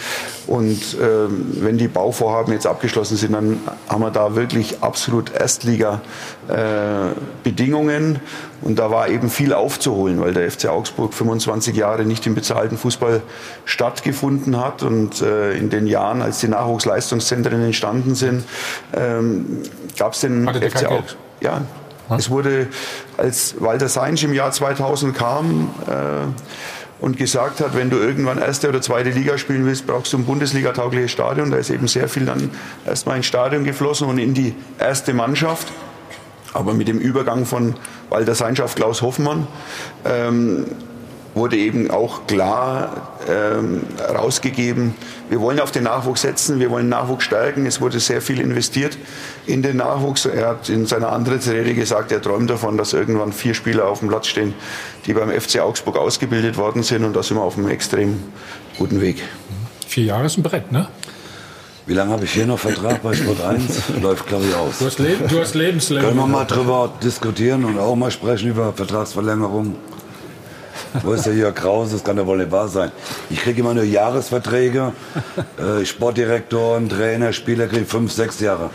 Und 0.47 0.97
ähm, 0.99 1.45
wenn 1.59 1.77
die 1.77 1.87
Bauvorhaben 1.87 2.53
jetzt 2.53 2.65
abgeschlossen 2.65 3.17
sind, 3.17 3.33
dann 3.33 3.59
haben 3.87 4.01
wir 4.01 4.09
da 4.09 4.35
wirklich 4.35 4.81
absolut 4.81 5.31
Erstliga-Bedingungen. 5.31 8.15
Äh, 8.15 8.19
und 8.63 8.79
da 8.79 8.89
war 8.89 9.09
eben 9.09 9.29
viel 9.29 9.53
aufzuholen, 9.53 10.19
weil 10.21 10.33
der 10.33 10.49
FC 10.49 10.69
Augsburg 10.69 11.13
25 11.13 11.75
Jahre 11.75 12.03
nicht 12.05 12.25
im 12.25 12.33
bezahlten 12.33 12.77
Fußball 12.77 13.21
stattgefunden 13.65 14.59
hat. 14.59 14.81
Und 14.81 15.21
äh, 15.21 15.53
in 15.53 15.69
den 15.69 15.85
Jahren, 15.85 16.23
als 16.23 16.39
die 16.39 16.47
Nachwuchsleistungszentren 16.47 17.63
entstanden 17.63 18.15
sind, 18.15 18.43
ähm, 18.95 19.61
gab 19.97 20.13
es 20.13 20.21
den 20.21 20.47
FC 20.47 20.87
Augsburg. 20.87 21.22
Ja, 21.43 21.61
es 22.09 22.29
wurde, 22.29 22.67
als 23.17 23.55
Walter 23.59 23.89
Seinsch 23.89 24.23
im 24.23 24.33
Jahr 24.33 24.51
2000 24.51 25.15
kam 25.15 25.69
äh, 25.87 27.03
und 27.03 27.17
gesagt 27.17 27.59
hat, 27.59 27.75
wenn 27.75 27.89
du 27.89 27.97
irgendwann 27.97 28.37
erste 28.37 28.69
oder 28.69 28.81
zweite 28.81 29.09
Liga 29.09 29.37
spielen 29.37 29.65
willst, 29.65 29.85
brauchst 29.85 30.13
du 30.13 30.17
ein 30.17 30.25
Bundesliga-taugliches 30.25 31.11
Stadion. 31.11 31.51
Da 31.51 31.57
ist 31.57 31.69
eben 31.69 31.87
sehr 31.89 32.07
viel 32.07 32.25
dann 32.25 32.49
erstmal 32.85 33.17
ins 33.17 33.25
Stadion 33.25 33.65
geflossen 33.65 34.07
und 34.07 34.19
in 34.19 34.33
die 34.33 34.55
erste 34.79 35.13
Mannschaft. 35.13 35.67
Aber 36.53 36.73
mit 36.73 36.87
dem 36.87 36.99
Übergang 36.99 37.45
von 37.45 37.75
Walter 38.09 38.35
Seinsch 38.35 38.61
auf 38.61 38.75
Klaus 38.75 39.01
Hoffmann 39.01 39.47
ähm, 40.05 40.65
wurde 41.33 41.57
eben 41.57 41.89
auch 41.89 42.27
klar 42.27 43.13
ähm, 43.27 43.81
rausgegeben, 44.13 44.95
wir 45.29 45.41
wollen 45.41 45.59
auf 45.59 45.71
den 45.71 45.85
Nachwuchs 45.85 46.21
setzen, 46.21 46.59
wir 46.59 46.69
wollen 46.69 46.89
Nachwuchs 46.89 47.23
stärken. 47.23 47.65
Es 47.65 47.81
wurde 47.81 47.99
sehr 47.99 48.21
viel 48.21 48.39
investiert 48.39 48.97
in 49.47 49.63
den 49.63 49.77
Nachwuchs. 49.77 50.25
Er 50.25 50.49
hat 50.49 50.69
in 50.69 50.85
seiner 50.85 51.11
anderen 51.11 51.39
Rede 51.39 51.73
gesagt, 51.73 52.11
er 52.11 52.21
träumt 52.21 52.51
davon, 52.51 52.77
dass 52.77 52.93
irgendwann 52.93 53.33
vier 53.33 53.55
Spieler 53.55 53.87
auf 53.87 53.99
dem 53.99 54.09
Platz 54.09 54.27
stehen, 54.27 54.53
die 55.07 55.13
beim 55.13 55.29
FC 55.29 55.59
Augsburg 55.59 55.97
ausgebildet 55.97 56.57
worden 56.57 56.83
sind. 56.83 57.03
Und 57.03 57.15
da 57.15 57.23
sind 57.23 57.37
wir 57.37 57.41
auf 57.41 57.57
einem 57.57 57.69
extrem 57.69 58.21
guten 58.77 59.01
Weg. 59.01 59.23
Vier 59.87 60.03
Jahre 60.03 60.25
ist 60.25 60.37
ein 60.37 60.43
Brett, 60.43 60.71
ne? 60.71 60.87
Wie 61.85 61.93
lange 61.93 62.11
habe 62.11 62.23
ich 62.25 62.31
hier 62.31 62.45
noch 62.45 62.59
Vertrag 62.59 63.01
bei 63.01 63.13
Sport 63.13 63.41
1? 63.41 63.83
Läuft, 64.01 64.27
glaube 64.27 64.45
ich, 64.45 64.55
aus. 64.55 64.79
Du 64.79 64.85
hast, 64.85 64.99
Leb 64.99 65.27
du 65.27 65.39
hast 65.39 65.53
Lebensleben. 65.55 66.05
Können 66.05 66.17
wir 66.17 66.27
mal 66.27 66.45
drüber 66.45 66.93
diskutieren 67.03 67.65
und 67.65 67.77
auch 67.77 67.95
mal 67.95 68.11
sprechen 68.11 68.49
über 68.49 68.71
Vertragsverlängerung? 68.71 69.75
Wo 71.01 71.13
ist 71.13 71.25
der 71.25 71.33
Jörg 71.33 71.55
Kraus? 71.55 71.91
Das 71.91 72.03
kann 72.03 72.17
ja 72.17 72.25
wohl 72.25 72.37
nicht 72.37 72.51
wahr 72.51 72.67
sein. 72.67 72.91
Ich 73.29 73.41
kriege 73.41 73.61
immer 73.61 73.73
nur 73.73 73.83
Jahresverträge. 73.83 74.93
Äh, 75.57 75.85
Sportdirektoren, 75.85 76.89
Trainer, 76.89 77.33
Spieler 77.33 77.67
kriegen 77.67 77.85
fünf, 77.85 78.11
sechs 78.11 78.39
Jahre. 78.39 78.69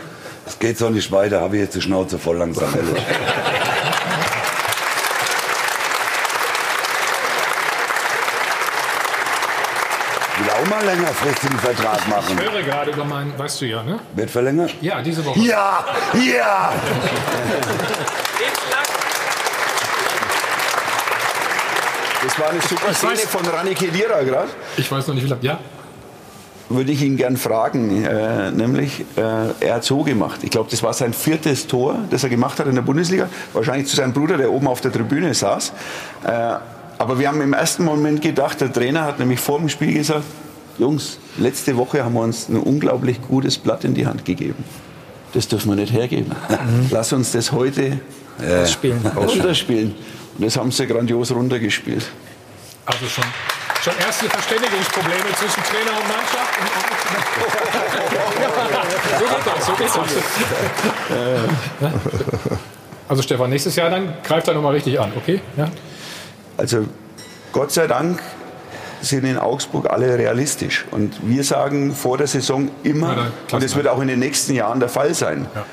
Das 0.45 0.57
geht 0.59 0.77
so 0.77 0.89
nicht 0.89 1.11
weiter. 1.11 1.41
Habe 1.41 1.57
ich 1.57 1.63
jetzt 1.63 1.75
die 1.75 1.81
Schnauze 1.81 2.17
voll 2.17 2.37
langsam, 2.37 2.73
ehrlich. 2.75 3.03
Ich 10.39 10.45
will 10.45 10.51
auch 10.51 10.69
mal 10.69 10.85
längerfristigen 10.85 11.59
Vertrag 11.59 12.07
machen. 12.07 12.39
Ich 12.39 12.51
höre 12.51 12.63
gerade 12.63 12.91
über 12.91 13.03
meinen, 13.03 13.37
weißt 13.37 13.61
du 13.61 13.65
ja, 13.65 13.83
ne? 13.83 13.99
Wird 14.15 14.31
verlängert? 14.31 14.73
Ja, 14.81 15.01
diese 15.01 15.25
Woche. 15.25 15.39
Ja, 15.39 15.85
ja! 16.13 16.73
Das 22.29 22.39
war 22.39 22.51
eine 22.51 22.61
super 22.61 22.93
Szene 22.93 23.27
von 23.27 23.43
Rani 23.43 23.73
Kedira 23.73 24.21
gerade. 24.21 24.49
Ich 24.77 24.91
weiß 24.91 25.07
noch 25.07 25.15
nicht, 25.15 25.23
wie 25.23 25.29
lange. 25.29 25.43
Ja? 25.43 25.59
Würde 26.69 26.91
ich 26.91 27.01
ihn 27.01 27.17
gern 27.17 27.37
fragen, 27.37 28.05
äh, 28.05 28.51
nämlich, 28.51 29.03
äh, 29.17 29.21
er 29.59 29.75
hat 29.75 29.83
so 29.83 30.03
gemacht. 30.03 30.41
Ich 30.43 30.51
glaube, 30.51 30.69
das 30.69 30.83
war 30.83 30.93
sein 30.93 31.13
viertes 31.13 31.65
Tor, 31.65 31.97
das 32.11 32.23
er 32.23 32.29
gemacht 32.29 32.59
hat 32.59 32.67
in 32.67 32.75
der 32.75 32.83
Bundesliga. 32.83 33.27
Wahrscheinlich 33.53 33.87
zu 33.87 33.95
seinem 33.95 34.13
Bruder, 34.13 34.37
der 34.37 34.51
oben 34.51 34.67
auf 34.67 34.79
der 34.79 34.91
Tribüne 34.91 35.33
saß. 35.33 35.73
Äh, 36.23 36.29
aber 36.99 37.17
wir 37.17 37.29
haben 37.29 37.41
im 37.41 37.53
ersten 37.53 37.83
Moment 37.83 38.21
gedacht, 38.21 38.61
der 38.61 38.71
Trainer 38.71 39.05
hat 39.05 39.17
nämlich 39.17 39.39
vor 39.39 39.57
dem 39.57 39.67
Spiel 39.67 39.91
gesagt, 39.91 40.25
Jungs, 40.77 41.17
letzte 41.39 41.77
Woche 41.77 42.05
haben 42.05 42.13
wir 42.13 42.21
uns 42.21 42.47
ein 42.47 42.57
unglaublich 42.57 43.23
gutes 43.23 43.57
Blatt 43.57 43.83
in 43.85 43.95
die 43.95 44.05
Hand 44.05 44.23
gegeben. 44.23 44.63
Das 45.33 45.47
dürfen 45.47 45.69
wir 45.69 45.77
nicht 45.77 45.93
hergeben. 45.93 46.31
Mhm. 46.47 46.89
Lass 46.91 47.11
uns 47.11 47.31
das 47.31 47.51
heute 47.51 47.99
äh, 48.39 48.61
ausspielen. 48.61 49.01
runterspielen. 49.15 49.95
Und 50.39 50.45
das 50.45 50.55
haben 50.55 50.71
sie 50.71 50.87
grandios 50.87 51.31
runtergespielt. 51.33 52.07
Also 52.85 53.05
schon, 53.07 53.25
schon 53.83 53.93
erste 53.99 54.29
Verständigungsprobleme 54.29 55.35
zwischen 55.35 55.61
Trainer 55.63 55.91
und 55.99 56.07
Mannschaft. 56.07 56.59
so 59.19 59.25
geht 59.25 59.45
das, 59.45 59.65
so 59.65 59.73
geht 59.73 59.87
das. 59.87 59.99
Also 63.09 63.21
Stefan, 63.21 63.49
nächstes 63.49 63.75
Jahr 63.75 63.89
dann 63.89 64.13
greift 64.23 64.47
er 64.47 64.53
nochmal 64.53 64.75
richtig 64.75 64.97
an, 64.97 65.11
okay? 65.17 65.41
Ja? 65.57 65.67
Also 66.55 66.85
Gott 67.51 67.73
sei 67.73 67.87
Dank 67.87 68.21
sind 69.01 69.25
in 69.25 69.37
Augsburg 69.37 69.89
alle 69.89 70.17
realistisch. 70.17 70.85
Und 70.91 71.15
wir 71.27 71.43
sagen 71.43 71.93
vor 71.93 72.17
der 72.17 72.27
Saison 72.27 72.71
immer, 72.83 73.13
ja, 73.17 73.31
und 73.51 73.61
das 73.61 73.75
wird 73.75 73.89
auch 73.89 73.99
in 73.99 74.07
den 74.07 74.19
nächsten 74.19 74.53
Jahren 74.53 74.79
der 74.79 74.87
Fall 74.87 75.13
sein, 75.13 75.47
ja. 75.53 75.65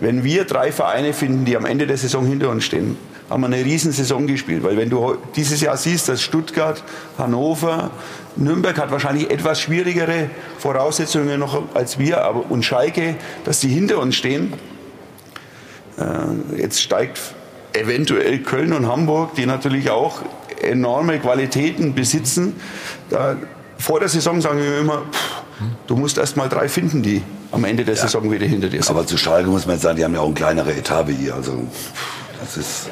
wenn 0.00 0.24
wir 0.24 0.46
drei 0.46 0.72
Vereine 0.72 1.12
finden, 1.12 1.44
die 1.44 1.58
am 1.58 1.66
Ende 1.66 1.86
der 1.86 1.98
Saison 1.98 2.24
hinter 2.24 2.48
uns 2.48 2.64
stehen, 2.64 2.96
haben 3.30 3.40
wir 3.42 3.46
eine 3.46 3.64
Riesensaison 3.64 4.26
gespielt. 4.26 4.62
Weil 4.62 4.76
wenn 4.76 4.90
du 4.90 5.16
dieses 5.34 5.60
Jahr 5.60 5.76
siehst, 5.76 6.08
dass 6.08 6.22
Stuttgart, 6.22 6.82
Hannover, 7.18 7.90
Nürnberg 8.36 8.78
hat 8.78 8.90
wahrscheinlich 8.90 9.30
etwas 9.30 9.60
schwierigere 9.60 10.30
Voraussetzungen 10.58 11.38
noch 11.40 11.74
als 11.74 11.98
wir, 11.98 12.24
aber 12.24 12.50
und 12.50 12.64
Schalke, 12.64 13.16
dass 13.44 13.60
die 13.60 13.68
hinter 13.68 13.98
uns 13.98 14.16
stehen. 14.16 14.52
Äh, 15.98 16.60
jetzt 16.60 16.82
steigt 16.82 17.20
eventuell 17.72 18.40
Köln 18.40 18.72
und 18.72 18.88
Hamburg, 18.88 19.34
die 19.34 19.46
natürlich 19.46 19.90
auch 19.90 20.22
enorme 20.60 21.18
Qualitäten 21.18 21.94
besitzen. 21.94 22.54
Da, 23.10 23.36
vor 23.78 24.00
der 24.00 24.08
Saison 24.08 24.40
sagen 24.40 24.58
wir 24.60 24.78
immer, 24.78 25.02
pff, 25.10 25.42
du 25.86 25.96
musst 25.96 26.18
erst 26.18 26.36
mal 26.36 26.48
drei 26.48 26.68
finden, 26.68 27.02
die 27.02 27.22
am 27.52 27.64
Ende 27.64 27.84
der 27.84 27.94
ja. 27.94 28.02
Saison 28.02 28.30
wieder 28.30 28.46
hinter 28.46 28.68
dir 28.68 28.82
sind. 28.82 28.96
Aber 28.96 29.06
zu 29.06 29.16
Schalke 29.16 29.48
muss 29.48 29.66
man 29.66 29.76
jetzt 29.76 29.82
sagen, 29.82 29.96
die 29.96 30.04
haben 30.04 30.14
ja 30.14 30.20
auch 30.20 30.26
eine 30.26 30.34
kleinere 30.34 30.72
Etappe 30.72 31.12
hier. 31.12 31.34
Also 31.34 31.66
das 32.40 32.56
ist 32.56 32.88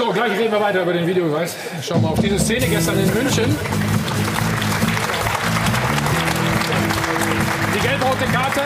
So, 0.00 0.08
gleich 0.30 0.40
reden 0.40 0.52
wir 0.52 0.60
weiter 0.60 0.82
über 0.82 0.92
den 0.92 1.06
Videobeweis. 1.06 1.56
Schauen 1.82 2.02
wir 2.02 2.10
auf 2.10 2.20
diese 2.20 2.38
Szene 2.38 2.66
gestern 2.66 2.98
in 2.98 3.12
München. 3.12 3.56
Die 7.74 7.80
gelb-rote 7.80 8.24
Karte. 8.32 8.60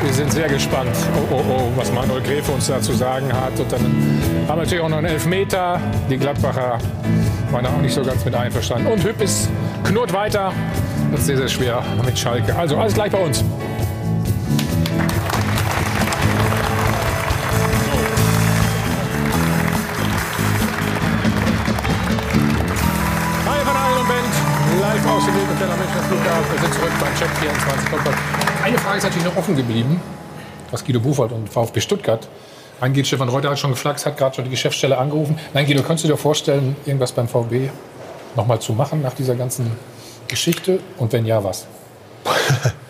Wir 0.00 0.12
sind 0.12 0.32
sehr 0.32 0.48
gespannt, 0.48 0.94
oh, 1.16 1.34
oh, 1.34 1.42
oh, 1.48 1.72
was 1.76 1.92
Manuel 1.92 2.22
Gräfe 2.22 2.52
uns 2.52 2.68
da 2.68 2.80
zu 2.80 2.92
sagen 2.92 3.32
hat. 3.32 3.58
Und 3.58 3.70
dann 3.72 3.80
haben 3.80 4.48
wir 4.48 4.56
natürlich 4.56 4.80
auch 4.80 4.88
noch 4.88 4.98
einen 4.98 5.08
Elfmeter. 5.08 5.80
Die 6.08 6.16
Gladbacher 6.16 6.78
waren 7.50 7.64
da 7.64 7.70
auch 7.70 7.80
nicht 7.80 7.94
so 7.94 8.02
ganz 8.02 8.24
mit 8.24 8.34
einverstanden. 8.34 8.86
Und 8.86 9.02
Hüpp 9.02 9.20
ist 9.20 9.48
knurrt 9.84 10.12
weiter. 10.12 10.52
Das 11.10 11.20
ist 11.20 11.26
sehr, 11.26 11.36
sehr 11.36 11.48
schwer 11.48 11.82
mit 12.04 12.18
Schalke. 12.18 12.54
Also 12.54 12.76
alles 12.76 12.94
gleich 12.94 13.10
bei 13.10 13.18
uns. 13.18 13.42
Dann 25.58 25.78
Münchner 25.78 26.02
Flughafen. 26.02 26.52
Wir 26.52 26.60
sind 26.60 26.74
zurück 26.74 26.92
beim 27.00 27.14
Check 27.16 27.30
24. 27.40 27.88
Eine 28.62 28.78
Frage 28.78 28.98
ist 28.98 29.04
natürlich 29.04 29.24
noch 29.24 29.36
offen 29.36 29.56
geblieben, 29.56 30.00
was 30.70 30.84
Guido 30.84 31.00
Buchwald 31.00 31.32
und 31.32 31.48
VfB 31.48 31.80
Stuttgart 31.80 32.28
angeht. 32.80 33.06
Stefan 33.06 33.28
Reuter 33.28 33.50
hat 33.50 33.58
schon 33.58 33.70
geflaxt, 33.70 34.06
hat 34.06 34.16
gerade 34.16 34.36
schon 34.36 34.44
die 34.44 34.50
Geschäftsstelle 34.50 34.96
angerufen. 34.96 35.38
Nein, 35.54 35.66
Guido, 35.66 35.82
kannst 35.82 36.04
du 36.04 36.08
dir 36.08 36.16
vorstellen, 36.16 36.76
irgendwas 36.86 37.12
beim 37.12 37.28
VfB 37.28 37.70
nochmal 38.36 38.60
zu 38.60 38.72
machen 38.72 39.02
nach 39.02 39.14
dieser 39.14 39.34
ganzen 39.34 39.72
Geschichte? 40.28 40.80
Und 40.96 41.12
wenn 41.12 41.26
ja, 41.26 41.42
was? 41.42 41.66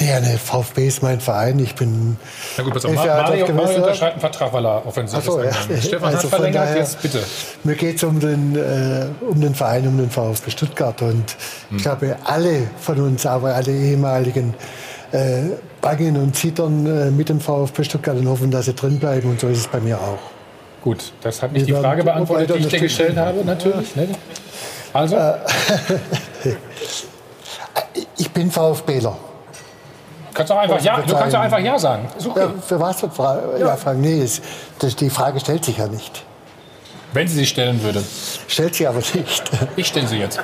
Der 0.00 0.20
ne, 0.20 0.38
VfB 0.38 0.86
ist 0.86 1.02
mein 1.02 1.20
Verein. 1.20 1.58
Ich 1.58 1.74
bin. 1.74 2.16
Na 2.56 2.62
gut, 2.62 2.74
pass 2.74 2.84
auf. 2.84 2.94
Mario, 2.94 3.52
Mario 3.52 3.76
unterschreibt 3.78 4.12
einen 4.12 4.20
Vertrag, 4.20 4.52
weil 4.52 4.64
er 4.64 4.86
offensiv 4.86 5.24
so. 5.24 5.42
Ja. 5.42 5.52
Stefan 5.52 6.14
also 6.14 6.22
hat 6.22 6.28
verlängert, 6.28 6.54
daher, 6.54 6.76
jetzt 6.76 7.02
bitte. 7.02 7.20
Mir 7.64 7.74
geht 7.74 7.96
es 7.96 8.04
um, 8.04 8.20
den, 8.20 8.54
äh, 8.54 9.06
um 9.28 9.40
den 9.40 9.54
Verein, 9.54 9.88
um 9.88 9.98
den 9.98 10.10
VfB 10.10 10.50
Stuttgart. 10.50 11.02
Und 11.02 11.36
hm. 11.68 11.76
ich 11.76 11.82
glaube, 11.82 12.16
alle 12.24 12.68
von 12.80 13.00
uns, 13.00 13.26
aber 13.26 13.54
alle 13.54 13.72
ehemaligen, 13.72 14.54
äh, 15.10 15.42
bangen 15.80 16.16
und 16.16 16.36
zittern 16.36 16.86
äh, 16.86 17.10
mit 17.10 17.28
dem 17.28 17.40
VfB 17.40 17.82
Stuttgart 17.82 18.16
und 18.16 18.28
hoffen, 18.28 18.50
dass 18.50 18.66
sie 18.66 18.74
drin 18.74 18.98
bleiben. 18.98 19.30
Und 19.30 19.40
so 19.40 19.48
ist 19.48 19.58
es 19.58 19.66
bei 19.66 19.80
mir 19.80 19.98
auch. 19.98 20.18
Gut, 20.82 21.12
das 21.22 21.42
hat 21.42 21.52
nicht 21.52 21.66
die 21.66 21.72
Frage 21.72 22.04
beantwortet, 22.04 22.54
die 22.54 22.60
ich 22.60 22.68
dir 22.68 22.80
gestellt 22.80 23.16
habe, 23.16 23.44
natürlich. 23.44 23.96
Ne? 23.96 24.08
Also? 24.92 25.16
Äh, 25.16 25.34
ich 28.16 28.30
bin 28.30 28.50
VfBler. 28.50 29.16
Kannst 30.38 30.52
auch 30.52 30.58
einfach 30.58 30.80
ja, 30.80 31.00
du 31.00 31.16
kannst 31.16 31.34
auch 31.34 31.40
einfach 31.40 31.58
Ja 31.58 31.76
sagen. 31.80 32.08
Okay. 32.16 32.40
Ja, 32.40 32.52
für 32.64 32.78
was 32.78 33.00
für 33.00 33.10
Fra 33.10 33.40
ja. 33.58 33.66
ja. 33.66 33.76
fragen? 33.76 34.00
Nee, 34.00 34.22
ist, 34.22 34.40
das, 34.78 34.94
die 34.94 35.10
Frage 35.10 35.40
stellt 35.40 35.64
sich 35.64 35.78
ja 35.78 35.88
nicht. 35.88 36.24
Wenn 37.12 37.26
sie 37.26 37.34
sich 37.34 37.48
stellen 37.48 37.82
würde. 37.82 38.04
Stellt 38.46 38.76
sie 38.76 38.86
aber 38.86 38.98
nicht. 38.98 39.42
Ich 39.74 39.88
stelle 39.88 40.06
sie 40.06 40.18
jetzt. 40.18 40.38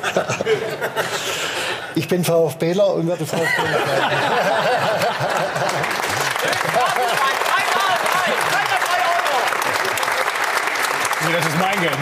Ich 1.95 2.09
bin 2.09 2.25
VfBler 2.25 2.95
und 2.95 3.07
werde 3.07 3.25
VfBler 3.25 3.47
bleiben. 3.47 4.17
Nee, 11.25 11.33
das 11.37 11.47
ist 11.47 11.59
mein 11.61 11.81
Geld. 11.81 11.95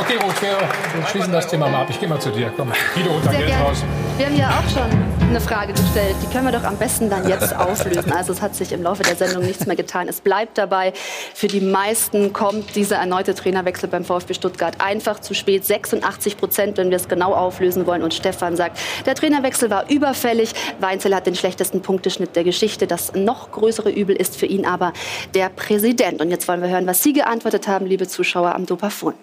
Okay, 0.00 0.18
Ruth, 0.22 0.40
wir 0.40 1.06
schließen 1.10 1.32
das 1.32 1.48
Thema 1.48 1.68
mal 1.68 1.82
ab. 1.82 1.88
Ich 1.90 1.98
gehe 1.98 2.08
mal 2.08 2.20
zu 2.20 2.30
dir. 2.30 2.52
Komm, 2.56 2.70
Guido, 2.94 3.10
unter 3.16 3.32
Geld 3.32 3.52
raus. 3.60 3.82
Wir 4.16 4.26
haben 4.26 4.36
ja 4.36 4.50
auch 4.50 4.70
schon 4.72 5.11
eine 5.32 5.40
Frage 5.40 5.72
gestellt. 5.72 6.14
Die 6.22 6.26
können 6.26 6.44
wir 6.44 6.52
doch 6.52 6.64
am 6.64 6.76
besten 6.76 7.08
dann 7.08 7.26
jetzt 7.26 7.56
auflösen. 7.56 8.12
Also 8.12 8.34
es 8.34 8.42
hat 8.42 8.54
sich 8.54 8.70
im 8.70 8.82
Laufe 8.82 9.02
der 9.02 9.16
Sendung 9.16 9.44
nichts 9.44 9.64
mehr 9.64 9.76
getan. 9.76 10.06
Es 10.06 10.20
bleibt 10.20 10.58
dabei. 10.58 10.92
Für 11.32 11.46
die 11.46 11.62
meisten 11.62 12.34
kommt 12.34 12.76
dieser 12.76 12.96
erneute 12.96 13.34
Trainerwechsel 13.34 13.88
beim 13.88 14.04
VfB 14.04 14.34
Stuttgart 14.34 14.74
einfach 14.82 15.20
zu 15.20 15.32
spät. 15.32 15.64
86 15.64 16.36
Prozent, 16.36 16.76
wenn 16.76 16.90
wir 16.90 16.96
es 16.96 17.08
genau 17.08 17.32
auflösen 17.32 17.86
wollen. 17.86 18.02
Und 18.02 18.12
Stefan 18.12 18.56
sagt, 18.56 18.78
der 19.06 19.14
Trainerwechsel 19.14 19.70
war 19.70 19.88
überfällig. 19.88 20.52
Weinzel 20.80 21.14
hat 21.14 21.26
den 21.26 21.34
schlechtesten 21.34 21.80
Punkteschnitt 21.80 22.36
der 22.36 22.44
Geschichte. 22.44 22.86
Das 22.86 23.14
noch 23.14 23.52
größere 23.52 23.90
Übel 23.90 24.14
ist 24.14 24.36
für 24.36 24.46
ihn 24.46 24.66
aber 24.66 24.92
der 25.34 25.48
Präsident. 25.48 26.20
Und 26.20 26.30
jetzt 26.30 26.46
wollen 26.46 26.60
wir 26.60 26.68
hören, 26.68 26.86
was 26.86 27.02
Sie 27.02 27.14
geantwortet 27.14 27.68
haben, 27.68 27.86
liebe 27.86 28.06
Zuschauer 28.06 28.54
am 28.54 28.66
Dopafon. 28.66 29.14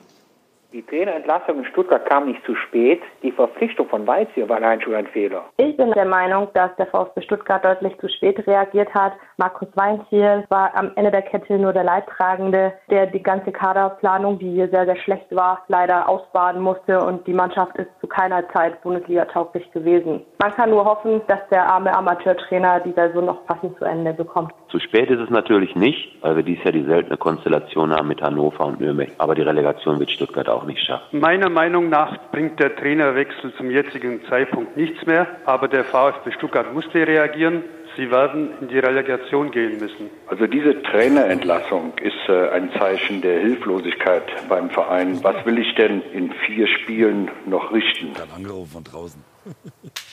Die 0.72 0.84
Trainerentlassung 0.86 1.58
in 1.58 1.66
Stuttgart 1.66 2.06
kam 2.08 2.28
nicht 2.28 2.46
zu 2.46 2.54
spät. 2.54 3.02
Die 3.24 3.32
Verpflichtung 3.32 3.90
von 3.90 4.06
Weizsäcker 4.06 4.50
war 4.50 4.58
allein 4.58 4.80
schon 4.80 4.94
ein 4.94 5.08
Fehler. 5.08 5.46
Ich 5.58 5.76
bin 5.76 5.92
der 5.94 6.06
Meinung, 6.06 6.48
dass 6.54 6.76
der 6.76 6.86
VfB 6.86 7.24
Stuttgart 7.24 7.66
deutlich 7.66 7.98
zu 7.98 8.08
spät 8.08 8.46
reagiert 8.46 8.94
hat. 8.94 9.14
Markus 9.38 9.68
Weinziel 9.74 10.46
war 10.50 10.76
am 10.76 10.92
Ende 10.96 11.10
der 11.10 11.24
Kette 11.24 11.58
nur 11.58 11.74
der 11.74 11.86
Leidtragende, 11.86 12.74
der 12.92 13.08
die 13.08 13.24
ganze 13.24 13.52
Kaderplanung, 13.52 14.38
die 14.38 14.52
hier 14.52 14.70
sehr, 14.70 14.86
sehr 14.86 14.98
schlecht 14.98 15.36
war, 15.36 15.64
leider 15.70 16.08
ausbaden 16.08 16.62
musste 16.62 17.04
und 17.04 17.26
die 17.26 17.34
Mannschaft 17.34 17.76
ist 17.78 17.90
zu 18.00 18.06
keiner 18.06 18.48
Zeit 18.50 18.80
Bundesliga-tauglich 18.84 19.72
gewesen. 19.72 20.24
Man 20.42 20.56
kann 20.56 20.70
nur 20.70 20.86
hoffen, 20.86 21.20
dass 21.28 21.42
der 21.52 21.66
arme 21.68 21.94
Amateurtrainer 21.94 22.80
die 22.80 22.94
Saison 22.94 23.26
noch 23.26 23.46
passend 23.46 23.78
zu 23.78 23.84
Ende 23.84 24.14
bekommt. 24.14 24.54
Zu 24.70 24.80
spät 24.80 25.10
ist 25.10 25.20
es 25.20 25.30
natürlich 25.30 25.76
nicht, 25.76 26.16
weil 26.22 26.38
wir 26.38 26.44
dies 26.44 26.64
Jahr 26.64 26.72
die 26.72 26.86
seltene 26.86 27.18
Konstellation 27.18 27.92
haben 27.92 28.08
mit 28.08 28.22
Hannover 28.22 28.68
und 28.68 28.80
Nürnberg. 28.80 29.10
Aber 29.18 29.36
die 29.36 29.42
Relegation 29.42 30.00
wird 30.00 30.12
Stuttgart 30.12 30.48
auch 30.48 30.64
nicht 30.64 30.82
schaffen. 30.82 31.20
Meiner 31.20 31.50
Meinung 31.50 31.90
nach 31.90 32.18
bringt 32.32 32.58
der 32.58 32.74
Trainerwechsel 32.74 33.54
zum 33.56 33.70
jetzigen 33.70 34.22
Zeitpunkt 34.30 34.78
nichts 34.78 35.06
mehr. 35.06 35.28
Aber 35.44 35.68
der 35.68 35.84
VfB 35.84 36.32
Stuttgart 36.32 36.74
musste 36.74 37.06
reagieren. 37.06 37.66
Sie 37.98 38.10
werden 38.10 38.52
in 38.62 38.70
die 38.70 38.80
Relegation 38.80 39.52
gehen 39.52 39.78
müssen. 39.78 40.10
Also 40.28 40.48
diese 40.48 40.82
Trainerentlassung 40.84 41.92
ist 42.02 42.30
äh, 42.30 42.48
ein 42.52 42.72
Zeichen 42.80 43.22
der 43.22 43.42
Hilflosigkeit 43.42 44.24
beim 44.48 44.70
Verein. 44.70 45.22
Was 45.22 45.46
will 45.46 45.58
ich 45.58 45.76
denn 45.76 46.02
in 46.14 46.32
vier 46.46 46.66
Spielen 46.68 47.30
noch 47.46 47.74
richten? 47.74 48.14
Dann 48.14 48.30
angerufen 48.38 48.72
von 48.72 48.84
draußen. 48.86 49.22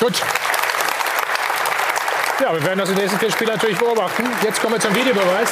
Gut. 0.00 0.14
Ja, 2.40 2.54
wir 2.54 2.64
werden 2.64 2.78
das 2.78 2.88
in 2.88 2.94
den 2.94 3.02
nächsten 3.02 3.20
vier 3.20 3.30
Spielen 3.30 3.50
natürlich 3.50 3.78
beobachten. 3.78 4.24
Jetzt 4.42 4.62
kommen 4.62 4.72
wir 4.72 4.80
zum 4.80 4.94
Videobeweis. 4.94 5.50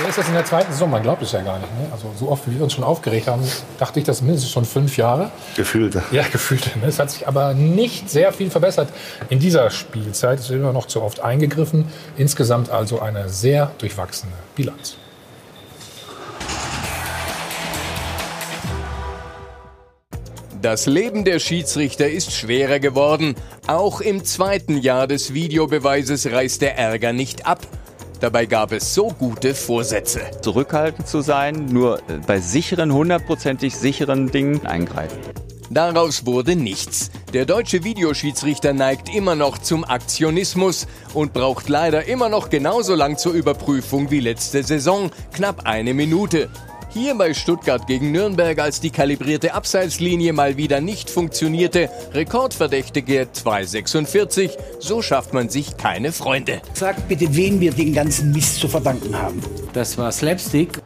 Er 0.00 0.08
ist 0.08 0.16
das 0.16 0.28
in 0.28 0.34
der 0.34 0.44
zweiten 0.44 0.70
Saison, 0.70 0.88
man 0.88 1.02
glaubt 1.02 1.20
es 1.22 1.32
ja 1.32 1.40
gar 1.40 1.58
nicht. 1.58 1.72
Ne? 1.76 1.88
Also 1.90 2.12
so 2.16 2.30
oft, 2.30 2.48
wie 2.48 2.54
wir 2.54 2.62
uns 2.62 2.72
schon 2.74 2.84
aufgeregt 2.84 3.26
haben, 3.26 3.42
dachte 3.80 3.98
ich, 3.98 4.04
das 4.04 4.22
mindestens 4.22 4.52
schon 4.52 4.64
fünf 4.64 4.96
Jahre. 4.96 5.32
Gefühlt. 5.56 5.98
Ja, 6.12 6.22
gefühlt. 6.30 6.76
Ne? 6.76 6.86
Es 6.86 7.00
hat 7.00 7.10
sich 7.10 7.26
aber 7.26 7.54
nicht 7.54 8.08
sehr 8.08 8.32
viel 8.32 8.50
verbessert 8.50 8.90
in 9.28 9.40
dieser 9.40 9.70
Spielzeit. 9.70 10.38
Es 10.38 10.48
wird 10.48 10.60
immer 10.60 10.72
noch 10.72 10.86
zu 10.86 11.02
oft 11.02 11.18
eingegriffen. 11.18 11.88
Insgesamt 12.16 12.70
also 12.70 13.00
eine 13.00 13.28
sehr 13.28 13.72
durchwachsene 13.78 14.32
Bilanz. 14.54 14.96
Das 20.60 20.86
Leben 20.86 21.24
der 21.24 21.38
Schiedsrichter 21.38 22.10
ist 22.10 22.32
schwerer 22.32 22.80
geworden. 22.80 23.36
Auch 23.68 24.00
im 24.00 24.24
zweiten 24.24 24.76
Jahr 24.76 25.06
des 25.06 25.32
Videobeweises 25.32 26.32
reißt 26.32 26.62
der 26.62 26.76
Ärger 26.76 27.12
nicht 27.12 27.46
ab. 27.46 27.64
Dabei 28.18 28.46
gab 28.46 28.72
es 28.72 28.92
so 28.92 29.06
gute 29.08 29.54
Vorsätze. 29.54 30.20
Zurückhaltend 30.42 31.06
zu 31.06 31.20
sein, 31.20 31.66
nur 31.66 32.00
bei 32.26 32.40
sicheren, 32.40 32.92
hundertprozentig 32.92 33.76
sicheren 33.76 34.32
Dingen 34.32 34.66
eingreifen. 34.66 35.18
Daraus 35.70 36.26
wurde 36.26 36.56
nichts. 36.56 37.10
Der 37.32 37.44
deutsche 37.44 37.84
Videoschiedsrichter 37.84 38.72
neigt 38.72 39.14
immer 39.14 39.36
noch 39.36 39.58
zum 39.58 39.84
Aktionismus 39.84 40.88
und 41.14 41.34
braucht 41.34 41.68
leider 41.68 42.06
immer 42.06 42.28
noch 42.28 42.50
genauso 42.50 42.96
lang 42.96 43.16
zur 43.16 43.34
Überprüfung 43.34 44.10
wie 44.10 44.20
letzte 44.20 44.64
Saison, 44.64 45.12
knapp 45.32 45.66
eine 45.66 45.94
Minute. 45.94 46.48
Hier 46.90 47.14
bei 47.14 47.34
Stuttgart 47.34 47.86
gegen 47.86 48.12
Nürnberg, 48.12 48.58
als 48.58 48.80
die 48.80 48.88
kalibrierte 48.88 49.52
Abseitslinie 49.52 50.32
mal 50.32 50.56
wieder 50.56 50.80
nicht 50.80 51.10
funktionierte, 51.10 51.90
Rekordverdächtige 52.14 53.28
2,46, 53.34 54.52
so 54.78 55.02
schafft 55.02 55.34
man 55.34 55.50
sich 55.50 55.76
keine 55.76 56.12
Freunde. 56.12 56.62
Sagt 56.72 57.06
bitte, 57.06 57.36
wen 57.36 57.60
wir 57.60 57.72
den 57.72 57.92
ganzen 57.92 58.32
Mist 58.32 58.56
zu 58.56 58.68
verdanken 58.68 59.20
haben. 59.20 59.42
Das 59.74 59.98
war 59.98 60.10
Slapstick. 60.10 60.80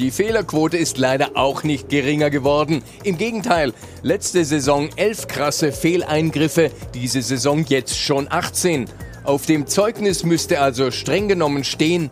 Die 0.00 0.10
Fehlerquote 0.10 0.76
ist 0.78 0.98
leider 0.98 1.30
auch 1.36 1.62
nicht 1.62 1.88
geringer 1.90 2.28
geworden. 2.28 2.82
Im 3.04 3.16
Gegenteil, 3.16 3.72
letzte 4.02 4.44
Saison 4.44 4.88
elf 4.96 5.28
krasse 5.28 5.70
Fehleingriffe, 5.70 6.72
diese 6.92 7.22
Saison 7.22 7.64
jetzt 7.68 7.96
schon 7.96 8.26
18. 8.28 8.86
Auf 9.22 9.46
dem 9.46 9.68
Zeugnis 9.68 10.24
müsste 10.24 10.60
also 10.60 10.90
streng 10.90 11.28
genommen 11.28 11.62
stehen, 11.62 12.10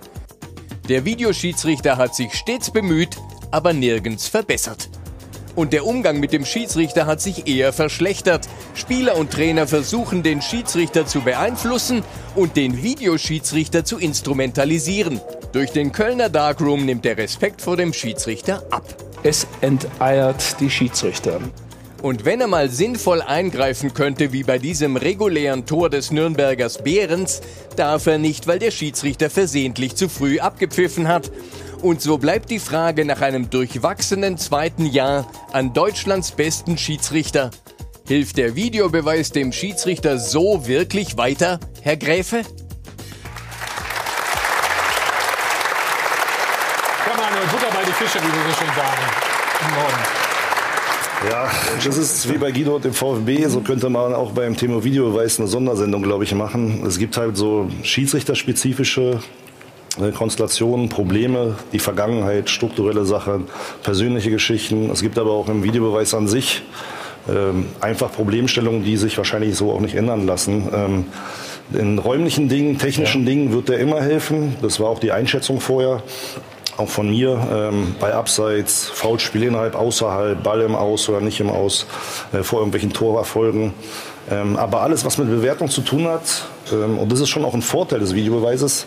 der 0.89 1.05
Videoschiedsrichter 1.05 1.97
hat 1.97 2.15
sich 2.15 2.35
stets 2.35 2.71
bemüht, 2.71 3.17
aber 3.51 3.73
nirgends 3.73 4.29
verbessert. 4.29 4.91
Und 5.57 5.73
der 5.73 5.87
Umgang 5.87 6.19
mit 6.19 6.33
dem 6.33 6.45
Schiedsrichter 6.45 7.07
hat 7.07 7.21
sich 7.21 7.47
eher 7.47 7.73
verschlechtert. 7.73 8.49
Spieler 8.75 9.17
und 9.17 9.31
Trainer 9.31 9.67
versuchen, 9.67 10.23
den 10.23 10.43
Schiedsrichter 10.43 11.07
zu 11.07 11.21
beeinflussen 11.21 12.03
und 12.35 12.57
den 12.57 12.83
Videoschiedsrichter 12.83 13.85
zu 13.85 13.99
instrumentalisieren. 13.99 15.21
Durch 15.53 15.71
den 15.71 15.93
Kölner 15.93 16.29
Darkroom 16.29 16.85
nimmt 16.85 17.05
der 17.05 17.17
Respekt 17.17 17.63
vor 17.63 17.77
dem 17.77 17.93
Schiedsrichter 17.93 18.65
ab. 18.71 18.85
Es 19.23 19.47
enteiert 19.61 20.61
die 20.61 20.71
Schiedsrichter. 20.71 21.41
Und 22.05 22.27
wenn 22.27 22.39
er 22.43 22.49
mal 22.49 22.69
sinnvoll 22.69 23.23
eingreifen 23.23 23.95
könnte, 23.95 24.31
wie 24.31 24.43
bei 24.43 24.59
diesem 24.59 24.97
regulären 24.97 25.65
Tor 25.65 25.89
des 25.89 26.11
Nürnbergers 26.11 26.83
Behrens, 26.83 27.41
darf 27.77 28.07
er 28.07 28.19
nicht, 28.19 28.47
weil 28.47 28.59
der 28.59 28.73
Schiedsrichter 28.73 29.31
versehentlich 29.31 29.97
zu 29.97 30.11
früh 30.11 30.39
abgepfiffen 30.39 31.09
hat. 31.09 31.31
Und 31.81 32.03
so 32.03 32.19
bleibt 32.19 32.51
die 32.51 32.59
Frage 32.59 33.07
nach 33.07 33.23
einem 33.23 33.49
durchwachsenen 33.49 34.37
zweiten 34.37 34.85
Jahr 34.85 35.27
an 35.51 35.73
Deutschlands 35.73 36.33
besten 36.33 36.77
Schiedsrichter. 36.77 37.51
Hilft 38.07 38.37
der 38.37 38.55
Videobeweis 38.55 39.31
dem 39.31 39.51
Schiedsrichter 39.51 40.19
so 40.19 40.67
wirklich 40.67 41.17
weiter, 41.17 41.59
Herr 41.81 41.97
Gräfe? 41.97 42.43
Komm 47.07 47.17
mal, 47.17 47.31
Butter 47.51 47.73
bei 47.73 47.83
die 47.83 47.93
Fische, 47.93 48.19
wie 48.19 48.27
wir 48.27 48.53
so 48.53 48.59
schön 48.59 48.75
sagen. 48.77 49.01
Guten 49.59 49.75
Morgen. 49.75 50.24
Ja, 51.31 51.51
das 51.85 51.97
ist 51.97 52.33
wie 52.33 52.39
bei 52.39 52.51
Guido 52.51 52.77
und 52.77 52.85
dem 52.85 52.93
VfB. 52.93 53.47
So 53.47 53.61
könnte 53.61 53.89
man 53.89 54.15
auch 54.15 54.33
beim 54.33 54.57
Thema 54.57 54.85
Videobeweis 54.85 55.39
eine 55.39 55.49
Sondersendung, 55.49 56.03
glaube 56.03 56.25
ich, 56.25 56.35
machen. 56.35 56.85
Es 56.87 56.99
gibt 56.99 57.17
halt 57.17 57.37
so 57.37 57.71
schiedsrichterspezifische 57.83 59.21
äh, 60.01 60.11
Konstellationen, 60.11 60.89
Probleme, 60.89 61.57
die 61.73 61.79
Vergangenheit, 61.79 62.51
strukturelle 62.51 63.05
Sachen, 63.05 63.47
persönliche 63.83 64.31
Geschichten. 64.31 64.91
Es 64.91 65.03
gibt 65.03 65.19
aber 65.19 65.31
auch 65.31 65.49
im 65.49 65.63
Videobeweis 65.63 66.15
an 66.15 66.29
sich 66.29 66.63
ähm, 67.29 67.67
einfach 67.81 68.13
Problemstellungen, 68.13 68.85
die 68.85 68.97
sich 68.97 69.17
wahrscheinlich 69.17 69.57
so 69.57 69.73
auch 69.73 69.81
nicht 69.81 69.95
ändern 69.95 70.27
lassen. 70.27 70.69
Ähm, 70.73 71.05
in 71.73 71.99
räumlichen 71.99 72.49
Dingen, 72.49 72.79
technischen 72.79 73.23
ja. 73.23 73.31
Dingen 73.31 73.53
wird 73.53 73.71
er 73.71 73.79
immer 73.79 74.03
helfen. 74.03 74.57
Das 74.61 74.79
war 74.81 74.89
auch 74.89 74.99
die 74.99 75.13
Einschätzung 75.13 75.61
vorher 75.61 76.03
auch 76.77 76.89
von 76.89 77.09
mir, 77.09 77.39
ähm, 77.53 77.95
bei 78.01 78.15
Abseits, 78.15 78.89
Foulspiel 78.89 79.45
innerhalb, 79.45 79.75
außerhalb, 79.75 80.43
Ball 80.43 80.63
im 80.63 80.75
Aus 80.75 81.09
oder 81.09 81.21
nicht 81.21 81.41
im 81.41 81.51
Aus, 81.51 81.87
äh, 82.33 82.43
vor 82.43 82.61
irgendwelchen 82.61 82.93
Torerfolgen. 82.93 83.73
Ähm, 84.31 84.57
aber 84.57 84.81
alles, 84.81 85.05
was 85.05 85.19
mit 85.19 85.29
Bewertung 85.29 85.69
zu 85.69 85.83
tun 85.83 86.09
hat, 86.09 86.47
ähm, 86.73 86.99
und 86.99 87.13
das 87.13 87.21
ist 87.21 87.29
schon 87.29 87.45
auch 87.45 87.55
ein 87.55 87.63
Vorteil 87.63 88.01
des 88.01 88.15
Videobeweises, 88.15 88.87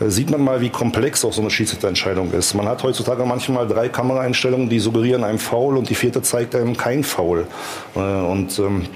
äh, 0.00 0.08
sieht 0.08 0.30
man 0.30 0.42
mal, 0.42 0.60
wie 0.60 0.70
komplex 0.70 1.24
auch 1.24 1.32
so 1.32 1.42
eine 1.42 1.50
Schiedsrichterentscheidung 1.50 2.32
ist. 2.32 2.54
Man 2.54 2.66
hat 2.66 2.82
heutzutage 2.82 3.24
manchmal 3.24 3.68
drei 3.68 3.88
Kameraeinstellungen, 3.88 4.68
die 4.68 4.78
suggerieren 4.78 5.24
einem 5.24 5.38
Foul 5.38 5.76
und 5.76 5.90
die 5.90 5.94
vierte 5.94 6.22
zeigt 6.22 6.54
einem 6.54 6.76
kein 6.76 7.04
Foul. 7.04 7.46
Äh, 7.94 7.98
und 7.98 8.58
ähm, 8.58 8.86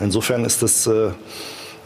insofern 0.00 0.44
ist 0.44 0.62
das 0.62 0.86
äh, 0.86 1.10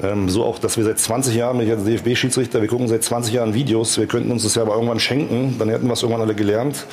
ähm, 0.03 0.29
so 0.29 0.45
auch, 0.45 0.59
dass 0.59 0.77
wir 0.77 0.85
seit 0.85 0.99
20 0.99 1.35
Jahren, 1.35 1.61
ich 1.61 1.71
als 1.71 1.85
DFB-Schiedsrichter, 1.85 2.61
wir 2.61 2.69
gucken 2.69 2.89
seit 2.89 3.05
20 3.05 3.35
Jahren 3.35 3.55
Videos, 3.55 3.99
wir 3.99 4.07
könnten 4.07 4.31
uns 4.33 4.43
das 4.43 4.57
ja 4.57 4.63
aber 4.63 4.75
irgendwann 4.75 5.01
schenken, 5.01 5.57
dann 5.59 5.69
hätten 5.69 5.87
wir 5.87 5.93
es 5.93 6.03
irgendwann 6.03 6.23
alle 6.23 6.35
gelernt. 6.35 6.87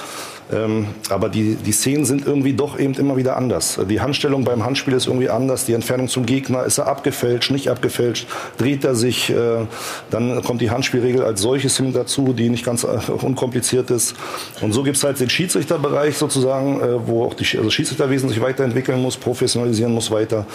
Ähm, 0.52 0.88
aber 1.10 1.30
die, 1.30 1.56
die 1.56 1.72
Szenen 1.72 2.06
sind 2.06 2.28
irgendwie 2.28 2.54
doch 2.54 2.78
eben 2.78 2.94
immer 2.96 3.16
wieder 3.16 3.38
anders. 3.38 3.80
Die 3.90 4.02
Handstellung 4.02 4.44
beim 4.44 4.66
Handspiel 4.66 4.94
ist 4.94 5.08
irgendwie 5.08 5.30
anders, 5.30 5.66
die 5.66 5.74
Entfernung 5.74 6.10
zum 6.10 6.26
Gegner, 6.26 6.66
ist 6.66 6.78
er 6.78 6.88
abgefälscht, 6.88 7.52
nicht 7.52 7.70
abgefälscht, 7.70 8.28
dreht 8.58 8.84
er 8.84 8.96
sich, 8.96 9.30
äh, 9.30 9.66
dann 10.10 10.44
kommt 10.44 10.62
die 10.62 10.70
Handspielregel 10.70 11.24
als 11.24 11.42
solches 11.42 11.78
hin 11.78 11.94
dazu, 11.94 12.34
die 12.34 12.50
nicht 12.50 12.66
ganz 12.66 12.84
äh, 12.84 13.00
unkompliziert 13.22 13.90
ist. 13.92 14.16
Und 14.62 14.74
so 14.74 14.84
gibt 14.84 14.98
es 14.98 15.04
halt 15.04 15.20
den 15.20 15.30
Schiedsrichterbereich 15.30 16.18
sozusagen, 16.18 16.82
äh, 16.82 17.08
wo 17.08 17.24
auch 17.24 17.34
die, 17.34 17.58
also 17.58 17.70
Schiedsrichterwesen 17.70 18.30
sich 18.30 18.42
weiterentwickeln 18.42 19.02
muss, 19.02 19.16
professionalisieren 19.18 19.94
muss 19.94 20.12
weiter. 20.12 20.46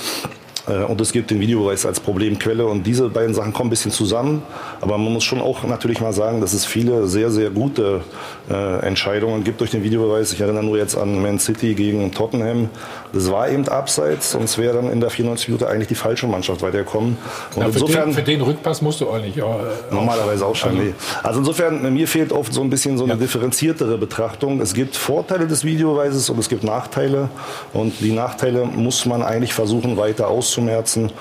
Äh, 0.66 0.84
und 0.84 1.00
es 1.00 1.12
gibt 1.12 1.30
den 1.30 1.40
Videobeweis 1.40 1.86
als 1.86 2.00
Problemquelle. 2.00 2.66
Und 2.66 2.84
diese 2.84 3.08
beiden 3.08 3.34
Sachen 3.34 3.52
kommen 3.52 3.68
ein 3.68 3.70
bisschen 3.70 3.90
zusammen. 3.90 4.42
Aber 4.80 4.98
man 4.98 5.12
muss 5.12 5.24
schon 5.24 5.40
auch 5.40 5.64
natürlich 5.64 6.00
mal 6.00 6.12
sagen, 6.12 6.40
dass 6.40 6.52
es 6.52 6.64
viele 6.64 7.06
sehr, 7.06 7.30
sehr 7.30 7.50
gute 7.50 8.02
äh, 8.50 8.86
Entscheidungen 8.86 9.44
gibt 9.44 9.60
durch 9.60 9.70
den 9.70 9.82
Videobeweis. 9.82 10.32
Ich 10.32 10.40
erinnere 10.40 10.64
nur 10.64 10.78
jetzt 10.78 10.96
an 10.96 11.20
Man 11.22 11.38
City 11.38 11.74
gegen 11.74 12.12
Tottenham. 12.12 12.68
Das 13.12 13.30
war 13.30 13.48
eben 13.48 13.66
abseits 13.68 14.34
und 14.34 14.44
es 14.44 14.58
wäre 14.58 14.74
dann 14.74 14.90
in 14.90 15.00
der 15.00 15.10
94 15.10 15.48
Minute 15.48 15.68
eigentlich 15.68 15.88
die 15.88 15.94
falsche 15.94 16.26
Mannschaft 16.26 16.62
weitergekommen. 16.62 17.16
Und 17.54 17.62
ja, 17.62 17.68
für, 17.68 17.78
insofern, 17.78 18.08
den, 18.10 18.14
für 18.14 18.22
den 18.22 18.40
Rückpass 18.40 18.82
musst 18.82 19.00
du 19.00 19.10
eigentlich. 19.10 19.36
Ja, 19.36 19.46
äh, 19.46 19.94
normalerweise 19.94 20.44
auch 20.46 20.54
schon. 20.54 20.78
Also, 20.78 20.92
also 21.22 21.38
insofern, 21.40 21.92
mir 21.92 22.08
fehlt 22.08 22.32
oft 22.32 22.52
so 22.52 22.60
ein 22.60 22.70
bisschen 22.70 22.98
so 22.98 23.04
eine 23.04 23.14
ja. 23.14 23.18
differenziertere 23.18 23.98
Betrachtung. 23.98 24.60
Es 24.60 24.74
gibt 24.74 24.96
Vorteile 24.96 25.46
des 25.46 25.64
Videobeweises 25.64 26.28
und 26.30 26.38
es 26.38 26.48
gibt 26.48 26.64
Nachteile. 26.64 27.28
Und 27.72 28.00
die 28.00 28.12
Nachteile 28.12 28.64
muss 28.64 29.06
man 29.06 29.22
eigentlich 29.22 29.54
versuchen 29.54 29.96
weiter 29.96 30.28
auszuprobieren 30.28 30.55
auszumerzen. 30.56 31.12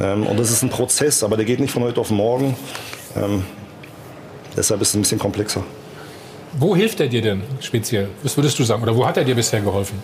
Ähm, 0.00 0.26
und 0.26 0.38
das 0.38 0.50
ist 0.50 0.62
ein 0.62 0.70
Prozess, 0.70 1.22
aber 1.22 1.36
der 1.36 1.44
geht 1.44 1.60
nicht 1.60 1.72
von 1.72 1.82
heute 1.82 2.00
auf 2.00 2.10
morgen. 2.10 2.56
Ähm, 3.16 3.44
deshalb 4.56 4.80
ist 4.80 4.90
es 4.90 4.94
ein 4.94 5.02
bisschen 5.02 5.18
komplexer. 5.18 5.62
Wo 6.58 6.76
hilft 6.76 7.00
er 7.00 7.08
dir 7.08 7.22
denn 7.22 7.42
speziell? 7.60 8.08
Was 8.22 8.36
würdest 8.36 8.58
du 8.58 8.64
sagen? 8.64 8.82
Oder 8.82 8.94
wo 8.94 9.04
hat 9.04 9.16
er 9.16 9.24
dir 9.24 9.34
bisher 9.34 9.60
geholfen? 9.60 10.00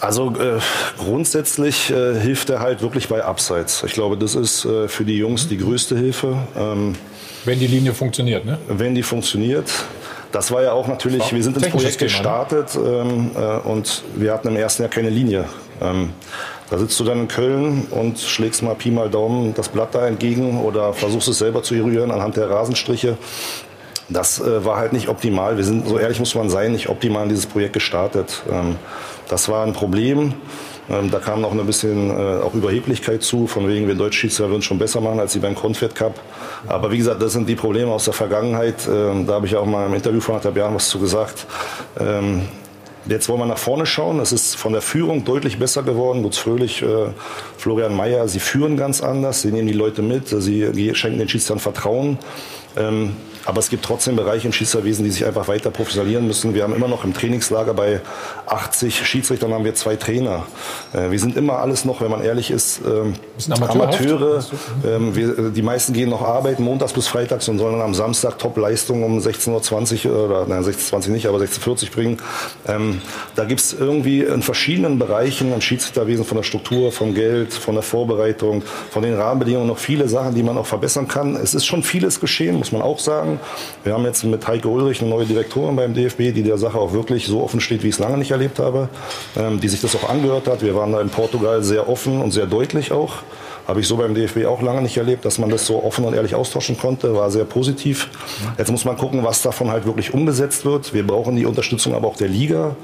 Also 0.00 0.34
äh, 0.34 0.58
grundsätzlich 0.98 1.90
äh, 1.90 2.20
hilft 2.20 2.50
er 2.50 2.60
halt 2.60 2.82
wirklich 2.82 3.08
bei 3.08 3.24
Abseits. 3.24 3.84
Ich 3.84 3.92
glaube, 3.92 4.18
das 4.18 4.34
ist 4.34 4.64
äh, 4.64 4.88
für 4.88 5.04
die 5.04 5.16
Jungs 5.16 5.48
die 5.48 5.58
größte 5.58 5.96
Hilfe. 5.96 6.36
Ähm, 6.56 6.96
wenn 7.44 7.58
die 7.58 7.68
Linie 7.68 7.94
funktioniert, 7.94 8.44
ne? 8.44 8.58
Wenn 8.68 8.94
die 8.94 9.02
funktioniert. 9.02 9.70
Das 10.32 10.50
war 10.50 10.62
ja 10.62 10.72
auch 10.72 10.88
natürlich, 10.88 11.32
wir 11.32 11.42
sind 11.42 11.56
ins 11.58 11.68
Projekt 11.68 12.00
ne? 12.00 12.06
gestartet 12.06 12.70
ähm, 12.74 13.30
äh, 13.36 13.68
und 13.68 14.02
wir 14.16 14.32
hatten 14.32 14.48
im 14.48 14.56
ersten 14.56 14.82
Jahr 14.82 14.90
keine 14.90 15.10
Linie. 15.10 15.44
Ähm, 15.80 16.10
da 16.72 16.78
sitzt 16.78 16.98
du 16.98 17.04
dann 17.04 17.20
in 17.20 17.28
Köln 17.28 17.86
und 17.90 18.18
schlägst 18.18 18.62
mal 18.62 18.74
Pi 18.74 18.90
mal 18.90 19.10
Daumen 19.10 19.52
das 19.52 19.68
Blatt 19.68 19.94
da 19.94 20.06
entgegen 20.06 20.58
oder 20.58 20.94
versuchst 20.94 21.28
es 21.28 21.36
selber 21.36 21.62
zu 21.62 21.74
eruieren 21.74 22.10
anhand 22.10 22.38
der 22.38 22.48
Rasenstriche. 22.48 23.18
Das 24.08 24.40
äh, 24.40 24.64
war 24.64 24.78
halt 24.78 24.94
nicht 24.94 25.08
optimal. 25.08 25.58
Wir 25.58 25.64
sind, 25.64 25.86
so 25.86 25.98
ehrlich 25.98 26.18
muss 26.18 26.34
man 26.34 26.48
sein, 26.48 26.72
nicht 26.72 26.88
optimal 26.88 27.24
in 27.24 27.28
dieses 27.28 27.44
Projekt 27.44 27.74
gestartet. 27.74 28.42
Ähm, 28.50 28.76
das 29.28 29.50
war 29.50 29.66
ein 29.66 29.74
Problem. 29.74 30.32
Ähm, 30.88 31.10
da 31.10 31.18
kam 31.18 31.42
noch 31.42 31.52
ein 31.52 31.66
bisschen 31.66 32.08
äh, 32.08 32.40
auch 32.40 32.54
Überheblichkeit 32.54 33.22
zu, 33.22 33.46
von 33.46 33.68
wegen 33.68 33.86
wir 33.86 33.94
Deutschschiedsrichter 33.94 34.48
würden 34.48 34.62
schon 34.62 34.78
besser 34.78 35.02
machen 35.02 35.20
als 35.20 35.34
sie 35.34 35.40
beim 35.40 35.54
Confed 35.54 35.94
Cup. 35.94 36.18
Aber 36.68 36.90
wie 36.90 36.96
gesagt, 36.96 37.20
das 37.20 37.34
sind 37.34 37.50
die 37.50 37.54
Probleme 37.54 37.92
aus 37.92 38.06
der 38.06 38.14
Vergangenheit. 38.14 38.88
Ähm, 38.88 39.26
da 39.26 39.34
habe 39.34 39.46
ich 39.46 39.54
auch 39.56 39.66
mal 39.66 39.88
im 39.88 39.92
Interview 39.92 40.20
vor 40.20 40.36
anderthalb 40.36 40.56
Jahren 40.56 40.74
was 40.74 40.88
zu 40.88 40.98
gesagt. 40.98 41.46
Ähm, 42.00 42.48
Jetzt 43.06 43.28
wollen 43.28 43.40
wir 43.40 43.46
nach 43.46 43.58
vorne 43.58 43.84
schauen. 43.84 44.20
Es 44.20 44.30
ist 44.30 44.54
von 44.54 44.72
der 44.72 44.82
Führung 44.82 45.24
deutlich 45.24 45.58
besser 45.58 45.82
geworden. 45.82 46.22
Lutz 46.22 46.38
Fröhlich, 46.38 46.82
äh, 46.82 47.08
Florian 47.58 47.96
Mayer, 47.96 48.28
sie 48.28 48.38
führen 48.38 48.76
ganz 48.76 49.00
anders. 49.00 49.42
Sie 49.42 49.50
nehmen 49.50 49.66
die 49.66 49.74
Leute 49.74 50.02
mit. 50.02 50.28
Sie 50.28 50.94
schenken 50.94 51.18
den 51.18 51.28
Schiedsrichtern 51.28 51.58
Vertrauen. 51.58 52.18
Ähm, 52.76 53.16
aber 53.44 53.58
es 53.58 53.70
gibt 53.70 53.84
trotzdem 53.84 54.16
Bereiche 54.16 54.46
im 54.46 54.52
Schiedsrichterwesen, 54.52 55.04
die 55.04 55.10
sich 55.10 55.26
einfach 55.26 55.48
weiter 55.48 55.70
professionalisieren 55.70 56.26
müssen. 56.26 56.54
Wir 56.54 56.62
haben 56.62 56.74
immer 56.74 56.88
noch 56.88 57.04
im 57.04 57.12
Trainingslager 57.12 57.74
bei 57.74 58.00
80 58.46 59.06
Schiedsrichtern 59.06 59.52
haben 59.52 59.64
wir 59.64 59.74
zwei 59.74 59.96
Trainer. 59.96 60.46
Äh, 60.92 61.10
wir 61.10 61.18
sind 61.18 61.36
immer 61.36 61.58
alles 61.58 61.84
noch, 61.84 62.00
wenn 62.00 62.10
man 62.10 62.22
ehrlich 62.22 62.50
ist, 62.50 62.80
ähm, 62.86 63.14
Amateure. 63.50 64.44
Ähm, 64.86 65.16
wir, 65.16 65.38
äh, 65.38 65.50
die 65.50 65.62
meisten 65.62 65.92
gehen 65.92 66.10
noch 66.10 66.22
arbeiten, 66.22 66.62
montags 66.62 66.92
bis 66.92 67.08
freitags 67.08 67.48
und 67.48 67.58
sollen 67.58 67.72
dann 67.72 67.82
am 67.82 67.94
Samstag 67.94 68.38
Top-Leistung 68.38 69.02
um 69.02 69.18
16.20 69.18 70.08
Uhr 70.08 70.24
oder 70.26 70.46
nein, 70.46 70.62
16.20 70.62 71.06
Uhr 71.08 71.12
nicht, 71.14 71.26
aber 71.26 71.38
16.40 71.38 71.68
Uhr 71.68 71.90
bringen. 71.90 72.16
Ähm, 72.68 73.00
da 73.34 73.44
gibt 73.44 73.60
es 73.60 73.72
irgendwie 73.72 74.20
in 74.20 74.42
verschiedenen 74.42 74.98
Bereichen 74.98 75.52
im 75.52 75.60
Schiedsrichterwesen 75.60 76.24
von 76.24 76.36
der 76.36 76.44
Struktur, 76.44 76.92
vom 76.92 77.14
Geld, 77.14 77.52
von 77.52 77.74
der 77.74 77.82
Vorbereitung, 77.82 78.62
von 78.90 79.02
den 79.02 79.14
Rahmenbedingungen 79.14 79.66
noch 79.66 79.78
viele 79.78 80.08
Sachen, 80.08 80.34
die 80.34 80.42
man 80.42 80.56
auch 80.58 80.66
verbessern 80.66 81.08
kann. 81.08 81.34
Es 81.36 81.54
ist 81.54 81.66
schon 81.66 81.82
vieles 81.82 82.20
geschehen, 82.20 82.61
muss 82.62 82.70
man 82.70 82.82
auch 82.82 83.00
sagen. 83.00 83.40
Wir 83.82 83.92
haben 83.92 84.04
jetzt 84.04 84.22
mit 84.22 84.46
Heike 84.46 84.68
Ulrich 84.68 85.00
eine 85.00 85.10
neue 85.10 85.26
Direktorin 85.26 85.74
beim 85.74 85.94
DFB, 85.94 86.32
die 86.32 86.44
der 86.44 86.58
Sache 86.58 86.78
auch 86.78 86.92
wirklich 86.92 87.26
so 87.26 87.42
offen 87.42 87.60
steht, 87.60 87.82
wie 87.82 87.88
ich 87.88 87.96
es 87.96 87.98
lange 87.98 88.16
nicht 88.16 88.30
erlebt 88.30 88.60
habe, 88.60 88.88
ähm, 89.36 89.58
die 89.58 89.66
sich 89.66 89.80
das 89.80 89.96
auch 89.96 90.08
angehört 90.08 90.46
hat. 90.46 90.62
Wir 90.62 90.76
waren 90.76 90.92
da 90.92 91.00
in 91.00 91.08
Portugal 91.08 91.64
sehr 91.64 91.88
offen 91.88 92.22
und 92.22 92.30
sehr 92.30 92.46
deutlich 92.46 92.92
auch. 92.92 93.14
Habe 93.66 93.80
ich 93.80 93.88
so 93.88 93.96
beim 93.96 94.14
DFB 94.14 94.46
auch 94.46 94.62
lange 94.62 94.80
nicht 94.80 94.96
erlebt, 94.96 95.24
dass 95.24 95.38
man 95.38 95.50
das 95.50 95.66
so 95.66 95.82
offen 95.82 96.04
und 96.04 96.14
ehrlich 96.14 96.36
austauschen 96.36 96.78
konnte. 96.78 97.16
War 97.16 97.32
sehr 97.32 97.44
positiv. 97.44 98.08
Jetzt 98.58 98.70
muss 98.70 98.84
man 98.84 98.96
gucken, 98.96 99.24
was 99.24 99.42
davon 99.42 99.68
halt 99.72 99.84
wirklich 99.84 100.14
umgesetzt 100.14 100.64
wird. 100.64 100.94
Wir 100.94 101.04
brauchen 101.04 101.34
die 101.34 101.46
Unterstützung 101.46 101.94
aber 101.94 102.06
auch 102.06 102.16
der 102.16 102.28
Liga. 102.28 102.76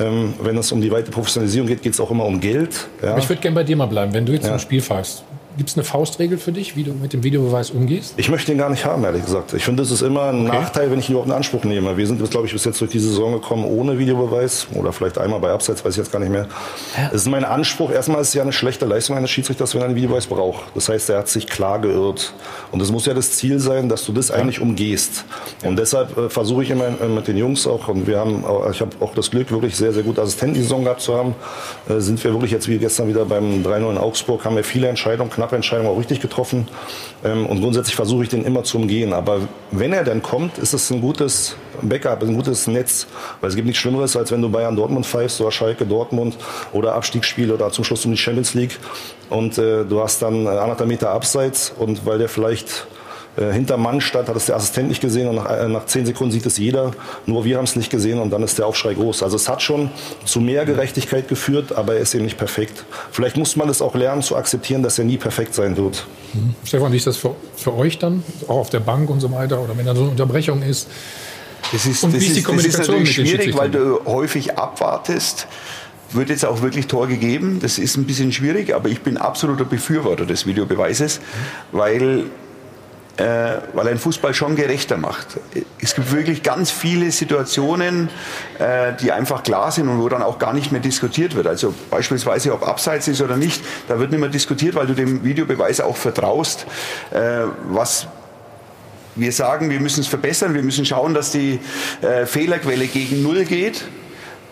Ähm, 0.00 0.32
wenn 0.42 0.56
es 0.56 0.72
um 0.72 0.80
die 0.80 0.90
weite 0.90 1.10
Professionalisierung 1.10 1.68
geht, 1.68 1.82
geht 1.82 1.92
es 1.92 2.00
auch 2.00 2.10
immer 2.10 2.24
um 2.24 2.40
Geld. 2.40 2.88
Ja. 3.02 3.18
ich 3.18 3.28
würde 3.28 3.42
gerne 3.42 3.56
bei 3.56 3.64
dir 3.64 3.76
mal 3.76 3.86
bleiben. 3.86 4.14
Wenn 4.14 4.24
du 4.24 4.32
jetzt 4.32 4.46
ja. 4.46 4.54
ein 4.54 4.58
Spiel 4.58 4.80
fährst, 4.80 5.22
Gibt 5.58 5.70
es 5.70 5.76
eine 5.76 5.82
Faustregel 5.82 6.38
für 6.38 6.52
dich, 6.52 6.76
wie 6.76 6.84
du 6.84 6.92
mit 6.92 7.12
dem 7.12 7.24
Videobeweis 7.24 7.72
umgehst? 7.72 8.14
Ich 8.16 8.30
möchte 8.30 8.52
ihn 8.52 8.58
gar 8.58 8.70
nicht 8.70 8.84
haben, 8.84 9.02
ehrlich 9.02 9.24
gesagt. 9.24 9.54
Ich 9.54 9.64
finde, 9.64 9.82
es 9.82 9.90
ist 9.90 10.02
immer 10.02 10.26
ein 10.26 10.46
okay. 10.46 10.56
Nachteil, 10.56 10.90
wenn 10.92 11.00
ich 11.00 11.08
ihn 11.08 11.14
überhaupt 11.14 11.28
in 11.28 11.34
Anspruch 11.34 11.64
nehme. 11.64 11.96
Wir 11.96 12.06
sind, 12.06 12.30
glaube 12.30 12.46
ich, 12.46 12.52
bis 12.52 12.64
jetzt 12.64 12.80
durch 12.80 12.92
die 12.92 13.00
Saison 13.00 13.32
gekommen 13.32 13.64
ohne 13.64 13.98
Videobeweis 13.98 14.68
oder 14.72 14.92
vielleicht 14.92 15.18
einmal 15.18 15.40
bei 15.40 15.50
Abseits, 15.50 15.84
weiß 15.84 15.94
ich 15.94 15.98
jetzt 15.98 16.12
gar 16.12 16.20
nicht 16.20 16.30
mehr. 16.30 16.46
Ja. 16.96 17.08
Es 17.08 17.22
ist 17.22 17.26
mein 17.26 17.44
Anspruch. 17.44 17.90
Erstmal 17.90 18.20
ist 18.20 18.28
es 18.28 18.34
ja 18.34 18.42
eine 18.42 18.52
schlechte 18.52 18.86
Leistung 18.86 19.16
eines 19.16 19.30
Schiedsrichters, 19.30 19.74
wenn 19.74 19.80
er 19.80 19.86
einen 19.86 19.96
Videobeweis 19.96 20.28
braucht. 20.28 20.64
Das 20.76 20.88
heißt, 20.88 21.10
er 21.10 21.18
hat 21.18 21.28
sich 21.28 21.48
klar 21.48 21.80
geirrt. 21.80 22.34
Und 22.70 22.80
es 22.80 22.92
muss 22.92 23.06
ja 23.06 23.14
das 23.14 23.32
Ziel 23.32 23.58
sein, 23.58 23.88
dass 23.88 24.04
du 24.06 24.12
das 24.12 24.30
eigentlich 24.30 24.60
umgehst. 24.60 25.24
Und 25.64 25.76
deshalb 25.76 26.16
äh, 26.16 26.30
versuche 26.30 26.62
ich 26.62 26.70
immer 26.70 26.86
äh, 26.86 27.08
mit 27.08 27.26
den 27.26 27.36
Jungs 27.36 27.66
auch, 27.66 27.88
und 27.88 28.06
wir 28.06 28.20
haben, 28.20 28.44
ich 28.70 28.80
habe 28.80 28.92
auch 29.00 29.12
das 29.12 29.32
Glück, 29.32 29.50
wirklich 29.50 29.74
sehr, 29.76 29.92
sehr 29.92 30.04
gute 30.04 30.22
Assistenten 30.22 30.54
die 30.54 30.62
Saison 30.62 30.84
gehabt 30.84 31.00
zu 31.00 31.16
haben, 31.16 31.34
äh, 31.88 31.98
sind 31.98 32.22
wir 32.22 32.32
wirklich 32.32 32.52
jetzt 32.52 32.68
wie 32.68 32.78
gestern 32.78 33.08
wieder 33.08 33.24
beim 33.24 33.64
3-0 33.64 33.90
in 33.90 33.98
Augsburg, 33.98 34.44
haben 34.44 34.54
wir 34.54 34.62
viele 34.62 34.86
Entscheidungen, 34.86 35.30
knappe 35.30 35.47
Entscheidungen 35.56 35.88
auch 35.88 35.98
richtig 35.98 36.20
getroffen. 36.20 36.68
Ähm, 37.24 37.46
und 37.46 37.60
grundsätzlich 37.60 37.96
versuche 37.96 38.24
ich 38.24 38.28
den 38.28 38.44
immer 38.44 38.64
zu 38.64 38.78
umgehen. 38.78 39.12
Aber 39.12 39.40
wenn 39.70 39.92
er 39.92 40.04
dann 40.04 40.22
kommt, 40.22 40.58
ist 40.58 40.72
es 40.72 40.90
ein 40.90 41.00
gutes 41.00 41.56
Backup, 41.82 42.22
ein 42.22 42.34
gutes 42.34 42.66
Netz. 42.66 43.06
Weil 43.40 43.50
es 43.50 43.56
gibt 43.56 43.66
nichts 43.66 43.80
Schlimmeres, 43.80 44.16
als 44.16 44.30
wenn 44.30 44.42
du 44.42 44.48
Bayern 44.48 44.76
Dortmund 44.76 45.06
pfeifst 45.06 45.40
oder 45.40 45.50
Schalke 45.50 45.86
Dortmund 45.86 46.36
oder 46.72 46.94
Abstiegsspiel 46.94 47.52
oder 47.52 47.70
zum 47.70 47.84
Schluss 47.84 48.04
um 48.04 48.12
die 48.12 48.18
Champions 48.18 48.54
League. 48.54 48.78
Und 49.30 49.58
äh, 49.58 49.84
du 49.84 50.00
hast 50.00 50.22
dann 50.22 50.46
anderthalb 50.46 50.88
Meter 50.88 51.10
abseits 51.10 51.72
und 51.76 52.06
weil 52.06 52.18
der 52.18 52.28
vielleicht 52.28 52.86
äh, 53.38 53.52
hinter 53.52 53.76
Mann 53.76 54.00
stand, 54.00 54.28
hat 54.28 54.36
es 54.36 54.46
der 54.46 54.56
Assistent 54.56 54.88
nicht 54.88 55.00
gesehen 55.00 55.28
und 55.28 55.36
nach, 55.36 55.50
äh, 55.50 55.68
nach 55.68 55.86
zehn 55.86 56.04
Sekunden 56.04 56.32
sieht 56.32 56.46
es 56.46 56.58
jeder. 56.58 56.92
Nur 57.26 57.44
wir 57.44 57.56
haben 57.56 57.64
es 57.64 57.76
nicht 57.76 57.90
gesehen 57.90 58.18
und 58.18 58.30
dann 58.30 58.42
ist 58.42 58.58
der 58.58 58.66
Aufschrei 58.66 58.94
groß. 58.94 59.22
Also 59.22 59.36
es 59.36 59.48
hat 59.48 59.62
schon 59.62 59.90
zu 60.24 60.40
mehr 60.40 60.64
Gerechtigkeit 60.64 61.28
geführt, 61.28 61.72
aber 61.72 61.94
er 61.94 62.00
ist 62.00 62.14
eben 62.14 62.24
nicht 62.24 62.38
perfekt. 62.38 62.84
Vielleicht 63.12 63.36
muss 63.36 63.56
man 63.56 63.68
es 63.68 63.80
auch 63.80 63.94
lernen 63.94 64.22
zu 64.22 64.36
akzeptieren, 64.36 64.82
dass 64.82 64.98
er 64.98 65.04
nie 65.04 65.18
perfekt 65.18 65.54
sein 65.54 65.76
wird. 65.76 66.06
Mhm. 66.34 66.54
Stefan, 66.64 66.92
wie 66.92 66.96
ist 66.96 67.06
das 67.06 67.16
für, 67.16 67.34
für 67.56 67.74
euch 67.74 67.98
dann, 67.98 68.24
auch 68.48 68.56
auf 68.56 68.70
der 68.70 68.80
Bank 68.80 69.08
und 69.10 69.20
so 69.20 69.30
weiter 69.30 69.60
oder 69.60 69.76
wenn 69.76 69.86
da 69.86 69.94
so 69.94 70.02
eine 70.02 70.10
Unterbrechung 70.10 70.62
ist? 70.62 70.88
Das 71.72 71.84
ist, 71.86 72.02
und 72.02 72.14
wie 72.14 72.24
ist 72.24 72.36
die 72.36 72.42
Kommunikation 72.42 73.00
das 73.00 73.10
ist 73.10 73.18
natürlich 73.18 73.30
schwierig, 73.30 73.56
weil 73.56 73.70
du 73.70 74.00
häufig 74.06 74.56
abwartest 74.56 75.46
wird 76.12 76.30
jetzt 76.30 76.44
auch 76.44 76.62
wirklich 76.62 76.86
Tor 76.86 77.06
gegeben. 77.06 77.58
Das 77.60 77.78
ist 77.78 77.96
ein 77.96 78.04
bisschen 78.04 78.32
schwierig, 78.32 78.74
aber 78.74 78.88
ich 78.88 79.02
bin 79.02 79.18
absoluter 79.18 79.64
Befürworter 79.64 80.24
des 80.24 80.46
Videobeweises, 80.46 81.20
weil 81.70 82.24
äh, 83.18 83.58
weil 83.72 83.86
den 83.86 83.98
Fußball 83.98 84.32
schon 84.32 84.54
gerechter 84.54 84.96
macht. 84.96 85.38
Es 85.80 85.94
gibt 85.96 86.12
wirklich 86.12 86.44
ganz 86.44 86.70
viele 86.70 87.10
Situationen, 87.10 88.10
äh, 88.58 88.92
die 89.00 89.10
einfach 89.10 89.42
klar 89.42 89.72
sind 89.72 89.88
und 89.88 90.00
wo 90.00 90.08
dann 90.08 90.22
auch 90.22 90.38
gar 90.38 90.52
nicht 90.52 90.70
mehr 90.70 90.80
diskutiert 90.80 91.34
wird. 91.34 91.48
Also 91.48 91.74
beispielsweise, 91.90 92.52
ob 92.52 92.66
abseits 92.66 93.08
ist 93.08 93.20
oder 93.20 93.36
nicht, 93.36 93.60
da 93.88 93.98
wird 93.98 94.12
nicht 94.12 94.20
mehr 94.20 94.28
diskutiert, 94.28 94.76
weil 94.76 94.86
du 94.86 94.94
dem 94.94 95.24
Videobeweis 95.24 95.80
auch 95.80 95.96
vertraust, 95.96 96.66
äh, 97.10 97.40
was 97.70 98.06
wir 99.16 99.32
sagen, 99.32 99.68
wir 99.68 99.80
müssen 99.80 100.00
es 100.00 100.06
verbessern, 100.06 100.54
wir 100.54 100.62
müssen 100.62 100.84
schauen, 100.84 101.12
dass 101.12 101.32
die 101.32 101.58
äh, 102.02 102.24
Fehlerquelle 102.24 102.86
gegen 102.86 103.24
Null 103.24 103.44
geht. 103.44 103.84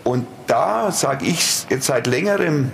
Und 0.02 0.26
da 0.48 0.90
sage 0.90 1.24
ich 1.24 1.66
jetzt 1.70 1.86
seit 1.86 2.08
längerem, 2.08 2.72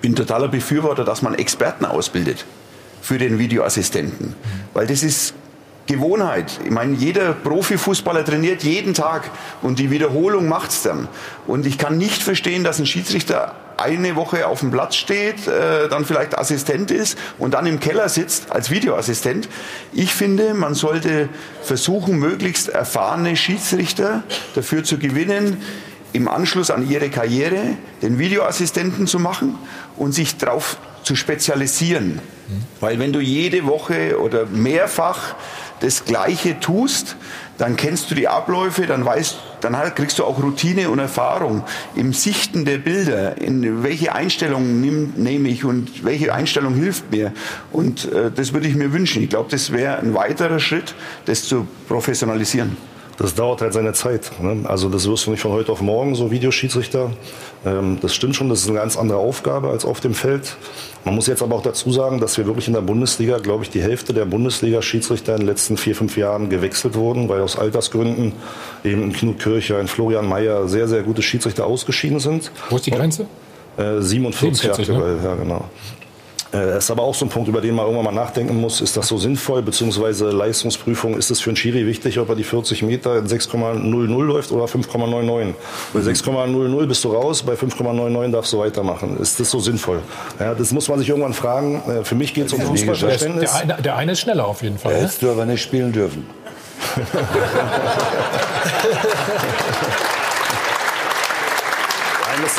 bin 0.00 0.16
totaler 0.16 0.48
Befürworter, 0.48 1.04
dass 1.04 1.20
man 1.20 1.34
Experten 1.34 1.84
ausbildet 1.84 2.46
für 3.00 3.18
den 3.18 3.38
Videoassistenten. 3.38 4.34
Weil 4.74 4.86
das 4.86 5.02
ist 5.02 5.34
Gewohnheit. 5.88 6.60
Ich 6.64 6.70
meine, 6.70 6.94
jeder 6.94 7.32
Profifußballer 7.32 8.24
trainiert 8.24 8.62
jeden 8.62 8.94
Tag 8.94 9.30
und 9.62 9.78
die 9.78 9.90
Wiederholung 9.90 10.46
macht's 10.46 10.82
dann. 10.82 11.08
Und 11.46 11.66
ich 11.66 11.78
kann 11.78 11.96
nicht 11.96 12.22
verstehen, 12.22 12.62
dass 12.62 12.78
ein 12.78 12.86
Schiedsrichter 12.86 13.54
eine 13.78 14.16
Woche 14.16 14.46
auf 14.46 14.60
dem 14.60 14.70
Platz 14.70 14.96
steht, 14.96 15.46
äh, 15.46 15.88
dann 15.88 16.04
vielleicht 16.04 16.36
Assistent 16.36 16.90
ist 16.90 17.16
und 17.38 17.54
dann 17.54 17.64
im 17.64 17.80
Keller 17.80 18.08
sitzt 18.08 18.50
als 18.50 18.70
Videoassistent. 18.70 19.48
Ich 19.92 20.12
finde, 20.12 20.52
man 20.52 20.74
sollte 20.74 21.28
versuchen, 21.62 22.18
möglichst 22.18 22.68
erfahrene 22.68 23.36
Schiedsrichter 23.36 24.24
dafür 24.54 24.82
zu 24.82 24.98
gewinnen, 24.98 25.62
im 26.18 26.28
Anschluss 26.28 26.70
an 26.70 26.88
ihre 26.88 27.10
Karriere 27.10 27.76
den 28.02 28.18
Videoassistenten 28.18 29.06
zu 29.06 29.20
machen 29.20 29.54
und 29.96 30.12
sich 30.12 30.36
darauf 30.36 30.76
zu 31.04 31.14
spezialisieren. 31.14 32.20
Weil 32.80 32.98
wenn 32.98 33.12
du 33.12 33.20
jede 33.20 33.66
Woche 33.66 34.20
oder 34.20 34.46
mehrfach 34.46 35.36
das 35.80 36.04
Gleiche 36.04 36.58
tust, 36.58 37.16
dann 37.56 37.76
kennst 37.76 38.10
du 38.10 38.16
die 38.16 38.26
Abläufe, 38.26 38.86
dann 38.86 39.04
weißt, 39.04 39.38
dann 39.60 39.76
kriegst 39.94 40.18
du 40.18 40.24
auch 40.24 40.42
Routine 40.42 40.90
und 40.90 40.98
Erfahrung 40.98 41.62
im 41.94 42.12
Sichten 42.12 42.64
der 42.64 42.78
Bilder, 42.78 43.38
in 43.38 43.84
welche 43.84 44.12
Einstellung 44.12 44.80
nehm, 44.80 45.12
nehme 45.16 45.48
ich 45.48 45.64
und 45.64 46.04
welche 46.04 46.34
Einstellung 46.34 46.74
hilft 46.74 47.12
mir. 47.12 47.32
Und 47.70 48.10
äh, 48.12 48.32
das 48.34 48.52
würde 48.52 48.66
ich 48.66 48.74
mir 48.74 48.92
wünschen. 48.92 49.22
Ich 49.22 49.30
glaube, 49.30 49.50
das 49.50 49.72
wäre 49.72 49.98
ein 49.98 50.14
weiterer 50.14 50.58
Schritt, 50.58 50.94
das 51.26 51.44
zu 51.44 51.68
professionalisieren. 51.86 52.76
Das 53.18 53.34
dauert 53.34 53.60
halt 53.60 53.72
seine 53.72 53.92
Zeit. 53.94 54.30
Ne? 54.40 54.60
Also 54.68 54.88
das 54.88 55.08
wirst 55.08 55.26
du 55.26 55.32
nicht 55.32 55.40
von 55.40 55.50
heute 55.50 55.72
auf 55.72 55.80
morgen, 55.80 56.14
so 56.14 56.30
Videoschiedsrichter. 56.30 57.10
Ähm, 57.66 57.98
das 58.00 58.14
stimmt 58.14 58.36
schon, 58.36 58.48
das 58.48 58.60
ist 58.60 58.68
eine 58.68 58.78
ganz 58.78 58.96
andere 58.96 59.18
Aufgabe 59.18 59.70
als 59.70 59.84
auf 59.84 60.00
dem 60.00 60.14
Feld. 60.14 60.56
Man 61.04 61.16
muss 61.16 61.26
jetzt 61.26 61.42
aber 61.42 61.56
auch 61.56 61.62
dazu 61.62 61.90
sagen, 61.90 62.20
dass 62.20 62.38
wir 62.38 62.46
wirklich 62.46 62.68
in 62.68 62.74
der 62.74 62.80
Bundesliga, 62.80 63.38
glaube 63.38 63.64
ich, 63.64 63.70
die 63.70 63.82
Hälfte 63.82 64.14
der 64.14 64.24
Bundesliga-Schiedsrichter 64.24 65.32
in 65.32 65.40
den 65.40 65.48
letzten 65.48 65.76
vier, 65.76 65.96
fünf 65.96 66.16
Jahren 66.16 66.48
gewechselt 66.48 66.94
wurden, 66.94 67.28
weil 67.28 67.40
aus 67.40 67.58
Altersgründen 67.58 68.32
eben 68.84 69.02
in 69.02 69.12
Knut 69.12 69.40
Kircher, 69.40 69.80
in 69.80 69.88
Florian 69.88 70.28
Mayer 70.28 70.68
sehr, 70.68 70.86
sehr 70.86 71.02
gute 71.02 71.22
Schiedsrichter 71.22 71.66
ausgeschieden 71.66 72.20
sind. 72.20 72.52
Wo 72.70 72.76
ist 72.76 72.86
die 72.86 72.92
Grenze? 72.92 73.26
Äh, 73.76 74.00
47, 74.00 74.60
47 74.60 74.90
aktuell, 74.90 75.16
ne? 75.16 75.24
ja 75.24 75.34
genau. 75.34 75.64
Äh, 76.52 76.78
ist 76.78 76.90
aber 76.90 77.02
auch 77.02 77.14
so 77.14 77.26
ein 77.26 77.28
Punkt, 77.28 77.48
über 77.48 77.60
den 77.60 77.74
man 77.74 77.84
irgendwann 77.84 78.06
mal 78.06 78.20
nachdenken 78.20 78.58
muss. 78.58 78.80
Ist 78.80 78.96
das 78.96 79.08
so 79.08 79.18
sinnvoll? 79.18 79.62
Beziehungsweise 79.62 80.30
Leistungsprüfung, 80.30 81.16
ist 81.16 81.30
es 81.30 81.40
für 81.40 81.50
einen 81.50 81.56
Schiri 81.56 81.86
wichtig, 81.86 82.18
ob 82.18 82.30
er 82.30 82.36
die 82.36 82.44
40 82.44 82.82
Meter 82.82 83.18
in 83.18 83.26
6,00 83.26 84.22
läuft 84.22 84.52
oder 84.52 84.64
5,99? 84.64 85.54
Bei 85.92 86.00
6,00 86.00 86.86
bist 86.86 87.04
du 87.04 87.12
raus, 87.12 87.42
bei 87.42 87.52
5,99 87.52 88.32
darfst 88.32 88.52
du 88.52 88.58
weitermachen. 88.58 89.18
Ist 89.20 89.38
das 89.38 89.50
so 89.50 89.60
sinnvoll? 89.60 90.00
Ja, 90.40 90.54
das 90.54 90.72
muss 90.72 90.88
man 90.88 90.98
sich 90.98 91.10
irgendwann 91.10 91.34
fragen. 91.34 91.82
Äh, 91.86 92.04
für 92.04 92.14
mich 92.14 92.32
geht 92.32 92.46
es 92.46 92.54
um 92.54 92.62
Fußballverständnis. 92.62 93.52
Der 93.52 93.60
eine, 93.60 93.82
der 93.82 93.96
eine 93.96 94.12
ist 94.12 94.20
schneller 94.20 94.46
auf 94.46 94.62
jeden 94.62 94.78
Fall. 94.78 94.94
Ne? 94.94 95.00
Hättest 95.00 95.22
du 95.22 95.30
aber 95.30 95.44
nicht 95.44 95.62
spielen 95.62 95.92
dürfen. 95.92 96.26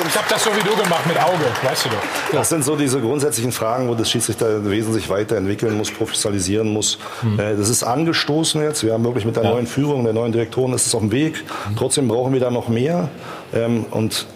ich 0.08 0.18
habe 0.18 0.28
das 0.30 0.44
so 0.44 0.52
wie 0.56 0.62
du 0.62 0.76
gemacht 0.76 1.06
mit 1.08 1.18
Auge, 1.18 1.46
weißt 1.64 1.86
du 1.86 1.90
doch. 1.90 1.98
Das 2.32 2.50
sind 2.50 2.64
so 2.64 2.76
diese 2.76 3.00
grundsätzlichen 3.00 3.52
Fragen, 3.52 3.88
wo 3.88 3.96
das 3.96 4.10
Schiedsrichterwesen 4.10 4.94
sich 4.94 5.10
weiterentwickeln 5.10 5.78
muss, 5.78 5.92
professionalisieren 5.92 6.72
muss. 6.72 7.00
Mhm. 7.22 7.38
Das 7.38 7.70
ist 7.70 7.84
angestoßen 7.84 8.62
jetzt. 8.62 8.84
Wir 8.84 8.94
haben 8.94 9.04
wirklich 9.04 9.26
mit 9.26 9.36
der 9.36 9.44
ja. 9.44 9.52
neuen 9.52 9.68
Führung, 9.68 10.04
der 10.04 10.14
neuen 10.14 10.32
Direktoren, 10.32 10.74
ist 10.74 10.88
es 10.88 10.96
auf 10.96 11.02
dem 11.02 11.12
Weg. 11.12 11.44
Mhm. 11.70 11.76
Trotzdem 11.76 12.08
brauchen 12.08 12.34
wir 12.34 12.40
da 12.40 12.52
noch 12.52 12.68
mehr. 12.68 13.10
Ähm, 13.54 13.86
und 13.92 14.28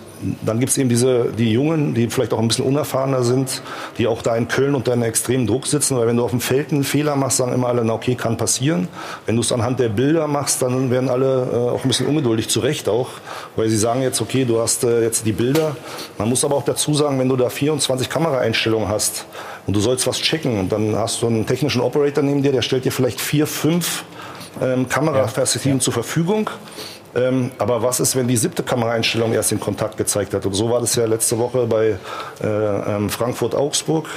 dann 0.45 0.59
gibt 0.59 0.71
es 0.71 0.77
eben 0.77 0.89
diese, 0.89 1.31
die 1.37 1.51
Jungen, 1.51 1.93
die 1.93 2.09
vielleicht 2.09 2.33
auch 2.33 2.39
ein 2.39 2.47
bisschen 2.47 2.65
unerfahrener 2.65 3.23
sind, 3.23 3.61
die 3.97 4.07
auch 4.07 4.21
da 4.21 4.35
in 4.35 4.47
Köln 4.47 4.75
unter 4.75 4.93
einem 4.93 5.03
extremen 5.03 5.47
Druck 5.47 5.67
sitzen, 5.67 5.97
weil 5.97 6.07
wenn 6.07 6.17
du 6.17 6.23
auf 6.23 6.31
dem 6.31 6.39
Feld 6.39 6.71
einen 6.71 6.83
Fehler 6.83 7.15
machst, 7.15 7.37
sagen 7.37 7.53
immer 7.53 7.67
alle, 7.67 7.83
na 7.83 7.93
okay, 7.93 8.15
kann 8.15 8.37
passieren. 8.37 8.87
Wenn 9.25 9.35
du 9.35 9.41
es 9.41 9.51
anhand 9.51 9.79
der 9.79 9.89
Bilder 9.89 10.27
machst, 10.27 10.61
dann 10.61 10.91
werden 10.91 11.09
alle 11.09 11.47
äh, 11.51 11.55
auch 11.71 11.83
ein 11.83 11.87
bisschen 11.87 12.07
ungeduldig, 12.07 12.49
zu 12.49 12.59
Recht 12.59 12.87
auch, 12.89 13.09
weil 13.55 13.69
sie 13.69 13.77
sagen 13.77 14.01
jetzt, 14.01 14.21
okay, 14.21 14.45
du 14.45 14.59
hast 14.59 14.83
äh, 14.83 15.01
jetzt 15.01 15.25
die 15.25 15.33
Bilder. 15.33 15.75
Man 16.17 16.29
muss 16.29 16.43
aber 16.45 16.55
auch 16.55 16.65
dazu 16.65 16.93
sagen, 16.93 17.19
wenn 17.19 17.29
du 17.29 17.35
da 17.35 17.49
24 17.49 18.09
Kameraeinstellungen 18.09 18.87
hast 18.87 19.25
und 19.67 19.75
du 19.75 19.79
sollst 19.79 20.07
was 20.07 20.17
checken 20.17 20.59
und 20.59 20.71
dann 20.71 20.95
hast 20.95 21.21
du 21.21 21.27
einen 21.27 21.45
technischen 21.45 21.81
Operator 21.81 22.23
neben 22.23 22.43
dir, 22.43 22.51
der 22.51 22.61
stellt 22.61 22.85
dir 22.85 22.91
vielleicht 22.91 23.19
vier, 23.19 23.47
fünf 23.47 24.03
ähm, 24.61 24.87
Kameraperspektiven 24.87 25.71
ja, 25.71 25.77
ja. 25.77 25.83
zur 25.83 25.93
Verfügung. 25.93 26.49
Ähm, 27.15 27.51
aber 27.59 27.83
was 27.83 27.99
ist, 27.99 28.15
wenn 28.15 28.27
die 28.27 28.37
siebte 28.37 28.63
Kameraeinstellung 28.63 29.33
erst 29.33 29.51
den 29.51 29.59
Kontakt 29.59 29.97
gezeigt 29.97 30.33
hat? 30.33 30.45
Und 30.45 30.53
so 30.53 30.69
war 30.69 30.79
das 30.79 30.95
ja 30.95 31.05
letzte 31.05 31.37
Woche 31.37 31.67
bei 31.67 31.97
äh, 32.41 32.47
ähm, 32.47 33.09
Frankfurt-Augsburg. 33.09 34.07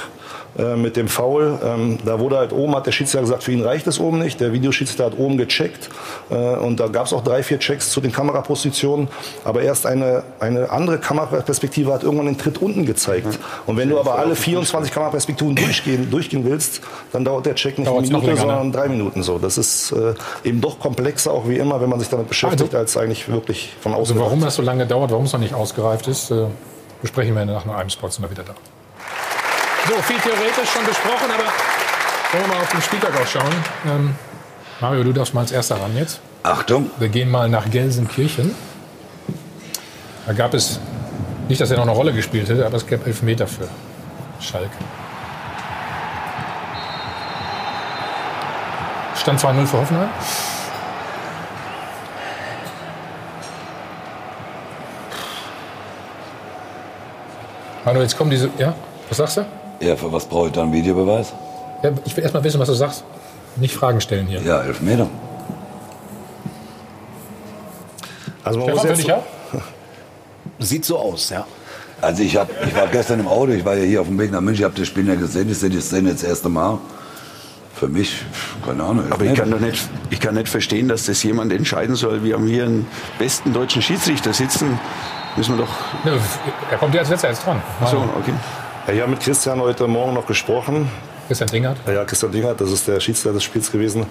Äh, 0.57 0.75
mit 0.75 0.95
dem 0.97 1.07
Foul. 1.07 1.59
Ähm, 1.63 1.99
da 2.03 2.19
wurde 2.19 2.37
halt 2.37 2.51
oben, 2.51 2.75
hat 2.75 2.87
der 2.87 2.91
Schiedsrichter 2.91 3.21
gesagt, 3.21 3.43
für 3.43 3.51
ihn 3.51 3.61
reicht 3.61 3.85
es 3.85 3.99
oben 3.99 4.17
nicht. 4.17 4.39
Der 4.39 4.53
Videoschiedsrichter 4.53 5.05
hat 5.05 5.17
oben 5.19 5.37
gecheckt. 5.37 5.89
Äh, 6.31 6.35
und 6.35 6.79
da 6.79 6.87
gab 6.87 7.05
es 7.05 7.13
auch 7.13 7.23
drei, 7.23 7.43
vier 7.43 7.59
Checks 7.59 7.91
zu 7.91 8.01
den 8.01 8.11
Kamerapositionen. 8.11 9.07
Aber 9.43 9.61
erst 9.61 9.85
eine, 9.85 10.23
eine 10.39 10.71
andere 10.71 10.97
Kameraperspektive 10.97 11.93
hat 11.93 12.01
irgendwann 12.01 12.25
den 12.25 12.39
Tritt 12.39 12.57
unten 12.59 12.87
gezeigt. 12.87 13.37
Und 13.67 13.77
wenn 13.77 13.87
du 13.89 13.99
aber 13.99 14.17
alle 14.17 14.35
24 14.35 14.91
Kameraperspektiven 14.91 15.55
durchgehen, 15.55 16.09
durchgehen 16.09 16.43
willst, 16.43 16.81
dann 17.11 17.23
dauert 17.23 17.45
der 17.45 17.53
Check 17.53 17.77
nicht 17.77 17.87
eine 17.87 18.01
Minute, 18.01 18.25
länger, 18.25 18.41
sondern 18.41 18.67
ne? 18.67 18.73
drei 18.73 18.87
Minuten 18.87 19.21
so. 19.21 19.37
Das 19.37 19.59
ist 19.59 19.91
äh, 19.91 20.15
eben 20.43 20.59
doch 20.59 20.79
komplexer, 20.79 21.33
auch 21.33 21.47
wie 21.47 21.57
immer, 21.57 21.81
wenn 21.81 21.89
man 21.89 21.99
sich 21.99 22.09
damit 22.09 22.29
beschäftigt, 22.29 22.73
also, 22.73 22.77
als 22.77 22.97
eigentlich 22.97 23.29
wirklich 23.29 23.75
von 23.81 23.93
außen. 23.93 24.15
Also 24.15 24.25
warum 24.25 24.41
das 24.41 24.55
so 24.55 24.63
lange 24.63 24.87
dauert, 24.87 25.11
warum 25.11 25.25
es 25.25 25.33
noch 25.33 25.39
nicht 25.39 25.53
ausgereift 25.53 26.07
ist, 26.07 26.31
äh, 26.31 26.45
besprechen 27.03 27.35
wir 27.35 27.45
nach 27.45 27.67
einem 27.67 27.89
Spot, 27.91 28.09
sind 28.09 28.23
wir 28.23 28.31
wieder 28.31 28.43
da. 28.43 28.55
So, 29.87 29.93
viel 30.01 30.19
theoretisch 30.19 30.69
schon 30.69 30.85
besprochen, 30.85 31.31
aber 31.33 31.45
wollen 32.33 32.43
wir 32.43 32.55
mal 32.55 32.61
auf 32.61 32.71
den 32.71 32.81
Spieltag 32.81 33.11
auch 33.15 33.25
schauen. 33.25 33.55
Ähm, 33.85 34.15
Mario, 34.81 35.03
du 35.03 35.13
darfst 35.13 35.33
mal 35.33 35.41
als 35.41 35.53
erster 35.53 35.79
ran 35.79 35.95
jetzt. 35.95 36.19
Achtung. 36.43 36.91
Wir 36.99 37.07
gehen 37.07 37.31
mal 37.31 37.47
nach 37.47 37.69
Gelsenkirchen. 37.69 38.53
Da 40.25 40.33
gab 40.33 40.53
es, 40.53 40.81
nicht, 41.47 41.61
dass 41.61 41.71
er 41.71 41.77
noch 41.77 41.83
eine 41.83 41.93
Rolle 41.93 42.11
gespielt 42.11 42.49
hätte, 42.49 42.65
aber 42.65 42.75
es 42.75 42.85
gab 42.85 43.07
Elfmeter 43.07 43.47
für 43.47 43.69
Schalke. 44.41 44.69
Stand 49.15 49.39
2-0 49.39 49.65
für 49.65 49.77
Hoffenheim. 49.77 50.09
Manu, 57.85 58.01
jetzt 58.01 58.17
kommen 58.17 58.31
diese. 58.31 58.49
Ja, 58.57 58.75
was 59.07 59.17
sagst 59.17 59.37
du? 59.37 59.45
Ja, 59.79 59.95
für 59.95 60.11
was 60.11 60.25
brauche 60.25 60.47
ich 60.47 60.53
da 60.53 60.63
einen 60.63 60.73
Videobeweis? 60.73 61.33
Ja, 61.83 61.91
ich 62.05 62.15
will 62.17 62.23
erst 62.23 62.33
mal 62.33 62.43
wissen, 62.43 62.59
was 62.59 62.67
du 62.67 62.73
sagst. 62.73 63.03
Nicht 63.57 63.75
Fragen 63.75 64.01
stellen 64.01 64.27
hier. 64.27 64.41
Ja, 64.41 64.61
elf 64.61 64.81
Meter. 64.81 65.07
Also 68.43 68.59
man 68.59 68.69
muss 68.71 68.83
jetzt 68.83 69.01
so 69.01 69.13
Sieht 70.59 70.85
so 70.85 70.97
aus, 70.97 71.29
ja. 71.29 71.45
Also 72.01 72.23
ich, 72.23 72.37
hab, 72.37 72.49
ich 72.65 72.75
war 72.75 72.87
gestern 72.87 73.19
im 73.19 73.27
Auto, 73.27 73.51
ich 73.51 73.65
war 73.65 73.75
ja 73.75 73.83
hier 73.83 74.01
auf 74.01 74.07
dem 74.07 74.19
Weg 74.19 74.31
nach 74.31 74.41
München, 74.41 74.61
ich 74.61 74.63
habe 74.65 74.79
das 74.79 74.87
Spiel 74.87 75.07
ja 75.07 75.15
gesehen, 75.15 75.49
ich 75.49 75.57
sehe 75.57 75.69
die 75.69 75.81
Szene 75.81 76.09
jetzt 76.09 76.21
das 76.23 76.29
erste 76.29 76.49
Mal. 76.49 76.77
Für 77.73 77.87
mich, 77.87 78.23
keine 78.65 78.83
Ahnung. 78.83 79.05
Aber 79.11 79.23
ich 79.23 79.35
kann, 79.35 79.51
doch 79.51 79.59
nicht, 79.59 79.87
ich 80.09 80.19
kann 80.19 80.33
nicht 80.33 80.49
verstehen, 80.49 80.87
dass 80.87 81.05
das 81.05 81.21
jemand 81.21 81.53
entscheiden 81.53 81.95
soll. 81.95 82.23
Wir 82.23 82.33
haben 82.33 82.47
hier 82.47 82.63
einen 82.65 82.87
besten 83.19 83.53
deutschen 83.53 83.83
Schiedsrichter 83.83 84.33
sitzen. 84.33 84.79
Müssen 85.35 85.57
wir 85.57 85.65
doch. 85.65 85.73
er 86.71 86.77
kommt 86.79 86.95
ja 86.95 87.01
als 87.01 87.09
letzter 87.11 87.29
jetzt 87.29 87.45
dran. 87.45 87.61
Ach 87.79 87.87
so, 87.87 87.97
okay. 87.97 88.33
Ja, 88.87 88.93
ich 88.93 89.01
habe 89.01 89.11
mit 89.11 89.19
Christian 89.19 89.59
heute 89.59 89.85
Morgen 89.85 90.13
noch 90.13 90.25
gesprochen. 90.25 90.89
Christian 91.27 91.49
Dingert? 91.49 91.77
Ja, 91.85 92.05
Christian 92.05 92.31
Dingert, 92.31 92.61
das 92.61 92.71
ist 92.71 92.87
der 92.87 93.01
Schiedsrichter 93.01 93.33
des 93.33 93.43
Spiels 93.43 93.69
gewesen. 93.69 94.05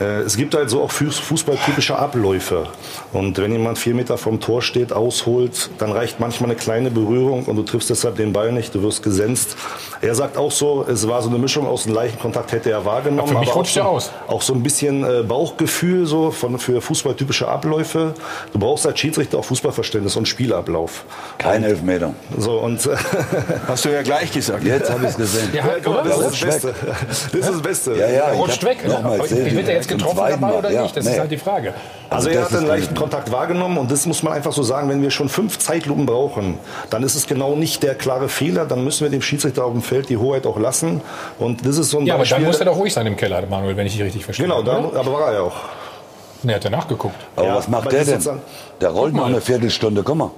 Äh, 0.00 0.22
es 0.22 0.36
gibt 0.36 0.52
halt 0.52 0.68
so 0.68 0.82
auch 0.82 0.90
fußballtypische 0.90 1.96
Abläufe. 1.96 2.66
Und 3.12 3.38
wenn 3.38 3.52
jemand 3.52 3.78
vier 3.78 3.94
Meter 3.94 4.18
vom 4.18 4.40
Tor 4.40 4.62
steht, 4.62 4.92
ausholt, 4.92 5.70
dann 5.78 5.92
reicht 5.92 6.18
manchmal 6.18 6.50
eine 6.50 6.58
kleine 6.58 6.90
Berührung 6.90 7.44
und 7.44 7.54
du 7.54 7.62
triffst 7.62 7.88
deshalb 7.88 8.16
den 8.16 8.32
Ball 8.32 8.50
nicht, 8.50 8.74
du 8.74 8.82
wirst 8.82 9.04
gesenzt. 9.04 9.56
Er 10.02 10.14
sagt 10.14 10.38
auch 10.38 10.50
so, 10.50 10.84
es 10.88 11.06
war 11.06 11.20
so 11.20 11.28
eine 11.28 11.38
Mischung 11.38 11.66
aus 11.66 11.84
einem 11.84 11.94
leichten 11.94 12.18
Kontakt 12.18 12.52
hätte 12.52 12.70
er 12.70 12.84
wahrgenommen. 12.86 13.20
Aber, 13.20 13.28
für 13.28 13.38
mich 13.38 13.50
aber 13.50 13.60
auch, 13.60 13.66
so, 13.66 13.80
aus. 13.82 14.10
auch 14.28 14.42
so 14.42 14.54
ein 14.54 14.62
bisschen 14.62 15.04
äh, 15.04 15.22
Bauchgefühl 15.22 16.06
so 16.06 16.30
von, 16.30 16.58
für 16.58 16.80
fußballtypische 16.80 17.46
Abläufe. 17.46 18.14
Du 18.52 18.58
brauchst 18.58 18.86
als 18.86 18.98
Schiedsrichter 18.98 19.38
auch 19.38 19.44
Fußballverständnis 19.44 20.16
und 20.16 20.26
Spielablauf. 20.26 21.04
Kein 21.36 21.64
Elfmeter. 21.64 22.14
So 22.38 22.58
und 22.60 22.88
hast 23.68 23.84
du 23.84 23.90
ja 23.90 24.02
gleich 24.02 24.32
gesagt. 24.32 24.64
Jetzt 24.64 24.90
habe 24.90 25.04
ich 25.04 25.10
es 25.10 25.16
gesehen. 25.16 25.50
Ja, 25.52 25.64
ja, 25.66 25.90
rutscht 26.14 26.46
weg. 26.46 26.60
Das 26.62 27.34
ist 27.34 27.48
das 27.50 27.62
Beste. 27.62 27.94
Ja, 27.96 28.08
ja, 28.08 28.32
ich 28.32 28.38
rutscht 28.38 28.64
weg. 28.64 28.86
noch 28.86 29.02
mal 29.02 29.14
Aber 29.14 29.18
erzählt, 29.18 29.54
wird 29.54 29.68
er 29.68 29.74
jetzt 29.74 29.88
getroffen 29.88 30.16
dabei 30.16 30.36
Mal. 30.36 30.54
oder 30.54 30.70
Ja, 30.70 30.82
nicht? 30.82 30.96
Das 30.96 31.04
nee. 31.04 31.12
ist 31.12 31.18
halt 31.18 31.30
die 31.30 31.36
Frage. 31.38 31.74
Also 32.08 32.28
er 32.28 32.36
das 32.36 32.44
hat 32.44 32.50
ist 32.52 32.58
einen 32.58 32.66
leichten 32.66 32.94
Kontakt 32.94 33.30
wahrgenommen 33.30 33.78
und 33.78 33.90
das 33.90 34.04
muss 34.06 34.22
man 34.22 34.32
einfach 34.32 34.52
so 34.52 34.62
sagen, 34.62 34.88
wenn 34.88 35.00
wir 35.02 35.10
schon 35.10 35.28
fünf 35.28 35.58
Zeitlupen 35.58 36.06
brauchen, 36.06 36.58
dann 36.90 37.02
ist 37.04 37.14
es 37.14 37.26
genau 37.26 37.54
nicht 37.54 37.82
der 37.82 37.94
klare 37.94 38.28
Fehler, 38.28 38.64
dann 38.64 38.82
müssen 38.82 39.04
wir 39.04 39.10
dem 39.10 39.22
Schiedsrichter 39.22 39.64
auf 39.64 39.72
dem 39.72 39.82
Feld 39.90 40.08
die 40.08 40.16
Hoheit 40.16 40.46
auch 40.46 40.58
lassen 40.58 41.00
und 41.38 41.66
das 41.66 41.76
ist 41.76 41.90
so 41.90 41.98
ein 41.98 42.06
Ja, 42.06 42.14
aber 42.14 42.22
Beispiel. 42.22 42.38
dann 42.38 42.46
muss 42.46 42.58
er 42.60 42.66
doch 42.66 42.76
ruhig 42.76 42.92
sein 42.94 43.06
im 43.06 43.16
Keller, 43.16 43.42
Manuel, 43.50 43.76
wenn 43.76 43.86
ich 43.86 43.92
dich 43.94 44.02
richtig 44.02 44.24
verstehe. 44.24 44.46
genau, 44.46 44.62
da, 44.62 44.78
oder? 44.78 44.98
aber 45.00 45.12
war 45.12 45.26
er 45.28 45.34
ja 45.34 45.40
auch. 45.42 45.56
Ne, 46.42 46.54
hat 46.54 46.64
er 46.64 46.70
nachgeguckt. 46.70 47.16
Aber 47.36 47.46
Ja, 47.48 47.56
was 47.56 47.68
macht 47.68 47.82
aber 47.82 47.90
der 47.90 48.04
denn? 48.04 48.22
dann- 48.24 48.40
Der 48.80 48.88
rollt 48.90 49.12
noch 49.14 49.22
mal. 49.22 49.26
eine 49.28 49.40
Viertelstunde. 49.42 50.02
Guck 50.02 50.16
mal. 50.16 50.30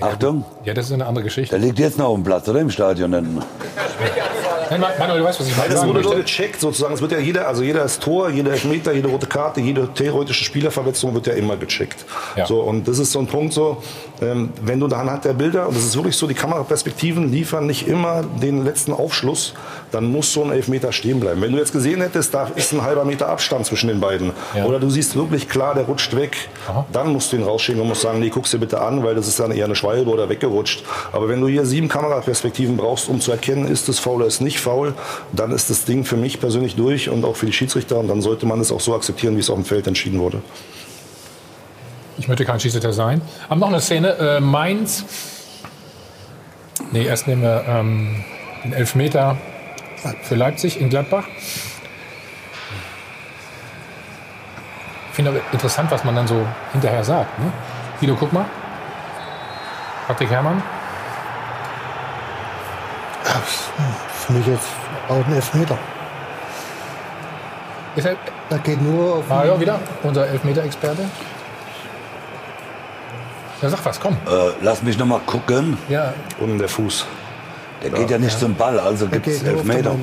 Achtung, 0.00 0.44
Ja, 0.64 0.74
das 0.74 0.86
ist 0.86 0.92
eine 0.92 1.06
andere 1.06 1.24
Geschichte. 1.24 1.56
der 1.58 1.64
liegt 1.64 1.78
jetzt 1.78 1.96
noch 1.98 2.06
auf 2.08 2.14
dem 2.16 2.24
Platz 2.24 2.48
oder 2.48 2.60
im 2.60 2.70
Stadion. 2.70 3.12
Dann- 3.12 3.44
Nein, 4.70 4.80
Manuel, 4.98 5.20
du 5.20 5.24
weißt, 5.24 5.40
was 5.40 5.48
ich 5.48 5.58
Weil 5.58 5.68
das 5.68 5.86
wurde 5.86 6.00
möchte. 6.00 6.16
gecheckt 6.16 6.60
sozusagen. 6.60 6.94
Es 6.94 7.00
wird 7.00 7.12
ja 7.12 7.18
jeder, 7.18 7.48
also 7.48 7.62
jeder 7.62 7.84
ist 7.84 8.02
Tor, 8.02 8.30
jeder 8.30 8.52
Elfmeter, 8.52 8.92
jede 8.92 9.08
rote 9.08 9.26
Karte, 9.26 9.60
jede 9.60 9.88
theoretische 9.92 10.44
Spielerverletzung 10.44 11.14
wird 11.14 11.26
ja 11.26 11.34
immer 11.34 11.56
gecheckt. 11.56 12.04
Ja. 12.36 12.46
So, 12.46 12.60
und 12.60 12.86
das 12.88 12.98
ist 12.98 13.12
so 13.12 13.18
ein 13.18 13.26
Punkt 13.26 13.52
so, 13.52 13.82
ähm, 14.20 14.50
wenn 14.62 14.80
du 14.80 14.88
da 14.88 15.00
anhand 15.00 15.24
der 15.24 15.32
Bilder, 15.34 15.68
und 15.68 15.76
das 15.76 15.84
ist 15.84 15.96
wirklich 15.96 16.16
so, 16.16 16.26
die 16.26 16.34
Kameraperspektiven 16.34 17.30
liefern 17.30 17.66
nicht 17.66 17.86
immer 17.86 18.22
den 18.22 18.64
letzten 18.64 18.92
Aufschluss, 18.92 19.54
dann 19.96 20.12
muss 20.12 20.32
so 20.32 20.44
ein 20.44 20.52
Elfmeter 20.52 20.92
stehen 20.92 21.18
bleiben. 21.20 21.40
Wenn 21.40 21.52
du 21.52 21.58
jetzt 21.58 21.72
gesehen 21.72 22.00
hättest, 22.02 22.34
da 22.34 22.50
ist 22.54 22.72
ein 22.72 22.82
halber 22.82 23.04
Meter 23.04 23.28
Abstand 23.28 23.64
zwischen 23.66 23.88
den 23.88 23.98
beiden, 24.00 24.32
Ja. 24.54 24.64
oder 24.66 24.78
du 24.78 24.90
siehst 24.90 25.16
wirklich 25.16 25.48
klar, 25.48 25.74
der 25.74 25.84
rutscht 25.84 26.14
weg, 26.14 26.36
Aha. 26.68 26.84
dann 26.92 27.12
musst 27.12 27.32
du 27.32 27.36
ihn 27.36 27.42
rausschicken 27.42 27.80
und 27.80 27.88
musst 27.88 28.02
sagen, 28.02 28.20
nee, 28.20 28.28
guck's 28.28 28.50
dir 28.50 28.58
bitte 28.58 28.80
an, 28.80 29.02
weil 29.02 29.14
das 29.14 29.26
ist 29.26 29.40
dann 29.40 29.50
eher 29.50 29.64
eine 29.64 29.74
Schwalbe 29.74 30.10
oder 30.10 30.28
weggerutscht. 30.28 30.84
Aber 31.12 31.28
wenn 31.28 31.40
du 31.40 31.48
hier 31.48 31.64
sieben 31.64 31.88
Kameraperspektiven 31.88 32.76
brauchst, 32.76 33.08
um 33.08 33.20
zu 33.20 33.30
erkennen, 33.32 33.66
ist 33.66 33.88
es 33.88 33.98
faul 33.98 34.16
oder 34.16 34.26
ist 34.26 34.40
nicht 34.40 34.60
faul, 34.60 34.94
dann 35.32 35.50
ist 35.52 35.70
das 35.70 35.84
Ding 35.84 36.04
für 36.04 36.16
mich 36.16 36.38
persönlich 36.40 36.76
durch 36.76 37.08
und 37.08 37.24
auch 37.24 37.36
für 37.36 37.46
die 37.46 37.52
Schiedsrichter 37.52 37.98
und 37.98 38.08
dann 38.08 38.20
sollte 38.20 38.44
man 38.46 38.60
es 38.60 38.70
auch 38.70 38.80
so 38.80 38.94
akzeptieren, 38.94 39.36
wie 39.36 39.40
es 39.40 39.48
auf 39.50 39.56
dem 39.56 39.64
Feld 39.64 39.86
entschieden 39.86 40.20
wurde. 40.20 40.42
Ich 42.18 42.28
möchte 42.28 42.44
kein 42.44 42.60
Schiedsrichter 42.60 42.92
sein. 42.92 43.20
Aber 43.48 43.60
noch 43.60 43.68
eine 43.68 43.80
Szene. 43.80 44.16
Äh, 44.18 44.40
Mainz. 44.40 45.04
Nee, 46.92 47.04
erst 47.06 47.26
nehmen 47.26 47.42
wir 47.42 47.64
ähm, 47.68 48.24
den 48.64 48.72
Elfmeter 48.72 49.36
für 50.22 50.34
Leipzig 50.34 50.80
in 50.80 50.88
Gladbach. 50.88 51.24
Ich 55.10 55.14
finde 55.16 55.30
aber 55.30 55.40
interessant, 55.52 55.90
was 55.90 56.04
man 56.04 56.14
dann 56.14 56.26
so 56.26 56.46
hinterher 56.72 57.02
sagt. 57.02 57.38
Ne? 57.38 57.50
Guido, 58.00 58.16
guck 58.18 58.32
mal. 58.32 58.44
Patrick 60.06 60.30
Herrmann. 60.30 60.62
Für 64.26 64.32
mich 64.32 64.46
jetzt 64.46 64.66
auch 65.08 65.24
ein 65.26 65.32
Elfmeter. 65.34 65.78
Ist 67.96 68.06
er, 68.06 68.16
Da 68.50 68.58
geht 68.58 68.80
nur 68.82 69.16
auf 69.16 69.28
Mario 69.28 69.58
wieder, 69.58 69.80
unser 70.02 70.26
Elfmeter-Experte. 70.28 71.08
Ja, 73.62 73.70
sag 73.70 73.84
was, 73.84 73.98
komm. 73.98 74.14
Äh, 74.26 74.50
lass 74.60 74.82
mich 74.82 74.98
noch 74.98 75.06
mal 75.06 75.20
gucken. 75.20 75.78
Ja, 75.88 76.12
Und 76.38 76.58
der 76.58 76.68
Fuß. 76.68 77.06
Der 77.82 77.90
geht 77.90 78.10
ja 78.10 78.18
nicht 78.18 78.38
zum 78.38 78.54
Ball, 78.54 78.78
also 78.80 79.06
gibt 79.06 79.26
es 79.26 79.42
Elfmeter. 79.42 79.94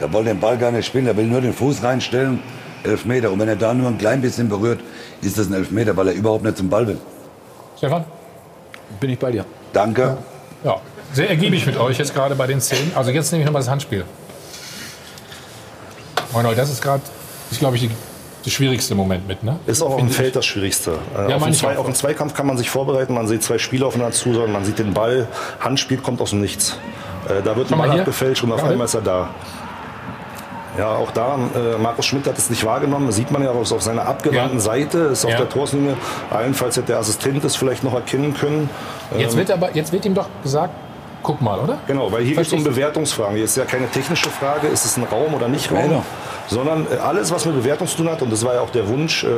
Der 0.00 0.12
wollte 0.12 0.28
den 0.28 0.40
Ball 0.40 0.58
gar 0.58 0.70
nicht 0.70 0.86
spielen, 0.86 1.06
der 1.06 1.16
will 1.16 1.26
nur 1.26 1.40
den 1.40 1.52
Fuß 1.52 1.82
reinstellen. 1.82 2.40
Elfmeter. 2.84 3.30
Und 3.32 3.40
wenn 3.40 3.48
er 3.48 3.56
da 3.56 3.74
nur 3.74 3.88
ein 3.88 3.98
klein 3.98 4.20
bisschen 4.20 4.48
berührt, 4.48 4.80
ist 5.22 5.38
das 5.38 5.48
ein 5.48 5.54
Elfmeter, 5.54 5.96
weil 5.96 6.08
er 6.08 6.14
überhaupt 6.14 6.44
nicht 6.44 6.56
zum 6.56 6.68
Ball 6.68 6.86
will. 6.86 6.98
Stefan? 7.76 8.04
Bin 9.00 9.10
ich 9.10 9.18
bei 9.18 9.32
dir. 9.32 9.44
Danke. 9.72 10.18
Ja, 10.64 10.80
sehr 11.12 11.28
ergiebig 11.28 11.66
mit 11.66 11.76
euch 11.76 11.98
jetzt 11.98 12.14
gerade 12.14 12.34
bei 12.34 12.46
den 12.46 12.60
Szenen. 12.60 12.92
Also 12.94 13.10
jetzt 13.10 13.32
nehme 13.32 13.42
ich 13.42 13.46
nochmal 13.46 13.62
das 13.62 13.70
Handspiel. 13.70 14.04
Manuel, 16.32 16.54
das 16.54 16.70
ist 16.70 16.82
gerade, 16.82 17.02
ist 17.50 17.58
glaube 17.58 17.76
ich, 17.76 17.82
die, 17.82 17.90
der 18.46 18.50
schwierigste 18.50 18.94
Moment 18.94 19.26
mit, 19.28 19.42
ne? 19.42 19.58
Ist 19.66 19.82
auch 19.82 19.90
auf 19.90 19.96
dem 20.00 20.08
Feld 20.08 20.36
das 20.36 20.46
Schwierigste. 20.46 20.92
Äh, 21.16 21.30
Ja, 21.30 21.36
auf, 21.36 21.46
ich 21.48 21.58
Zwei, 21.58 21.74
auch. 21.74 21.80
auf 21.80 21.86
den 21.86 21.94
Zweikampf 21.94 22.32
kann 22.34 22.46
man 22.46 22.56
sich 22.56 22.70
vorbereiten, 22.70 23.12
man 23.14 23.26
sieht 23.28 23.42
zwei 23.42 23.58
Spieler 23.58 23.86
aufeinander 23.86 24.12
zu, 24.14 24.32
sondern 24.32 24.52
man 24.52 24.64
sieht 24.64 24.78
den 24.78 24.94
Ball. 24.94 25.26
Handspiel 25.60 25.98
kommt 25.98 26.20
aus 26.20 26.30
dem 26.30 26.40
Nichts. 26.40 26.78
Äh, 27.28 27.42
da 27.44 27.56
wird 27.56 27.68
Schau 27.68 27.74
ein 27.74 27.88
Ball 27.88 27.98
abgefälscht 28.00 28.42
und 28.44 28.52
auf 28.52 28.64
einmal 28.64 28.86
ist 28.86 28.94
er 28.94 29.00
da. 29.02 29.28
Ja, 30.78 30.90
auch 30.94 31.10
da, 31.10 31.36
äh, 31.54 31.78
Markus 31.78 32.04
Schmidt 32.04 32.26
hat 32.26 32.36
es 32.36 32.50
nicht 32.50 32.62
wahrgenommen. 32.64 33.06
Das 33.06 33.16
sieht 33.16 33.30
man 33.30 33.42
ja 33.42 33.50
auch 33.50 33.70
auf 33.72 33.82
seiner 33.82 34.06
abgewandten 34.06 34.58
Ja. 34.58 34.64
Seite, 34.64 34.98
ist 34.98 35.24
auf 35.24 35.30
Ja. 35.30 35.38
der 35.38 35.48
Torslinie. 35.48 35.94
Allenfalls 36.30 36.76
hätte 36.76 36.88
der 36.88 36.98
Assistent 36.98 37.42
es 37.46 37.56
vielleicht 37.56 37.82
noch 37.82 37.94
erkennen 37.94 38.34
können. 38.34 38.68
Jetzt 39.16 39.32
Ähm, 39.32 39.38
wird 39.38 39.50
aber, 39.50 39.74
jetzt 39.74 39.92
wird 39.92 40.04
ihm 40.04 40.14
doch 40.14 40.28
gesagt, 40.42 40.74
guck 41.22 41.40
mal, 41.40 41.58
oder? 41.58 41.78
Genau, 41.86 42.12
weil 42.12 42.24
hier 42.24 42.36
geht 42.36 42.46
es 42.46 42.52
um? 42.52 42.62
Bewertungsfragen. 42.62 43.36
Hier 43.36 43.44
ist 43.46 43.56
ja 43.56 43.64
keine 43.64 43.88
technische 43.90 44.28
Frage, 44.28 44.66
ist 44.66 44.84
es 44.84 44.98
ein 44.98 45.04
Raum 45.04 45.32
oder 45.32 45.48
nicht 45.48 45.72
Raum, 45.72 45.82
Genau. 45.82 46.02
Sondern 46.48 46.86
äh, 46.90 46.96
alles, 46.96 47.30
was 47.30 47.44
mit 47.46 47.56
Bewertung 47.56 47.86
zu 47.86 47.98
tun 47.98 48.10
hat, 48.10 48.22
und 48.22 48.32
das 48.32 48.44
war 48.44 48.54
ja 48.54 48.60
auch 48.60 48.70
der 48.70 48.88
Wunsch 48.88 49.24
äh, 49.24 49.28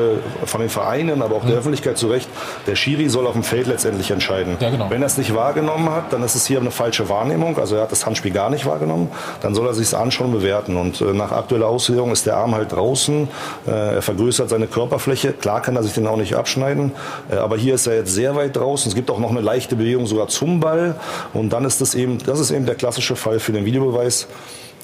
von 0.45 0.61
den 0.61 0.71
Vereinen, 0.71 1.23
aber 1.23 1.37
auch 1.37 1.45
der 1.45 1.57
Öffentlichkeit 1.57 1.99
zu 1.99 2.09
Recht, 2.09 2.29
der 2.67 2.77
Schiri 2.77 3.09
soll 3.09 3.27
auf 3.27 3.33
dem 3.33 3.43
Feld 3.43 3.67
letztendlich 3.67 4.11
entscheiden. 4.11 4.57
Ja, 4.61 4.71
genau. 4.71 4.91
Wenn 4.91 5.03
er 5.03 5.07
es 5.07 5.19
nicht 5.19 5.35
wahrgenommen 5.35 5.91
hat, 5.91 6.13
dann 6.13 6.23
ist 6.23 6.35
es 6.35 6.47
hier 6.47 6.61
eine 6.61 6.71
falsche 6.71 7.09
Wahrnehmung, 7.09 7.59
also 7.59 7.77
er 7.77 7.83
hat 7.83 7.93
das 7.93 8.07
Handspiel 8.07 8.33
gar 8.33 8.51
nicht 8.51 8.67
wahrgenommen, 8.67 9.11
dann 9.41 9.55
soll 9.55 9.67
er 9.67 9.75
sich 9.75 9.89
es 9.89 9.95
anschauen 9.95 10.29
und 10.29 10.41
bewerten. 10.41 10.77
Und 10.77 11.01
äh, 11.01 11.13
nach 11.13 11.33
aktueller 11.33 11.67
Auslegung 11.67 12.13
ist 12.13 12.27
der 12.27 12.37
Arm 12.37 12.55
halt 12.55 12.73
draußen, 12.73 13.29
äh, 13.67 13.71
er 13.71 14.03
vergrößert 14.03 14.49
seine 14.49 14.67
Körperfläche, 14.67 15.33
klar 15.33 15.63
kann 15.63 15.77
er 15.77 15.83
sich 15.83 15.93
den 15.93 16.07
auch 16.07 16.17
nicht 16.17 16.35
abschneiden, 16.35 16.93
aber 17.31 17.57
hier 17.57 17.75
ist 17.75 17.87
er 17.87 17.97
jetzt 17.97 18.15
sehr 18.15 18.37
weit 18.37 18.57
draußen, 18.57 18.89
es 18.89 18.95
gibt 18.95 19.11
auch 19.11 19.19
noch 19.19 19.31
eine 19.31 19.41
leichte 19.41 19.77
Bewegung 19.77 20.07
sogar 20.07 20.29
zum 20.29 20.61
Ball 20.61 20.95
und 21.33 21.53
dann 21.53 21.65
ist 21.65 21.81
das 21.81 21.95
eben, 21.95 22.19
das 22.19 22.41
ist 22.41 22.51
eben 22.51 22.67
der 22.67 22.75
klassische 22.75 23.17
Fall 23.17 23.41
für 23.41 23.53
den 23.53 23.65
Videobeweis. 23.65 24.29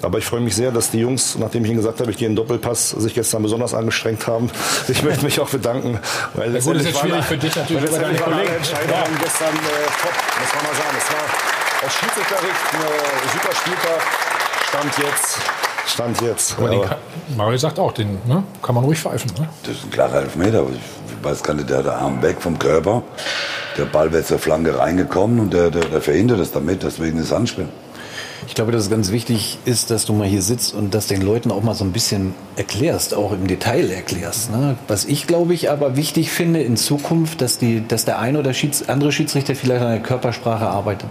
Aber 0.05 0.19
ich 0.19 0.25
freue 0.27 0.41
mich 0.41 0.55
sehr, 0.55 0.71
dass 0.71 0.91
die 0.91 0.99
Jungs, 1.01 1.37
nachdem 1.39 1.65
ich 1.65 1.71
ihnen 1.71 1.79
gesagt 1.79 2.01
habe, 2.01 2.11
ich 2.11 2.17
gehe 2.19 2.27
in 2.29 2.33
den 2.33 2.37
Doppelpass, 2.37 2.91
sich 2.91 3.15
gestern 3.15 3.43
besonders 3.43 3.73
angestrengt 3.75 4.27
haben. 4.27 4.51
Ich 4.89 5.03
möchte 5.03 5.25
mich 5.25 5.41
auch 5.41 5.49
bedanken. 5.49 5.99
Weil 6.35 6.55
Ja, 6.55 6.61
gut, 6.61 6.77
ist 6.77 6.87
jetzt 6.87 6.99
schwierig 7.01 7.25
für 7.25 7.37
dich 7.39 7.57
natürlich 7.57 7.83
weil 7.83 7.91
letztendlich 7.91 8.21
waren 8.21 8.33
alle 8.35 8.43
Kollegen. 8.45 8.57
Entscheidungen 8.57 9.19
gestern 9.23 9.55
äh, 9.55 9.87
top, 10.03 10.13
muss 10.41 10.55
man 10.55 10.65
mal 10.65 10.75
sagen. 10.75 10.97
Es 10.99 11.13
war 11.13 11.87
aus 11.87 11.95
Schiedsrichtersicht 11.95 12.61
ein 12.75 13.31
super 13.33 13.55
Spieltag. 13.55 14.03
Stand 14.69 14.99
jetzt. 14.99 15.39
Stand 15.87 16.21
jetzt. 16.23 16.59
Aber 16.59 16.71
Aber- 16.71 16.87
kann, 16.87 16.97
Mario 17.37 17.59
sagt 17.59 17.79
auch, 17.79 17.93
den 17.93 18.19
ne, 18.27 18.43
kann 18.63 18.75
man 18.75 18.85
ruhig 18.85 18.99
pfeifen. 18.99 19.31
Ne? 19.39 19.49
Das 19.63 19.77
ist 19.77 19.85
ein 19.85 19.91
klarer 19.91 20.23
Elfmeter. 20.23 20.65
Ich 20.71 21.25
weiß 21.25 21.43
gar 21.43 21.55
nicht, 21.55 21.69
der 21.71 21.79
hat 21.79 21.85
den 21.87 21.93
Arm 21.93 22.23
weg 22.23 22.37
vom 22.41 22.59
Körper. 22.59 23.03
Der 23.79 23.85
Ball 23.87 24.13
wird 24.13 24.27
zur 24.27 24.39
Flanke 24.39 24.79
reingekommen 24.79 25.41
und 25.41 25.53
der, 25.53 25.71
der, 25.71 25.85
der 25.87 26.01
verhindert 26.01 26.41
es 26.41 26.53
damit. 26.53 26.83
Deswegen 26.83 27.19
ist 27.19 27.33
Handspiel. 27.33 27.69
Ich 28.47 28.55
glaube, 28.55 28.73
dass 28.73 28.83
es 28.83 28.91
ganz 28.91 29.11
wichtig 29.11 29.59
ist, 29.65 29.91
dass 29.91 30.05
du 30.05 30.13
mal 30.13 30.27
hier 30.27 30.43
sitzt 30.43 30.75
und 30.75 30.95
das 30.95 31.07
den 31.07 31.23
Leuten 31.23 31.51
auch 31.51 31.63
mal 31.63 31.75
so 31.75 31.85
ein 31.85 31.93
bisschen 31.93 32.35
erklärst, 32.57 33.15
auch 33.15 33.33
im 33.33 33.47
Detail 33.47 33.91
erklärst. 33.91 34.51
Ne? 34.51 34.77
Was 34.87 35.05
ich, 35.07 35.27
glaube 35.27 35.55
ich, 35.55 35.71
aber 35.71 35.97
wichtig 35.97 36.31
finde 36.31 36.63
in 36.63 36.77
Zukunft, 36.77 37.41
dass, 37.41 37.59
die, 37.59 37.87
dass 37.87 38.05
der 38.05 38.19
eine 38.19 38.39
oder 38.39 38.53
Schieds, 38.53 38.89
andere 38.89 39.13
Schiedsrichter 39.13 39.55
vielleicht 39.55 39.83
an 39.83 39.91
der 39.91 40.01
Körpersprache 40.01 40.67
arbeitet, 40.67 41.11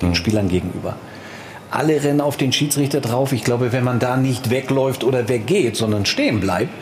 den 0.00 0.14
Spielern 0.14 0.48
gegenüber. 0.48 0.96
Alle 1.70 2.02
rennen 2.02 2.20
auf 2.20 2.36
den 2.36 2.52
Schiedsrichter 2.52 3.00
drauf. 3.00 3.32
Ich 3.32 3.44
glaube, 3.44 3.72
wenn 3.72 3.84
man 3.84 4.00
da 4.00 4.16
nicht 4.16 4.50
wegläuft 4.50 5.04
oder 5.04 5.28
weggeht, 5.28 5.76
sondern 5.76 6.06
stehen 6.06 6.40
bleibt, 6.40 6.72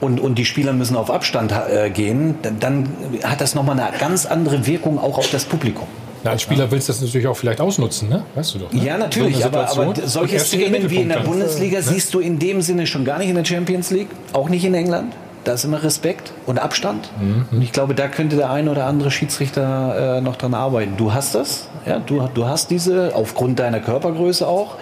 und, 0.00 0.20
und 0.20 0.36
die 0.36 0.44
Spieler 0.44 0.72
müssen 0.72 0.96
auf 0.96 1.10
Abstand 1.10 1.52
äh, 1.52 1.90
gehen, 1.90 2.36
dann, 2.42 2.60
dann 2.60 2.88
hat 3.24 3.40
das 3.40 3.54
nochmal 3.54 3.78
eine 3.80 3.98
ganz 3.98 4.26
andere 4.26 4.66
Wirkung 4.66 4.98
auch 4.98 5.18
auf 5.18 5.30
das 5.30 5.44
Publikum. 5.44 5.88
Na, 6.28 6.32
als 6.32 6.42
Spieler 6.42 6.70
willst 6.70 6.88
du 6.88 6.92
das 6.92 7.00
natürlich 7.00 7.26
auch 7.26 7.36
vielleicht 7.36 7.60
ausnutzen, 7.60 8.08
ne? 8.08 8.22
Weißt 8.34 8.54
du 8.54 8.58
doch. 8.60 8.72
Ne? 8.72 8.84
Ja, 8.84 8.98
natürlich, 8.98 9.38
So 9.38 9.44
aber, 9.46 9.70
aber 9.70 9.94
solche 10.04 10.38
Szenen 10.38 10.60
wie 10.62 10.66
in 10.66 10.70
der 10.70 10.80
Mittelpunkt 10.80 11.14
dann. 11.16 11.24
Bundesliga 11.24 11.78
Ne? 11.78 11.82
siehst 11.82 12.12
du 12.14 12.20
in 12.20 12.38
dem 12.38 12.60
Sinne 12.62 12.86
schon 12.86 13.04
gar 13.04 13.18
nicht 13.18 13.28
in 13.28 13.34
der 13.34 13.44
Champions 13.44 13.90
League, 13.90 14.08
auch 14.32 14.48
nicht 14.48 14.64
in 14.64 14.74
England. 14.74 15.14
Da 15.44 15.54
ist 15.54 15.64
immer 15.64 15.82
Respekt 15.82 16.32
und 16.44 16.58
Abstand. 16.58 17.08
Mhm. 17.18 17.46
Und 17.50 17.62
ich 17.62 17.72
glaube, 17.72 17.94
da 17.94 18.08
könnte 18.08 18.36
der 18.36 18.50
ein 18.50 18.68
oder 18.68 18.84
andere 18.84 19.10
Schiedsrichter 19.10 20.18
äh, 20.18 20.20
noch 20.20 20.36
dran 20.36 20.52
arbeiten. 20.52 20.94
Du 20.98 21.14
hast 21.14 21.34
das, 21.34 21.68
ja, 21.86 22.00
du, 22.00 22.28
du 22.34 22.46
hast 22.46 22.70
diese, 22.70 23.14
aufgrund 23.14 23.58
deiner 23.58 23.80
Körpergröße 23.80 24.46
auch, 24.46 24.74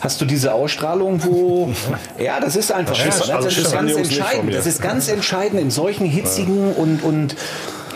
hast 0.00 0.20
du 0.20 0.24
diese 0.24 0.54
Ausstrahlung, 0.54 1.22
wo, 1.24 1.70
ja, 2.18 2.40
das 2.40 2.56
ist 2.56 2.72
einfach 2.72 2.96
Ja, 2.96 3.06
also 3.06 3.32
Das 3.32 3.58
ist 3.58 3.76
haben 3.76 3.88
ganz 3.88 3.98
entscheidend. 3.98 4.54
Das 4.54 4.66
ist 4.66 4.80
ganz 4.80 5.08
entscheidend 5.08 5.60
in 5.60 5.70
solchen 5.70 6.06
hitzigen 6.06 6.72
und, 6.72 7.02
und 7.02 7.36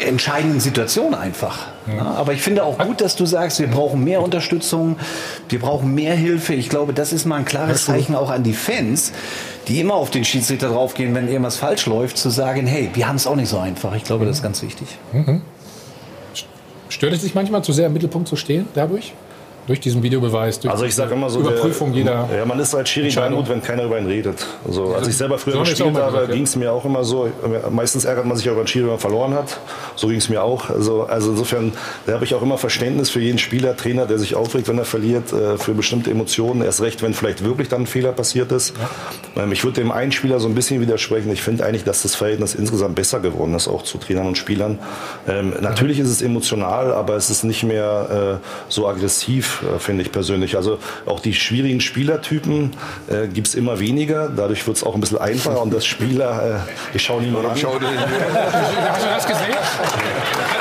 entscheidenden 0.00 0.60
Situationen 0.60 1.14
einfach. 1.14 1.66
Ja, 1.86 2.02
aber 2.02 2.32
ich 2.32 2.42
finde 2.42 2.64
auch 2.64 2.78
gut, 2.78 3.00
dass 3.00 3.16
du 3.16 3.26
sagst, 3.26 3.58
wir 3.60 3.66
brauchen 3.66 4.04
mehr 4.04 4.22
Unterstützung, 4.22 4.96
wir 5.48 5.58
brauchen 5.58 5.94
mehr 5.94 6.14
Hilfe. 6.14 6.54
Ich 6.54 6.68
glaube, 6.68 6.92
das 6.92 7.12
ist 7.12 7.24
mal 7.24 7.36
ein 7.36 7.44
klares 7.44 7.84
Zeichen 7.86 8.14
auch 8.14 8.30
an 8.30 8.42
die 8.42 8.52
Fans, 8.52 9.12
die 9.68 9.80
immer 9.80 9.94
auf 9.94 10.10
den 10.10 10.24
Schiedsrichter 10.24 10.68
draufgehen, 10.68 11.14
wenn 11.14 11.28
irgendwas 11.28 11.56
falsch 11.56 11.86
läuft, 11.86 12.18
zu 12.18 12.30
sagen, 12.30 12.66
hey, 12.66 12.90
wir 12.94 13.08
haben 13.08 13.16
es 13.16 13.26
auch 13.26 13.36
nicht 13.36 13.48
so 13.48 13.58
einfach. 13.58 13.94
Ich 13.94 14.04
glaube, 14.04 14.26
das 14.26 14.36
ist 14.38 14.42
ganz 14.42 14.62
wichtig. 14.62 14.88
Mhm. 15.12 15.42
Stört 16.88 17.12
es 17.12 17.22
dich 17.22 17.34
manchmal 17.34 17.62
zu 17.62 17.72
sehr 17.72 17.86
im 17.86 17.92
Mittelpunkt 17.92 18.28
zu 18.28 18.36
stehen 18.36 18.66
dadurch? 18.74 19.12
Durch 19.66 19.80
diesen 19.80 20.02
Videobeweis, 20.02 20.58
durch 20.60 20.72
also 20.72 20.84
ich 20.84 20.94
sage 20.94 21.14
immer 21.14 21.30
so, 21.30 21.40
Überprüfung 21.40 21.92
der, 21.92 21.98
jeder. 21.98 22.28
Ja, 22.36 22.44
man 22.44 22.58
ist 22.58 22.74
als 22.74 22.88
Schiri 22.88 23.10
dann 23.10 23.34
gut, 23.34 23.48
wenn 23.48 23.62
keiner 23.62 23.84
über 23.84 23.98
ihn 23.98 24.06
redet. 24.06 24.46
Also, 24.66 24.94
als 24.94 25.06
ich 25.08 25.16
selber 25.16 25.38
früher 25.38 25.54
so 25.54 25.60
gespielt 25.60 25.96
habe, 25.96 26.28
ging 26.28 26.42
es 26.42 26.56
mir 26.56 26.72
auch 26.72 26.84
immer 26.84 27.04
so. 27.04 27.28
Meistens 27.70 28.04
ärgert 28.04 28.26
man 28.26 28.36
sich 28.36 28.48
auch 28.48 28.52
über 28.52 28.60
einen 28.60 28.68
Schiri, 28.68 28.84
wenn 28.84 28.92
man 28.92 28.98
verloren 28.98 29.34
hat. 29.34 29.60
So 29.96 30.08
ging 30.08 30.18
es 30.18 30.28
mir 30.28 30.42
auch. 30.42 30.70
Also, 30.70 31.04
also 31.04 31.30
insofern, 31.30 31.72
da 32.06 32.14
habe 32.14 32.24
ich 32.24 32.34
auch 32.34 32.42
immer 32.42 32.58
Verständnis 32.58 33.10
für 33.10 33.20
jeden 33.20 33.38
Spieler, 33.38 33.76
Trainer, 33.76 34.06
der 34.06 34.18
sich 34.18 34.34
aufregt, 34.34 34.68
wenn 34.68 34.78
er 34.78 34.84
verliert, 34.84 35.32
äh, 35.32 35.58
für 35.58 35.74
bestimmte 35.74 36.10
Emotionen. 36.10 36.62
Erst 36.62 36.80
recht, 36.80 37.02
wenn 37.02 37.14
vielleicht 37.14 37.44
wirklich 37.44 37.68
dann 37.68 37.82
ein 37.82 37.86
Fehler 37.86 38.12
passiert 38.12 38.52
ist. 38.52 38.74
Ja. 39.36 39.42
Ähm, 39.42 39.52
ich 39.52 39.64
würde 39.64 39.80
dem 39.80 39.92
einen 39.92 40.12
Spieler 40.12 40.40
so 40.40 40.48
ein 40.48 40.54
bisschen 40.54 40.80
widersprechen. 40.80 41.30
Ich 41.32 41.42
finde 41.42 41.64
eigentlich, 41.64 41.84
dass 41.84 42.02
das 42.02 42.14
Verhältnis 42.14 42.54
insgesamt 42.54 42.94
besser 42.94 43.20
geworden 43.20 43.54
ist, 43.54 43.68
auch 43.68 43.82
zu 43.82 43.98
Trainern 43.98 44.26
und 44.26 44.38
Spielern. 44.38 44.78
Ähm, 45.28 45.52
natürlich 45.60 45.98
ist 45.98 46.08
es 46.08 46.22
emotional, 46.22 46.92
aber 46.92 47.14
es 47.16 47.30
ist 47.30 47.44
nicht 47.44 47.62
mehr 47.62 48.40
äh, 48.40 48.46
so 48.68 48.88
aggressiv, 48.88 49.49
äh, 49.62 49.78
finde 49.78 50.02
ich 50.02 50.12
persönlich. 50.12 50.56
Also 50.56 50.78
auch 51.06 51.20
die 51.20 51.34
schwierigen 51.34 51.80
Spielertypen 51.80 52.72
äh, 53.08 53.28
gibt 53.28 53.48
es 53.48 53.54
immer 53.54 53.80
weniger. 53.80 54.28
Dadurch 54.28 54.66
wird 54.66 54.76
es 54.76 54.84
auch 54.84 54.94
ein 54.94 55.00
bisschen 55.00 55.18
einfacher 55.18 55.62
und 55.62 55.72
das 55.72 55.84
Spieler, 55.84 56.64
äh, 56.66 56.96
ich 56.96 57.02
schaue 57.02 57.22
niemand 57.22 57.46
an. 57.46 57.56
Schau 57.56 57.74
Hast 57.74 57.82
du 57.82 59.06
das 59.06 59.26
gesehen? 59.26 59.56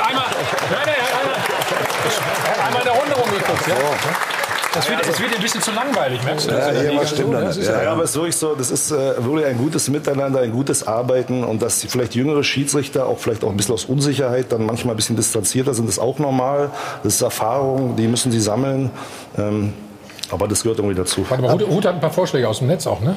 Einmal, 0.06 0.24
nein, 0.70 0.80
nein, 0.86 0.94
einmal, 1.20 2.66
einmal 2.66 2.80
in 2.80 2.88
der 2.88 2.94
Runde 2.94 3.14
rumgeguckt. 3.14 3.66
Ja? 3.68 4.39
Das 4.72 4.88
wird, 4.88 5.00
das 5.06 5.20
wird 5.20 5.34
ein 5.34 5.42
bisschen 5.42 5.60
zu 5.60 5.72
langweilig, 5.72 6.22
merkst 6.22 6.46
du? 6.46 6.52
Das? 6.52 6.76
Ja, 6.76 6.92
ja, 6.92 7.06
stimmt 7.06 7.34
dann. 7.34 7.52
Ja, 7.60 7.82
ja, 7.82 7.92
aber 7.92 8.04
es 8.04 8.10
ist 8.10 8.16
wirklich 8.16 8.36
so, 8.36 8.54
das 8.54 8.70
ist 8.70 8.92
äh, 8.92 9.24
wirklich 9.24 9.46
ein 9.46 9.58
gutes 9.58 9.88
Miteinander, 9.88 10.40
ein 10.40 10.52
gutes 10.52 10.86
Arbeiten 10.86 11.42
und 11.42 11.60
dass 11.60 11.84
vielleicht 11.88 12.14
jüngere 12.14 12.44
Schiedsrichter 12.44 13.06
auch 13.06 13.18
vielleicht 13.18 13.42
auch 13.42 13.50
ein 13.50 13.56
bisschen 13.56 13.74
aus 13.74 13.84
Unsicherheit 13.86 14.52
dann 14.52 14.66
manchmal 14.66 14.94
ein 14.94 14.96
bisschen 14.96 15.16
distanzierter 15.16 15.74
sind, 15.74 15.88
ist 15.88 15.98
auch 15.98 16.20
normal. 16.20 16.70
Das 17.02 17.14
ist 17.14 17.22
Erfahrung, 17.22 17.96
die 17.96 18.06
müssen 18.06 18.30
sie 18.30 18.40
sammeln. 18.40 18.90
Ähm, 19.36 19.72
aber 20.30 20.46
das 20.46 20.62
gehört 20.62 20.78
irgendwie 20.78 20.96
dazu. 20.96 21.26
Warte 21.28 21.42
mal, 21.42 21.50
Ruth, 21.52 21.68
Ruth 21.68 21.84
hat 21.86 21.94
ein 21.94 22.00
paar 22.00 22.12
Vorschläge 22.12 22.48
aus 22.48 22.58
dem 22.58 22.68
Netz 22.68 22.86
auch, 22.86 23.00
ne? 23.00 23.16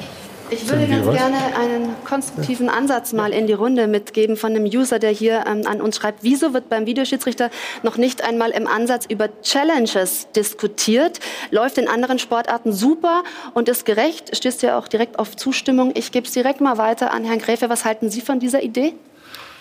Ich 0.54 0.68
würde 0.68 0.86
ganz 0.86 1.04
gerne 1.10 1.36
einen 1.58 1.96
konstruktiven 2.04 2.68
Ansatz 2.68 3.12
mal 3.12 3.32
in 3.32 3.48
die 3.48 3.52
Runde 3.52 3.88
mitgeben 3.88 4.36
von 4.36 4.54
einem 4.54 4.64
User, 4.64 5.00
der 5.00 5.10
hier 5.10 5.44
ähm, 5.48 5.66
an 5.66 5.80
uns 5.80 5.96
schreibt. 5.96 6.22
Wieso 6.22 6.54
wird 6.54 6.68
beim 6.68 6.86
Videoschiedsrichter 6.86 7.50
noch 7.82 7.96
nicht 7.96 8.22
einmal 8.22 8.50
im 8.50 8.68
Ansatz 8.68 9.06
über 9.08 9.28
Challenges 9.42 10.28
diskutiert? 10.36 11.18
Läuft 11.50 11.78
in 11.78 11.88
anderen 11.88 12.20
Sportarten 12.20 12.72
super 12.72 13.24
und 13.54 13.68
ist 13.68 13.84
gerecht? 13.84 14.36
Stößt 14.36 14.62
ja 14.62 14.78
auch 14.78 14.86
direkt 14.86 15.18
auf 15.18 15.36
Zustimmung. 15.36 15.92
Ich 15.94 16.12
gebe 16.12 16.26
es 16.26 16.32
direkt 16.32 16.60
mal 16.60 16.78
weiter 16.78 17.12
an 17.12 17.24
Herrn 17.24 17.40
Gräfe. 17.40 17.68
Was 17.68 17.84
halten 17.84 18.08
Sie 18.08 18.20
von 18.20 18.38
dieser 18.38 18.62
Idee? 18.62 18.94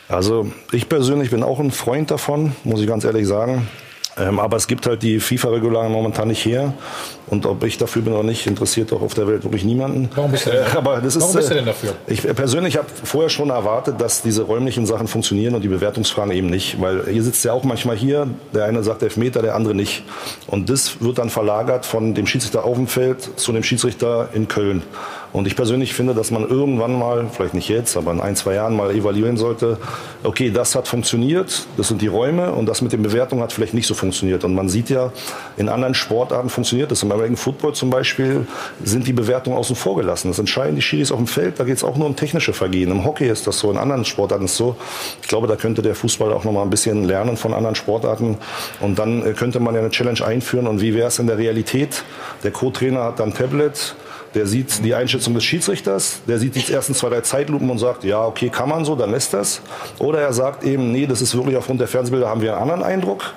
Also 0.09 0.51
ich 0.71 0.89
persönlich 0.89 1.31
bin 1.31 1.41
auch 1.41 1.59
ein 1.59 1.71
Freund 1.71 2.11
davon, 2.11 2.55
muss 2.63 2.81
ich 2.81 2.87
ganz 2.87 3.03
ehrlich 3.03 3.25
sagen. 3.25 3.67
Ähm, 4.19 4.40
aber 4.40 4.57
es 4.57 4.68
gibt 4.68 4.85
halt 4.85 5.02
die 5.02 5.19
FIFA-Regularien 5.19 5.91
momentan 5.91 6.27
nicht 6.27 6.45
her. 6.45 6.73
Und 7.27 7.45
ob 7.48 7.64
ich 7.64 7.77
dafür 7.77 8.03
bin 8.03 8.14
oder 8.14 8.23
nicht, 8.23 8.45
interessiert 8.45 8.94
auch 8.94 9.02
auf 9.02 9.15
der 9.15 9.27
Welt 9.27 9.44
wirklich 9.44 9.64
niemanden. 9.64 10.10
Warum 10.14 10.31
bist 10.31 10.45
du 10.45 10.52
denn, 10.52 10.61
äh, 10.61 10.77
aber 10.77 11.02
das 11.02 11.15
Warum 11.15 11.30
ist, 11.30 11.35
bist 11.35 11.49
du 11.49 11.56
denn 11.56 11.65
dafür? 11.65 11.94
Ich 12.06 12.22
persönlich 12.22 12.77
habe 12.77 12.88
vorher 13.03 13.30
schon 13.30 13.49
erwartet, 13.49 13.99
dass 13.99 14.22
diese 14.22 14.44
räumlichen 14.44 14.85
Sachen 14.85 15.07
funktionieren 15.07 15.56
und 15.56 15.61
die 15.61 15.68
Bewertungsfragen 15.68 16.31
eben 16.31 16.48
nicht. 16.48 16.80
Weil 16.80 17.07
ihr 17.11 17.23
sitzt 17.23 17.44
ja 17.44 17.53
auch 17.53 17.64
manchmal 17.64 17.95
hier, 17.95 18.27
der 18.53 18.65
eine 18.65 18.84
sagt 18.84 19.02
Elfmeter, 19.02 19.41
der 19.41 19.56
andere 19.56 19.73
nicht. 19.73 20.03
Und 20.45 20.69
das 20.69 21.02
wird 21.02 21.18
dann 21.18 21.31
verlagert 21.31 21.85
von 21.85 22.14
dem 22.14 22.27
Schiedsrichter 22.27 22.65
auf 22.65 22.76
dem 22.76 22.88
Feld 22.88 23.40
zu 23.40 23.52
dem 23.52 23.64
Schiedsrichter 23.64 24.30
in 24.34 24.48
Köln. 24.48 24.84
Und 25.34 25.47
ich 25.47 25.55
persönlich 25.55 25.95
finde, 25.95 26.14
dass 26.14 26.30
man 26.30 26.47
irgendwann 26.47 26.97
mal, 26.97 27.27
vielleicht 27.31 27.55
nicht 27.55 27.68
jetzt, 27.68 27.97
aber 27.97 28.11
in 28.11 28.22
ein, 28.22 28.35
zwei 28.35 28.53
Jahren 28.53 28.76
mal 28.76 28.91
evaluieren 28.91 29.35
sollte, 29.35 29.80
okay, 30.23 30.51
das 30.51 30.76
hat 30.76 30.88
funktioniert, 30.88 31.65
das 31.76 31.88
sind 31.88 32.01
die 32.03 32.07
Räume 32.07 32.51
und 32.51 32.68
das 32.68 32.84
mit 32.84 32.93
den 32.93 33.01
Bewertungen 33.01 33.41
hat 33.41 33.51
vielleicht 33.51 33.73
nicht 33.73 33.88
so 33.88 33.95
funktioniert. 33.95 34.43
Und 34.43 34.53
man 34.53 34.69
sieht 34.69 34.91
ja, 34.91 35.11
in 35.57 35.69
anderen 35.69 35.95
Sportarten 35.95 36.49
funktioniert 36.49 36.91
das. 36.91 37.01
Im 37.01 37.11
American 37.11 37.35
Football 37.35 37.73
zum 37.73 37.89
Beispiel 37.89 38.45
sind 38.84 39.07
die 39.07 39.14
Bewertungen 39.14 39.57
außen 39.57 39.76
vor 39.76 39.95
gelassen. 39.95 40.27
Das 40.27 40.38
entscheiden 40.38 40.76
die 40.76 40.84
Schiris 40.84 41.11
auf 41.11 41.18
dem 41.18 41.27
Feld, 41.27 41.60
da 41.60 41.64
geht 41.64 41.77
es 41.77 41.84
auch 41.84 41.97
nur 41.97 42.05
um 42.05 42.15
technische 42.15 42.53
Vergehen. 42.53 42.91
Im 42.91 43.03
Hockey 43.03 43.27
ist 43.27 43.47
das 43.47 43.57
so, 43.57 43.72
in 43.72 43.77
anderen 43.77 44.05
Sportarten 44.05 44.45
ist 44.45 44.51
es 44.51 44.57
so. 44.57 44.76
Ich 45.23 45.27
glaube, 45.27 45.47
da 45.47 45.55
könnte 45.55 45.81
der 45.81 45.95
Fußball 45.95 46.31
auch 46.31 46.43
noch 46.43 46.51
mal 46.51 46.61
ein 46.61 46.69
bisschen 46.69 47.05
lernen 47.05 47.38
von 47.38 47.55
anderen 47.55 47.76
Sportarten. 47.76 48.38
Und 48.81 48.99
dann 48.99 49.26
äh, 49.26 49.34
könnte 49.34 49.60
man 49.60 49.73
ja 49.73 49.81
eine 49.81 49.89
Challenge 49.89 50.23
einführen. 50.23 50.68
Und 50.68 50.80
wie 50.80 50.93
wäre 50.93 51.07
es 51.07 51.18
in 51.18 51.26
der 51.26 51.39
Realität? 51.39 52.03
Der 52.43 52.51
Co-Trainer 52.51 53.03
hat 53.05 53.19
dann 53.19 53.34
Tablet, 53.34 53.95
der 54.34 54.47
sieht 54.47 54.84
die 54.84 54.95
Einschätzung 54.95 55.34
des 55.34 55.43
Schiedsrichters, 55.43 56.22
der 56.27 56.39
sieht 56.39 56.55
die 56.55 56.73
ersten 56.73 56.93
zwei, 56.93 57.10
drei 57.10 57.22
Zeitlupen 57.22 57.69
und 57.69 57.77
sagt, 57.77 58.03
ja, 58.03 58.26
okay, 58.26 58.49
kann 58.49 58.69
man 58.69 58.85
so, 58.85 58.95
dann 58.95 59.11
lässt 59.11 59.34
das. 59.34 59.61
Oder 59.99 60.22
er 60.22 60.34
sagt 60.34 60.64
eben, 60.64 60.91
nee, 60.91 61.05
das 61.05 61.22
ist 61.22 61.35
wirklich 61.35 61.57
aufgrund 61.57 61.81
der 61.81 61.88
Fernsehbilder 61.88 62.30
haben 62.30 62.41
wir 62.41 62.53
einen 62.53 62.61
anderen 62.61 62.84
Eindruck 62.84 63.34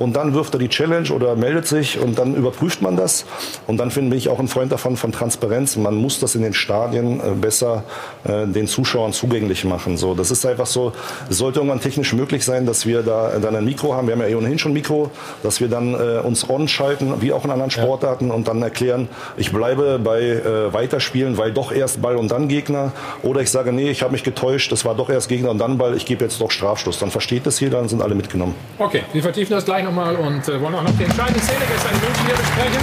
und 0.00 0.16
dann 0.16 0.32
wirft 0.32 0.54
er 0.54 0.58
die 0.58 0.70
Challenge 0.70 1.10
oder 1.12 1.36
meldet 1.36 1.66
sich 1.66 1.98
und 1.98 2.18
dann 2.18 2.34
überprüft 2.34 2.80
man 2.80 2.96
das. 2.96 3.26
Und 3.66 3.76
dann 3.76 3.90
finde 3.90 4.16
ich 4.16 4.30
auch 4.30 4.38
ein 4.38 4.48
Freund 4.48 4.72
davon 4.72 4.96
von 4.96 5.12
Transparenz. 5.12 5.76
Man 5.76 5.94
muss 5.94 6.18
das 6.20 6.34
in 6.34 6.40
den 6.40 6.54
Stadien 6.54 7.20
äh, 7.20 7.34
besser 7.34 7.84
äh, 8.24 8.46
den 8.46 8.66
Zuschauern 8.66 9.12
zugänglich 9.12 9.66
machen. 9.66 9.98
So, 9.98 10.14
das 10.14 10.30
ist 10.30 10.46
einfach 10.46 10.64
so, 10.64 10.92
es 11.28 11.36
sollte 11.36 11.58
irgendwann 11.58 11.82
technisch 11.82 12.14
möglich 12.14 12.46
sein, 12.46 12.64
dass 12.64 12.86
wir 12.86 13.02
da 13.02 13.38
dann 13.38 13.54
ein 13.54 13.64
Mikro 13.66 13.94
haben. 13.94 14.06
Wir 14.06 14.14
haben 14.14 14.22
ja 14.22 14.28
eh 14.28 14.34
ohnehin 14.34 14.58
schon 14.58 14.72
ein 14.72 14.74
Mikro, 14.74 15.10
dass 15.42 15.60
wir 15.60 15.68
dann 15.68 15.92
äh, 15.92 16.20
uns 16.20 16.48
on 16.48 16.66
schalten, 16.66 17.20
wie 17.20 17.34
auch 17.34 17.44
in 17.44 17.50
anderen 17.50 17.70
Sportarten 17.70 18.28
ja. 18.28 18.34
und 18.34 18.48
dann 18.48 18.62
erklären, 18.62 19.06
ich 19.36 19.52
bleibe 19.52 19.98
bei 19.98 20.22
äh, 20.22 20.72
Weiterspielen, 20.72 21.36
weil 21.36 21.52
doch 21.52 21.72
erst 21.72 22.00
Ball 22.00 22.16
und 22.16 22.30
dann 22.30 22.48
Gegner. 22.48 22.92
Oder 23.22 23.42
ich 23.42 23.50
sage, 23.50 23.70
nee, 23.70 23.90
ich 23.90 24.00
habe 24.00 24.12
mich 24.12 24.24
getäuscht, 24.24 24.72
das 24.72 24.86
war 24.86 24.94
doch 24.94 25.10
erst 25.10 25.28
Gegner 25.28 25.50
und 25.50 25.58
dann 25.58 25.76
Ball, 25.76 25.94
ich 25.94 26.06
gebe 26.06 26.24
jetzt 26.24 26.40
doch 26.40 26.50
Strafstoß. 26.50 26.98
Dann 26.98 27.10
versteht 27.10 27.44
das 27.44 27.60
jeder, 27.60 27.76
dann 27.76 27.88
sind 27.90 28.00
alle 28.00 28.14
mitgenommen. 28.14 28.54
Okay, 28.78 29.02
wir 29.12 29.22
vertiefen 29.22 29.52
das 29.52 29.66
gleich 29.66 29.84
noch 29.84 29.89
nochmal 29.90 30.14
und 30.14 30.46
äh, 30.48 30.60
wollen 30.60 30.74
auch 30.74 30.82
noch 30.82 30.96
die 30.96 31.04
entscheidende 31.04 31.40
Szene 31.40 31.64
gestern 31.66 31.94
in 31.94 32.00
München 32.00 32.26
hier 32.26 32.36
besprechen. 32.36 32.82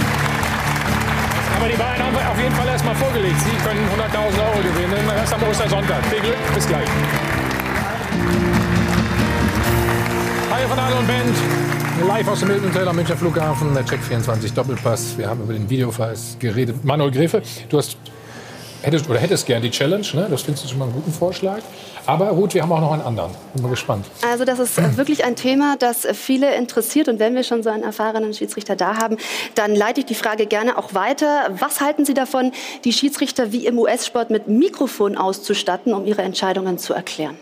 Aber 1.56 1.68
die 1.68 1.76
Bayern 1.76 2.02
haben 2.04 2.14
wir 2.14 2.30
auf 2.30 2.38
jeden 2.38 2.54
Fall 2.54 2.68
erstmal 2.68 2.94
vorgelegt. 2.94 3.40
Sie 3.40 3.56
können 3.64 3.80
100.000 3.96 4.38
Euro 4.44 4.58
gewinnen. 4.60 5.08
Erst 5.16 5.32
am 5.32 5.42
Ostersonntag. 5.42 6.04
Viel 6.06 6.20
Glück, 6.20 6.36
bis 6.54 6.68
gleich. 6.68 6.88
Hi 10.50 10.66
von 10.68 10.78
Adel 10.78 10.98
und 10.98 11.06
Band. 11.06 11.36
Live 12.06 12.28
aus 12.28 12.40
dem 12.40 12.48
Milton 12.48 12.68
Hotel 12.68 12.88
am 12.88 12.96
Münchner 12.96 13.16
Flughafen, 13.16 13.74
der 13.74 13.84
Check 13.84 14.00
24 14.00 14.52
Doppelpass. 14.52 15.16
Wir 15.16 15.28
haben 15.28 15.42
über 15.42 15.54
den 15.54 15.68
Videofiles 15.68 16.36
geredet. 16.38 16.84
Manuel 16.84 17.10
Gräfe, 17.10 17.42
du 17.70 17.78
hast 17.78 17.96
hättest 18.82 19.08
oder 19.08 19.18
hättest 19.18 19.46
gern 19.46 19.62
die 19.62 19.70
Challenge, 19.70 20.06
ne? 20.14 20.28
Das 20.30 20.42
findest 20.42 20.64
du 20.64 20.68
schon 20.68 20.78
mal 20.78 20.84
einen 20.84 20.94
guten 20.94 21.12
Vorschlag. 21.12 21.60
Aber 22.08 22.30
Ruth, 22.30 22.54
wir 22.54 22.62
haben 22.62 22.72
auch 22.72 22.80
noch 22.80 22.92
einen 22.92 23.02
anderen. 23.02 23.32
Bin 23.52 23.62
mal 23.62 23.68
gespannt. 23.68 24.06
Also 24.22 24.46
das 24.46 24.58
ist 24.58 24.78
äh, 24.78 24.96
wirklich 24.96 25.26
ein 25.26 25.36
Thema, 25.36 25.76
das 25.78 26.08
viele 26.14 26.54
interessiert. 26.54 27.06
Und 27.08 27.18
wenn 27.18 27.34
wir 27.34 27.42
schon 27.42 27.62
so 27.62 27.68
einen 27.68 27.82
erfahrenen 27.82 28.32
Schiedsrichter 28.32 28.76
da 28.76 28.96
haben, 28.96 29.18
dann 29.56 29.74
leite 29.74 30.00
ich 30.00 30.06
die 30.06 30.14
Frage 30.14 30.46
gerne 30.46 30.78
auch 30.78 30.94
weiter. 30.94 31.50
Was 31.58 31.82
halten 31.82 32.06
Sie 32.06 32.14
davon, 32.14 32.52
die 32.84 32.94
Schiedsrichter 32.94 33.52
wie 33.52 33.66
im 33.66 33.78
US-Sport 33.78 34.30
mit 34.30 34.48
Mikrofon 34.48 35.18
auszustatten, 35.18 35.92
um 35.92 36.06
ihre 36.06 36.22
Entscheidungen 36.22 36.78
zu 36.78 36.94
erklären? 36.94 37.36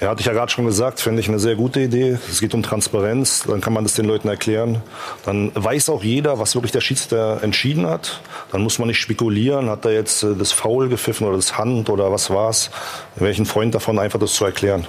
Ja, 0.00 0.10
hatte 0.10 0.20
ich 0.20 0.26
ja 0.26 0.32
gerade 0.32 0.52
schon 0.52 0.64
gesagt, 0.64 1.00
finde 1.00 1.20
ich 1.20 1.28
eine 1.28 1.40
sehr 1.40 1.56
gute 1.56 1.80
Idee. 1.80 2.18
Es 2.30 2.40
geht 2.40 2.54
um 2.54 2.62
Transparenz, 2.62 3.42
dann 3.48 3.60
kann 3.60 3.72
man 3.72 3.82
das 3.82 3.94
den 3.94 4.04
Leuten 4.04 4.28
erklären. 4.28 4.80
Dann 5.24 5.50
weiß 5.54 5.88
auch 5.88 6.04
jeder, 6.04 6.38
was 6.38 6.54
wirklich 6.54 6.70
der 6.70 6.80
Schiedsrichter 6.80 7.42
entschieden 7.42 7.84
hat. 7.84 8.20
Dann 8.52 8.60
muss 8.60 8.78
man 8.78 8.86
nicht 8.86 9.00
spekulieren, 9.00 9.68
hat 9.68 9.84
er 9.84 9.92
jetzt 9.92 10.22
äh, 10.22 10.36
das 10.38 10.52
Foul 10.52 10.88
gepfiffen 10.88 11.26
oder 11.26 11.34
das 11.34 11.58
Hand 11.58 11.90
oder 11.90 12.12
was 12.12 12.30
war's. 12.30 12.70
Welchen 13.16 13.44
Freund 13.44 13.74
davon, 13.74 13.98
einfach 13.98 14.20
das 14.20 14.34
zu 14.34 14.44
erklären. 14.44 14.86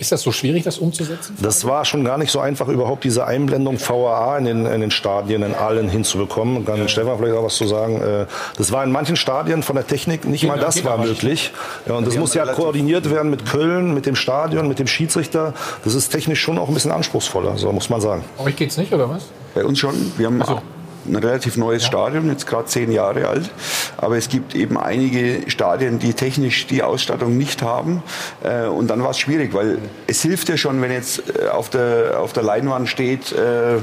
Ist 0.00 0.12
das 0.12 0.22
so 0.22 0.32
schwierig, 0.32 0.64
das 0.64 0.78
umzusetzen? 0.78 1.36
Das 1.42 1.66
war 1.66 1.84
schon 1.84 2.04
gar 2.04 2.16
nicht 2.16 2.30
so 2.30 2.40
einfach, 2.40 2.68
überhaupt 2.68 3.04
diese 3.04 3.26
Einblendung 3.26 3.78
VAA 3.78 4.38
in 4.38 4.46
den, 4.46 4.64
in 4.64 4.80
den 4.80 4.90
Stadien, 4.90 5.42
in 5.42 5.54
allen 5.54 5.90
hinzubekommen. 5.90 6.64
Kann 6.64 6.78
ja. 6.78 6.88
Stefan 6.88 7.18
vielleicht 7.18 7.36
auch 7.36 7.44
was 7.44 7.56
zu 7.56 7.66
sagen. 7.66 8.00
Äh, 8.00 8.26
das 8.56 8.72
war 8.72 8.82
in 8.82 8.92
manchen 8.92 9.16
Stadien 9.16 9.62
von 9.62 9.76
der 9.76 9.86
Technik 9.86 10.24
nicht 10.24 10.44
mal 10.44 10.58
das 10.58 10.82
war 10.86 10.96
möglich. 10.96 11.52
Ja, 11.86 11.96
und 11.96 12.06
das 12.06 12.16
muss 12.16 12.32
ja 12.32 12.46
koordiniert 12.46 13.10
werden 13.10 13.30
mit 13.30 13.44
Köln, 13.44 13.92
mit 13.92 14.06
dem 14.06 14.16
Stadion, 14.16 14.68
mit 14.68 14.78
dem 14.78 14.86
Schiedsrichter. 14.86 15.52
Das 15.84 15.94
ist 15.94 16.08
technisch 16.08 16.40
schon 16.40 16.56
auch 16.56 16.68
ein 16.68 16.74
bisschen 16.74 16.92
anspruchsvoller, 16.92 17.58
so 17.58 17.70
muss 17.70 17.90
man 17.90 18.00
sagen. 18.00 18.24
Euch 18.38 18.56
geht's 18.56 18.78
nicht, 18.78 18.94
oder 18.94 19.10
was? 19.10 19.26
Bei 19.54 19.66
uns 19.66 19.78
schon. 19.78 19.94
Wir 20.16 20.28
haben 20.28 20.42
so 20.42 20.62
ein 21.06 21.16
relativ 21.16 21.56
neues. 21.56 21.84
Stadion, 21.84 22.28
jetzt 22.28 22.46
gerade 22.46 22.66
zehn 22.66 22.92
Jahre 22.92 23.28
alt. 23.28 23.50
Aber 23.96 24.16
es 24.16 24.28
gibt 24.28 24.54
eben 24.54 24.78
einige 24.78 25.50
Stadien, 25.50 25.98
die 25.98 26.14
technisch 26.14 26.66
die 26.66 26.82
Ausstattung 26.82 27.36
nicht 27.36 27.62
haben. 27.62 28.02
Äh, 28.42 28.66
und 28.66 28.88
dann 28.88 29.02
war 29.02 29.10
es 29.10 29.18
schwierig, 29.18 29.54
weil 29.54 29.78
es 30.06 30.22
hilft 30.22 30.48
ja 30.48 30.56
schon, 30.56 30.80
wenn 30.82 30.92
jetzt 30.92 31.22
äh, 31.28 31.48
auf 31.48 31.70
der, 31.70 32.20
auf 32.20 32.32
der 32.32 32.42
Leinwand 32.42 32.88
steht, 32.88 33.32
äh, 33.32 33.78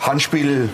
Handspiel 0.00 0.68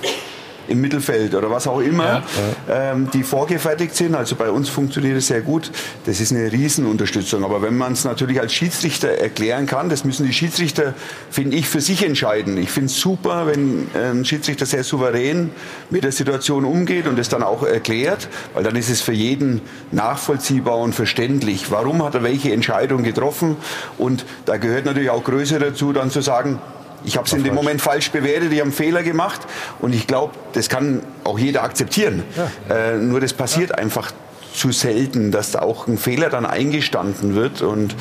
im 0.73 0.81
Mittelfeld 0.81 1.35
oder 1.35 1.51
was 1.51 1.67
auch 1.67 1.81
immer, 1.81 2.23
ja. 2.69 2.93
ähm, 2.93 3.09
die 3.13 3.23
vorgefertigt 3.23 3.95
sind. 3.95 4.15
Also 4.15 4.35
bei 4.37 4.51
uns 4.51 4.69
funktioniert 4.69 5.17
es 5.19 5.29
sehr 5.29 5.43
gut. 5.43 5.71
Das 6.07 6.21
ist 6.21 6.33
eine 6.33 6.51
Riesenunterstützung. 6.51 7.45
Aber 7.45 7.63
wenn 7.63 7.77
man 7.77 7.93
es 7.93 8.05
natürlich 8.05 8.41
als 8.41 8.53
Schiedsrichter 8.53 9.09
erklären 9.09 9.67
kann, 9.67 9.89
das 9.89 10.05
müssen 10.05 10.27
die 10.27 10.33
Schiedsrichter, 10.33 10.95
finde 11.31 11.57
ich, 11.57 11.69
für 11.69 11.81
sich 11.81 12.05
entscheiden. 12.05 12.57
Ich 12.57 12.71
finde 12.71 12.87
es 12.87 12.99
super, 12.99 13.47
wenn 13.47 13.89
ein 13.95 14.25
Schiedsrichter 14.25 14.67
sehr 14.67 14.83
souverän 14.83 15.51
mit 15.91 16.05
der 16.05 16.13
Situation 16.13 16.65
umgeht 16.65 17.07
und 17.07 17.19
es 17.19 17.29
dann 17.29 17.43
auch 17.43 17.63
erklärt, 17.63 18.29
weil 18.55 18.65
dann 18.65 18.77
ist 18.77 18.89
es 18.89 19.03
für 19.03 19.13
jeden 19.13 19.61
nachvollziehbar 19.91 20.79
und 20.79 20.95
verständlich. 20.95 21.71
Warum 21.71 22.03
hat 22.03 22.15
er 22.15 22.23
welche 22.23 22.53
Entscheidung 22.53 23.03
getroffen? 23.03 23.57
Und 23.99 24.25
da 24.47 24.57
gehört 24.57 24.87
natürlich 24.87 25.11
auch 25.11 25.23
größer 25.23 25.59
dazu, 25.59 25.93
dann 25.93 26.11
zu 26.11 26.23
sagen, 26.23 26.59
Ich 27.05 27.17
habe 27.17 27.27
es 27.27 27.33
in 27.33 27.45
dem 27.45 27.55
Moment 27.55 27.81
falsch 27.81 28.11
bewertet, 28.11 28.53
ich 28.53 28.59
habe 28.59 28.69
einen 28.69 28.73
Fehler 28.73 29.03
gemacht 29.03 29.41
und 29.81 29.95
ich 29.95 30.07
glaube, 30.07 30.35
das 30.53 30.69
kann 30.69 31.03
auch 31.25 31.39
jeder 31.39 31.63
akzeptieren. 31.63 32.23
Ja. 32.69 32.93
Äh, 32.93 32.97
nur 32.99 33.21
das 33.21 33.33
passiert 33.33 33.71
ja. 33.71 33.77
einfach 33.77 34.13
zu 34.55 34.71
selten, 34.71 35.31
dass 35.31 35.53
da 35.53 35.61
auch 35.61 35.87
ein 35.87 35.99
Fehler 35.99 36.29
dann 36.29 36.45
eingestanden 36.45 37.35
wird 37.35 37.63
und 37.63 37.95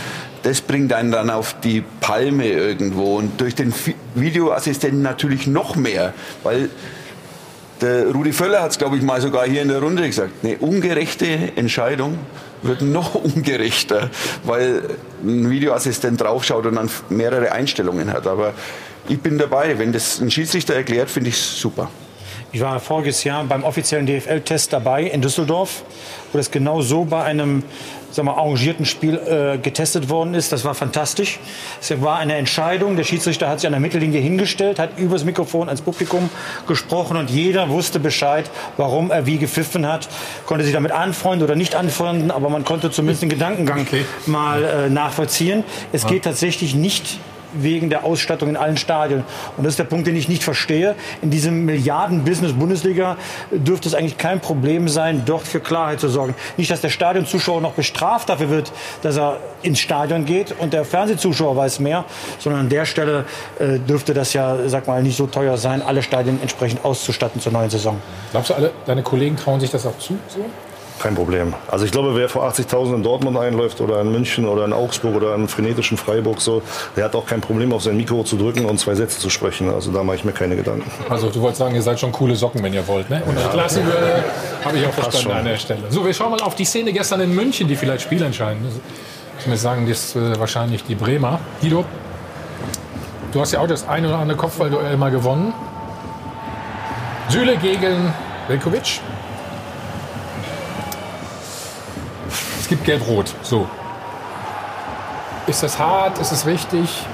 das 0.43 0.61
bringt 0.61 0.91
einen 0.93 1.11
dann 1.11 1.29
auf 1.29 1.55
die 1.61 1.83
Palme 2.01 2.47
irgendwo 2.47 3.17
und 3.17 3.39
durch 3.39 3.55
den 3.55 3.73
Videoassistenten 4.15 5.01
natürlich 5.01 5.47
noch 5.47 5.75
mehr, 5.75 6.13
weil 6.43 6.69
der 7.79 8.11
Rudi 8.11 8.31
Völler 8.31 8.61
hat 8.61 8.71
es, 8.71 8.77
glaube 8.77 8.97
ich, 8.97 9.01
mal 9.01 9.21
sogar 9.21 9.45
hier 9.45 9.61
in 9.61 9.69
der 9.69 9.79
Runde 9.79 10.05
gesagt, 10.05 10.31
eine 10.43 10.57
ungerechte 10.57 11.25
Entscheidung 11.55 12.19
wird 12.61 12.81
noch 12.81 13.15
ungerechter, 13.35 14.09
weil 14.43 14.83
ein 15.23 15.49
Videoassistent 15.49 16.21
draufschaut 16.21 16.65
und 16.65 16.75
dann 16.75 16.89
mehrere 17.09 17.51
Einstellungen 17.51 18.13
hat. 18.13 18.27
Aber 18.27 18.53
ich 19.07 19.19
bin 19.19 19.37
dabei. 19.37 19.77
Wenn 19.77 19.91
das 19.91 20.19
ein 20.19 20.31
Schiedsrichter 20.31 20.75
erklärt, 20.75 21.09
finde 21.09 21.29
ich 21.29 21.35
es 21.35 21.59
super. 21.59 21.89
Ich 22.53 22.59
war 22.59 22.79
voriges 22.81 23.23
Jahr 23.23 23.45
beim 23.45 23.63
offiziellen 23.63 24.05
DFL-Test 24.05 24.73
dabei 24.73 25.03
in 25.03 25.21
Düsseldorf, 25.21 25.83
wo 26.31 26.37
das 26.37 26.51
genau 26.51 26.81
so 26.81 27.05
bei 27.05 27.23
einem 27.23 27.63
sagen 28.11 28.27
wir, 28.27 28.37
arrangierten 28.37 28.85
Spiel 28.85 29.15
äh, 29.15 29.57
getestet 29.57 30.09
worden 30.09 30.33
ist. 30.33 30.51
Das 30.51 30.65
war 30.65 30.75
fantastisch. 30.75 31.39
Es 31.79 32.01
war 32.01 32.17
eine 32.17 32.35
Entscheidung. 32.35 32.97
Der 32.97 33.05
Schiedsrichter 33.05 33.47
hat 33.47 33.61
sich 33.61 33.67
an 33.67 33.71
der 33.71 33.79
Mittellinie 33.79 34.19
hingestellt, 34.19 34.79
hat 34.79 34.97
übers 34.97 35.23
Mikrofon 35.23 35.69
ans 35.69 35.81
Publikum 35.81 36.29
gesprochen 36.67 37.15
und 37.15 37.29
jeder 37.29 37.69
wusste 37.69 37.99
Bescheid, 37.99 38.49
warum 38.75 39.11
er 39.11 39.25
wie 39.25 39.37
gepfiffen 39.37 39.87
hat. 39.87 40.09
Konnte 40.45 40.65
sich 40.65 40.73
damit 40.73 40.91
anfreunden 40.91 41.45
oder 41.45 41.55
nicht 41.55 41.75
anfreunden, 41.75 42.31
aber 42.31 42.49
man 42.49 42.65
konnte 42.65 42.91
zumindest 42.91 43.23
den 43.23 43.29
Gedankengang 43.29 43.81
okay. 43.81 44.05
mal 44.25 44.63
äh, 44.63 44.89
nachvollziehen. 44.89 45.63
Es 45.93 46.03
ja. 46.03 46.09
geht 46.09 46.23
tatsächlich 46.23 46.75
nicht 46.75 47.19
wegen 47.53 47.89
der 47.89 48.03
Ausstattung 48.03 48.49
in 48.49 48.57
allen 48.57 48.77
Stadien. 48.77 49.23
Und 49.57 49.63
das 49.63 49.73
ist 49.73 49.79
der 49.79 49.85
Punkt, 49.85 50.07
den 50.07 50.15
ich 50.15 50.29
nicht 50.29 50.43
verstehe. 50.43 50.95
In 51.21 51.29
diesem 51.29 51.65
Milliarden-Business 51.65 52.53
Bundesliga 52.53 53.17
dürfte 53.51 53.87
es 53.87 53.95
eigentlich 53.95 54.17
kein 54.17 54.39
Problem 54.39 54.87
sein, 54.87 55.23
dort 55.25 55.47
für 55.47 55.59
Klarheit 55.59 55.99
zu 55.99 56.09
sorgen. 56.09 56.35
Nicht, 56.57 56.71
dass 56.71 56.81
der 56.81 56.89
Stadionzuschauer 56.89 57.61
noch 57.61 57.73
bestraft 57.73 58.29
dafür 58.29 58.49
wird, 58.49 58.71
dass 59.01 59.17
er 59.17 59.37
ins 59.61 59.79
Stadion 59.79 60.25
geht 60.25 60.53
und 60.59 60.73
der 60.73 60.85
Fernsehzuschauer 60.85 61.55
weiß 61.55 61.79
mehr, 61.79 62.05
sondern 62.39 62.61
an 62.61 62.69
der 62.69 62.85
Stelle 62.85 63.25
äh, 63.59 63.79
dürfte 63.79 64.13
das 64.13 64.33
ja, 64.33 64.57
sag 64.67 64.87
mal, 64.87 65.03
nicht 65.03 65.17
so 65.17 65.27
teuer 65.27 65.57
sein, 65.57 65.81
alle 65.81 66.01
Stadien 66.03 66.39
entsprechend 66.41 66.83
auszustatten 66.83 67.41
zur 67.41 67.51
neuen 67.51 67.69
Saison. 67.69 67.97
Glaubst 68.31 68.49
du, 68.49 68.53
alle 68.55 68.71
deine 68.85 69.03
Kollegen 69.03 69.35
trauen 69.37 69.59
sich 69.59 69.69
das 69.71 69.85
auch 69.85 69.97
zu? 69.97 70.17
So? 70.27 70.45
Kein 71.01 71.15
Problem. 71.15 71.55
Also 71.67 71.85
ich 71.85 71.91
glaube, 71.91 72.15
wer 72.15 72.29
vor 72.29 72.47
80.000 72.47 72.95
in 72.95 73.03
Dortmund 73.03 73.35
einläuft 73.35 73.81
oder 73.81 74.01
in 74.01 74.11
München 74.11 74.47
oder 74.47 74.65
in 74.65 74.73
Augsburg 74.73 75.15
oder 75.15 75.33
in 75.33 75.47
frenetischen 75.47 75.97
Freiburg 75.97 76.39
so, 76.39 76.61
der 76.95 77.05
hat 77.05 77.15
auch 77.15 77.25
kein 77.25 77.41
Problem, 77.41 77.73
auf 77.73 77.81
sein 77.81 77.97
Mikro 77.97 78.23
zu 78.23 78.37
drücken 78.37 78.65
und 78.65 78.79
zwei 78.79 78.93
Sätze 78.93 79.19
zu 79.19 79.31
sprechen. 79.31 79.73
Also 79.73 79.91
da 79.91 80.03
mache 80.03 80.17
ich 80.17 80.25
mir 80.25 80.31
keine 80.31 80.55
Gedanken. 80.55 80.89
Also 81.09 81.29
du 81.29 81.41
wolltest 81.41 81.59
sagen, 81.59 81.73
ihr 81.73 81.81
seid 81.81 81.99
schon 81.99 82.11
coole 82.11 82.35
Socken, 82.35 82.61
wenn 82.61 82.73
ihr 82.73 82.87
wollt, 82.87 83.09
ne? 83.09 83.23
Und 83.25 83.35
ja. 83.35 83.51
lassen 83.53 83.83
würde, 83.83 84.23
habe 84.63 84.77
ich 84.77 84.85
auch 84.85 84.93
verstanden 84.93 85.31
an 85.31 85.45
der 85.45 85.57
Stelle. 85.57 85.81
So, 85.89 86.05
wir 86.05 86.13
schauen 86.13 86.29
mal 86.29 86.41
auf 86.41 86.53
die 86.53 86.65
Szene 86.65 86.93
gestern 86.93 87.21
in 87.21 87.33
München, 87.33 87.67
die 87.67 87.75
vielleicht 87.75 88.03
spielentscheidend 88.03 88.67
ist. 88.67 88.79
Ich 89.39 89.47
muss 89.47 89.61
sagen, 89.61 89.87
das 89.89 90.15
ist 90.15 90.15
äh, 90.15 90.39
wahrscheinlich 90.39 90.83
die 90.83 90.93
Bremer. 90.93 91.39
Guido, 91.61 91.83
du 93.31 93.41
hast 93.41 93.53
ja 93.53 93.59
auch 93.59 93.67
das 93.67 93.87
ein 93.87 94.05
oder 94.05 94.19
andere 94.19 94.37
Kopfballduell 94.37 94.97
mal 94.97 95.09
gewonnen. 95.09 95.51
Süle 97.29 97.57
gegen 97.57 98.13
Velkovic. 98.47 98.99
Gibt 102.71 102.85
Gelb-Rot. 102.85 103.35
So. 103.43 103.67
Ist 105.45 105.61
das 105.61 105.77
hart? 105.77 106.17
Ist 106.19 106.31
es 106.31 106.45
richtig? 106.45 107.05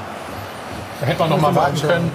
Da 1.01 1.07
hätte 1.07 1.19
man 1.19 1.29
noch 1.31 1.41
mal 1.41 1.55
warten 1.55 1.81
können. 1.81 2.11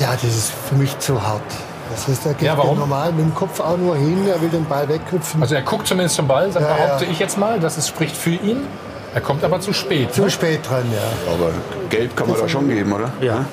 Ja, 0.00 0.12
das 0.12 0.24
ist 0.24 0.52
für 0.68 0.74
mich 0.74 0.98
zu 0.98 1.22
hart. 1.22 1.40
Das 1.92 2.08
heißt, 2.08 2.26
er 2.26 2.34
geht 2.34 2.42
ja, 2.48 2.56
normal 2.56 3.12
mit 3.12 3.26
dem 3.26 3.34
Kopf 3.34 3.60
auch 3.60 3.76
nur 3.76 3.94
hin, 3.94 4.26
er 4.26 4.40
will 4.42 4.48
den 4.48 4.64
Ball 4.64 4.88
wegköpfen. 4.88 5.40
Also 5.40 5.54
er 5.54 5.62
guckt 5.62 5.86
zumindest 5.86 6.16
zum 6.16 6.26
Ball, 6.26 6.50
ja, 6.50 6.58
behaupte 6.58 7.04
ja. 7.04 7.10
ich 7.12 7.20
jetzt 7.20 7.38
mal, 7.38 7.60
das 7.60 7.78
ist, 7.78 7.86
spricht 7.86 8.16
für 8.16 8.30
ihn. 8.30 8.66
Er 9.14 9.20
kommt 9.20 9.44
aber 9.44 9.60
zu 9.60 9.72
spät. 9.72 10.12
Zu 10.12 10.22
ne? 10.22 10.30
spät 10.30 10.68
dran, 10.68 10.84
ja. 10.92 11.32
Aber 11.32 11.52
Gelb 11.90 12.16
kann 12.16 12.28
man 12.28 12.40
da 12.40 12.48
schon 12.48 12.68
geben, 12.68 12.92
oder? 12.92 13.12
Ja. 13.20 13.44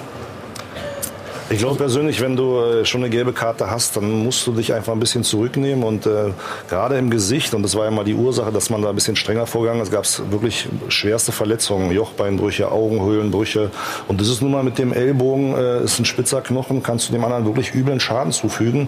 Ich 1.52 1.58
glaube 1.58 1.76
persönlich, 1.76 2.22
wenn 2.22 2.38
du 2.38 2.60
äh, 2.60 2.86
schon 2.86 3.02
eine 3.02 3.10
gelbe 3.10 3.34
Karte 3.34 3.70
hast, 3.70 3.98
dann 3.98 4.24
musst 4.24 4.48
du 4.48 4.54
dich 4.54 4.74
einfach 4.74 4.94
ein 4.94 5.02
bisschen 5.02 5.26
zurücknehmen 5.26 5.84
und 5.84 6.06
äh, 6.06 6.32
gerade 6.70 6.98
im 6.98 7.10
Gesicht, 7.10 7.54
und 7.54 7.62
das 7.62 7.76
war 7.76 7.84
ja 7.84 7.92
mal 7.92 8.06
die 8.06 8.14
Ursache, 8.14 8.54
dass 8.54 8.70
man 8.70 8.82
da 8.82 8.90
ein 8.90 8.96
bisschen 8.96 9.18
strenger 9.18 9.46
vorgegangen 9.46 9.82
ist, 9.82 9.92
gab 9.92 10.06
es 10.06 10.22
wirklich 10.32 10.70
schwerste 10.88 11.34
Verletzungen, 11.34 11.92
Jochbeinbrüche, 11.92 12.72
Augenhöhlenbrüche 12.72 13.70
und 14.08 14.22
das 14.22 14.30
ist 14.30 14.42
nun 14.42 14.52
mal 14.52 14.64
mit 14.64 14.78
dem 14.78 14.94
Ellbogen, 14.94 15.54
äh, 15.54 15.84
ist 15.84 16.00
ein 16.00 16.06
spitzer 16.06 16.40
Knochen, 16.40 16.84
kannst 16.84 17.10
du 17.10 17.12
dem 17.12 17.26
anderen 17.26 17.46
wirklich 17.46 17.76
üblen 17.76 18.00
Schaden 18.00 18.32
zufügen 18.32 18.88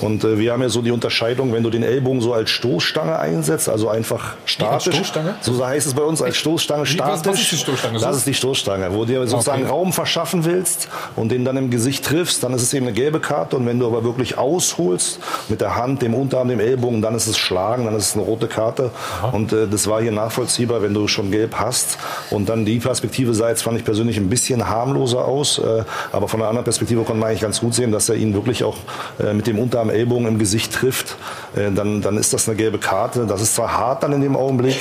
und 0.00 0.22
äh, 0.22 0.38
wir 0.38 0.52
haben 0.52 0.60
ja 0.60 0.68
so 0.68 0.82
die 0.82 0.90
Unterscheidung, 0.90 1.54
wenn 1.54 1.62
du 1.62 1.70
den 1.70 1.82
Ellbogen 1.82 2.20
so 2.20 2.34
als 2.34 2.50
Stoßstange 2.50 3.18
einsetzt, 3.18 3.70
also 3.70 3.88
einfach 3.88 4.34
statisch, 4.44 4.96
Stoßstange? 4.96 5.36
so 5.40 5.66
heißt 5.66 5.86
es 5.86 5.94
bei 5.94 6.02
uns, 6.02 6.20
als 6.20 6.36
Stoßstange 6.36 6.84
statisch. 6.84 7.24
Was, 7.24 7.40
ist 7.40 7.52
die 7.52 7.56
Stoßstange? 7.56 7.98
Das 7.98 8.16
ist 8.18 8.26
die 8.26 8.34
Stoßstange, 8.34 8.92
wo 8.92 9.06
du 9.06 9.12
dir 9.12 9.26
sozusagen 9.26 9.62
okay. 9.62 9.70
Raum 9.70 9.94
verschaffen 9.94 10.44
willst 10.44 10.88
und 11.16 11.30
den 11.32 11.46
dann 11.46 11.56
im 11.56 11.70
Gesicht 11.70 12.01
triffst, 12.02 12.42
dann 12.42 12.52
ist 12.54 12.62
es 12.62 12.74
eben 12.74 12.86
eine 12.86 12.94
gelbe 12.94 13.20
Karte. 13.20 13.56
Und 13.56 13.66
wenn 13.66 13.78
du 13.78 13.86
aber 13.86 14.04
wirklich 14.04 14.38
ausholst 14.38 15.20
mit 15.48 15.60
der 15.60 15.76
Hand, 15.76 16.02
dem 16.02 16.14
Unterarm, 16.14 16.48
dem 16.48 16.60
Ellbogen, 16.60 17.02
dann 17.02 17.14
ist 17.14 17.26
es 17.26 17.38
Schlagen, 17.38 17.84
dann 17.84 17.94
ist 17.96 18.08
es 18.08 18.14
eine 18.14 18.24
rote 18.24 18.48
Karte. 18.48 18.90
Aha. 19.20 19.28
Und 19.30 19.52
äh, 19.52 19.66
das 19.66 19.86
war 19.86 20.02
hier 20.02 20.12
nachvollziehbar, 20.12 20.82
wenn 20.82 20.94
du 20.94 21.08
schon 21.08 21.30
gelb 21.30 21.54
hast. 21.56 21.98
Und 22.30 22.48
dann 22.48 22.64
die 22.64 22.78
Perspektive 22.78 23.34
sah 23.34 23.48
jetzt, 23.48 23.62
fand 23.62 23.78
ich 23.78 23.84
persönlich 23.84 24.16
ein 24.16 24.28
bisschen 24.28 24.68
harmloser 24.68 25.24
aus. 25.24 25.58
Äh, 25.58 25.84
aber 26.12 26.28
von 26.28 26.40
einer 26.40 26.48
anderen 26.48 26.64
Perspektive 26.64 27.02
konnte 27.02 27.20
man 27.20 27.28
eigentlich 27.28 27.42
ganz 27.42 27.60
gut 27.60 27.74
sehen, 27.74 27.92
dass 27.92 28.08
er 28.08 28.16
ihn 28.16 28.34
wirklich 28.34 28.64
auch 28.64 28.76
äh, 29.18 29.32
mit 29.32 29.46
dem 29.46 29.58
Unterarm, 29.58 29.90
Ellbogen 29.90 30.26
im 30.26 30.38
Gesicht 30.38 30.72
trifft. 30.72 31.16
Äh, 31.56 31.70
dann, 31.72 32.02
dann 32.02 32.16
ist 32.16 32.32
das 32.32 32.48
eine 32.48 32.56
gelbe 32.56 32.78
Karte. 32.78 33.26
Das 33.26 33.40
ist 33.40 33.54
zwar 33.54 33.76
hart 33.76 34.02
dann 34.02 34.12
in 34.12 34.20
dem 34.20 34.36
Augenblick, 34.36 34.76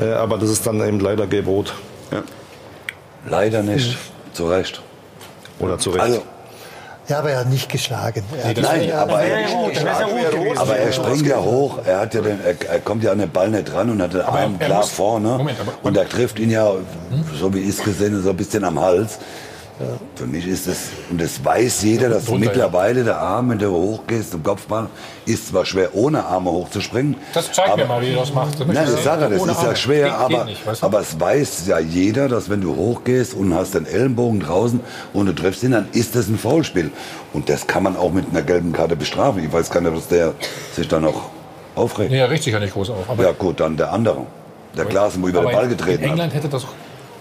äh, 0.00 0.12
aber 0.12 0.38
das 0.38 0.50
ist 0.50 0.66
dann 0.66 0.80
eben 0.86 1.00
leider 1.00 1.26
gelb-rot. 1.26 1.74
Ja. 2.10 2.22
Leider 3.28 3.62
nicht. 3.62 3.96
Zu 4.32 4.48
Recht. 4.48 4.82
Oder 5.58 5.78
zu 5.78 5.90
Recht. 5.90 6.02
Also, 6.02 6.22
ja, 7.08 7.18
aber 7.18 7.30
er 7.30 7.40
hat 7.40 7.48
nicht 7.48 7.68
geschlagen. 7.68 8.24
Er 8.42 8.54
nee, 8.54 8.60
nein, 8.60 8.92
aber, 8.92 9.20
er, 9.22 9.38
er, 9.38 10.60
aber 10.60 10.76
er 10.76 10.92
springt 10.92 11.26
ja 11.26 11.38
hoch. 11.38 11.78
Er, 11.84 12.00
hat 12.00 12.14
ja 12.14 12.20
den, 12.22 12.40
er, 12.40 12.54
er, 12.68 12.80
kommt 12.80 13.02
ja 13.04 13.12
an 13.12 13.18
den 13.18 13.30
Ball 13.30 13.50
nicht 13.50 13.72
dran 13.72 13.90
und 13.90 14.00
hat 14.00 14.14
den 14.14 14.22
Arm 14.22 14.58
klar 14.58 14.80
muss, 14.80 14.90
vorne. 14.90 15.28
Moment, 15.28 15.60
aber, 15.60 15.72
und 15.82 15.96
er 15.96 16.08
trifft 16.08 16.38
ihn 16.38 16.50
ja, 16.50 16.72
so 17.38 17.52
wie 17.52 17.60
ich 17.60 17.70
es 17.70 17.82
gesehen 17.82 18.12
habe, 18.12 18.22
so 18.22 18.30
ein 18.30 18.36
bisschen 18.36 18.64
am 18.64 18.80
Hals. 18.80 19.18
Ja. 19.80 19.86
Für 20.14 20.26
mich 20.26 20.46
ist 20.46 20.68
es, 20.68 20.90
und 21.10 21.20
das 21.20 21.44
weiß 21.44 21.82
jeder, 21.82 22.08
dass 22.08 22.26
Drunter, 22.26 22.46
mittlerweile 22.46 23.00
ja. 23.00 23.06
der 23.06 23.18
Arm, 23.18 23.50
wenn 23.50 23.58
du 23.58 23.70
hochgehst 23.70 24.30
zum 24.30 24.42
Kopfball, 24.44 24.86
ist 25.26 25.48
zwar 25.48 25.66
schwer, 25.66 25.94
ohne 25.94 26.24
Arme 26.24 26.52
hochzuspringen. 26.52 27.16
Das 27.32 27.50
zeigt 27.50 27.70
aber, 27.70 27.82
mir 27.82 27.88
mal, 27.88 28.00
wie 28.00 28.12
du 28.12 28.16
das 28.16 28.32
machst. 28.32 28.60
Das 28.60 28.66
nein, 28.68 28.86
das 28.86 29.02
sage 29.02 29.28
das 29.28 29.42
ist 29.44 29.62
ja 29.62 29.74
schwer, 29.74 30.04
geht, 30.04 30.14
aber, 30.14 30.28
geht 30.28 30.44
nicht, 30.46 30.66
weißt 30.66 30.82
du? 30.82 30.86
aber 30.86 31.00
es 31.00 31.18
weiß 31.18 31.66
ja 31.66 31.80
jeder, 31.80 32.28
dass 32.28 32.48
wenn 32.48 32.60
du 32.60 32.76
hochgehst 32.76 33.34
und 33.34 33.52
hast 33.52 33.74
den 33.74 33.86
Ellenbogen 33.86 34.38
draußen 34.38 34.78
und 35.12 35.26
du 35.26 35.32
triffst 35.32 35.64
ihn, 35.64 35.72
dann 35.72 35.88
ist 35.90 36.14
das 36.14 36.28
ein 36.28 36.38
Foulspiel. 36.38 36.92
Und 37.32 37.48
das 37.48 37.66
kann 37.66 37.82
man 37.82 37.96
auch 37.96 38.12
mit 38.12 38.26
einer 38.30 38.42
gelben 38.42 38.72
Karte 38.72 38.94
bestrafen. 38.94 39.44
Ich 39.44 39.52
weiß 39.52 39.70
gar 39.70 39.80
nicht, 39.80 39.96
was 39.96 40.06
der 40.06 40.34
sich 40.72 40.86
da 40.86 41.00
noch 41.00 41.30
aufregt. 41.74 42.12
Nee, 42.12 42.18
er 42.18 42.28
sich 42.28 42.46
ja 42.46 42.60
nicht 42.60 42.74
groß 42.74 42.90
auf. 42.90 43.06
ja 43.18 43.32
gut, 43.32 43.58
dann 43.58 43.76
der 43.76 43.92
andere. 43.92 44.24
Der 44.76 44.84
Klaas, 44.84 45.20
wo 45.20 45.28
über 45.28 45.42
den 45.42 45.52
Ball 45.52 45.68
getreten 45.68 46.02
hat. 46.02 46.04
In 46.04 46.10
England 46.10 46.34
hätte 46.34 46.48
das 46.48 46.64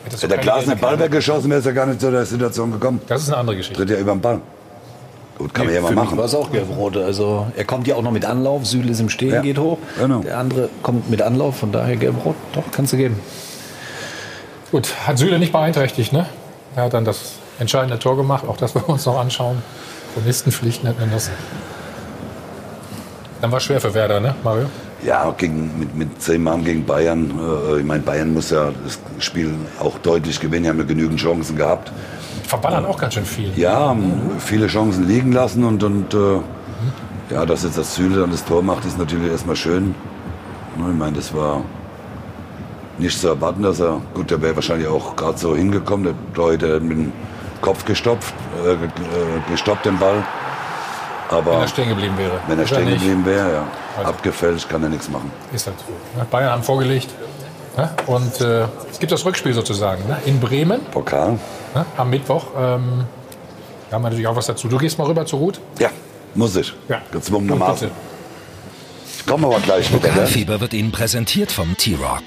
Hätte 0.06 0.28
der 0.28 0.38
Klaas 0.38 0.66
den 0.66 0.78
Ball 0.78 1.00
weggeschossen, 1.00 1.50
wäre 1.50 1.60
es 1.60 1.66
ja 1.66 1.72
gar 1.72 1.86
nicht 1.86 2.02
zu 2.02 2.12
der 2.12 2.26
Situation 2.26 2.72
gekommen. 2.72 3.02
Das 3.08 3.22
ist 3.22 3.30
eine 3.30 3.38
andere 3.38 3.58
Geschichte. 3.58 3.80
Tritt 3.80 3.90
ja 3.90 3.98
über 3.98 4.12
den 4.12 4.22
Ball. 4.22 4.42
Gut, 5.38 5.54
kann 5.54 5.66
nee, 5.66 5.74
man 5.74 5.84
ja 5.84 5.90
mal 5.90 6.04
machen. 6.04 6.18
war 6.18 6.26
es 6.26 6.36
auch 6.36 6.52
gelb-rote. 6.52 7.04
Also 7.04 7.48
er 7.56 7.66
kommt 7.66 7.88
ja 7.88 7.96
auch 7.96 8.02
noch 8.02 8.12
mit 8.12 8.26
Anlauf. 8.26 8.66
Süle 8.66 8.92
ist 8.92 9.00
im 9.00 9.10
Stehen, 9.10 9.34
ja, 9.34 9.42
geht 9.42 9.58
hoch. 9.58 9.78
Genau. 9.98 10.20
Der 10.20 10.38
andere 10.38 10.70
kommt 10.84 11.10
mit 11.10 11.22
Anlauf, 11.22 11.58
von 11.58 11.72
daher 11.72 11.96
gelb-rot. 11.96 12.36
Doch, 12.54 12.64
kannst 12.72 12.94
du 12.94 12.98
geben. 12.98 13.20
Gut, 14.72 14.94
hat 15.08 15.18
Süle 15.18 15.40
nicht 15.40 15.52
beeinträchtigt, 15.52 16.14
ne? 16.14 16.28
Er 16.76 16.84
hat 16.84 16.94
dann 16.94 17.06
das 17.06 17.34
entscheidende 17.60 18.00
Tor 18.00 18.18
gemacht. 18.18 18.46
Auch 18.48 18.58
das 18.58 18.76
wollen 18.76 18.86
wir 18.88 18.94
uns 18.94 19.06
noch 19.06 19.20
anschauen. 19.20 19.62
Chronistenpflicht 20.14 20.84
nennt 20.84 21.00
man 21.00 21.12
das. 21.12 21.32
Dann 23.42 23.52
war 23.52 23.58
es 23.58 23.64
schwer 23.64 23.82
für 23.82 23.94
Werder, 23.94 24.20
ne, 24.20 24.36
Mario? 24.44 24.68
Ja, 25.06 25.34
gegen, 25.38 25.72
mit, 25.80 25.96
mit 25.96 26.22
zehn 26.22 26.44
Mann 26.44 26.64
gegen 26.64 26.86
Bayern. 26.86 27.32
Äh, 27.70 27.80
ich 27.80 27.86
meine, 27.86 28.02
Bayern 28.02 28.34
muss 28.34 28.50
ja 28.52 28.72
das 28.84 29.00
Spiel 29.24 29.54
auch 29.80 29.98
deutlich 30.00 30.40
gewinnen. 30.40 30.64
Die 30.64 30.70
haben 30.70 30.80
ja 30.80 30.86
genügend 30.86 31.20
Chancen 31.20 31.58
gehabt. 31.58 31.92
Verballern 32.48 32.86
auch 32.86 32.98
ganz 32.98 33.16
schön 33.16 33.26
viel. 33.26 33.52
Ja, 33.56 33.96
viele 34.40 34.68
Chancen 34.68 35.08
liegen 35.08 35.32
lassen 35.32 35.64
und, 35.64 35.84
und 35.84 36.14
äh, 36.14 36.40
ja, 37.34 37.46
dass 37.46 37.64
jetzt 37.64 37.78
das 37.78 37.96
Süle 37.96 38.22
dann 38.22 38.32
das 38.32 38.46
Tor 38.46 38.62
macht, 38.62 38.86
ist 38.86 38.98
natürlich 38.98 39.32
erstmal 39.32 39.56
schön. 39.56 39.96
Ich 40.76 40.98
meine, 40.98 41.14
das 41.14 41.34
war 41.34 41.62
nicht 42.98 43.20
zu 43.20 43.28
erwarten, 43.28 43.64
dass 43.64 43.80
er, 43.80 44.02
gut, 44.14 44.30
der 44.30 44.42
wäre 44.42 44.56
wahrscheinlich 44.56 44.88
auch 44.88 45.16
gerade 45.16 45.38
so 45.38 45.56
hingekommen, 45.56 46.06
der 46.06 46.14
Leute 46.36 46.80
mit 46.80 46.98
dem 46.98 47.12
Kopf 47.62 47.86
gestopft, 47.86 48.34
äh, 48.66 48.76
gestoppt 49.52 49.86
den 49.86 49.98
Ball. 49.98 50.24
Aber 51.30 51.54
wenn 51.54 51.62
er 51.62 51.68
stehen 51.68 51.90
geblieben 51.90 52.18
wäre. 52.18 52.40
Wenn 52.48 52.60
er 52.60 52.68
stehen 52.68 52.90
geblieben 52.90 53.26
wäre, 53.26 53.54
ja. 53.54 53.64
Also. 53.98 54.10
Abgefälscht 54.10 54.70
kann 54.70 54.84
er 54.84 54.90
nichts 54.90 55.10
machen. 55.10 55.32
Ist 55.54 55.68
halt 55.68 55.78
so. 55.80 56.26
Bayern 56.32 56.52
haben 56.52 56.64
vorgelegt. 56.64 57.10
Und 58.06 58.40
äh, 58.42 58.68
es 58.92 59.00
gibt 59.00 59.12
das 59.12 59.26
Rückspiel 59.26 59.54
sozusagen 59.54 60.08
ne? 60.08 60.18
in 60.26 60.40
Bremen. 60.40 60.84
Pokal. 60.86 61.40
Ne? 61.74 61.86
Am 61.98 62.10
Mittwoch. 62.10 62.48
Ähm, 62.56 63.06
da 63.90 63.96
haben 63.96 64.04
wir 64.04 64.10
natürlich 64.10 64.28
auch 64.28 64.36
was 64.36 64.46
dazu. 64.46 64.68
Du 64.68 64.78
gehst 64.78 64.98
mal 64.98 65.08
rüber 65.08 65.26
zu 65.26 65.38
Ruth? 65.38 65.60
Ja, 65.80 65.90
muss 66.36 66.56
ich. 66.56 66.74
Ja. 66.88 67.02
Gezwungenermaßen. 67.12 67.90
Ich 69.18 69.26
komme 69.26 69.48
aber 69.48 69.60
gleich 69.60 69.90
wieder. 69.92 70.02
Ne? 70.02 70.10
Pokalfieber 70.10 70.60
wird 70.60 70.74
Ihnen 70.74 70.92
präsentiert 70.92 71.52
vom 71.52 71.76
T-Rock. 71.78 72.24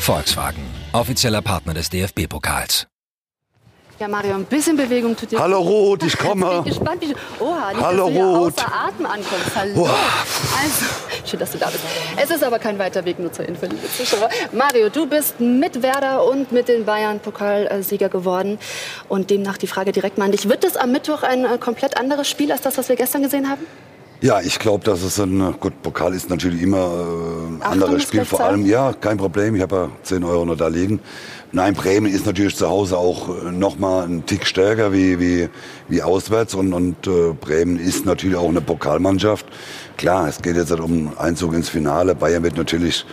Volkswagen, 0.00 0.62
offizieller 0.92 1.42
Partner 1.42 1.74
des 1.74 1.88
DFB-Pokals. 1.90 2.86
Ja, 4.00 4.08
Mario, 4.08 4.32
ein 4.36 4.46
bisschen 4.46 4.78
Bewegung 4.78 5.14
tut 5.14 5.30
dir 5.30 5.38
Hallo 5.38 5.60
Ruth, 5.60 6.02
ich 6.04 6.16
komme. 6.18 6.46
Ich 6.46 6.62
bin 6.62 6.72
gespannt, 6.72 7.02
wie 7.02 7.08
du, 7.08 7.14
Oha, 7.38 7.70
nicht, 7.70 7.82
Hallo 7.84 8.06
dass 8.06 8.14
du 8.14 8.20
Ruth. 8.22 8.58
außer 8.58 8.72
Atem 8.72 9.04
ankommst. 9.04 9.54
Hallo. 9.54 9.82
Also, 9.84 10.86
schön, 11.26 11.38
dass 11.38 11.50
du 11.52 11.58
da 11.58 11.66
bist. 11.66 11.84
Es 12.16 12.30
ist 12.30 12.42
aber 12.42 12.58
kein 12.58 12.78
weiter 12.78 13.04
Weg 13.04 13.18
nur 13.18 13.30
zur 13.30 13.46
Info, 13.46 13.66
liebe 13.66 13.86
Zuschauer. 13.94 14.30
Mario, 14.52 14.88
du 14.88 15.06
bist 15.06 15.38
mit 15.38 15.82
Werder 15.82 16.24
und 16.26 16.50
mit 16.50 16.68
den 16.68 16.86
Bayern 16.86 17.20
Pokalsieger 17.20 18.08
geworden. 18.08 18.58
Und 19.10 19.28
demnach 19.28 19.58
die 19.58 19.66
Frage 19.66 19.92
direkt 19.92 20.16
mal 20.16 20.24
an 20.24 20.32
dich. 20.32 20.48
Wird 20.48 20.64
es 20.64 20.78
am 20.78 20.92
Mittwoch 20.92 21.22
ein 21.22 21.44
äh, 21.44 21.58
komplett 21.58 21.98
anderes 21.98 22.26
Spiel 22.26 22.52
als 22.52 22.62
das, 22.62 22.78
was 22.78 22.88
wir 22.88 22.96
gestern 22.96 23.22
gesehen 23.22 23.50
haben? 23.50 23.66
Ja, 24.22 24.40
ich 24.42 24.58
glaube, 24.58 24.84
dass 24.84 25.02
es 25.02 25.18
ein 25.18 25.54
gut 25.60 25.80
Pokal 25.80 26.14
ist 26.14 26.28
natürlich 26.28 26.60
immer 26.60 26.76
äh, 26.78 27.54
ein 27.54 27.62
anderes 27.62 28.02
Spiel. 28.02 28.24
Vor 28.26 28.40
allem, 28.40 28.66
ja, 28.66 28.92
kein 28.92 29.16
Problem. 29.16 29.56
Ich 29.56 29.62
habe 29.62 29.76
ja 29.76 29.88
10 30.02 30.24
Euro 30.24 30.44
noch 30.44 30.56
da 30.56 30.68
liegen. 30.68 31.00
Nein, 31.52 31.74
Bremen 31.74 32.12
ist 32.12 32.26
natürlich 32.26 32.54
zu 32.54 32.68
Hause 32.68 32.96
auch 32.96 33.28
äh, 33.28 33.50
noch 33.50 33.76
mal 33.76 34.04
einen 34.04 34.24
Tick 34.24 34.46
stärker 34.46 34.92
wie 34.92 35.18
wie 35.18 35.48
wie 35.88 36.00
auswärts 36.00 36.54
und 36.54 36.72
und 36.72 37.08
äh, 37.08 37.32
Bremen 37.32 37.76
ist 37.76 38.06
natürlich 38.06 38.36
auch 38.36 38.48
eine 38.48 38.60
Pokalmannschaft. 38.60 39.46
Klar, 39.96 40.28
es 40.28 40.40
geht 40.40 40.54
jetzt 40.54 40.70
halt 40.70 40.80
um 40.80 41.18
Einzug 41.18 41.54
ins 41.54 41.68
Finale. 41.68 42.14
Bayern 42.14 42.44
wird 42.44 42.56
natürlich 42.56 43.04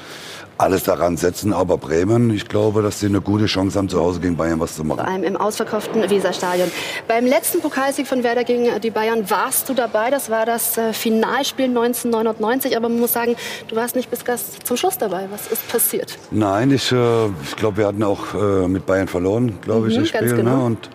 alles 0.59 0.83
daran 0.83 1.17
setzen, 1.17 1.53
aber 1.53 1.77
Bremen, 1.77 2.31
ich 2.31 2.47
glaube, 2.47 2.81
dass 2.81 2.99
sie 2.99 3.05
eine 3.07 3.21
gute 3.21 3.45
Chance 3.45 3.77
haben, 3.77 3.89
zu 3.89 3.99
Hause 3.99 4.19
gegen 4.19 4.35
Bayern 4.37 4.59
was 4.59 4.75
zu 4.75 4.83
machen. 4.83 4.99
Vor 4.99 5.07
allem 5.07 5.23
im 5.23 5.37
ausverkauften 5.37 6.09
Weserstadion. 6.09 6.71
Beim 7.07 7.25
letzten 7.25 7.61
Pokalsieg 7.61 8.07
von 8.07 8.23
Werder 8.23 8.43
gegen 8.43 8.67
die 8.81 8.89
Bayern 8.89 9.29
warst 9.29 9.69
du 9.69 9.73
dabei. 9.73 10.09
Das 10.09 10.29
war 10.29 10.45
das 10.45 10.77
äh, 10.77 10.93
Finalspiel 10.93 11.65
1999. 11.65 12.75
Aber 12.75 12.89
man 12.89 12.99
muss 12.99 13.13
sagen, 13.13 13.35
du 13.67 13.75
warst 13.75 13.95
nicht 13.95 14.09
bis 14.09 14.25
ganz 14.25 14.57
zum 14.63 14.77
Schluss 14.77 14.97
dabei. 14.97 15.27
Was 15.31 15.47
ist 15.51 15.67
passiert? 15.67 16.17
Nein, 16.31 16.71
ich, 16.71 16.91
äh, 16.91 17.25
ich 17.43 17.55
glaube, 17.55 17.77
wir 17.77 17.87
hatten 17.87 18.03
auch 18.03 18.33
äh, 18.33 18.67
mit 18.67 18.85
Bayern 18.85 19.07
verloren, 19.07 19.57
glaube 19.61 19.89
ich, 19.89 19.97
Mhm, 19.97 20.01
das 20.01 20.11
ganz 20.11 20.25
Spiel. 20.31 20.37
genau. 20.43 20.57
Ne? 20.57 20.65
Und 20.65 20.89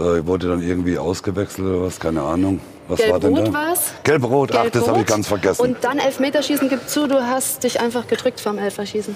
äh, 0.00 0.18
ich 0.20 0.26
wurde 0.26 0.48
dann 0.48 0.62
irgendwie 0.62 0.98
ausgewechselt 0.98 1.66
oder 1.66 1.82
was, 1.82 2.00
keine 2.00 2.22
Ahnung. 2.22 2.60
Was 2.88 3.00
war 3.00 3.20
denn 3.20 3.34
Gelb-Rot 3.34 3.54
da? 3.54 3.58
war's? 3.58 3.92
Gelb-Rot, 4.02 4.54
ach, 4.54 4.70
das 4.70 4.88
habe 4.88 5.00
ich 5.00 5.06
ganz 5.06 5.28
vergessen. 5.28 5.62
Und 5.62 5.84
dann 5.84 5.98
Elfmeterschießen 5.98 6.68
gibt 6.68 6.88
zu, 6.88 7.06
du 7.06 7.26
hast 7.26 7.64
dich 7.64 7.80
einfach 7.80 8.06
gedrückt 8.08 8.40
vom 8.40 8.58
Elferschießen. 8.58 9.14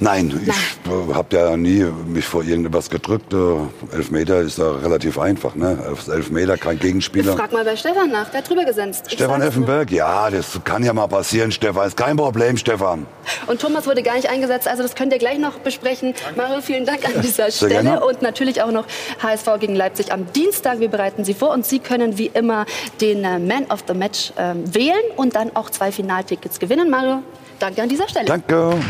Nein, 0.00 0.40
ich 0.42 0.48
äh, 0.48 1.14
habe 1.14 1.36
ja 1.36 1.56
nie 1.56 1.84
mich 2.06 2.24
vor 2.24 2.44
irgendetwas 2.44 2.88
gedrückt. 2.88 3.32
Äh, 3.32 3.96
Elfmeter 3.96 4.40
ist 4.40 4.58
ja 4.58 4.70
relativ 4.70 5.18
einfach. 5.18 5.54
Ne? 5.56 5.76
Elf- 5.88 6.08
Elfmeter, 6.08 6.56
kein 6.56 6.78
Gegenspieler. 6.78 7.34
Frag 7.36 7.52
mal 7.52 7.64
bei 7.64 7.74
Stefan 7.76 8.10
nach, 8.10 8.28
der 8.30 8.38
hat 8.42 8.48
drüber 8.48 8.64
gesenzt. 8.64 9.06
Ich 9.08 9.14
Stefan. 9.14 9.42
Effenberg, 9.42 9.90
ja, 9.90 10.30
das 10.30 10.60
kann 10.64 10.84
ja 10.84 10.92
mal 10.92 11.08
passieren, 11.08 11.50
Stefan. 11.50 11.88
Ist 11.88 11.96
kein 11.96 12.16
Problem, 12.16 12.56
Stefan. 12.56 13.06
Und 13.48 13.60
Thomas 13.60 13.86
wurde 13.86 14.02
gar 14.02 14.14
nicht 14.14 14.28
eingesetzt, 14.30 14.68
also 14.68 14.82
das 14.82 14.94
könnt 14.94 15.12
ihr 15.12 15.18
gleich 15.18 15.38
noch 15.38 15.58
besprechen. 15.58 16.14
Mario, 16.36 16.60
vielen 16.60 16.86
Dank 16.86 17.04
an 17.04 17.20
dieser 17.22 17.50
Sehr 17.50 17.68
Stelle. 17.68 17.82
gerne. 17.82 18.04
Und 18.04 18.22
natürlich 18.22 18.62
auch 18.62 18.70
noch 18.70 18.84
HSV 19.22 19.46
gegen 19.58 19.74
Leipzig 19.74 20.12
am 20.12 20.32
Dienstag. 20.32 20.80
Wir 20.80 20.88
bereiten 20.88 21.24
Sie 21.24 21.34
vor 21.34 21.50
und 21.50 21.66
Sie 21.66 21.80
können 21.80 22.18
wie 22.18 22.30
immer 22.32 22.66
den 23.00 23.24
äh, 23.24 23.38
Man 23.38 23.64
of 23.70 23.84
the 23.88 23.94
Match 23.94 24.32
ähm, 24.38 24.62
wählen 24.72 24.94
und 25.16 25.34
dann 25.34 25.54
auch 25.56 25.70
zwei 25.70 25.90
Finaltickets 25.92 26.58
gewinnen. 26.60 26.88
Mario, 26.90 27.22
danke 27.58 27.82
an 27.82 27.88
dieser 27.88 28.08
Stelle. 28.08 28.26
Danke. 28.26 28.80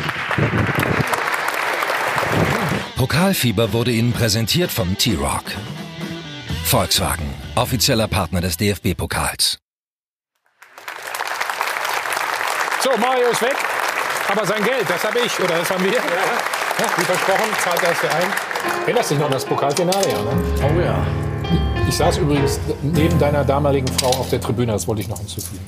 Pokalfieber 2.96 3.72
wurde 3.72 3.92
Ihnen 3.92 4.12
präsentiert 4.12 4.70
vom 4.70 4.98
T-Rock. 4.98 5.44
Volkswagen, 6.64 7.32
offizieller 7.54 8.08
Partner 8.08 8.40
des 8.40 8.56
DFB-Pokals. 8.56 9.58
So, 12.82 12.90
Mario 12.98 13.28
ist 13.28 13.42
weg. 13.42 13.56
Aber 14.28 14.44
sein 14.44 14.62
Geld, 14.62 14.84
das 14.88 15.02
habe 15.04 15.20
ich 15.20 15.40
oder 15.40 15.58
das 15.58 15.70
haben 15.70 15.82
wir. 15.82 15.92
Ja, 15.92 16.00
wie 16.96 17.04
versprochen, 17.04 17.48
zahlt 17.64 17.82
er 17.82 17.92
es 17.92 18.00
dir 18.00 18.14
ein. 18.14 18.32
Erinnerst 18.82 19.10
dich 19.10 19.18
noch 19.18 19.26
an 19.26 19.32
das 19.32 19.44
Pokalfinale? 19.44 20.08
Ja, 20.08 20.22
ne? 20.22 20.30
Oh 20.62 20.80
ja. 20.80 21.06
Ich 21.88 21.96
saß 21.96 22.18
übrigens 22.18 22.60
neben 22.82 23.18
deiner 23.18 23.44
damaligen 23.44 23.88
Frau 23.88 24.10
auf 24.10 24.28
der 24.28 24.40
Tribüne, 24.40 24.72
das 24.72 24.86
wollte 24.86 25.00
ich 25.00 25.08
noch 25.08 25.18
hinzufügen. 25.18 25.64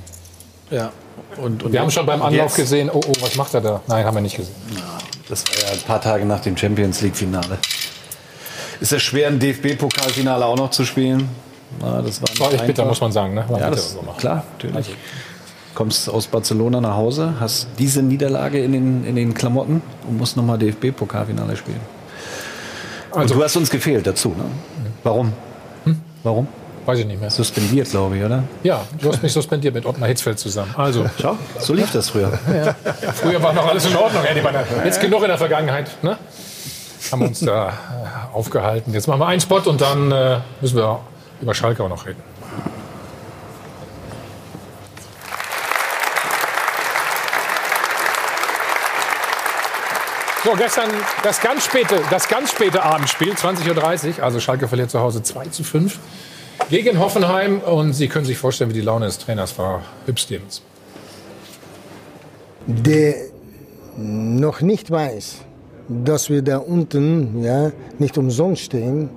Ja. 0.70 0.92
Und, 1.36 1.62
und 1.62 1.72
wir 1.72 1.80
haben 1.80 1.90
schon 1.90 2.06
beim 2.06 2.22
Anlauf 2.22 2.48
jetzt- 2.48 2.56
gesehen, 2.56 2.90
oh, 2.92 3.00
oh, 3.06 3.12
was 3.20 3.36
macht 3.36 3.54
er 3.54 3.60
da? 3.60 3.80
Nein, 3.86 4.04
haben 4.04 4.16
wir 4.16 4.20
nicht 4.20 4.36
gesehen. 4.36 4.54
Das 5.28 5.44
war 5.46 5.54
ja 5.68 5.72
ein 5.74 5.80
paar 5.86 6.00
Tage 6.00 6.24
nach 6.24 6.40
dem 6.40 6.56
Champions 6.56 7.00
League-Finale. 7.02 7.58
Ist 8.80 8.92
es 8.92 9.02
schwer, 9.02 9.28
ein 9.28 9.38
DFB-Pokalfinale 9.38 10.44
auch 10.44 10.56
noch 10.56 10.70
zu 10.70 10.84
spielen? 10.84 11.28
Na, 11.80 12.02
das 12.02 12.20
war, 12.20 12.28
nicht 12.30 12.40
War 12.40 12.52
echt 12.52 12.66
bitter, 12.66 12.84
muss 12.84 13.00
man 13.00 13.12
sagen. 13.12 13.34
Ne? 13.34 13.44
Ja, 13.58 13.70
das, 13.70 13.96
klar, 14.16 14.42
natürlich. 14.52 14.94
Kommst 15.74 16.08
aus 16.10 16.26
Barcelona 16.26 16.80
nach 16.80 16.96
Hause, 16.96 17.34
hast 17.38 17.68
diese 17.78 18.02
Niederlage 18.02 18.58
in 18.58 18.72
den, 18.72 19.04
in 19.04 19.14
den 19.14 19.34
Klamotten 19.34 19.82
und 20.08 20.18
musst 20.18 20.36
nochmal 20.36 20.58
DFB-Pokalfinale 20.58 21.56
spielen. 21.56 21.80
Also- 23.12 23.20
und 23.34 23.40
du 23.40 23.44
hast 23.44 23.56
uns 23.56 23.70
gefehlt 23.70 24.06
dazu. 24.06 24.30
Ne? 24.30 24.44
Warum? 25.04 25.32
Warum? 26.24 26.48
Weiß 26.86 26.98
ich 26.98 27.06
nicht 27.06 27.20
mehr. 27.20 27.30
Suspendiert, 27.30 27.90
glaube 27.90 28.16
ich, 28.16 28.24
oder? 28.24 28.42
Ja, 28.62 28.82
du 29.00 29.12
hast 29.12 29.22
mich 29.22 29.32
suspendiert 29.32 29.74
mit 29.74 29.84
Ottmar 29.84 30.08
Hitzfeld 30.08 30.38
zusammen. 30.38 30.74
Also, 30.76 31.04
Schau, 31.20 31.36
so 31.58 31.74
lief 31.74 31.92
das 31.92 32.08
früher. 32.08 32.32
Ja. 32.48 32.74
Früher 33.12 33.42
war 33.42 33.52
noch 33.52 33.66
alles 33.66 33.86
in 33.86 33.96
Ordnung. 33.96 34.22
Ja, 34.24 34.34
die 34.34 34.42
waren 34.42 34.54
ja 34.54 34.64
jetzt 34.84 35.00
genug 35.00 35.22
in 35.22 35.28
der 35.28 35.38
Vergangenheit. 35.38 35.90
Ne? 36.02 36.16
Haben 37.12 37.20
wir 37.20 37.28
uns 37.28 37.40
da 37.40 37.68
äh, 37.68 38.34
aufgehalten. 38.34 38.92
Jetzt 38.92 39.08
machen 39.08 39.20
wir 39.20 39.26
einen 39.26 39.40
Spot 39.40 39.58
und 39.58 39.80
dann 39.80 40.10
äh, 40.10 40.38
müssen 40.60 40.76
wir 40.76 41.00
über 41.40 41.54
Schalke 41.54 41.82
auch 41.84 41.88
noch 41.88 42.06
reden. 42.06 42.22
So, 50.42 50.52
gestern 50.52 50.88
das 51.22 51.42
ganz 51.42 51.66
späte, 51.66 52.00
das 52.08 52.26
ganz 52.26 52.50
späte 52.50 52.82
Abendspiel, 52.82 53.34
20.30 53.34 54.18
Uhr. 54.18 54.24
Also 54.24 54.40
Schalke 54.40 54.68
verliert 54.68 54.90
zu 54.90 54.98
Hause 55.00 55.22
2 55.22 55.46
zu 55.48 55.62
5 55.62 55.98
gegen 56.70 56.98
Hoffenheim. 56.98 57.60
Und 57.60 57.92
Sie 57.92 58.08
können 58.08 58.24
sich 58.24 58.38
vorstellen, 58.38 58.70
wie 58.70 58.74
die 58.74 58.80
Laune 58.80 59.06
des 59.06 59.18
Trainers 59.18 59.58
war. 59.58 59.82
Hüb 60.06 60.18
Stevens. 60.18 60.62
der 62.66 63.14
noch 63.96 64.60
nicht 64.60 64.90
weiß, 64.90 65.38
dass 65.88 66.30
wir 66.30 66.42
da 66.42 66.58
unten 66.58 67.42
ja, 67.42 67.72
nicht 67.98 68.16
umsonst 68.16 68.62
stehen, 68.62 69.10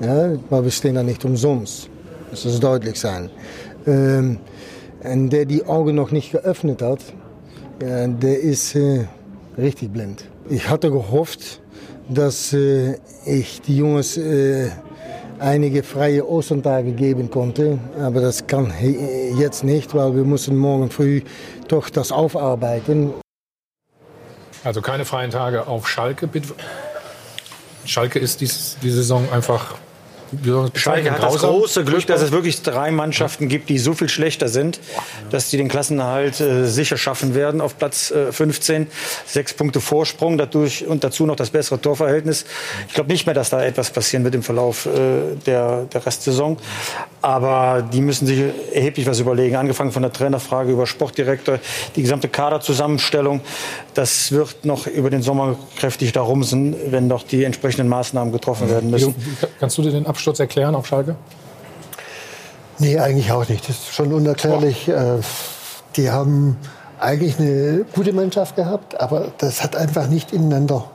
ja, 0.00 0.32
weil 0.50 0.64
wir 0.64 0.70
stehen 0.70 0.96
da 0.96 1.02
nicht 1.02 1.24
umsonst, 1.24 1.88
muss 2.30 2.42
das 2.42 2.60
deutlich 2.60 2.98
sein, 2.98 3.30
ähm, 3.86 4.38
und 5.04 5.30
der 5.30 5.44
die 5.44 5.64
Augen 5.64 5.94
noch 5.94 6.10
nicht 6.10 6.32
geöffnet 6.32 6.82
hat, 6.82 7.00
ja, 7.80 8.08
der 8.08 8.40
ist 8.40 8.74
äh, 8.74 9.06
richtig 9.56 9.92
blind. 9.92 10.24
Ich 10.50 10.68
hatte 10.68 10.90
gehofft, 10.90 11.60
dass 12.08 12.52
äh, 12.52 12.96
ich 13.24 13.60
die 13.60 13.76
Jungs 13.76 14.16
äh, 14.16 14.70
einige 15.40 15.82
freie 15.82 16.26
Osterntage 16.26 16.92
geben 16.92 17.30
konnte, 17.30 17.78
aber 17.98 18.20
das 18.20 18.46
kann 18.46 18.72
jetzt 19.36 19.64
nicht, 19.64 19.94
weil 19.94 20.14
wir 20.14 20.24
müssen 20.24 20.56
morgen 20.56 20.90
früh 20.90 21.22
doch 21.68 21.90
das 21.90 22.12
aufarbeiten. 22.12 23.12
Also 24.64 24.80
keine 24.80 25.04
freien 25.04 25.30
Tage 25.30 25.66
auf 25.66 25.88
Schalke. 25.88 26.28
Schalke 27.84 28.18
ist 28.18 28.40
dies, 28.40 28.76
die 28.82 28.90
Saison 28.90 29.30
einfach. 29.32 29.76
Schalke 30.74 31.10
hat 31.10 31.22
das 31.22 31.38
große 31.38 31.84
Glück, 31.84 32.06
dass 32.06 32.22
es 32.22 32.32
wirklich 32.32 32.62
drei 32.62 32.90
Mannschaften 32.90 33.48
gibt, 33.48 33.68
die 33.68 33.78
so 33.78 33.94
viel 33.94 34.08
schlechter 34.08 34.48
sind, 34.48 34.80
dass 35.30 35.50
die 35.50 35.56
den 35.56 35.68
Klassenerhalt 35.68 36.40
äh, 36.40 36.66
sicher 36.66 36.96
schaffen 36.96 37.34
werden 37.34 37.60
auf 37.60 37.78
Platz 37.78 38.10
äh, 38.10 38.32
15. 38.32 38.86
Sechs 39.26 39.54
Punkte 39.54 39.80
Vorsprung 39.80 40.38
dadurch 40.38 40.86
und 40.86 41.04
dazu 41.04 41.26
noch 41.26 41.36
das 41.36 41.50
bessere 41.50 41.80
Torverhältnis. 41.80 42.44
Ich 42.88 42.94
glaube 42.94 43.10
nicht 43.10 43.26
mehr, 43.26 43.34
dass 43.34 43.50
da 43.50 43.62
etwas 43.62 43.90
passieren 43.90 44.24
wird 44.24 44.34
im 44.34 44.42
Verlauf 44.42 44.86
äh, 44.86 45.36
der, 45.46 45.84
der 45.84 46.06
Restsaison. 46.06 46.56
Aber 47.20 47.82
die 47.82 48.00
müssen 48.00 48.26
sich 48.26 48.42
erheblich 48.72 49.06
was 49.06 49.20
überlegen. 49.20 49.56
Angefangen 49.56 49.92
von 49.92 50.02
der 50.02 50.12
Trainerfrage 50.12 50.72
über 50.72 50.86
Sportdirektor, 50.86 51.58
die 51.96 52.02
gesamte 52.02 52.28
Kaderzusammenstellung. 52.28 53.40
Das 53.94 54.30
wird 54.30 54.64
noch 54.64 54.86
über 54.86 55.10
den 55.10 55.22
Sommer 55.22 55.56
kräftig 55.76 56.12
da 56.12 56.20
rumsen, 56.20 56.76
wenn 56.90 57.08
noch 57.08 57.24
die 57.24 57.44
entsprechenden 57.44 57.88
Maßnahmen 57.88 58.32
getroffen 58.32 58.70
werden 58.70 58.90
müssen. 58.90 59.14
Kannst 59.58 59.78
du 59.78 59.82
dir 59.82 59.90
den 59.90 60.06
Absturz 60.18 60.40
erklären 60.40 60.74
auf 60.74 60.88
Schalke? 60.88 61.14
Nee, 62.80 62.98
eigentlich 62.98 63.30
auch 63.30 63.48
nicht. 63.48 63.68
Das 63.68 63.76
ist 63.76 63.94
schon 63.94 64.12
unerklärlich. 64.12 64.88
Äh, 64.88 65.20
Die 65.94 66.10
haben 66.10 66.56
eigentlich 66.98 67.38
eine 67.38 67.84
gute 67.94 68.12
Mannschaft 68.12 68.56
gehabt, 68.56 69.00
aber 69.00 69.28
das 69.38 69.62
hat 69.62 69.76
einfach 69.76 70.08
nicht 70.08 70.32
ineinander 70.32 70.90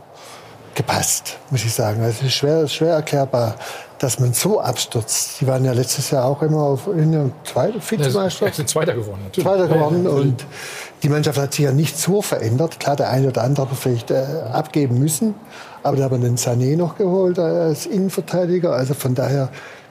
gepasst, 0.76 1.38
muss 1.52 1.64
ich 1.64 1.74
sagen. 1.74 2.02
Also 2.04 2.18
Es 2.20 2.28
ist 2.28 2.34
schwer, 2.34 2.68
schwer 2.68 2.96
erklärbar, 2.96 3.56
dass 3.98 4.20
man 4.20 4.34
so 4.34 4.60
abstürzt. 4.60 5.40
Die 5.40 5.48
waren 5.48 5.64
ja 5.64 5.72
letztes 5.72 6.12
Jahr 6.12 6.26
auch 6.26 6.42
immer 6.42 6.64
auf 6.64 6.88
in 6.88 7.14
der 7.14 7.30
zweiten 7.46 7.82
Vizemeister. 7.82 8.46
Er 8.48 8.52
ist 8.52 8.68
Zweiter 8.68 8.94
geworden, 8.94 9.22
natürlich. 9.24 9.48
Zweiter 9.48 9.68
geworden 9.68 10.06
und 10.06 10.46
die 11.02 11.10
Mannschaft 11.10 11.38
hat 11.40 11.54
sich 11.54 11.64
ja 11.64 11.72
nicht 11.72 11.98
so 11.98 12.22
verändert. 12.22 12.80
Klar, 12.82 12.98
der 12.98 13.10
eine 13.10 13.30
oder 13.30 13.44
andere 13.44 13.70
hat 13.70 13.78
vielleicht 13.78 14.12
äh, 14.12 14.26
abgeben 14.52 15.00
müssen. 15.00 15.36
Aber 15.84 15.98
da 15.98 16.04
haben 16.04 16.22
wir 16.22 16.30
den 16.30 16.38
Sané 16.38 16.76
noch 16.78 16.98
geholt 16.98 17.38
als 17.38 17.86
Innenverteidiger. 17.86 18.74
Also 18.74 18.94
von 18.94 19.16
daher 19.16 19.50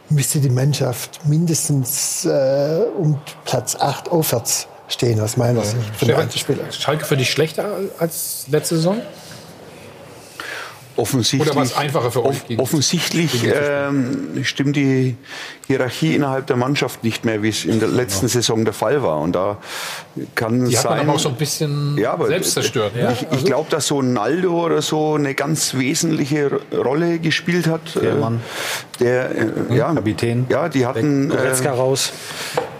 müsste 0.08 0.40
die 0.40 0.50
Mannschaft 0.50 1.20
mindestens 1.26 2.24
äh, 2.24 2.80
um 2.98 3.18
Platz 3.44 3.76
8 3.76 4.10
aufwärts 4.10 4.66
stehen, 4.88 5.20
aus 5.20 5.36
meiner 5.36 5.62
Sicht. 5.62 5.96
Von 5.96 6.08
Schalke 6.72 7.04
für 7.04 7.16
dich 7.16 7.30
schlechter 7.30 7.76
als 7.98 8.46
letzte 8.48 8.76
Saison? 8.76 9.00
Offensichtlich, 10.96 11.48
Oder 11.48 11.56
war 11.56 11.62
es 11.64 11.76
einfacher 11.76 12.10
für 12.10 12.24
euch? 12.24 12.36
Off 12.58 12.72
offensichtlich 12.72 13.44
ähm, 13.44 14.44
stimmt 14.44 14.76
die 14.76 15.16
Hierarchie 15.66 16.14
innerhalb 16.14 16.46
der 16.46 16.56
Mannschaft 16.56 17.02
nicht 17.02 17.24
mehr, 17.24 17.42
wie 17.42 17.48
es 17.48 17.64
in 17.64 17.80
der 17.80 17.88
letzten 17.88 18.26
ja. 18.26 18.30
Saison 18.30 18.64
der 18.64 18.74
Fall 18.74 19.02
war. 19.02 19.20
Und 19.20 19.32
da 19.32 19.58
kann 20.34 20.66
die 20.66 20.74
sein. 20.74 20.84
hat 20.84 20.90
man 20.90 21.00
aber 21.00 21.14
auch 21.14 21.18
so 21.18 21.28
ein 21.30 21.36
bisschen 21.36 21.96
ja, 21.96 22.12
aber 22.12 22.26
selbst 22.26 22.52
zerstört. 22.52 22.92
Ja, 22.96 23.10
ich, 23.10 23.26
also 23.26 23.38
ich 23.38 23.44
glaube, 23.44 23.70
dass 23.70 23.86
so 23.86 24.00
ein 24.00 24.12
Naldo 24.12 24.64
oder 24.64 24.82
so 24.82 25.14
eine 25.14 25.34
ganz 25.34 25.74
wesentliche 25.74 26.60
Rolle 26.72 27.18
gespielt 27.18 27.66
hat. 27.66 27.94
Der 28.00 28.14
Mann. 28.14 28.40
Der, 29.00 29.30
äh, 29.30 29.44
mhm. 29.44 29.72
ja, 29.74 29.92
Kapitän. 29.94 30.46
Ja, 30.48 30.68
die 30.68 30.84
hatten. 30.84 31.30
Äh, 31.30 31.68
raus. 31.68 32.12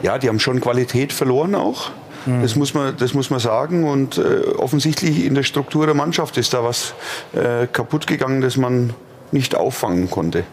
Ja, 0.02 0.18
die 0.18 0.28
haben 0.28 0.40
schon 0.40 0.60
Qualität 0.60 1.12
verloren 1.12 1.54
auch. 1.54 1.90
Mhm. 2.26 2.42
Das, 2.42 2.56
muss 2.56 2.74
man, 2.74 2.96
das 2.96 3.14
muss 3.14 3.30
man 3.30 3.40
sagen. 3.40 3.84
Und 3.84 4.18
äh, 4.18 4.48
offensichtlich 4.56 5.24
in 5.24 5.34
der 5.34 5.42
Struktur 5.42 5.86
der 5.86 5.94
Mannschaft 5.94 6.36
ist 6.36 6.54
da 6.54 6.64
was 6.64 6.94
äh, 7.32 7.66
kaputt 7.66 8.06
gegangen, 8.06 8.40
das 8.40 8.56
man 8.56 8.94
nicht 9.30 9.54
auffangen 9.54 10.10
konnte. 10.10 10.44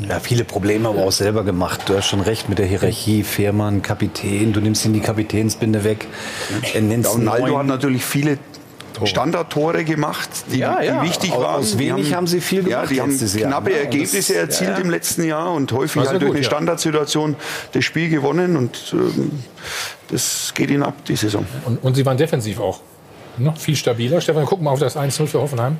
Ja, 0.00 0.18
viele 0.18 0.44
Probleme 0.44 0.88
aber 0.88 1.04
auch 1.04 1.12
selber 1.12 1.44
gemacht. 1.44 1.82
Du 1.86 1.96
hast 1.96 2.06
schon 2.06 2.20
recht 2.20 2.48
mit 2.48 2.58
der 2.58 2.66
Hierarchie. 2.66 3.22
Fährmann, 3.22 3.82
Kapitän, 3.82 4.52
du 4.52 4.60
nimmst 4.60 4.84
ihn 4.84 4.92
die 4.92 5.00
Kapitänsbinde 5.00 5.84
weg. 5.84 6.08
Ja, 6.74 6.80
und 7.10 7.24
Naldo 7.24 7.58
hat 7.58 7.66
natürlich 7.66 8.04
viele 8.04 8.38
Standardtore 9.04 9.84
gemacht, 9.84 10.30
die, 10.52 10.58
ja, 10.58 10.80
ja. 10.80 11.00
die 11.00 11.08
wichtig 11.08 11.32
waren. 11.32 11.56
Aus 11.56 11.78
wenig 11.78 12.06
haben, 12.06 12.16
haben, 12.16 12.26
sie 12.26 12.40
viel 12.40 12.62
gemacht. 12.62 12.84
Ja, 12.84 12.86
die 12.86 13.00
haben 13.00 13.18
knappe 13.18 13.70
Jahr, 13.70 13.78
ne? 13.78 13.84
Ergebnisse 13.84 14.36
erzielt 14.36 14.70
ja, 14.70 14.76
im 14.78 14.90
letzten 14.90 15.24
Jahr 15.24 15.52
und 15.52 15.72
häufig 15.72 16.02
halt 16.06 16.22
durch 16.22 16.28
gut, 16.28 16.36
eine 16.36 16.44
Standardsituation 16.44 17.36
das 17.72 17.84
Spiel 17.84 18.08
gewonnen 18.08 18.56
und 18.56 18.92
ähm, 18.92 19.42
das 20.08 20.52
geht 20.54 20.70
ihnen 20.70 20.82
ab, 20.82 20.94
die 21.06 21.16
Saison. 21.16 21.46
Und, 21.64 21.82
und 21.82 21.94
sie 21.94 22.06
waren 22.06 22.16
defensiv 22.16 22.60
auch 22.60 22.80
noch 23.38 23.56
viel 23.56 23.76
stabiler. 23.76 24.20
Stefan, 24.20 24.44
guck 24.46 24.62
mal 24.62 24.70
auf 24.70 24.80
das 24.80 24.96
1-0 24.96 25.26
für 25.26 25.40
Hoffenheim. 25.40 25.76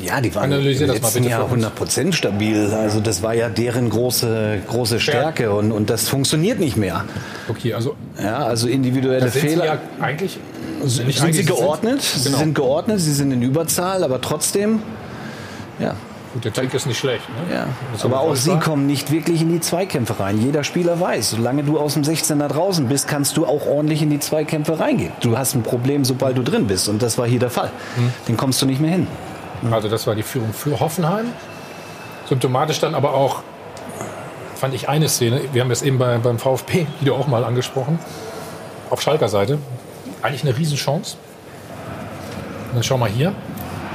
Ja, 0.00 0.20
die 0.20 0.34
waren 0.34 0.44
Analysier 0.52 0.88
im 0.88 0.94
letzten 0.94 1.24
Jahr 1.24 1.48
100% 1.48 2.12
stabil. 2.12 2.72
Also 2.72 3.00
das 3.00 3.22
war 3.22 3.34
ja 3.34 3.48
deren 3.48 3.90
große, 3.90 4.62
große 4.68 4.98
Stärke 4.98 5.52
und, 5.52 5.70
und 5.70 5.88
das 5.88 6.08
funktioniert 6.08 6.58
nicht 6.58 6.76
mehr. 6.76 7.04
Okay, 7.48 7.74
also... 7.74 7.94
Ja, 8.20 8.38
also 8.38 8.66
individuelle 8.66 9.28
sind 9.28 9.42
Fehler... 9.42 9.62
Sie 9.62 9.68
ja 9.68 9.78
eigentlich... 10.00 10.38
Sind, 10.86 11.12
sind 11.12 11.32
sie 11.32 11.44
geordnet? 11.44 12.02
Sind, 12.02 12.24
genau. 12.24 12.36
Sie 12.36 12.44
sind 12.44 12.54
geordnet, 12.54 13.00
sie 13.00 13.12
sind 13.12 13.32
in 13.32 13.42
Überzahl, 13.42 14.04
aber 14.04 14.20
trotzdem... 14.20 14.82
Ja, 15.78 15.94
Gut, 16.34 16.44
der 16.44 16.52
Trick 16.52 16.74
ist 16.74 16.86
nicht 16.86 16.98
schlecht. 16.98 17.22
Ne? 17.28 17.54
Ja. 17.54 17.66
Aber 18.02 18.20
auch 18.20 18.34
sie 18.34 18.58
kommen 18.58 18.88
nicht 18.88 19.12
wirklich 19.12 19.40
in 19.40 19.52
die 19.52 19.60
Zweikämpfe 19.60 20.18
rein. 20.18 20.40
Jeder 20.40 20.64
Spieler 20.64 20.98
weiß, 20.98 21.30
solange 21.30 21.62
du 21.62 21.78
aus 21.78 21.94
dem 21.94 22.02
16er 22.02 22.48
draußen 22.48 22.88
bist, 22.88 23.06
kannst 23.06 23.36
du 23.36 23.46
auch 23.46 23.68
ordentlich 23.68 24.02
in 24.02 24.10
die 24.10 24.18
Zweikämpfe 24.18 24.80
reingehen. 24.80 25.12
Du 25.20 25.38
hast 25.38 25.54
ein 25.54 25.62
Problem, 25.62 26.04
sobald 26.04 26.36
du 26.36 26.42
drin 26.42 26.66
bist. 26.66 26.88
Und 26.88 27.02
das 27.02 27.18
war 27.18 27.28
hier 27.28 27.38
der 27.38 27.50
Fall. 27.50 27.70
Hm. 27.94 28.12
Den 28.26 28.36
kommst 28.36 28.60
du 28.60 28.66
nicht 28.66 28.80
mehr 28.80 28.90
hin. 28.90 29.06
Also 29.70 29.88
das 29.88 30.08
war 30.08 30.16
die 30.16 30.24
Führung 30.24 30.52
für 30.52 30.80
Hoffenheim. 30.80 31.26
Symptomatisch 32.28 32.80
dann 32.80 32.96
aber 32.96 33.14
auch, 33.14 33.42
fand 34.56 34.74
ich 34.74 34.88
eine 34.88 35.08
Szene, 35.08 35.40
wir 35.52 35.62
haben 35.62 35.68
das 35.68 35.82
eben 35.82 35.98
bei, 35.98 36.18
beim 36.18 36.40
VfB 36.40 36.86
wieder 37.00 37.14
auch 37.14 37.28
mal 37.28 37.44
angesprochen, 37.44 38.00
auf 38.90 39.00
Schalker 39.00 39.28
Seite. 39.28 39.58
Eigentlich 40.24 40.42
eine 40.42 40.56
Riesenchance. 40.56 41.18
Und 42.70 42.76
dann 42.76 42.82
schau 42.82 42.96
mal 42.96 43.10
hier. 43.10 43.34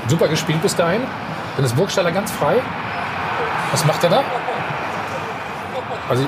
Super 0.07 0.27
gespielt 0.27 0.61
bis 0.61 0.75
dahin. 0.75 1.01
Dann 1.55 1.65
ist 1.65 1.75
Burgstaller 1.75 2.11
ganz 2.11 2.29
frei. 2.29 2.57
Was 3.71 3.83
macht 3.83 4.03
er 4.03 4.11
da? 4.11 4.23
Also 6.07 6.23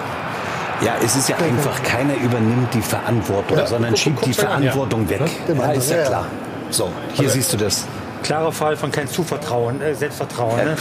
ja, 0.81 0.95
es 1.03 1.15
ist 1.15 1.29
ja 1.29 1.37
einfach, 1.37 1.83
keiner 1.83 2.15
übernimmt 2.15 2.73
die 2.73 2.81
Verantwortung, 2.81 3.59
ja, 3.59 3.67
sondern 3.67 3.95
schiebt 3.95 4.25
die 4.25 4.33
Verantwortung 4.33 5.01
an, 5.01 5.09
ja. 5.09 5.19
weg. 5.19 5.31
Ja, 5.47 5.71
ist 5.71 5.91
ja 5.91 6.03
klar. 6.03 6.25
So, 6.71 6.89
hier 7.13 7.25
also, 7.25 7.33
siehst 7.35 7.53
du 7.53 7.57
das. 7.57 7.85
Klarer 8.23 8.51
Fall 8.51 8.75
von 8.75 8.91
kein 8.91 9.07
Zuvertrauen, 9.07 9.81
äh, 9.81 9.93
Selbstvertrauen. 9.93 10.57
Ne? 10.57 10.77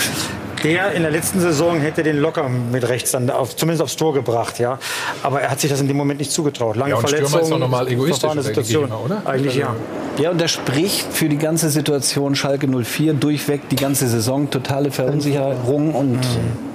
Der 0.63 0.93
in 0.93 1.03
der 1.03 1.11
letzten 1.11 1.41
Saison 1.41 1.81
hätte 1.81 2.03
den 2.03 2.19
locker 2.19 2.49
mit 2.49 2.89
rechts 2.89 3.13
dann 3.13 3.31
auf, 3.31 3.57
zumindest 3.57 3.83
aufs 3.83 3.97
Tor 3.97 4.15
gebracht, 4.15 4.59
ja. 4.59 4.79
Aber 5.23 5.41
er 5.41 5.51
hat 5.51 5.61
sich 5.61 5.71
das 5.71 5.81
in 5.81 5.89
dem 5.89 5.97
Moment 5.97 6.21
nicht 6.21 6.33
zugetraut. 6.33 6.77
Lange 6.77 6.91
ja, 6.91 6.97
und 6.97 7.09
Verletzung, 7.09 7.41
ist 7.41 7.51
doch 7.51 7.59
normal 7.59 7.89
egoistisch 7.89 8.31
Situation, 8.41 8.93
oder? 8.93 9.23
Eigentlich 9.25 9.57
ja. 9.57 9.75
Ja, 10.19 10.31
und 10.31 10.41
das 10.41 10.51
spricht 10.51 11.13
für 11.13 11.29
die 11.29 11.39
ganze 11.39 11.71
Situation 11.71 12.35
Schalke 12.35 12.69
04 12.69 13.15
durchweg 13.15 13.69
die 13.71 13.77
ganze 13.77 14.09
Saison 14.09 14.51
totale 14.51 14.91
Verunsicherung 14.91 15.95
und 15.95 16.17
mhm 16.17 16.71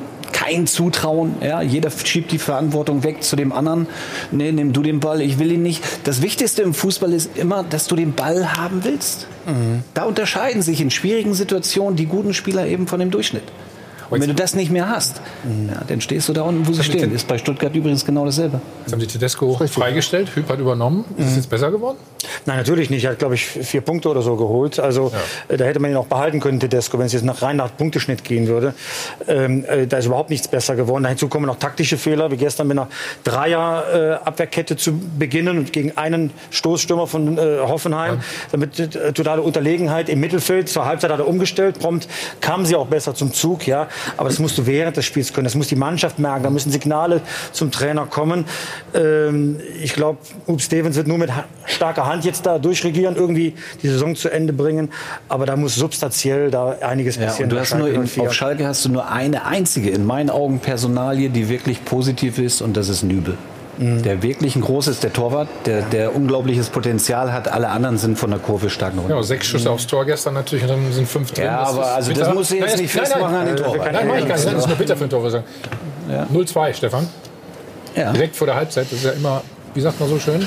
kein 0.45 0.67
Zutrauen. 0.67 1.35
Ja, 1.41 1.61
jeder 1.61 1.89
schiebt 1.89 2.31
die 2.31 2.37
Verantwortung 2.37 3.03
weg 3.03 3.23
zu 3.23 3.35
dem 3.35 3.51
anderen. 3.51 3.87
Nee, 4.31 4.51
nimm 4.51 4.73
du 4.73 4.83
den 4.83 4.99
Ball, 4.99 5.21
ich 5.21 5.39
will 5.39 5.51
ihn 5.51 5.63
nicht. 5.63 5.81
Das 6.03 6.21
Wichtigste 6.21 6.61
im 6.61 6.73
Fußball 6.73 7.13
ist 7.13 7.37
immer, 7.37 7.63
dass 7.63 7.87
du 7.87 7.95
den 7.95 8.13
Ball 8.13 8.55
haben 8.57 8.83
willst. 8.83 9.27
Mhm. 9.45 9.83
Da 9.93 10.03
unterscheiden 10.03 10.61
sich 10.61 10.81
in 10.81 10.91
schwierigen 10.91 11.33
Situationen 11.33 11.95
die 11.95 12.05
guten 12.05 12.33
Spieler 12.33 12.67
eben 12.67 12.85
von 12.85 12.99
dem 12.99 13.11
Durchschnitt. 13.11 13.43
Und 14.09 14.21
wenn 14.21 14.29
du 14.29 14.35
das 14.35 14.55
nicht 14.55 14.71
mehr 14.71 14.89
hast, 14.89 15.21
ja, 15.67 15.81
dann 15.87 16.01
stehst 16.01 16.29
du 16.29 16.33
da 16.33 16.43
unten, 16.43 16.67
wo 16.67 16.73
sie 16.73 16.83
stehen. 16.83 17.13
Ist 17.13 17.27
bei 17.27 17.37
Stuttgart 17.37 17.75
übrigens 17.75 18.05
genau 18.05 18.25
dasselbe. 18.25 18.61
Jetzt 18.81 18.93
haben 18.93 18.99
sie 18.99 19.07
Tedesco 19.07 19.59
freigestellt, 19.67 20.35
Hüb 20.35 20.49
hat 20.49 20.59
übernommen. 20.59 21.05
Ist 21.17 21.25
es 21.25 21.31
mhm. 21.31 21.37
jetzt 21.37 21.49
besser 21.49 21.71
geworden? 21.71 21.97
Nein, 22.45 22.57
natürlich 22.57 22.89
nicht. 22.89 23.03
Er 23.05 23.11
hat, 23.11 23.19
glaube 23.19 23.35
ich, 23.35 23.45
vier 23.45 23.81
Punkte 23.81 24.09
oder 24.09 24.21
so 24.21 24.35
geholt. 24.35 24.79
Also 24.79 25.11
ja. 25.13 25.53
äh, 25.53 25.57
da 25.57 25.65
hätte 25.65 25.79
man 25.79 25.91
ihn 25.91 25.97
auch 25.97 26.07
behalten 26.07 26.39
können, 26.39 26.59
Tedesco, 26.59 26.97
wenn 26.99 27.05
es 27.05 27.13
jetzt 27.13 27.25
nach 27.25 27.41
rein 27.41 27.57
nach 27.57 27.75
Punkteschnitt 27.75 28.23
gehen 28.23 28.47
würde. 28.47 28.73
Ähm, 29.27 29.65
äh, 29.65 29.87
da 29.87 29.97
ist 29.97 30.05
überhaupt 30.05 30.29
nichts 30.29 30.47
besser 30.47 30.75
geworden. 30.75 31.03
Dazu 31.03 31.27
kommen 31.27 31.45
noch 31.45 31.57
taktische 31.57 31.97
Fehler, 31.97 32.31
wie 32.31 32.37
gestern 32.37 32.67
mit 32.67 32.77
einer 32.77 32.89
Dreier-Abwehrkette 33.23 34.73
äh, 34.73 34.77
zu 34.77 34.99
beginnen 35.17 35.57
und 35.57 35.73
gegen 35.73 35.97
einen 35.97 36.31
Stoßstürmer 36.51 37.07
von 37.07 37.37
äh, 37.37 37.59
Hoffenheim. 37.61 38.15
Ja. 38.15 38.23
Damit 38.51 38.79
äh, 38.79 39.13
totale 39.13 39.41
Unterlegenheit 39.41 40.09
im 40.09 40.19
Mittelfeld. 40.19 40.69
Zur 40.69 40.85
Halbzeit 40.85 41.11
hat 41.11 41.19
er 41.19 41.27
umgestellt. 41.27 41.79
Prompt 41.79 42.07
kamen 42.41 42.65
sie 42.65 42.75
auch 42.75 42.87
besser 42.87 43.15
zum 43.15 43.33
Zug. 43.33 43.67
Ja. 43.67 43.87
Aber 44.17 44.29
das 44.29 44.39
musst 44.39 44.57
du 44.57 44.65
während 44.65 44.97
des 44.97 45.05
Spiels 45.05 45.33
können. 45.33 45.45
Das 45.45 45.55
muss 45.55 45.67
die 45.67 45.75
Mannschaft 45.75 46.19
merken. 46.19 46.43
Da 46.43 46.49
müssen 46.49 46.71
Signale 46.71 47.21
zum 47.51 47.71
Trainer 47.71 48.05
kommen. 48.05 48.45
Ähm, 48.93 49.59
ich 49.81 49.93
glaube, 49.93 50.19
Up 50.47 50.61
Stevens 50.61 50.95
wird 50.95 51.07
nur 51.07 51.17
mit 51.17 51.29
starker 51.65 52.05
Hand 52.05 52.25
jetzt 52.25 52.45
da 52.45 52.59
durchregieren, 52.59 53.15
irgendwie 53.15 53.55
die 53.81 53.89
Saison 53.89 54.15
zu 54.15 54.29
Ende 54.29 54.53
bringen. 54.53 54.91
Aber 55.29 55.45
da 55.45 55.55
muss 55.55 55.75
substanziell 55.75 56.51
da 56.51 56.77
einiges 56.81 57.17
passieren. 57.17 57.49
Ja, 57.49 57.55
du 57.55 57.61
hast 57.61 57.75
nur 57.75 57.89
in, 57.89 58.09
auf 58.19 58.33
Schalke 58.33 58.65
hast 58.65 58.85
du 58.85 58.89
nur 58.89 59.09
eine 59.09 59.45
einzige, 59.45 59.89
in 59.89 60.05
meinen 60.05 60.29
Augen, 60.29 60.59
Personalie, 60.59 61.29
die 61.29 61.49
wirklich 61.49 61.83
positiv 61.85 62.37
ist, 62.39 62.61
und 62.61 62.77
das 62.77 62.89
ist 62.89 63.03
Nübel. 63.03 63.37
Mhm. 63.77 64.03
Der 64.03 64.23
wirklich 64.23 64.55
ein 64.55 64.61
großes, 64.61 64.99
der 64.99 65.11
Torwart, 65.11 65.47
der, 65.65 65.81
der 65.83 66.15
unglaubliches 66.15 66.69
Potenzial 66.69 67.33
hat. 67.33 67.47
Alle 67.47 67.69
anderen 67.69 67.97
sind 67.97 68.17
von 68.17 68.29
der 68.29 68.39
Kurve 68.39 68.69
stark 68.69 68.95
nach 68.95 69.07
Ja, 69.09 69.21
sechs 69.23 69.47
Schüsse 69.47 69.67
mhm. 69.67 69.75
aufs 69.75 69.87
Tor 69.87 70.05
gestern 70.05 70.33
natürlich 70.33 70.63
und 70.63 70.69
dann 70.69 70.93
sind 70.93 71.07
fünf 71.07 71.31
drin. 71.31 71.45
Ja, 71.45 71.59
aber 71.59 71.81
das 71.81 71.87
also 71.89 72.13
das 72.13 72.33
muss 72.33 72.51
ich 72.51 72.59
jetzt 72.59 72.69
nein, 72.71 72.79
nicht 72.81 72.91
festmachen 72.91 73.35
an 73.35 73.45
den 73.45 73.55
Torwart. 73.55 73.91
Nein, 73.91 74.07
mach 74.07 74.17
ich 74.17 74.27
gar 74.27 74.35
nicht. 74.35 74.47
Das 74.47 74.55
ist 74.55 74.67
nur 74.67 74.77
bitter 74.77 74.95
für 74.95 75.05
den 75.05 75.09
Torwart. 75.09 75.43
Ja. 76.09 76.27
0-2, 76.33 76.73
Stefan. 76.73 77.07
Ja. 77.95 78.11
Direkt 78.11 78.35
vor 78.35 78.47
der 78.47 78.55
Halbzeit. 78.55 78.85
Das 78.85 78.99
ist 78.99 79.05
ja 79.05 79.11
immer, 79.11 79.41
wie 79.73 79.81
sagt 79.81 79.99
man 79.99 80.09
so 80.09 80.19
schön? 80.19 80.45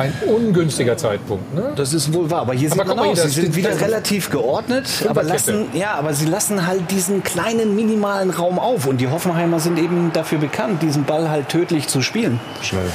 Ein 0.00 0.12
ungünstiger 0.26 0.96
Zeitpunkt. 0.96 1.54
Ne? 1.54 1.72
Das 1.76 1.92
ist 1.92 2.12
wohl 2.14 2.30
wahr. 2.30 2.40
Aber 2.40 2.54
hier 2.54 2.72
aber 2.72 2.84
sieht 2.84 2.96
man 2.96 3.08
aus, 3.08 3.22
sie 3.22 3.28
sind 3.28 3.54
wieder 3.54 3.80
relativ 3.80 4.30
geordnet, 4.30 4.88
aber 5.08 5.22
lassen, 5.22 5.66
ja, 5.74 5.94
aber 5.94 6.14
sie 6.14 6.26
lassen 6.26 6.66
halt 6.66 6.90
diesen 6.90 7.22
kleinen 7.22 7.76
minimalen 7.76 8.30
Raum 8.30 8.58
auf. 8.58 8.86
Und 8.86 8.98
die 8.98 9.08
Hoffenheimer 9.08 9.60
sind 9.60 9.78
eben 9.78 10.12
dafür 10.12 10.38
bekannt, 10.38 10.82
diesen 10.82 11.04
Ball 11.04 11.28
halt 11.28 11.48
tödlich 11.48 11.88
zu 11.88 12.02
spielen. 12.02 12.40
Schnell. 12.62 12.90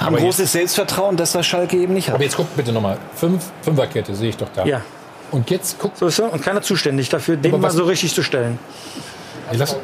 Haben 0.00 0.16
aber 0.16 0.24
großes 0.24 0.38
jetzt, 0.38 0.52
Selbstvertrauen, 0.52 1.16
das 1.16 1.34
was 1.34 1.46
Schalke 1.46 1.76
eben 1.76 1.94
nicht 1.94 2.08
hat. 2.08 2.16
Aber 2.16 2.24
jetzt 2.24 2.36
guckt 2.36 2.56
bitte 2.56 2.72
nochmal. 2.72 2.98
Fünf, 3.14 3.44
Fünferkette 3.62 4.14
sehe 4.14 4.30
ich 4.30 4.36
doch 4.36 4.48
da. 4.54 4.64
Ja. 4.64 4.82
Und 5.30 5.50
jetzt 5.50 5.78
guckt. 5.78 5.98
So 5.98 6.06
ist 6.06 6.18
er. 6.18 6.32
Und 6.32 6.42
keiner 6.42 6.62
zuständig 6.62 7.08
dafür, 7.08 7.36
den 7.36 7.60
mal 7.60 7.70
so 7.70 7.84
richtig 7.84 8.12
zu 8.12 8.22
stellen. 8.22 8.58
Lass, 9.52 9.76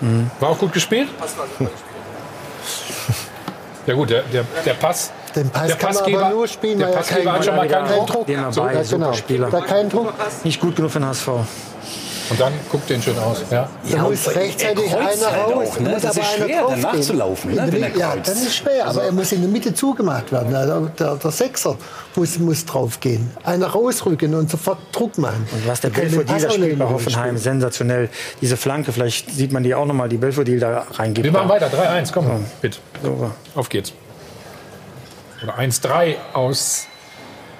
mhm. 0.00 0.30
War 0.38 0.50
auch 0.50 0.58
gut 0.58 0.72
gespielt? 0.72 1.08
Ja 3.86 3.94
gut, 3.94 4.10
der, 4.10 4.22
der, 4.22 4.44
der 4.64 4.74
Pass 4.74 5.12
den 5.36 5.50
Pass 5.50 5.66
der 5.66 5.76
kann 5.76 5.92
Passgeber, 5.92 6.18
man 6.18 6.26
aber 6.26 6.34
nur 6.34 6.48
spielen, 6.48 6.78
der 6.78 6.88
weil 6.88 6.94
Passgeber 6.96 7.32
hat 7.32 7.44
schon 7.44 7.56
mal 7.56 7.68
keinen 7.68 7.88
Druck. 7.88 8.06
Druck. 8.06 8.26
Den 8.26 8.52
so, 8.52 8.66
ja, 8.66 8.82
genau. 8.82 9.12
Spieler. 9.12 9.50
Da 9.50 9.60
keinen 9.60 9.90
Druck. 9.90 10.12
Nicht 10.44 10.60
gut 10.60 10.76
genug 10.76 10.90
für 10.90 10.98
den 10.98 11.08
HSV. 11.08 11.28
Und 12.28 12.40
dann 12.40 12.52
guckt 12.70 12.90
den 12.90 13.00
schön 13.00 13.16
aus. 13.18 13.44
Ja. 13.50 13.68
Da 13.88 14.02
muss 14.02 14.34
rechtzeitig 14.34 14.92
einer 14.92 15.06
halt 15.06 15.22
raus. 15.22 15.68
Auch, 15.68 15.80
ne? 15.80 15.90
muss 15.90 16.02
das 16.02 16.16
aber 16.16 16.26
ist 16.26 16.32
schwer, 16.34 16.66
einer 16.66 16.76
danach 16.76 17.00
zu 17.00 17.12
laufen. 17.12 17.54
Ne? 17.54 17.68
Wenn 17.70 17.82
er 17.82 17.96
ja, 17.96 18.16
das 18.16 18.42
ist 18.42 18.56
schwer, 18.56 18.86
also 18.86 19.00
aber 19.00 19.08
er 19.08 19.12
muss 19.12 19.30
in 19.32 19.42
der 19.42 19.50
Mitte 19.50 19.72
zugemacht 19.74 20.32
werden. 20.32 20.54
Also 20.54 20.88
der, 20.98 21.16
der 21.16 21.30
Sechser 21.30 21.76
muss, 22.16 22.38
muss 22.38 22.64
drauf 22.64 22.98
gehen. 22.98 23.30
Einer 23.44 23.66
rausrücken 23.66 24.34
und 24.34 24.50
sofort 24.50 24.78
Druck 24.92 25.18
machen. 25.18 25.46
Und 25.52 25.68
was 25.68 25.80
der 25.80 25.90
Belfodil 25.90 26.50
spielt 26.50 26.78
bei 26.78 26.84
Hoffenheim, 26.84 27.36
sensationell. 27.36 28.08
Diese 28.40 28.56
Flanke, 28.56 28.92
vielleicht 28.92 29.30
sieht 29.30 29.52
man 29.52 29.62
die 29.62 29.74
auch 29.74 29.86
nochmal, 29.86 30.08
die 30.08 30.16
Belfodil 30.16 30.58
da 30.58 30.86
reingibt. 30.94 31.24
Wir 31.24 31.32
machen 31.32 31.48
weiter, 31.48 31.68
3-1, 31.68 32.10
komm, 32.12 32.26
ja. 32.26 32.40
bitte. 32.60 32.78
So. 33.02 33.30
Auf 33.54 33.68
geht's. 33.68 33.92
Oder 35.42 35.58
1-3 35.58 36.16
aus 36.32 36.86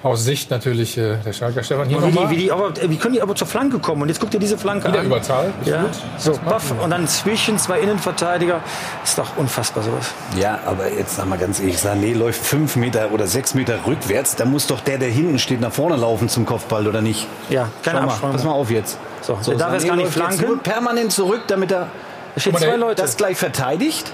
aus 0.03 0.23
Sicht 0.23 0.51
natürlich 0.51 0.95
äh, 0.97 1.17
der 1.25 1.33
Schalker 1.33 1.63
Stefan. 1.63 1.89
Hier 1.89 2.01
wie, 2.03 2.11
die, 2.11 2.29
wie, 2.29 2.35
die, 2.37 2.51
aber, 2.51 2.71
wie 2.87 2.97
können 2.97 3.15
die 3.15 3.21
aber 3.21 3.33
zur 3.35 3.47
Flanke 3.47 3.79
kommen? 3.79 4.03
Und 4.03 4.09
jetzt 4.09 4.19
guckt 4.19 4.31
ihr 4.33 4.39
diese 4.39 4.57
Flanke 4.57 4.87
Wieder 4.87 4.99
an. 4.99 5.07
Überzahl. 5.07 5.51
Ja. 5.65 5.85
So, 6.19 6.33
baff, 6.45 6.71
und 6.81 6.91
dann 6.91 7.07
zwischen 7.07 7.57
zwei 7.57 7.79
Innenverteidiger. 7.79 8.61
Ist 9.03 9.17
doch 9.17 9.35
unfassbar 9.37 9.83
sowas. 9.83 10.13
Ja, 10.37 10.59
aber 10.67 10.91
jetzt 10.93 11.15
sag 11.15 11.25
mal 11.27 11.37
ganz 11.39 11.59
ehrlich, 11.59 11.77
Sané 11.77 12.15
läuft 12.15 12.41
fünf 12.45 12.75
Meter 12.75 13.11
oder 13.11 13.25
sechs 13.25 13.55
Meter 13.55 13.79
rückwärts. 13.87 14.35
Da 14.35 14.45
muss 14.45 14.67
doch 14.67 14.81
der, 14.81 14.99
der 14.99 15.09
hinten 15.09 15.39
steht, 15.39 15.61
nach 15.61 15.73
vorne 15.73 15.95
laufen 15.95 16.29
zum 16.29 16.45
Kopfball, 16.45 16.87
oder 16.87 17.01
nicht? 17.01 17.27
Ja, 17.49 17.69
keine 17.83 18.01
Absprache. 18.01 18.33
Pass 18.33 18.43
mal 18.43 18.51
auf 18.51 18.69
jetzt. 18.69 18.99
So, 19.23 19.35
der 19.47 19.55
darf 19.55 19.73
jetzt 19.73 19.87
gar 19.87 19.95
nicht 19.95 20.11
flanken. 20.11 20.45
nur 20.45 20.59
permanent 20.61 21.11
zurück, 21.11 21.41
damit 21.47 21.71
er 21.71 21.87
Da 22.35 22.41
stehen 22.41 22.55
zwei 22.55 22.65
der- 22.67 22.77
Leute. 22.77 23.01
das 23.01 23.17
gleich 23.17 23.35
verteidigt. 23.37 24.13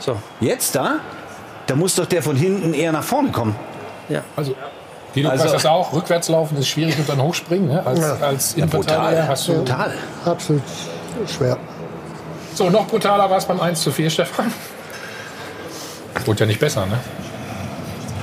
So. 0.00 0.16
Jetzt 0.40 0.74
da? 0.76 1.00
Da 1.68 1.76
muss 1.76 1.94
doch 1.94 2.06
der 2.06 2.22
von 2.22 2.34
hinten 2.34 2.74
eher 2.74 2.90
nach 2.90 3.04
vorne 3.04 3.30
kommen. 3.30 3.54
Ja. 4.08 4.22
Also, 4.36 4.54
Also- 4.54 4.62
du 5.14 5.24
weißt 5.24 5.54
das 5.54 5.66
auch. 5.66 5.92
Rückwärts 5.92 6.28
laufen 6.28 6.56
ist 6.58 6.66
schwierig 6.68 6.98
und 6.98 7.08
dann 7.08 7.22
hochspringen. 7.22 7.68
Ne? 7.68 7.86
Als, 7.86 8.00
Ja. 8.00 8.16
als 8.26 8.50
Ja, 8.52 8.58
Innenverteidiger 8.64 9.00
brutal. 9.10 9.28
hast 9.28 9.48
du. 9.48 9.54
Brutal. 9.54 9.94
Absolut 10.24 10.62
schwer. 11.26 11.56
So, 12.54 12.70
noch 12.70 12.86
brutaler 12.88 13.30
war 13.30 13.36
es 13.38 13.44
beim 13.44 13.60
1 13.60 13.82
zu 13.82 13.92
4, 13.92 14.10
Stefan. 14.10 14.52
Wurde 16.24 16.40
ja 16.40 16.46
nicht 16.46 16.58
besser, 16.60 16.86
ne? 16.86 16.98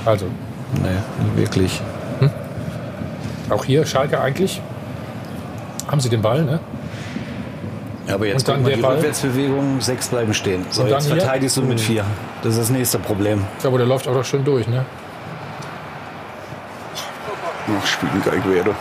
Also, 0.04 0.26
Nee, 0.82 1.40
wirklich. 1.40 1.80
auch 3.48 3.64
hier 3.64 3.86
Schalke 3.86 4.20
eigentlich. 4.20 4.60
Haben 5.88 6.00
sie 6.00 6.08
den 6.08 6.20
Ball, 6.22 6.42
ne? 6.44 6.58
Ja, 8.06 8.14
aber 8.14 8.26
jetzt 8.26 8.46
der 8.46 8.56
die 8.56 8.76
Ball. 8.76 8.94
Rückwärtsbewegung, 8.94 9.80
sechs 9.80 10.08
bleiben 10.08 10.32
stehen. 10.32 10.64
So, 10.70 10.82
Und 10.82 10.90
dann 10.90 10.98
jetzt 11.00 11.06
hier? 11.08 11.16
verteidigst 11.16 11.56
du 11.56 11.62
mit 11.62 11.80
vier. 11.80 12.04
Das 12.42 12.52
ist 12.52 12.60
das 12.60 12.70
nächste 12.70 12.98
Problem. 12.98 13.44
Ja, 13.62 13.68
aber 13.68 13.78
der 13.78 13.86
läuft 13.86 14.06
auch 14.06 14.14
doch 14.14 14.24
schön 14.24 14.44
durch, 14.44 14.66
ne? 14.68 14.84
Noch 17.66 17.86
spielen 17.86 18.22
Aguero. 18.30 18.74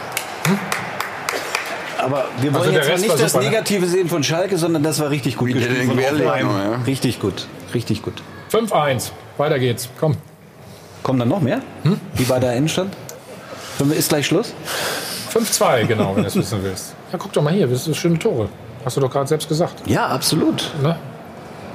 Aber 1.97 2.25
wir 2.39 2.53
wollen 2.53 2.65
Also 2.65 2.71
jetzt 2.71 2.87
mal 2.87 2.97
nicht 2.99 3.19
das 3.19 3.31
super, 3.31 3.43
ne? 3.43 3.49
Negative 3.49 3.87
sehen 3.87 4.09
von 4.09 4.23
Schalke, 4.23 4.57
sondern 4.57 4.83
das 4.83 4.99
war 4.99 5.09
richtig 5.09 5.37
gut 5.37 5.51
gespielt 5.53 5.79
den 5.79 5.87
von 5.87 5.99
ja. 5.99 6.75
Richtig 6.85 7.19
gut, 7.19 7.47
richtig 7.73 8.03
gut. 8.03 8.21
5-1. 8.51 9.09
Weiter 9.37 9.57
geht's. 9.57 9.89
Komm. 9.99 10.17
Kommen 11.01 11.17
dann 11.17 11.29
noch 11.29 11.41
mehr? 11.41 11.61
Hm? 11.81 11.99
Wie 12.13 12.29
war 12.29 12.39
der 12.39 12.53
Endstand? 12.53 12.93
Ist 13.97 14.09
gleich 14.09 14.27
Schluss? 14.27 14.53
5-2, 15.33 15.85
genau, 15.85 16.15
wenn 16.15 16.21
du 16.23 16.27
es 16.29 16.35
wissen 16.35 16.59
willst. 16.61 16.93
Ja, 17.11 17.17
guck 17.17 17.33
doch 17.33 17.41
mal 17.41 17.51
hier, 17.53 17.67
das 17.67 17.85
sind 17.85 17.95
schöne 17.97 18.19
Tore. 18.19 18.49
Hast 18.85 18.95
du 18.97 19.01
doch 19.01 19.11
gerade 19.11 19.27
selbst 19.27 19.49
gesagt. 19.49 19.81
Ja, 19.87 20.07
absolut. 20.07 20.71
Ne? 20.81 20.95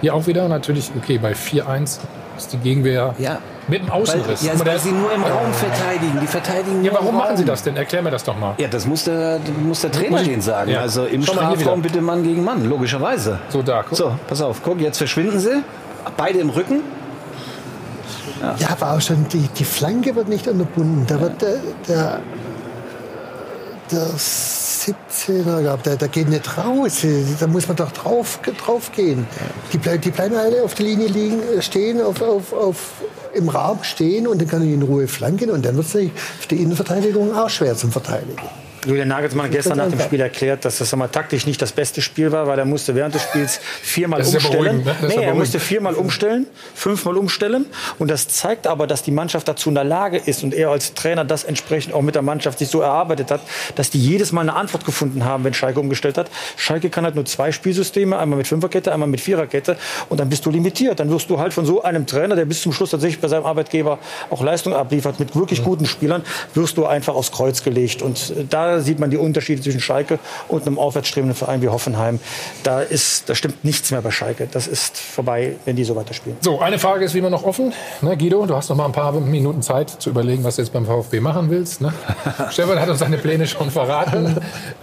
Hier 0.00 0.14
auch 0.14 0.26
wieder 0.26 0.48
natürlich, 0.48 0.90
okay, 0.96 1.18
bei 1.18 1.32
4-1 1.32 1.98
ist 2.38 2.52
die 2.52 2.56
Gegenwehr 2.58 3.14
Ja. 3.18 3.38
mit 3.68 3.82
dem 3.82 3.90
Außenriss. 3.90 4.42
Weil, 4.48 4.56
ja, 4.58 4.64
weil 4.66 4.78
sie 4.78 4.92
nur 4.92 5.12
im 5.12 5.22
Raum 5.22 5.52
verteidigen. 5.52 6.18
Die 6.22 6.26
verteidigen 6.26 6.84
Ja, 6.84 6.92
nur 6.92 7.00
warum 7.00 7.16
machen 7.16 7.36
sie 7.36 7.44
das 7.44 7.62
denn? 7.62 7.76
Erklär 7.76 8.00
mir 8.00 8.10
das 8.10 8.24
doch 8.24 8.38
mal. 8.38 8.54
Ja, 8.58 8.68
das 8.68 8.86
muss 8.86 9.04
der, 9.04 9.40
muss 9.62 9.80
der 9.82 9.92
Trainer 9.92 10.22
denen 10.22 10.40
sagen. 10.40 10.70
Ja. 10.70 10.80
Also 10.80 11.04
im 11.04 11.22
Schau 11.22 11.32
Strafraum 11.34 11.82
bitte 11.82 12.00
Mann 12.00 12.22
gegen 12.22 12.44
Mann, 12.44 12.64
logischerweise. 12.66 13.38
So, 13.50 13.60
da, 13.62 13.82
guck. 13.86 13.98
So, 13.98 14.12
pass 14.28 14.40
auf, 14.40 14.60
guck, 14.62 14.80
jetzt 14.80 14.98
verschwinden 14.98 15.38
sie. 15.40 15.62
Beide 16.16 16.38
im 16.38 16.48
Rücken. 16.50 16.80
Ja, 18.58 18.68
aber 18.70 18.92
auch 18.92 19.00
schon 19.02 19.26
die, 19.28 19.48
die 19.58 19.64
Flanke 19.64 20.16
wird 20.16 20.28
nicht 20.28 20.48
unterbunden. 20.48 21.04
Da 21.06 21.20
wird 21.20 21.42
der, 21.42 21.56
der, 21.88 22.20
der 23.90 24.08
17er, 24.16 25.62
glaub, 25.62 25.82
der, 25.82 25.96
der 25.96 26.08
geht 26.08 26.28
nicht 26.28 26.56
raus. 26.56 27.04
Da 27.38 27.46
muss 27.46 27.68
man 27.68 27.76
doch 27.76 27.92
drauf, 27.92 28.40
drauf 28.64 28.92
gehen. 28.92 29.26
Die, 29.72 29.78
bleib, 29.78 30.02
die 30.02 30.10
bleiben 30.10 30.36
alle 30.36 30.62
auf 30.62 30.74
der 30.74 30.86
Linie 30.86 31.08
liegen, 31.08 31.40
äh, 31.56 31.62
stehen, 31.62 32.00
auf, 32.00 32.22
auf, 32.22 32.52
auf, 32.52 32.76
im 33.34 33.48
Raum 33.48 33.78
stehen 33.82 34.26
und 34.26 34.40
dann 34.40 34.48
kann 34.48 34.62
ich 34.62 34.72
in 34.72 34.82
Ruhe 34.82 35.06
flanken 35.06 35.50
und 35.50 35.64
dann 35.64 35.76
wird 35.76 35.86
es 35.86 35.92
für 35.92 36.48
die 36.48 36.62
Innenverteidigung 36.62 37.34
auch 37.34 37.50
schwer 37.50 37.76
zum 37.76 37.92
Verteidigen. 37.92 38.42
Julian 38.86 39.08
Nagelsmann 39.08 39.46
hat 39.46 39.52
gestern 39.52 39.78
nach 39.78 39.88
dem. 39.88 40.00
Spiel 40.00 40.20
erklärt, 40.20 40.64
dass 40.64 40.78
das 40.78 40.90
sag 40.90 40.98
mal, 40.98 41.08
taktisch 41.08 41.46
nicht 41.46 41.60
das 41.60 41.72
beste 41.72 42.00
Spiel 42.00 42.32
war, 42.32 42.46
weil 42.46 42.58
er 42.58 42.64
musste 42.64 42.94
während 42.94 43.14
des 43.14 43.22
Spiels 43.22 43.60
viermal 43.82 44.20
Das 44.20 44.28
ist 44.28 44.34
ja 44.34 44.40
umstellen. 44.40 44.84
beruhigend, 44.84 44.86
ne? 44.86 44.94
Das 45.00 45.10
ist 45.10 45.16
nee, 45.16 45.22
ja 45.22 45.28
er 45.28 45.34
musste 45.34 45.60
viermal 45.60 45.94
umstellen, 45.94 46.46
fünfmal 46.74 47.16
umstellen. 47.16 47.66
Und 47.98 48.10
das 48.10 48.28
zeigt 48.28 48.66
aber, 48.66 48.86
dass 48.86 49.02
die 49.02 49.10
Mannschaft 49.10 49.48
dazu 49.48 49.68
in 49.68 49.74
der 49.74 49.84
Lage 49.84 50.16
ist 50.16 50.42
und 50.42 50.54
er 50.54 50.70
als 50.70 50.94
Trainer 50.94 51.24
das 51.24 51.44
entsprechend 51.44 51.94
auch 51.94 52.02
mit 52.02 52.14
der 52.14 52.22
Mannschaft 52.22 52.58
sich 52.58 52.68
so 52.68 52.80
erarbeitet 52.80 53.30
hat, 53.30 53.40
dass 53.76 53.90
die 53.90 54.00
jedes 54.00 54.32
Mal 54.32 54.42
eine 54.42 54.54
Antwort 54.54 54.84
gefunden 54.84 55.24
haben, 55.24 55.44
wenn 55.44 55.54
Schalke 55.54 55.80
umgestellt 55.80 56.16
hat. 56.16 56.30
Schalke 56.56 56.90
kann 56.90 57.04
halt 57.04 57.14
nur 57.14 57.24
zwei 57.26 57.52
Spielsysteme, 57.52 58.18
einmal 58.18 58.38
mit 58.38 58.48
Fünferkette, 58.48 58.92
einmal 58.92 59.08
mit 59.08 59.20
Viererkette. 59.20 59.76
Und 60.08 60.20
dann 60.20 60.28
bist 60.28 60.46
du 60.46 60.50
limitiert. 60.50 61.00
Dann 61.00 61.10
wirst 61.10 61.28
du 61.30 61.38
halt 61.38 61.52
von 61.52 61.66
so 61.66 61.82
einem 61.82 62.06
Trainer, 62.06 62.36
der 62.36 62.44
bis 62.44 62.62
zum 62.62 62.72
Schluss 62.72 62.90
tatsächlich 62.90 63.20
bei 63.20 63.28
seinem 63.28 63.44
Arbeitgeber 63.44 63.98
auch 64.30 64.42
Leistung 64.42 64.74
abliefert, 64.74 65.20
mit 65.20 65.36
wirklich 65.36 65.62
guten 65.62 65.86
Spielern, 65.86 66.22
wirst 66.54 66.76
du 66.76 66.86
einfach 66.86 67.14
aufs 67.14 67.32
Kreuz 67.32 67.62
gelegt. 67.62 68.02
Und 68.02 68.30
äh, 68.30 68.44
da 68.76 68.80
sieht 68.80 68.98
man 68.98 69.10
die 69.10 69.16
Unterschiede 69.16 69.62
zwischen 69.62 69.80
Schalke 69.80 70.18
und 70.48 70.66
einem 70.66 70.78
aufwärtsstrebenden 70.78 71.36
Verein 71.36 71.62
wie 71.62 71.68
Hoffenheim. 71.68 72.18
Da, 72.62 72.80
ist, 72.80 73.28
da 73.28 73.34
stimmt 73.34 73.64
nichts 73.64 73.90
mehr 73.90 74.02
bei 74.02 74.10
Schalke. 74.10 74.48
Das 74.50 74.66
ist 74.66 74.96
vorbei, 74.98 75.56
wenn 75.64 75.76
die 75.76 75.84
so 75.84 75.96
weiterspielen. 75.96 76.38
So, 76.40 76.60
eine 76.60 76.78
Frage 76.78 77.04
ist 77.04 77.14
wie 77.14 77.18
immer 77.18 77.30
noch 77.30 77.44
offen. 77.44 77.72
Ne, 78.02 78.16
Guido, 78.16 78.46
du 78.46 78.54
hast 78.56 78.68
noch 78.68 78.76
mal 78.76 78.86
ein 78.86 78.92
paar 78.92 79.12
Minuten 79.12 79.62
Zeit 79.62 79.90
zu 79.90 80.10
überlegen, 80.10 80.44
was 80.44 80.56
du 80.56 80.62
jetzt 80.62 80.72
beim 80.72 80.86
VfB 80.86 81.20
machen 81.20 81.50
willst. 81.50 81.80
Ne? 81.80 81.92
Stefan 82.50 82.80
hat 82.80 82.88
uns 82.88 82.98
seine 83.00 83.18
Pläne 83.18 83.46
schon 83.46 83.70
verraten. 83.70 84.36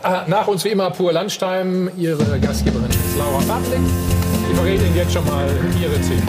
Ah, 0.03 0.23
Nach 0.27 0.47
uns 0.47 0.63
wie 0.63 0.69
immer 0.69 0.89
Pur 0.91 1.11
Landstein, 1.13 1.89
ihre 1.97 2.39
Gastgeberin 2.39 2.89
ist 2.89 3.17
Laura 3.17 3.41
Pavlik. 3.47 3.79
Die 4.49 4.55
verrät 4.55 4.81
Ihnen 4.81 4.95
jetzt 4.95 5.13
schon 5.13 5.25
mal 5.25 5.47
ihre 5.81 6.01
Ziele. 6.01 6.21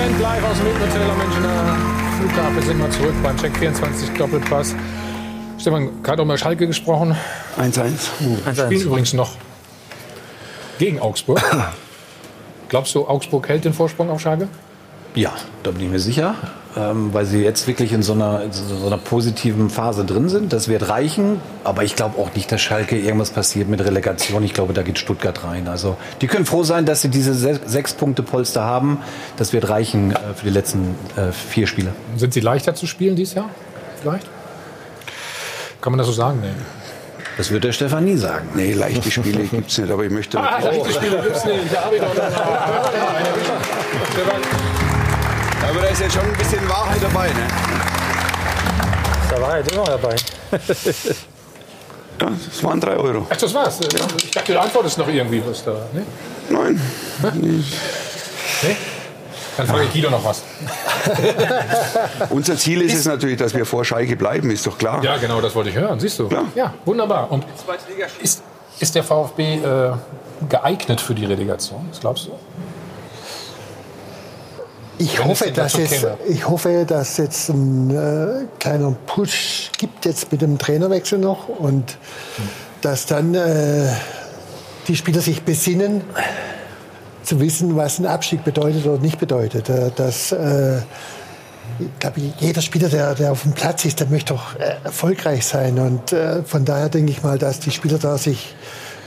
Band 0.00 0.18
live 0.18 0.44
aus 0.44 0.56
dem 0.56 0.66
Hotel 0.66 1.10
am 1.10 1.18
Münchner 1.18 1.76
Flughafen. 2.18 2.56
Wir 2.56 2.62
sind 2.62 2.78
mal 2.78 2.90
zurück 2.90 3.14
beim 3.22 3.36
Check 3.36 3.54
24 3.58 4.10
Doppelpass. 4.16 4.74
Stefan, 5.58 6.02
gerade 6.02 6.22
auch 6.22 6.26
mal 6.26 6.38
Schalke 6.38 6.66
gesprochen. 6.66 7.14
1-1. 7.58 8.54
Spielen 8.54 8.80
übrigens 8.80 9.12
noch 9.12 9.32
gegen 10.78 11.00
Augsburg. 11.00 11.42
Glaubst 12.70 12.94
du, 12.94 13.06
Augsburg 13.06 13.46
hält 13.50 13.66
den 13.66 13.74
Vorsprung 13.74 14.08
auf 14.08 14.22
Schalke? 14.22 14.48
Ja, 15.14 15.34
da 15.64 15.70
bin 15.70 15.82
ich 15.82 15.90
mir 15.90 16.00
sicher, 16.00 16.34
ähm, 16.76 17.12
weil 17.12 17.26
sie 17.26 17.42
jetzt 17.42 17.66
wirklich 17.66 17.92
in 17.92 18.02
so 18.02 18.12
einer, 18.12 18.42
in 18.42 18.52
so 18.52 18.86
einer 18.86 18.98
positiven 18.98 19.70
Phase 19.70 20.04
drin 20.04 20.28
sind. 20.28 20.52
Das 20.52 20.68
wird 20.68 20.88
reichen, 20.88 21.40
aber 21.64 21.82
ich 21.82 21.96
glaube 21.96 22.18
auch 22.18 22.34
nicht, 22.34 22.50
dass 22.52 22.60
Schalke 22.60 22.96
irgendwas 22.96 23.30
passiert 23.30 23.68
mit 23.68 23.84
Relegation. 23.84 24.44
Ich 24.44 24.54
glaube, 24.54 24.72
da 24.72 24.82
geht 24.82 24.98
Stuttgart 24.98 25.44
rein. 25.44 25.68
Also 25.68 25.96
die 26.20 26.26
können 26.26 26.46
froh 26.46 26.62
sein, 26.62 26.86
dass 26.86 27.02
sie 27.02 27.08
diese 27.08 27.34
se 27.34 27.60
sechs 27.66 27.92
Punkte 27.92 28.22
Polster 28.22 28.62
haben. 28.62 28.98
Das 29.36 29.52
wird 29.52 29.68
reichen 29.68 30.12
äh, 30.12 30.34
für 30.34 30.44
die 30.44 30.52
letzten 30.52 30.94
äh, 31.16 31.32
vier 31.32 31.66
Spiele. 31.66 31.92
Sind 32.16 32.32
sie 32.32 32.40
leichter 32.40 32.74
zu 32.74 32.86
spielen 32.86 33.16
dieses 33.16 33.34
Jahr? 33.34 33.50
Vielleicht? 34.00 34.26
Kann 35.80 35.92
man 35.92 35.98
das 35.98 36.06
so 36.06 36.12
sagen? 36.12 36.38
Nee. 36.42 36.48
Das 37.36 37.50
wird 37.50 37.64
der 37.64 37.72
Stefan 37.72 38.04
nie 38.04 38.16
sagen. 38.16 38.48
Nee, 38.54 38.74
leichte 38.74 39.10
Spiele 39.10 39.42
gibt 39.44 39.70
es 39.70 39.78
nicht, 39.78 39.90
aber 39.90 40.04
ich 40.04 40.10
möchte. 40.10 40.38
Ah, 40.38 40.60
leichte 40.62 40.92
Spiele 40.92 41.22
gibt's 41.22 41.44
nicht. 41.44 41.72
Da 41.72 41.84
hab 41.84 41.92
ich 41.92 42.00
doch 42.00 42.14
noch 42.14 42.22
Aber 45.70 45.82
da 45.82 45.86
ist 45.86 46.00
jetzt 46.00 46.14
schon 46.14 46.24
ein 46.24 46.36
bisschen 46.36 46.68
Wahrheit 46.68 47.00
dabei, 47.00 47.28
ne? 47.28 47.46
Da 49.30 49.40
war 49.40 49.58
er 49.58 49.72
immer 49.72 49.84
dabei. 49.84 50.16
Ja, 52.20 52.28
das 52.28 52.64
waren 52.64 52.80
drei 52.80 52.96
Euro. 52.96 53.24
Ach, 53.30 53.36
das 53.36 53.54
war's. 53.54 53.78
Ich 54.24 54.30
dachte, 54.32 54.52
du 54.52 54.60
antwortest 54.60 54.98
noch 54.98 55.06
irgendwie 55.06 55.40
was 55.46 55.64
da. 55.64 55.70
Ne? 55.92 56.04
Nein. 56.48 56.80
Nee? 57.40 58.76
Dann 59.56 59.66
frage 59.68 59.84
ich 59.84 59.92
Guido 59.92 60.10
noch 60.10 60.24
was. 60.24 60.42
Unser 62.30 62.56
Ziel 62.56 62.82
ist 62.82 62.94
es 62.94 63.06
natürlich, 63.06 63.36
dass 63.36 63.54
wir 63.54 63.64
vor 63.64 63.84
Schalke 63.84 64.16
bleiben, 64.16 64.50
ist 64.50 64.66
doch 64.66 64.76
klar. 64.76 65.04
Ja, 65.04 65.18
genau, 65.18 65.40
das 65.40 65.54
wollte 65.54 65.70
ich 65.70 65.76
hören. 65.76 66.00
Siehst 66.00 66.18
du? 66.18 66.28
Ja, 66.56 66.74
wunderbar. 66.84 67.30
Und 67.30 67.44
ist, 68.20 68.42
ist 68.80 68.94
der 68.96 69.04
VfB 69.04 69.54
äh, 69.54 69.92
geeignet 70.48 71.00
für 71.00 71.14
die 71.14 71.26
Relegation? 71.26 71.86
Was 71.90 72.00
glaubst 72.00 72.26
du? 72.26 72.32
Ich 75.00 75.14
es 75.14 75.24
hoffe, 75.24 75.50
dass 75.50 75.78
es, 75.78 75.90
käme. 75.90 76.18
ich 76.28 76.46
hoffe, 76.46 76.84
dass 76.86 77.16
jetzt 77.16 77.48
ein 77.48 77.90
äh, 77.90 78.46
kleiner 78.58 78.94
Push 79.06 79.70
gibt 79.78 80.04
jetzt 80.04 80.30
mit 80.30 80.42
dem 80.42 80.58
Trainerwechsel 80.58 81.18
noch 81.18 81.48
und 81.48 81.96
dass 82.82 83.06
dann 83.06 83.34
äh, 83.34 83.88
die 84.88 84.96
Spieler 84.96 85.22
sich 85.22 85.42
besinnen, 85.42 86.02
zu 87.22 87.40
wissen, 87.40 87.76
was 87.76 87.98
ein 87.98 88.04
Abstieg 88.04 88.44
bedeutet 88.44 88.86
oder 88.86 89.00
nicht 89.00 89.18
bedeutet. 89.18 89.70
Äh, 89.70 89.90
dass, 89.96 90.32
äh, 90.32 90.80
ich 91.78 91.98
glaube, 91.98 92.20
jeder 92.38 92.60
Spieler, 92.60 92.90
der, 92.90 93.14
der 93.14 93.32
auf 93.32 93.42
dem 93.44 93.52
Platz 93.52 93.86
ist, 93.86 94.00
der 94.00 94.08
möchte 94.08 94.34
doch 94.34 94.54
äh, 94.56 94.74
erfolgreich 94.84 95.46
sein. 95.46 95.78
Und 95.78 96.12
äh, 96.12 96.42
von 96.42 96.66
daher 96.66 96.90
denke 96.90 97.10
ich 97.10 97.22
mal, 97.22 97.38
dass 97.38 97.58
die 97.58 97.70
Spieler 97.70 97.96
da 97.96 98.18
sich 98.18 98.54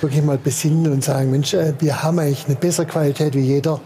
wirklich 0.02 0.24
mal 0.24 0.40
besinnen 0.40 0.92
und 0.92 1.04
sagen, 1.04 1.30
Mensch, 1.30 1.54
äh, 1.54 1.74
wir 1.78 2.02
haben 2.02 2.18
eigentlich 2.18 2.46
eine 2.48 2.56
bessere 2.56 2.88
Qualität 2.88 3.36
wie 3.36 3.42
jeder. 3.42 3.80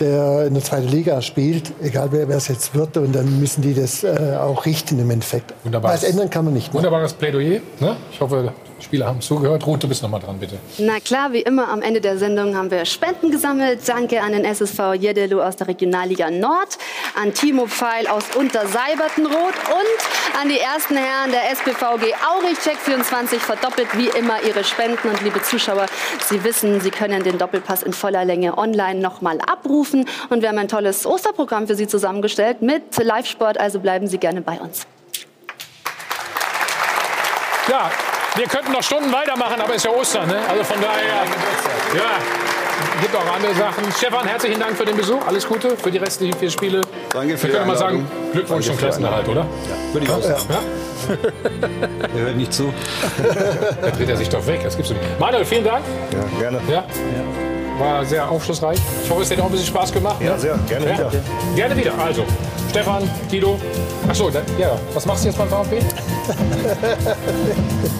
Der 0.00 0.46
in 0.46 0.54
der 0.54 0.62
zweiten 0.62 0.88
Liga 0.88 1.20
spielt, 1.22 1.72
egal 1.82 2.08
wer 2.12 2.28
es 2.30 2.48
jetzt 2.48 2.74
wird, 2.74 2.96
und 2.96 3.14
dann 3.14 3.40
müssen 3.40 3.62
die 3.62 3.74
das 3.74 4.04
äh, 4.04 4.36
auch 4.40 4.66
richten 4.66 4.98
im 4.98 5.10
Endeffekt. 5.10 5.54
Wunderbares, 5.64 6.02
Was 6.02 6.08
ändern 6.10 6.30
kann 6.30 6.44
man 6.44 6.54
nicht. 6.54 6.68
Ne? 6.68 6.74
Wunderbares 6.74 7.14
Plädoyer. 7.14 7.60
Ne? 7.80 7.96
Ich 8.10 8.20
hoffe, 8.20 8.52
Spieler 8.80 9.06
haben 9.06 9.20
zugehört. 9.20 9.66
Ruth, 9.66 9.82
du 9.82 9.88
bist 9.88 10.02
noch 10.02 10.10
mal 10.10 10.18
dran, 10.18 10.38
bitte. 10.38 10.58
Na 10.78 11.00
klar, 11.00 11.32
wie 11.32 11.40
immer 11.40 11.68
am 11.68 11.82
Ende 11.82 12.00
der 12.00 12.18
Sendung 12.18 12.56
haben 12.56 12.70
wir 12.70 12.84
Spenden 12.84 13.30
gesammelt. 13.30 13.80
Danke 13.86 14.20
an 14.20 14.32
den 14.32 14.44
SSV 14.44 14.94
Jedelu 14.98 15.40
aus 15.40 15.56
der 15.56 15.68
Regionalliga 15.68 16.30
Nord, 16.30 16.76
an 17.20 17.32
Timo 17.32 17.66
Pfeil 17.66 18.06
aus 18.06 18.24
Unterseibertenroth 18.36 19.34
und 19.34 20.40
an 20.40 20.48
die 20.48 20.58
ersten 20.58 20.96
Herren 20.96 21.30
der 21.30 21.50
SPVG 21.52 22.14
Aurich 22.28 22.58
Check 22.62 22.76
24 22.76 23.40
verdoppelt 23.40 23.88
wie 23.96 24.08
immer 24.08 24.42
ihre 24.42 24.62
Spenden. 24.62 25.08
Und 25.08 25.22
liebe 25.22 25.42
Zuschauer, 25.42 25.86
Sie 26.28 26.44
wissen, 26.44 26.80
Sie 26.80 26.90
können 26.90 27.22
den 27.22 27.38
Doppelpass 27.38 27.82
in 27.82 27.92
voller 27.92 28.24
Länge 28.24 28.58
online 28.58 29.00
noch 29.00 29.22
mal 29.22 29.40
abrufen. 29.40 30.06
Und 30.28 30.42
wir 30.42 30.50
haben 30.50 30.58
ein 30.58 30.68
tolles 30.68 31.06
Osterprogramm 31.06 31.66
für 31.66 31.74
Sie 31.74 31.86
zusammengestellt 31.86 32.60
mit 32.60 32.82
Live-Sport. 32.96 33.58
Also 33.58 33.80
bleiben 33.80 34.06
Sie 34.06 34.18
gerne 34.18 34.42
bei 34.42 34.58
uns. 34.60 34.86
Ja, 37.68 37.90
wir 38.36 38.46
könnten 38.46 38.72
noch 38.72 38.82
Stunden 38.82 39.12
weitermachen, 39.12 39.60
aber 39.60 39.70
es 39.70 39.76
ist 39.76 39.84
ja 39.84 39.90
Ostern. 39.90 40.28
Ne? 40.28 40.38
Also 40.48 40.64
von 40.64 40.80
daher, 40.80 41.24
ja, 41.94 42.20
gibt 43.00 43.14
auch 43.16 43.34
andere 43.34 43.54
Sachen. 43.54 43.84
Stefan, 43.96 44.26
herzlichen 44.26 44.60
Dank 44.60 44.76
für 44.76 44.84
den 44.84 44.96
Besuch. 44.96 45.26
Alles 45.26 45.46
Gute 45.46 45.76
für 45.76 45.90
die 45.90 45.98
restlichen 45.98 46.38
vier 46.38 46.50
Spiele. 46.50 46.80
Danke 47.10 47.36
für 47.36 47.48
Wir 47.48 47.54
können 47.54 47.68
mal 47.68 47.76
sagen. 47.76 48.06
Glückwunsch 48.32 48.66
zum 48.66 48.76
Klassenerhalt, 48.76 49.28
oder? 49.28 49.42
Einladung. 49.42 49.92
Würde 49.92 50.06
ich 50.06 50.12
auch 50.12 50.22
sagen. 50.22 50.42
Ja? 50.48 50.60
Er 52.14 52.20
hört 52.20 52.36
nicht 52.36 52.52
zu. 52.52 52.72
Da 53.82 53.90
dreht 53.90 54.08
er 54.08 54.16
sich 54.16 54.28
doch 54.28 54.46
weg. 54.46 54.60
Das 54.62 54.76
gibt's 54.76 54.90
nicht. 54.90 55.20
Manuel, 55.20 55.44
vielen 55.44 55.64
Dank. 55.64 55.84
Ja, 56.12 56.40
gerne. 56.40 56.60
Ja. 56.68 56.84
War 57.78 58.04
sehr 58.04 58.30
aufschlussreich. 58.30 58.78
Ich 59.04 59.10
hoffe, 59.10 59.22
es 59.22 59.30
hat 59.30 59.40
auch 59.40 59.46
ein 59.46 59.52
bisschen 59.52 59.66
Spaß 59.66 59.92
gemacht. 59.92 60.16
Ja, 60.20 60.32
ne? 60.32 60.38
sehr. 60.38 60.58
Gerne 60.68 60.86
wieder. 60.86 61.10
Gerne 61.54 61.76
wieder. 61.76 61.92
Also, 61.98 62.24
Stefan, 62.70 63.08
Guido. 63.30 63.58
Achso, 64.08 64.30
ja. 64.58 64.78
Was 64.94 65.06
machst 65.06 65.24
du 65.24 65.28
jetzt 65.28 65.38
beim 65.38 65.48
VfB? 65.48 65.78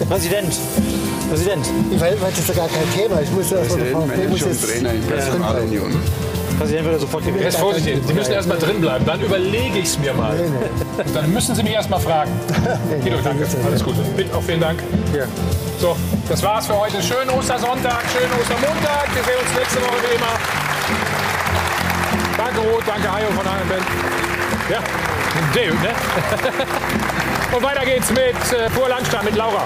Präsident. 0.09 0.55
Präsident. 1.28 1.66
Ich 1.90 2.01
weiß, 2.01 2.15
das 2.20 2.39
ist 2.39 2.48
ja 2.48 2.55
gar 2.55 2.69
kein 2.69 2.93
Thema. 2.94 3.20
Ich 3.20 3.31
muss 3.31 3.51
ja 3.51 3.59
erst 3.59 3.70
mal 3.70 3.78
der 3.85 3.93
Präsident, 3.93 4.12
VfB 4.12 4.28
muss 4.28 4.40
Manager 4.40 4.47
und 4.47 4.53
jetzt 4.53 4.70
Trainer 4.70 4.93
in. 4.93 5.03
Personalunion. 5.03 5.97
Präsident 6.59 6.85
würde 6.86 6.98
sofort 6.98 7.27
gewählt. 7.27 7.44
Jetzt 7.44 7.59
vorsichtig, 7.59 7.98
Sie 8.07 8.15
müssen 8.15 8.32
erst 8.32 8.48
mal 8.48 8.59
drin 8.59 8.81
bleiben. 8.81 9.05
Dann 9.05 9.20
überlege 9.20 9.78
ich 9.78 9.85
es 9.86 9.98
mir 9.98 10.15
mal. 10.15 10.39
Und 10.39 10.86
dann 11.14 11.32
müssen 11.32 11.55
Sie 11.55 11.62
mich 11.62 11.73
erst 11.73 11.90
mal 11.90 11.98
fragen. 11.98 12.31
Guido, 13.02 13.18
danke. 13.23 13.47
Alles 13.64 13.82
Gute. 13.82 14.01
Bitte 14.16 14.35
auch 14.36 14.43
vielen 14.43 14.60
Dank. 14.60 14.82
So, 15.81 15.97
das 16.28 16.43
war's 16.43 16.66
für 16.66 16.78
heute. 16.78 17.02
Schönen 17.02 17.31
Ostersonntag, 17.31 18.02
schönen 18.12 18.32
Ostermontag. 18.40 19.09
Wir 19.14 19.23
sehen 19.23 19.40
uns 19.40 19.59
nächste 19.59 19.81
Woche 19.81 19.97
wie 20.02 20.14
immer. 20.16 20.36
Danke 22.36 22.60
Ruth, 22.60 22.85
danke 22.86 23.12
Hajo 23.12 23.27
von 23.28 23.44
Band. 23.44 23.86
Ja, 24.70 24.78
Deo, 25.55 25.74
ne? 25.74 25.90
Und 27.56 27.62
weiter 27.62 27.85
geht's 27.85 28.10
mit 28.10 28.20
äh, 28.20 28.68
Pur 28.74 28.89
Langstein, 28.89 29.24
mit 29.24 29.36
Laura. 29.36 29.64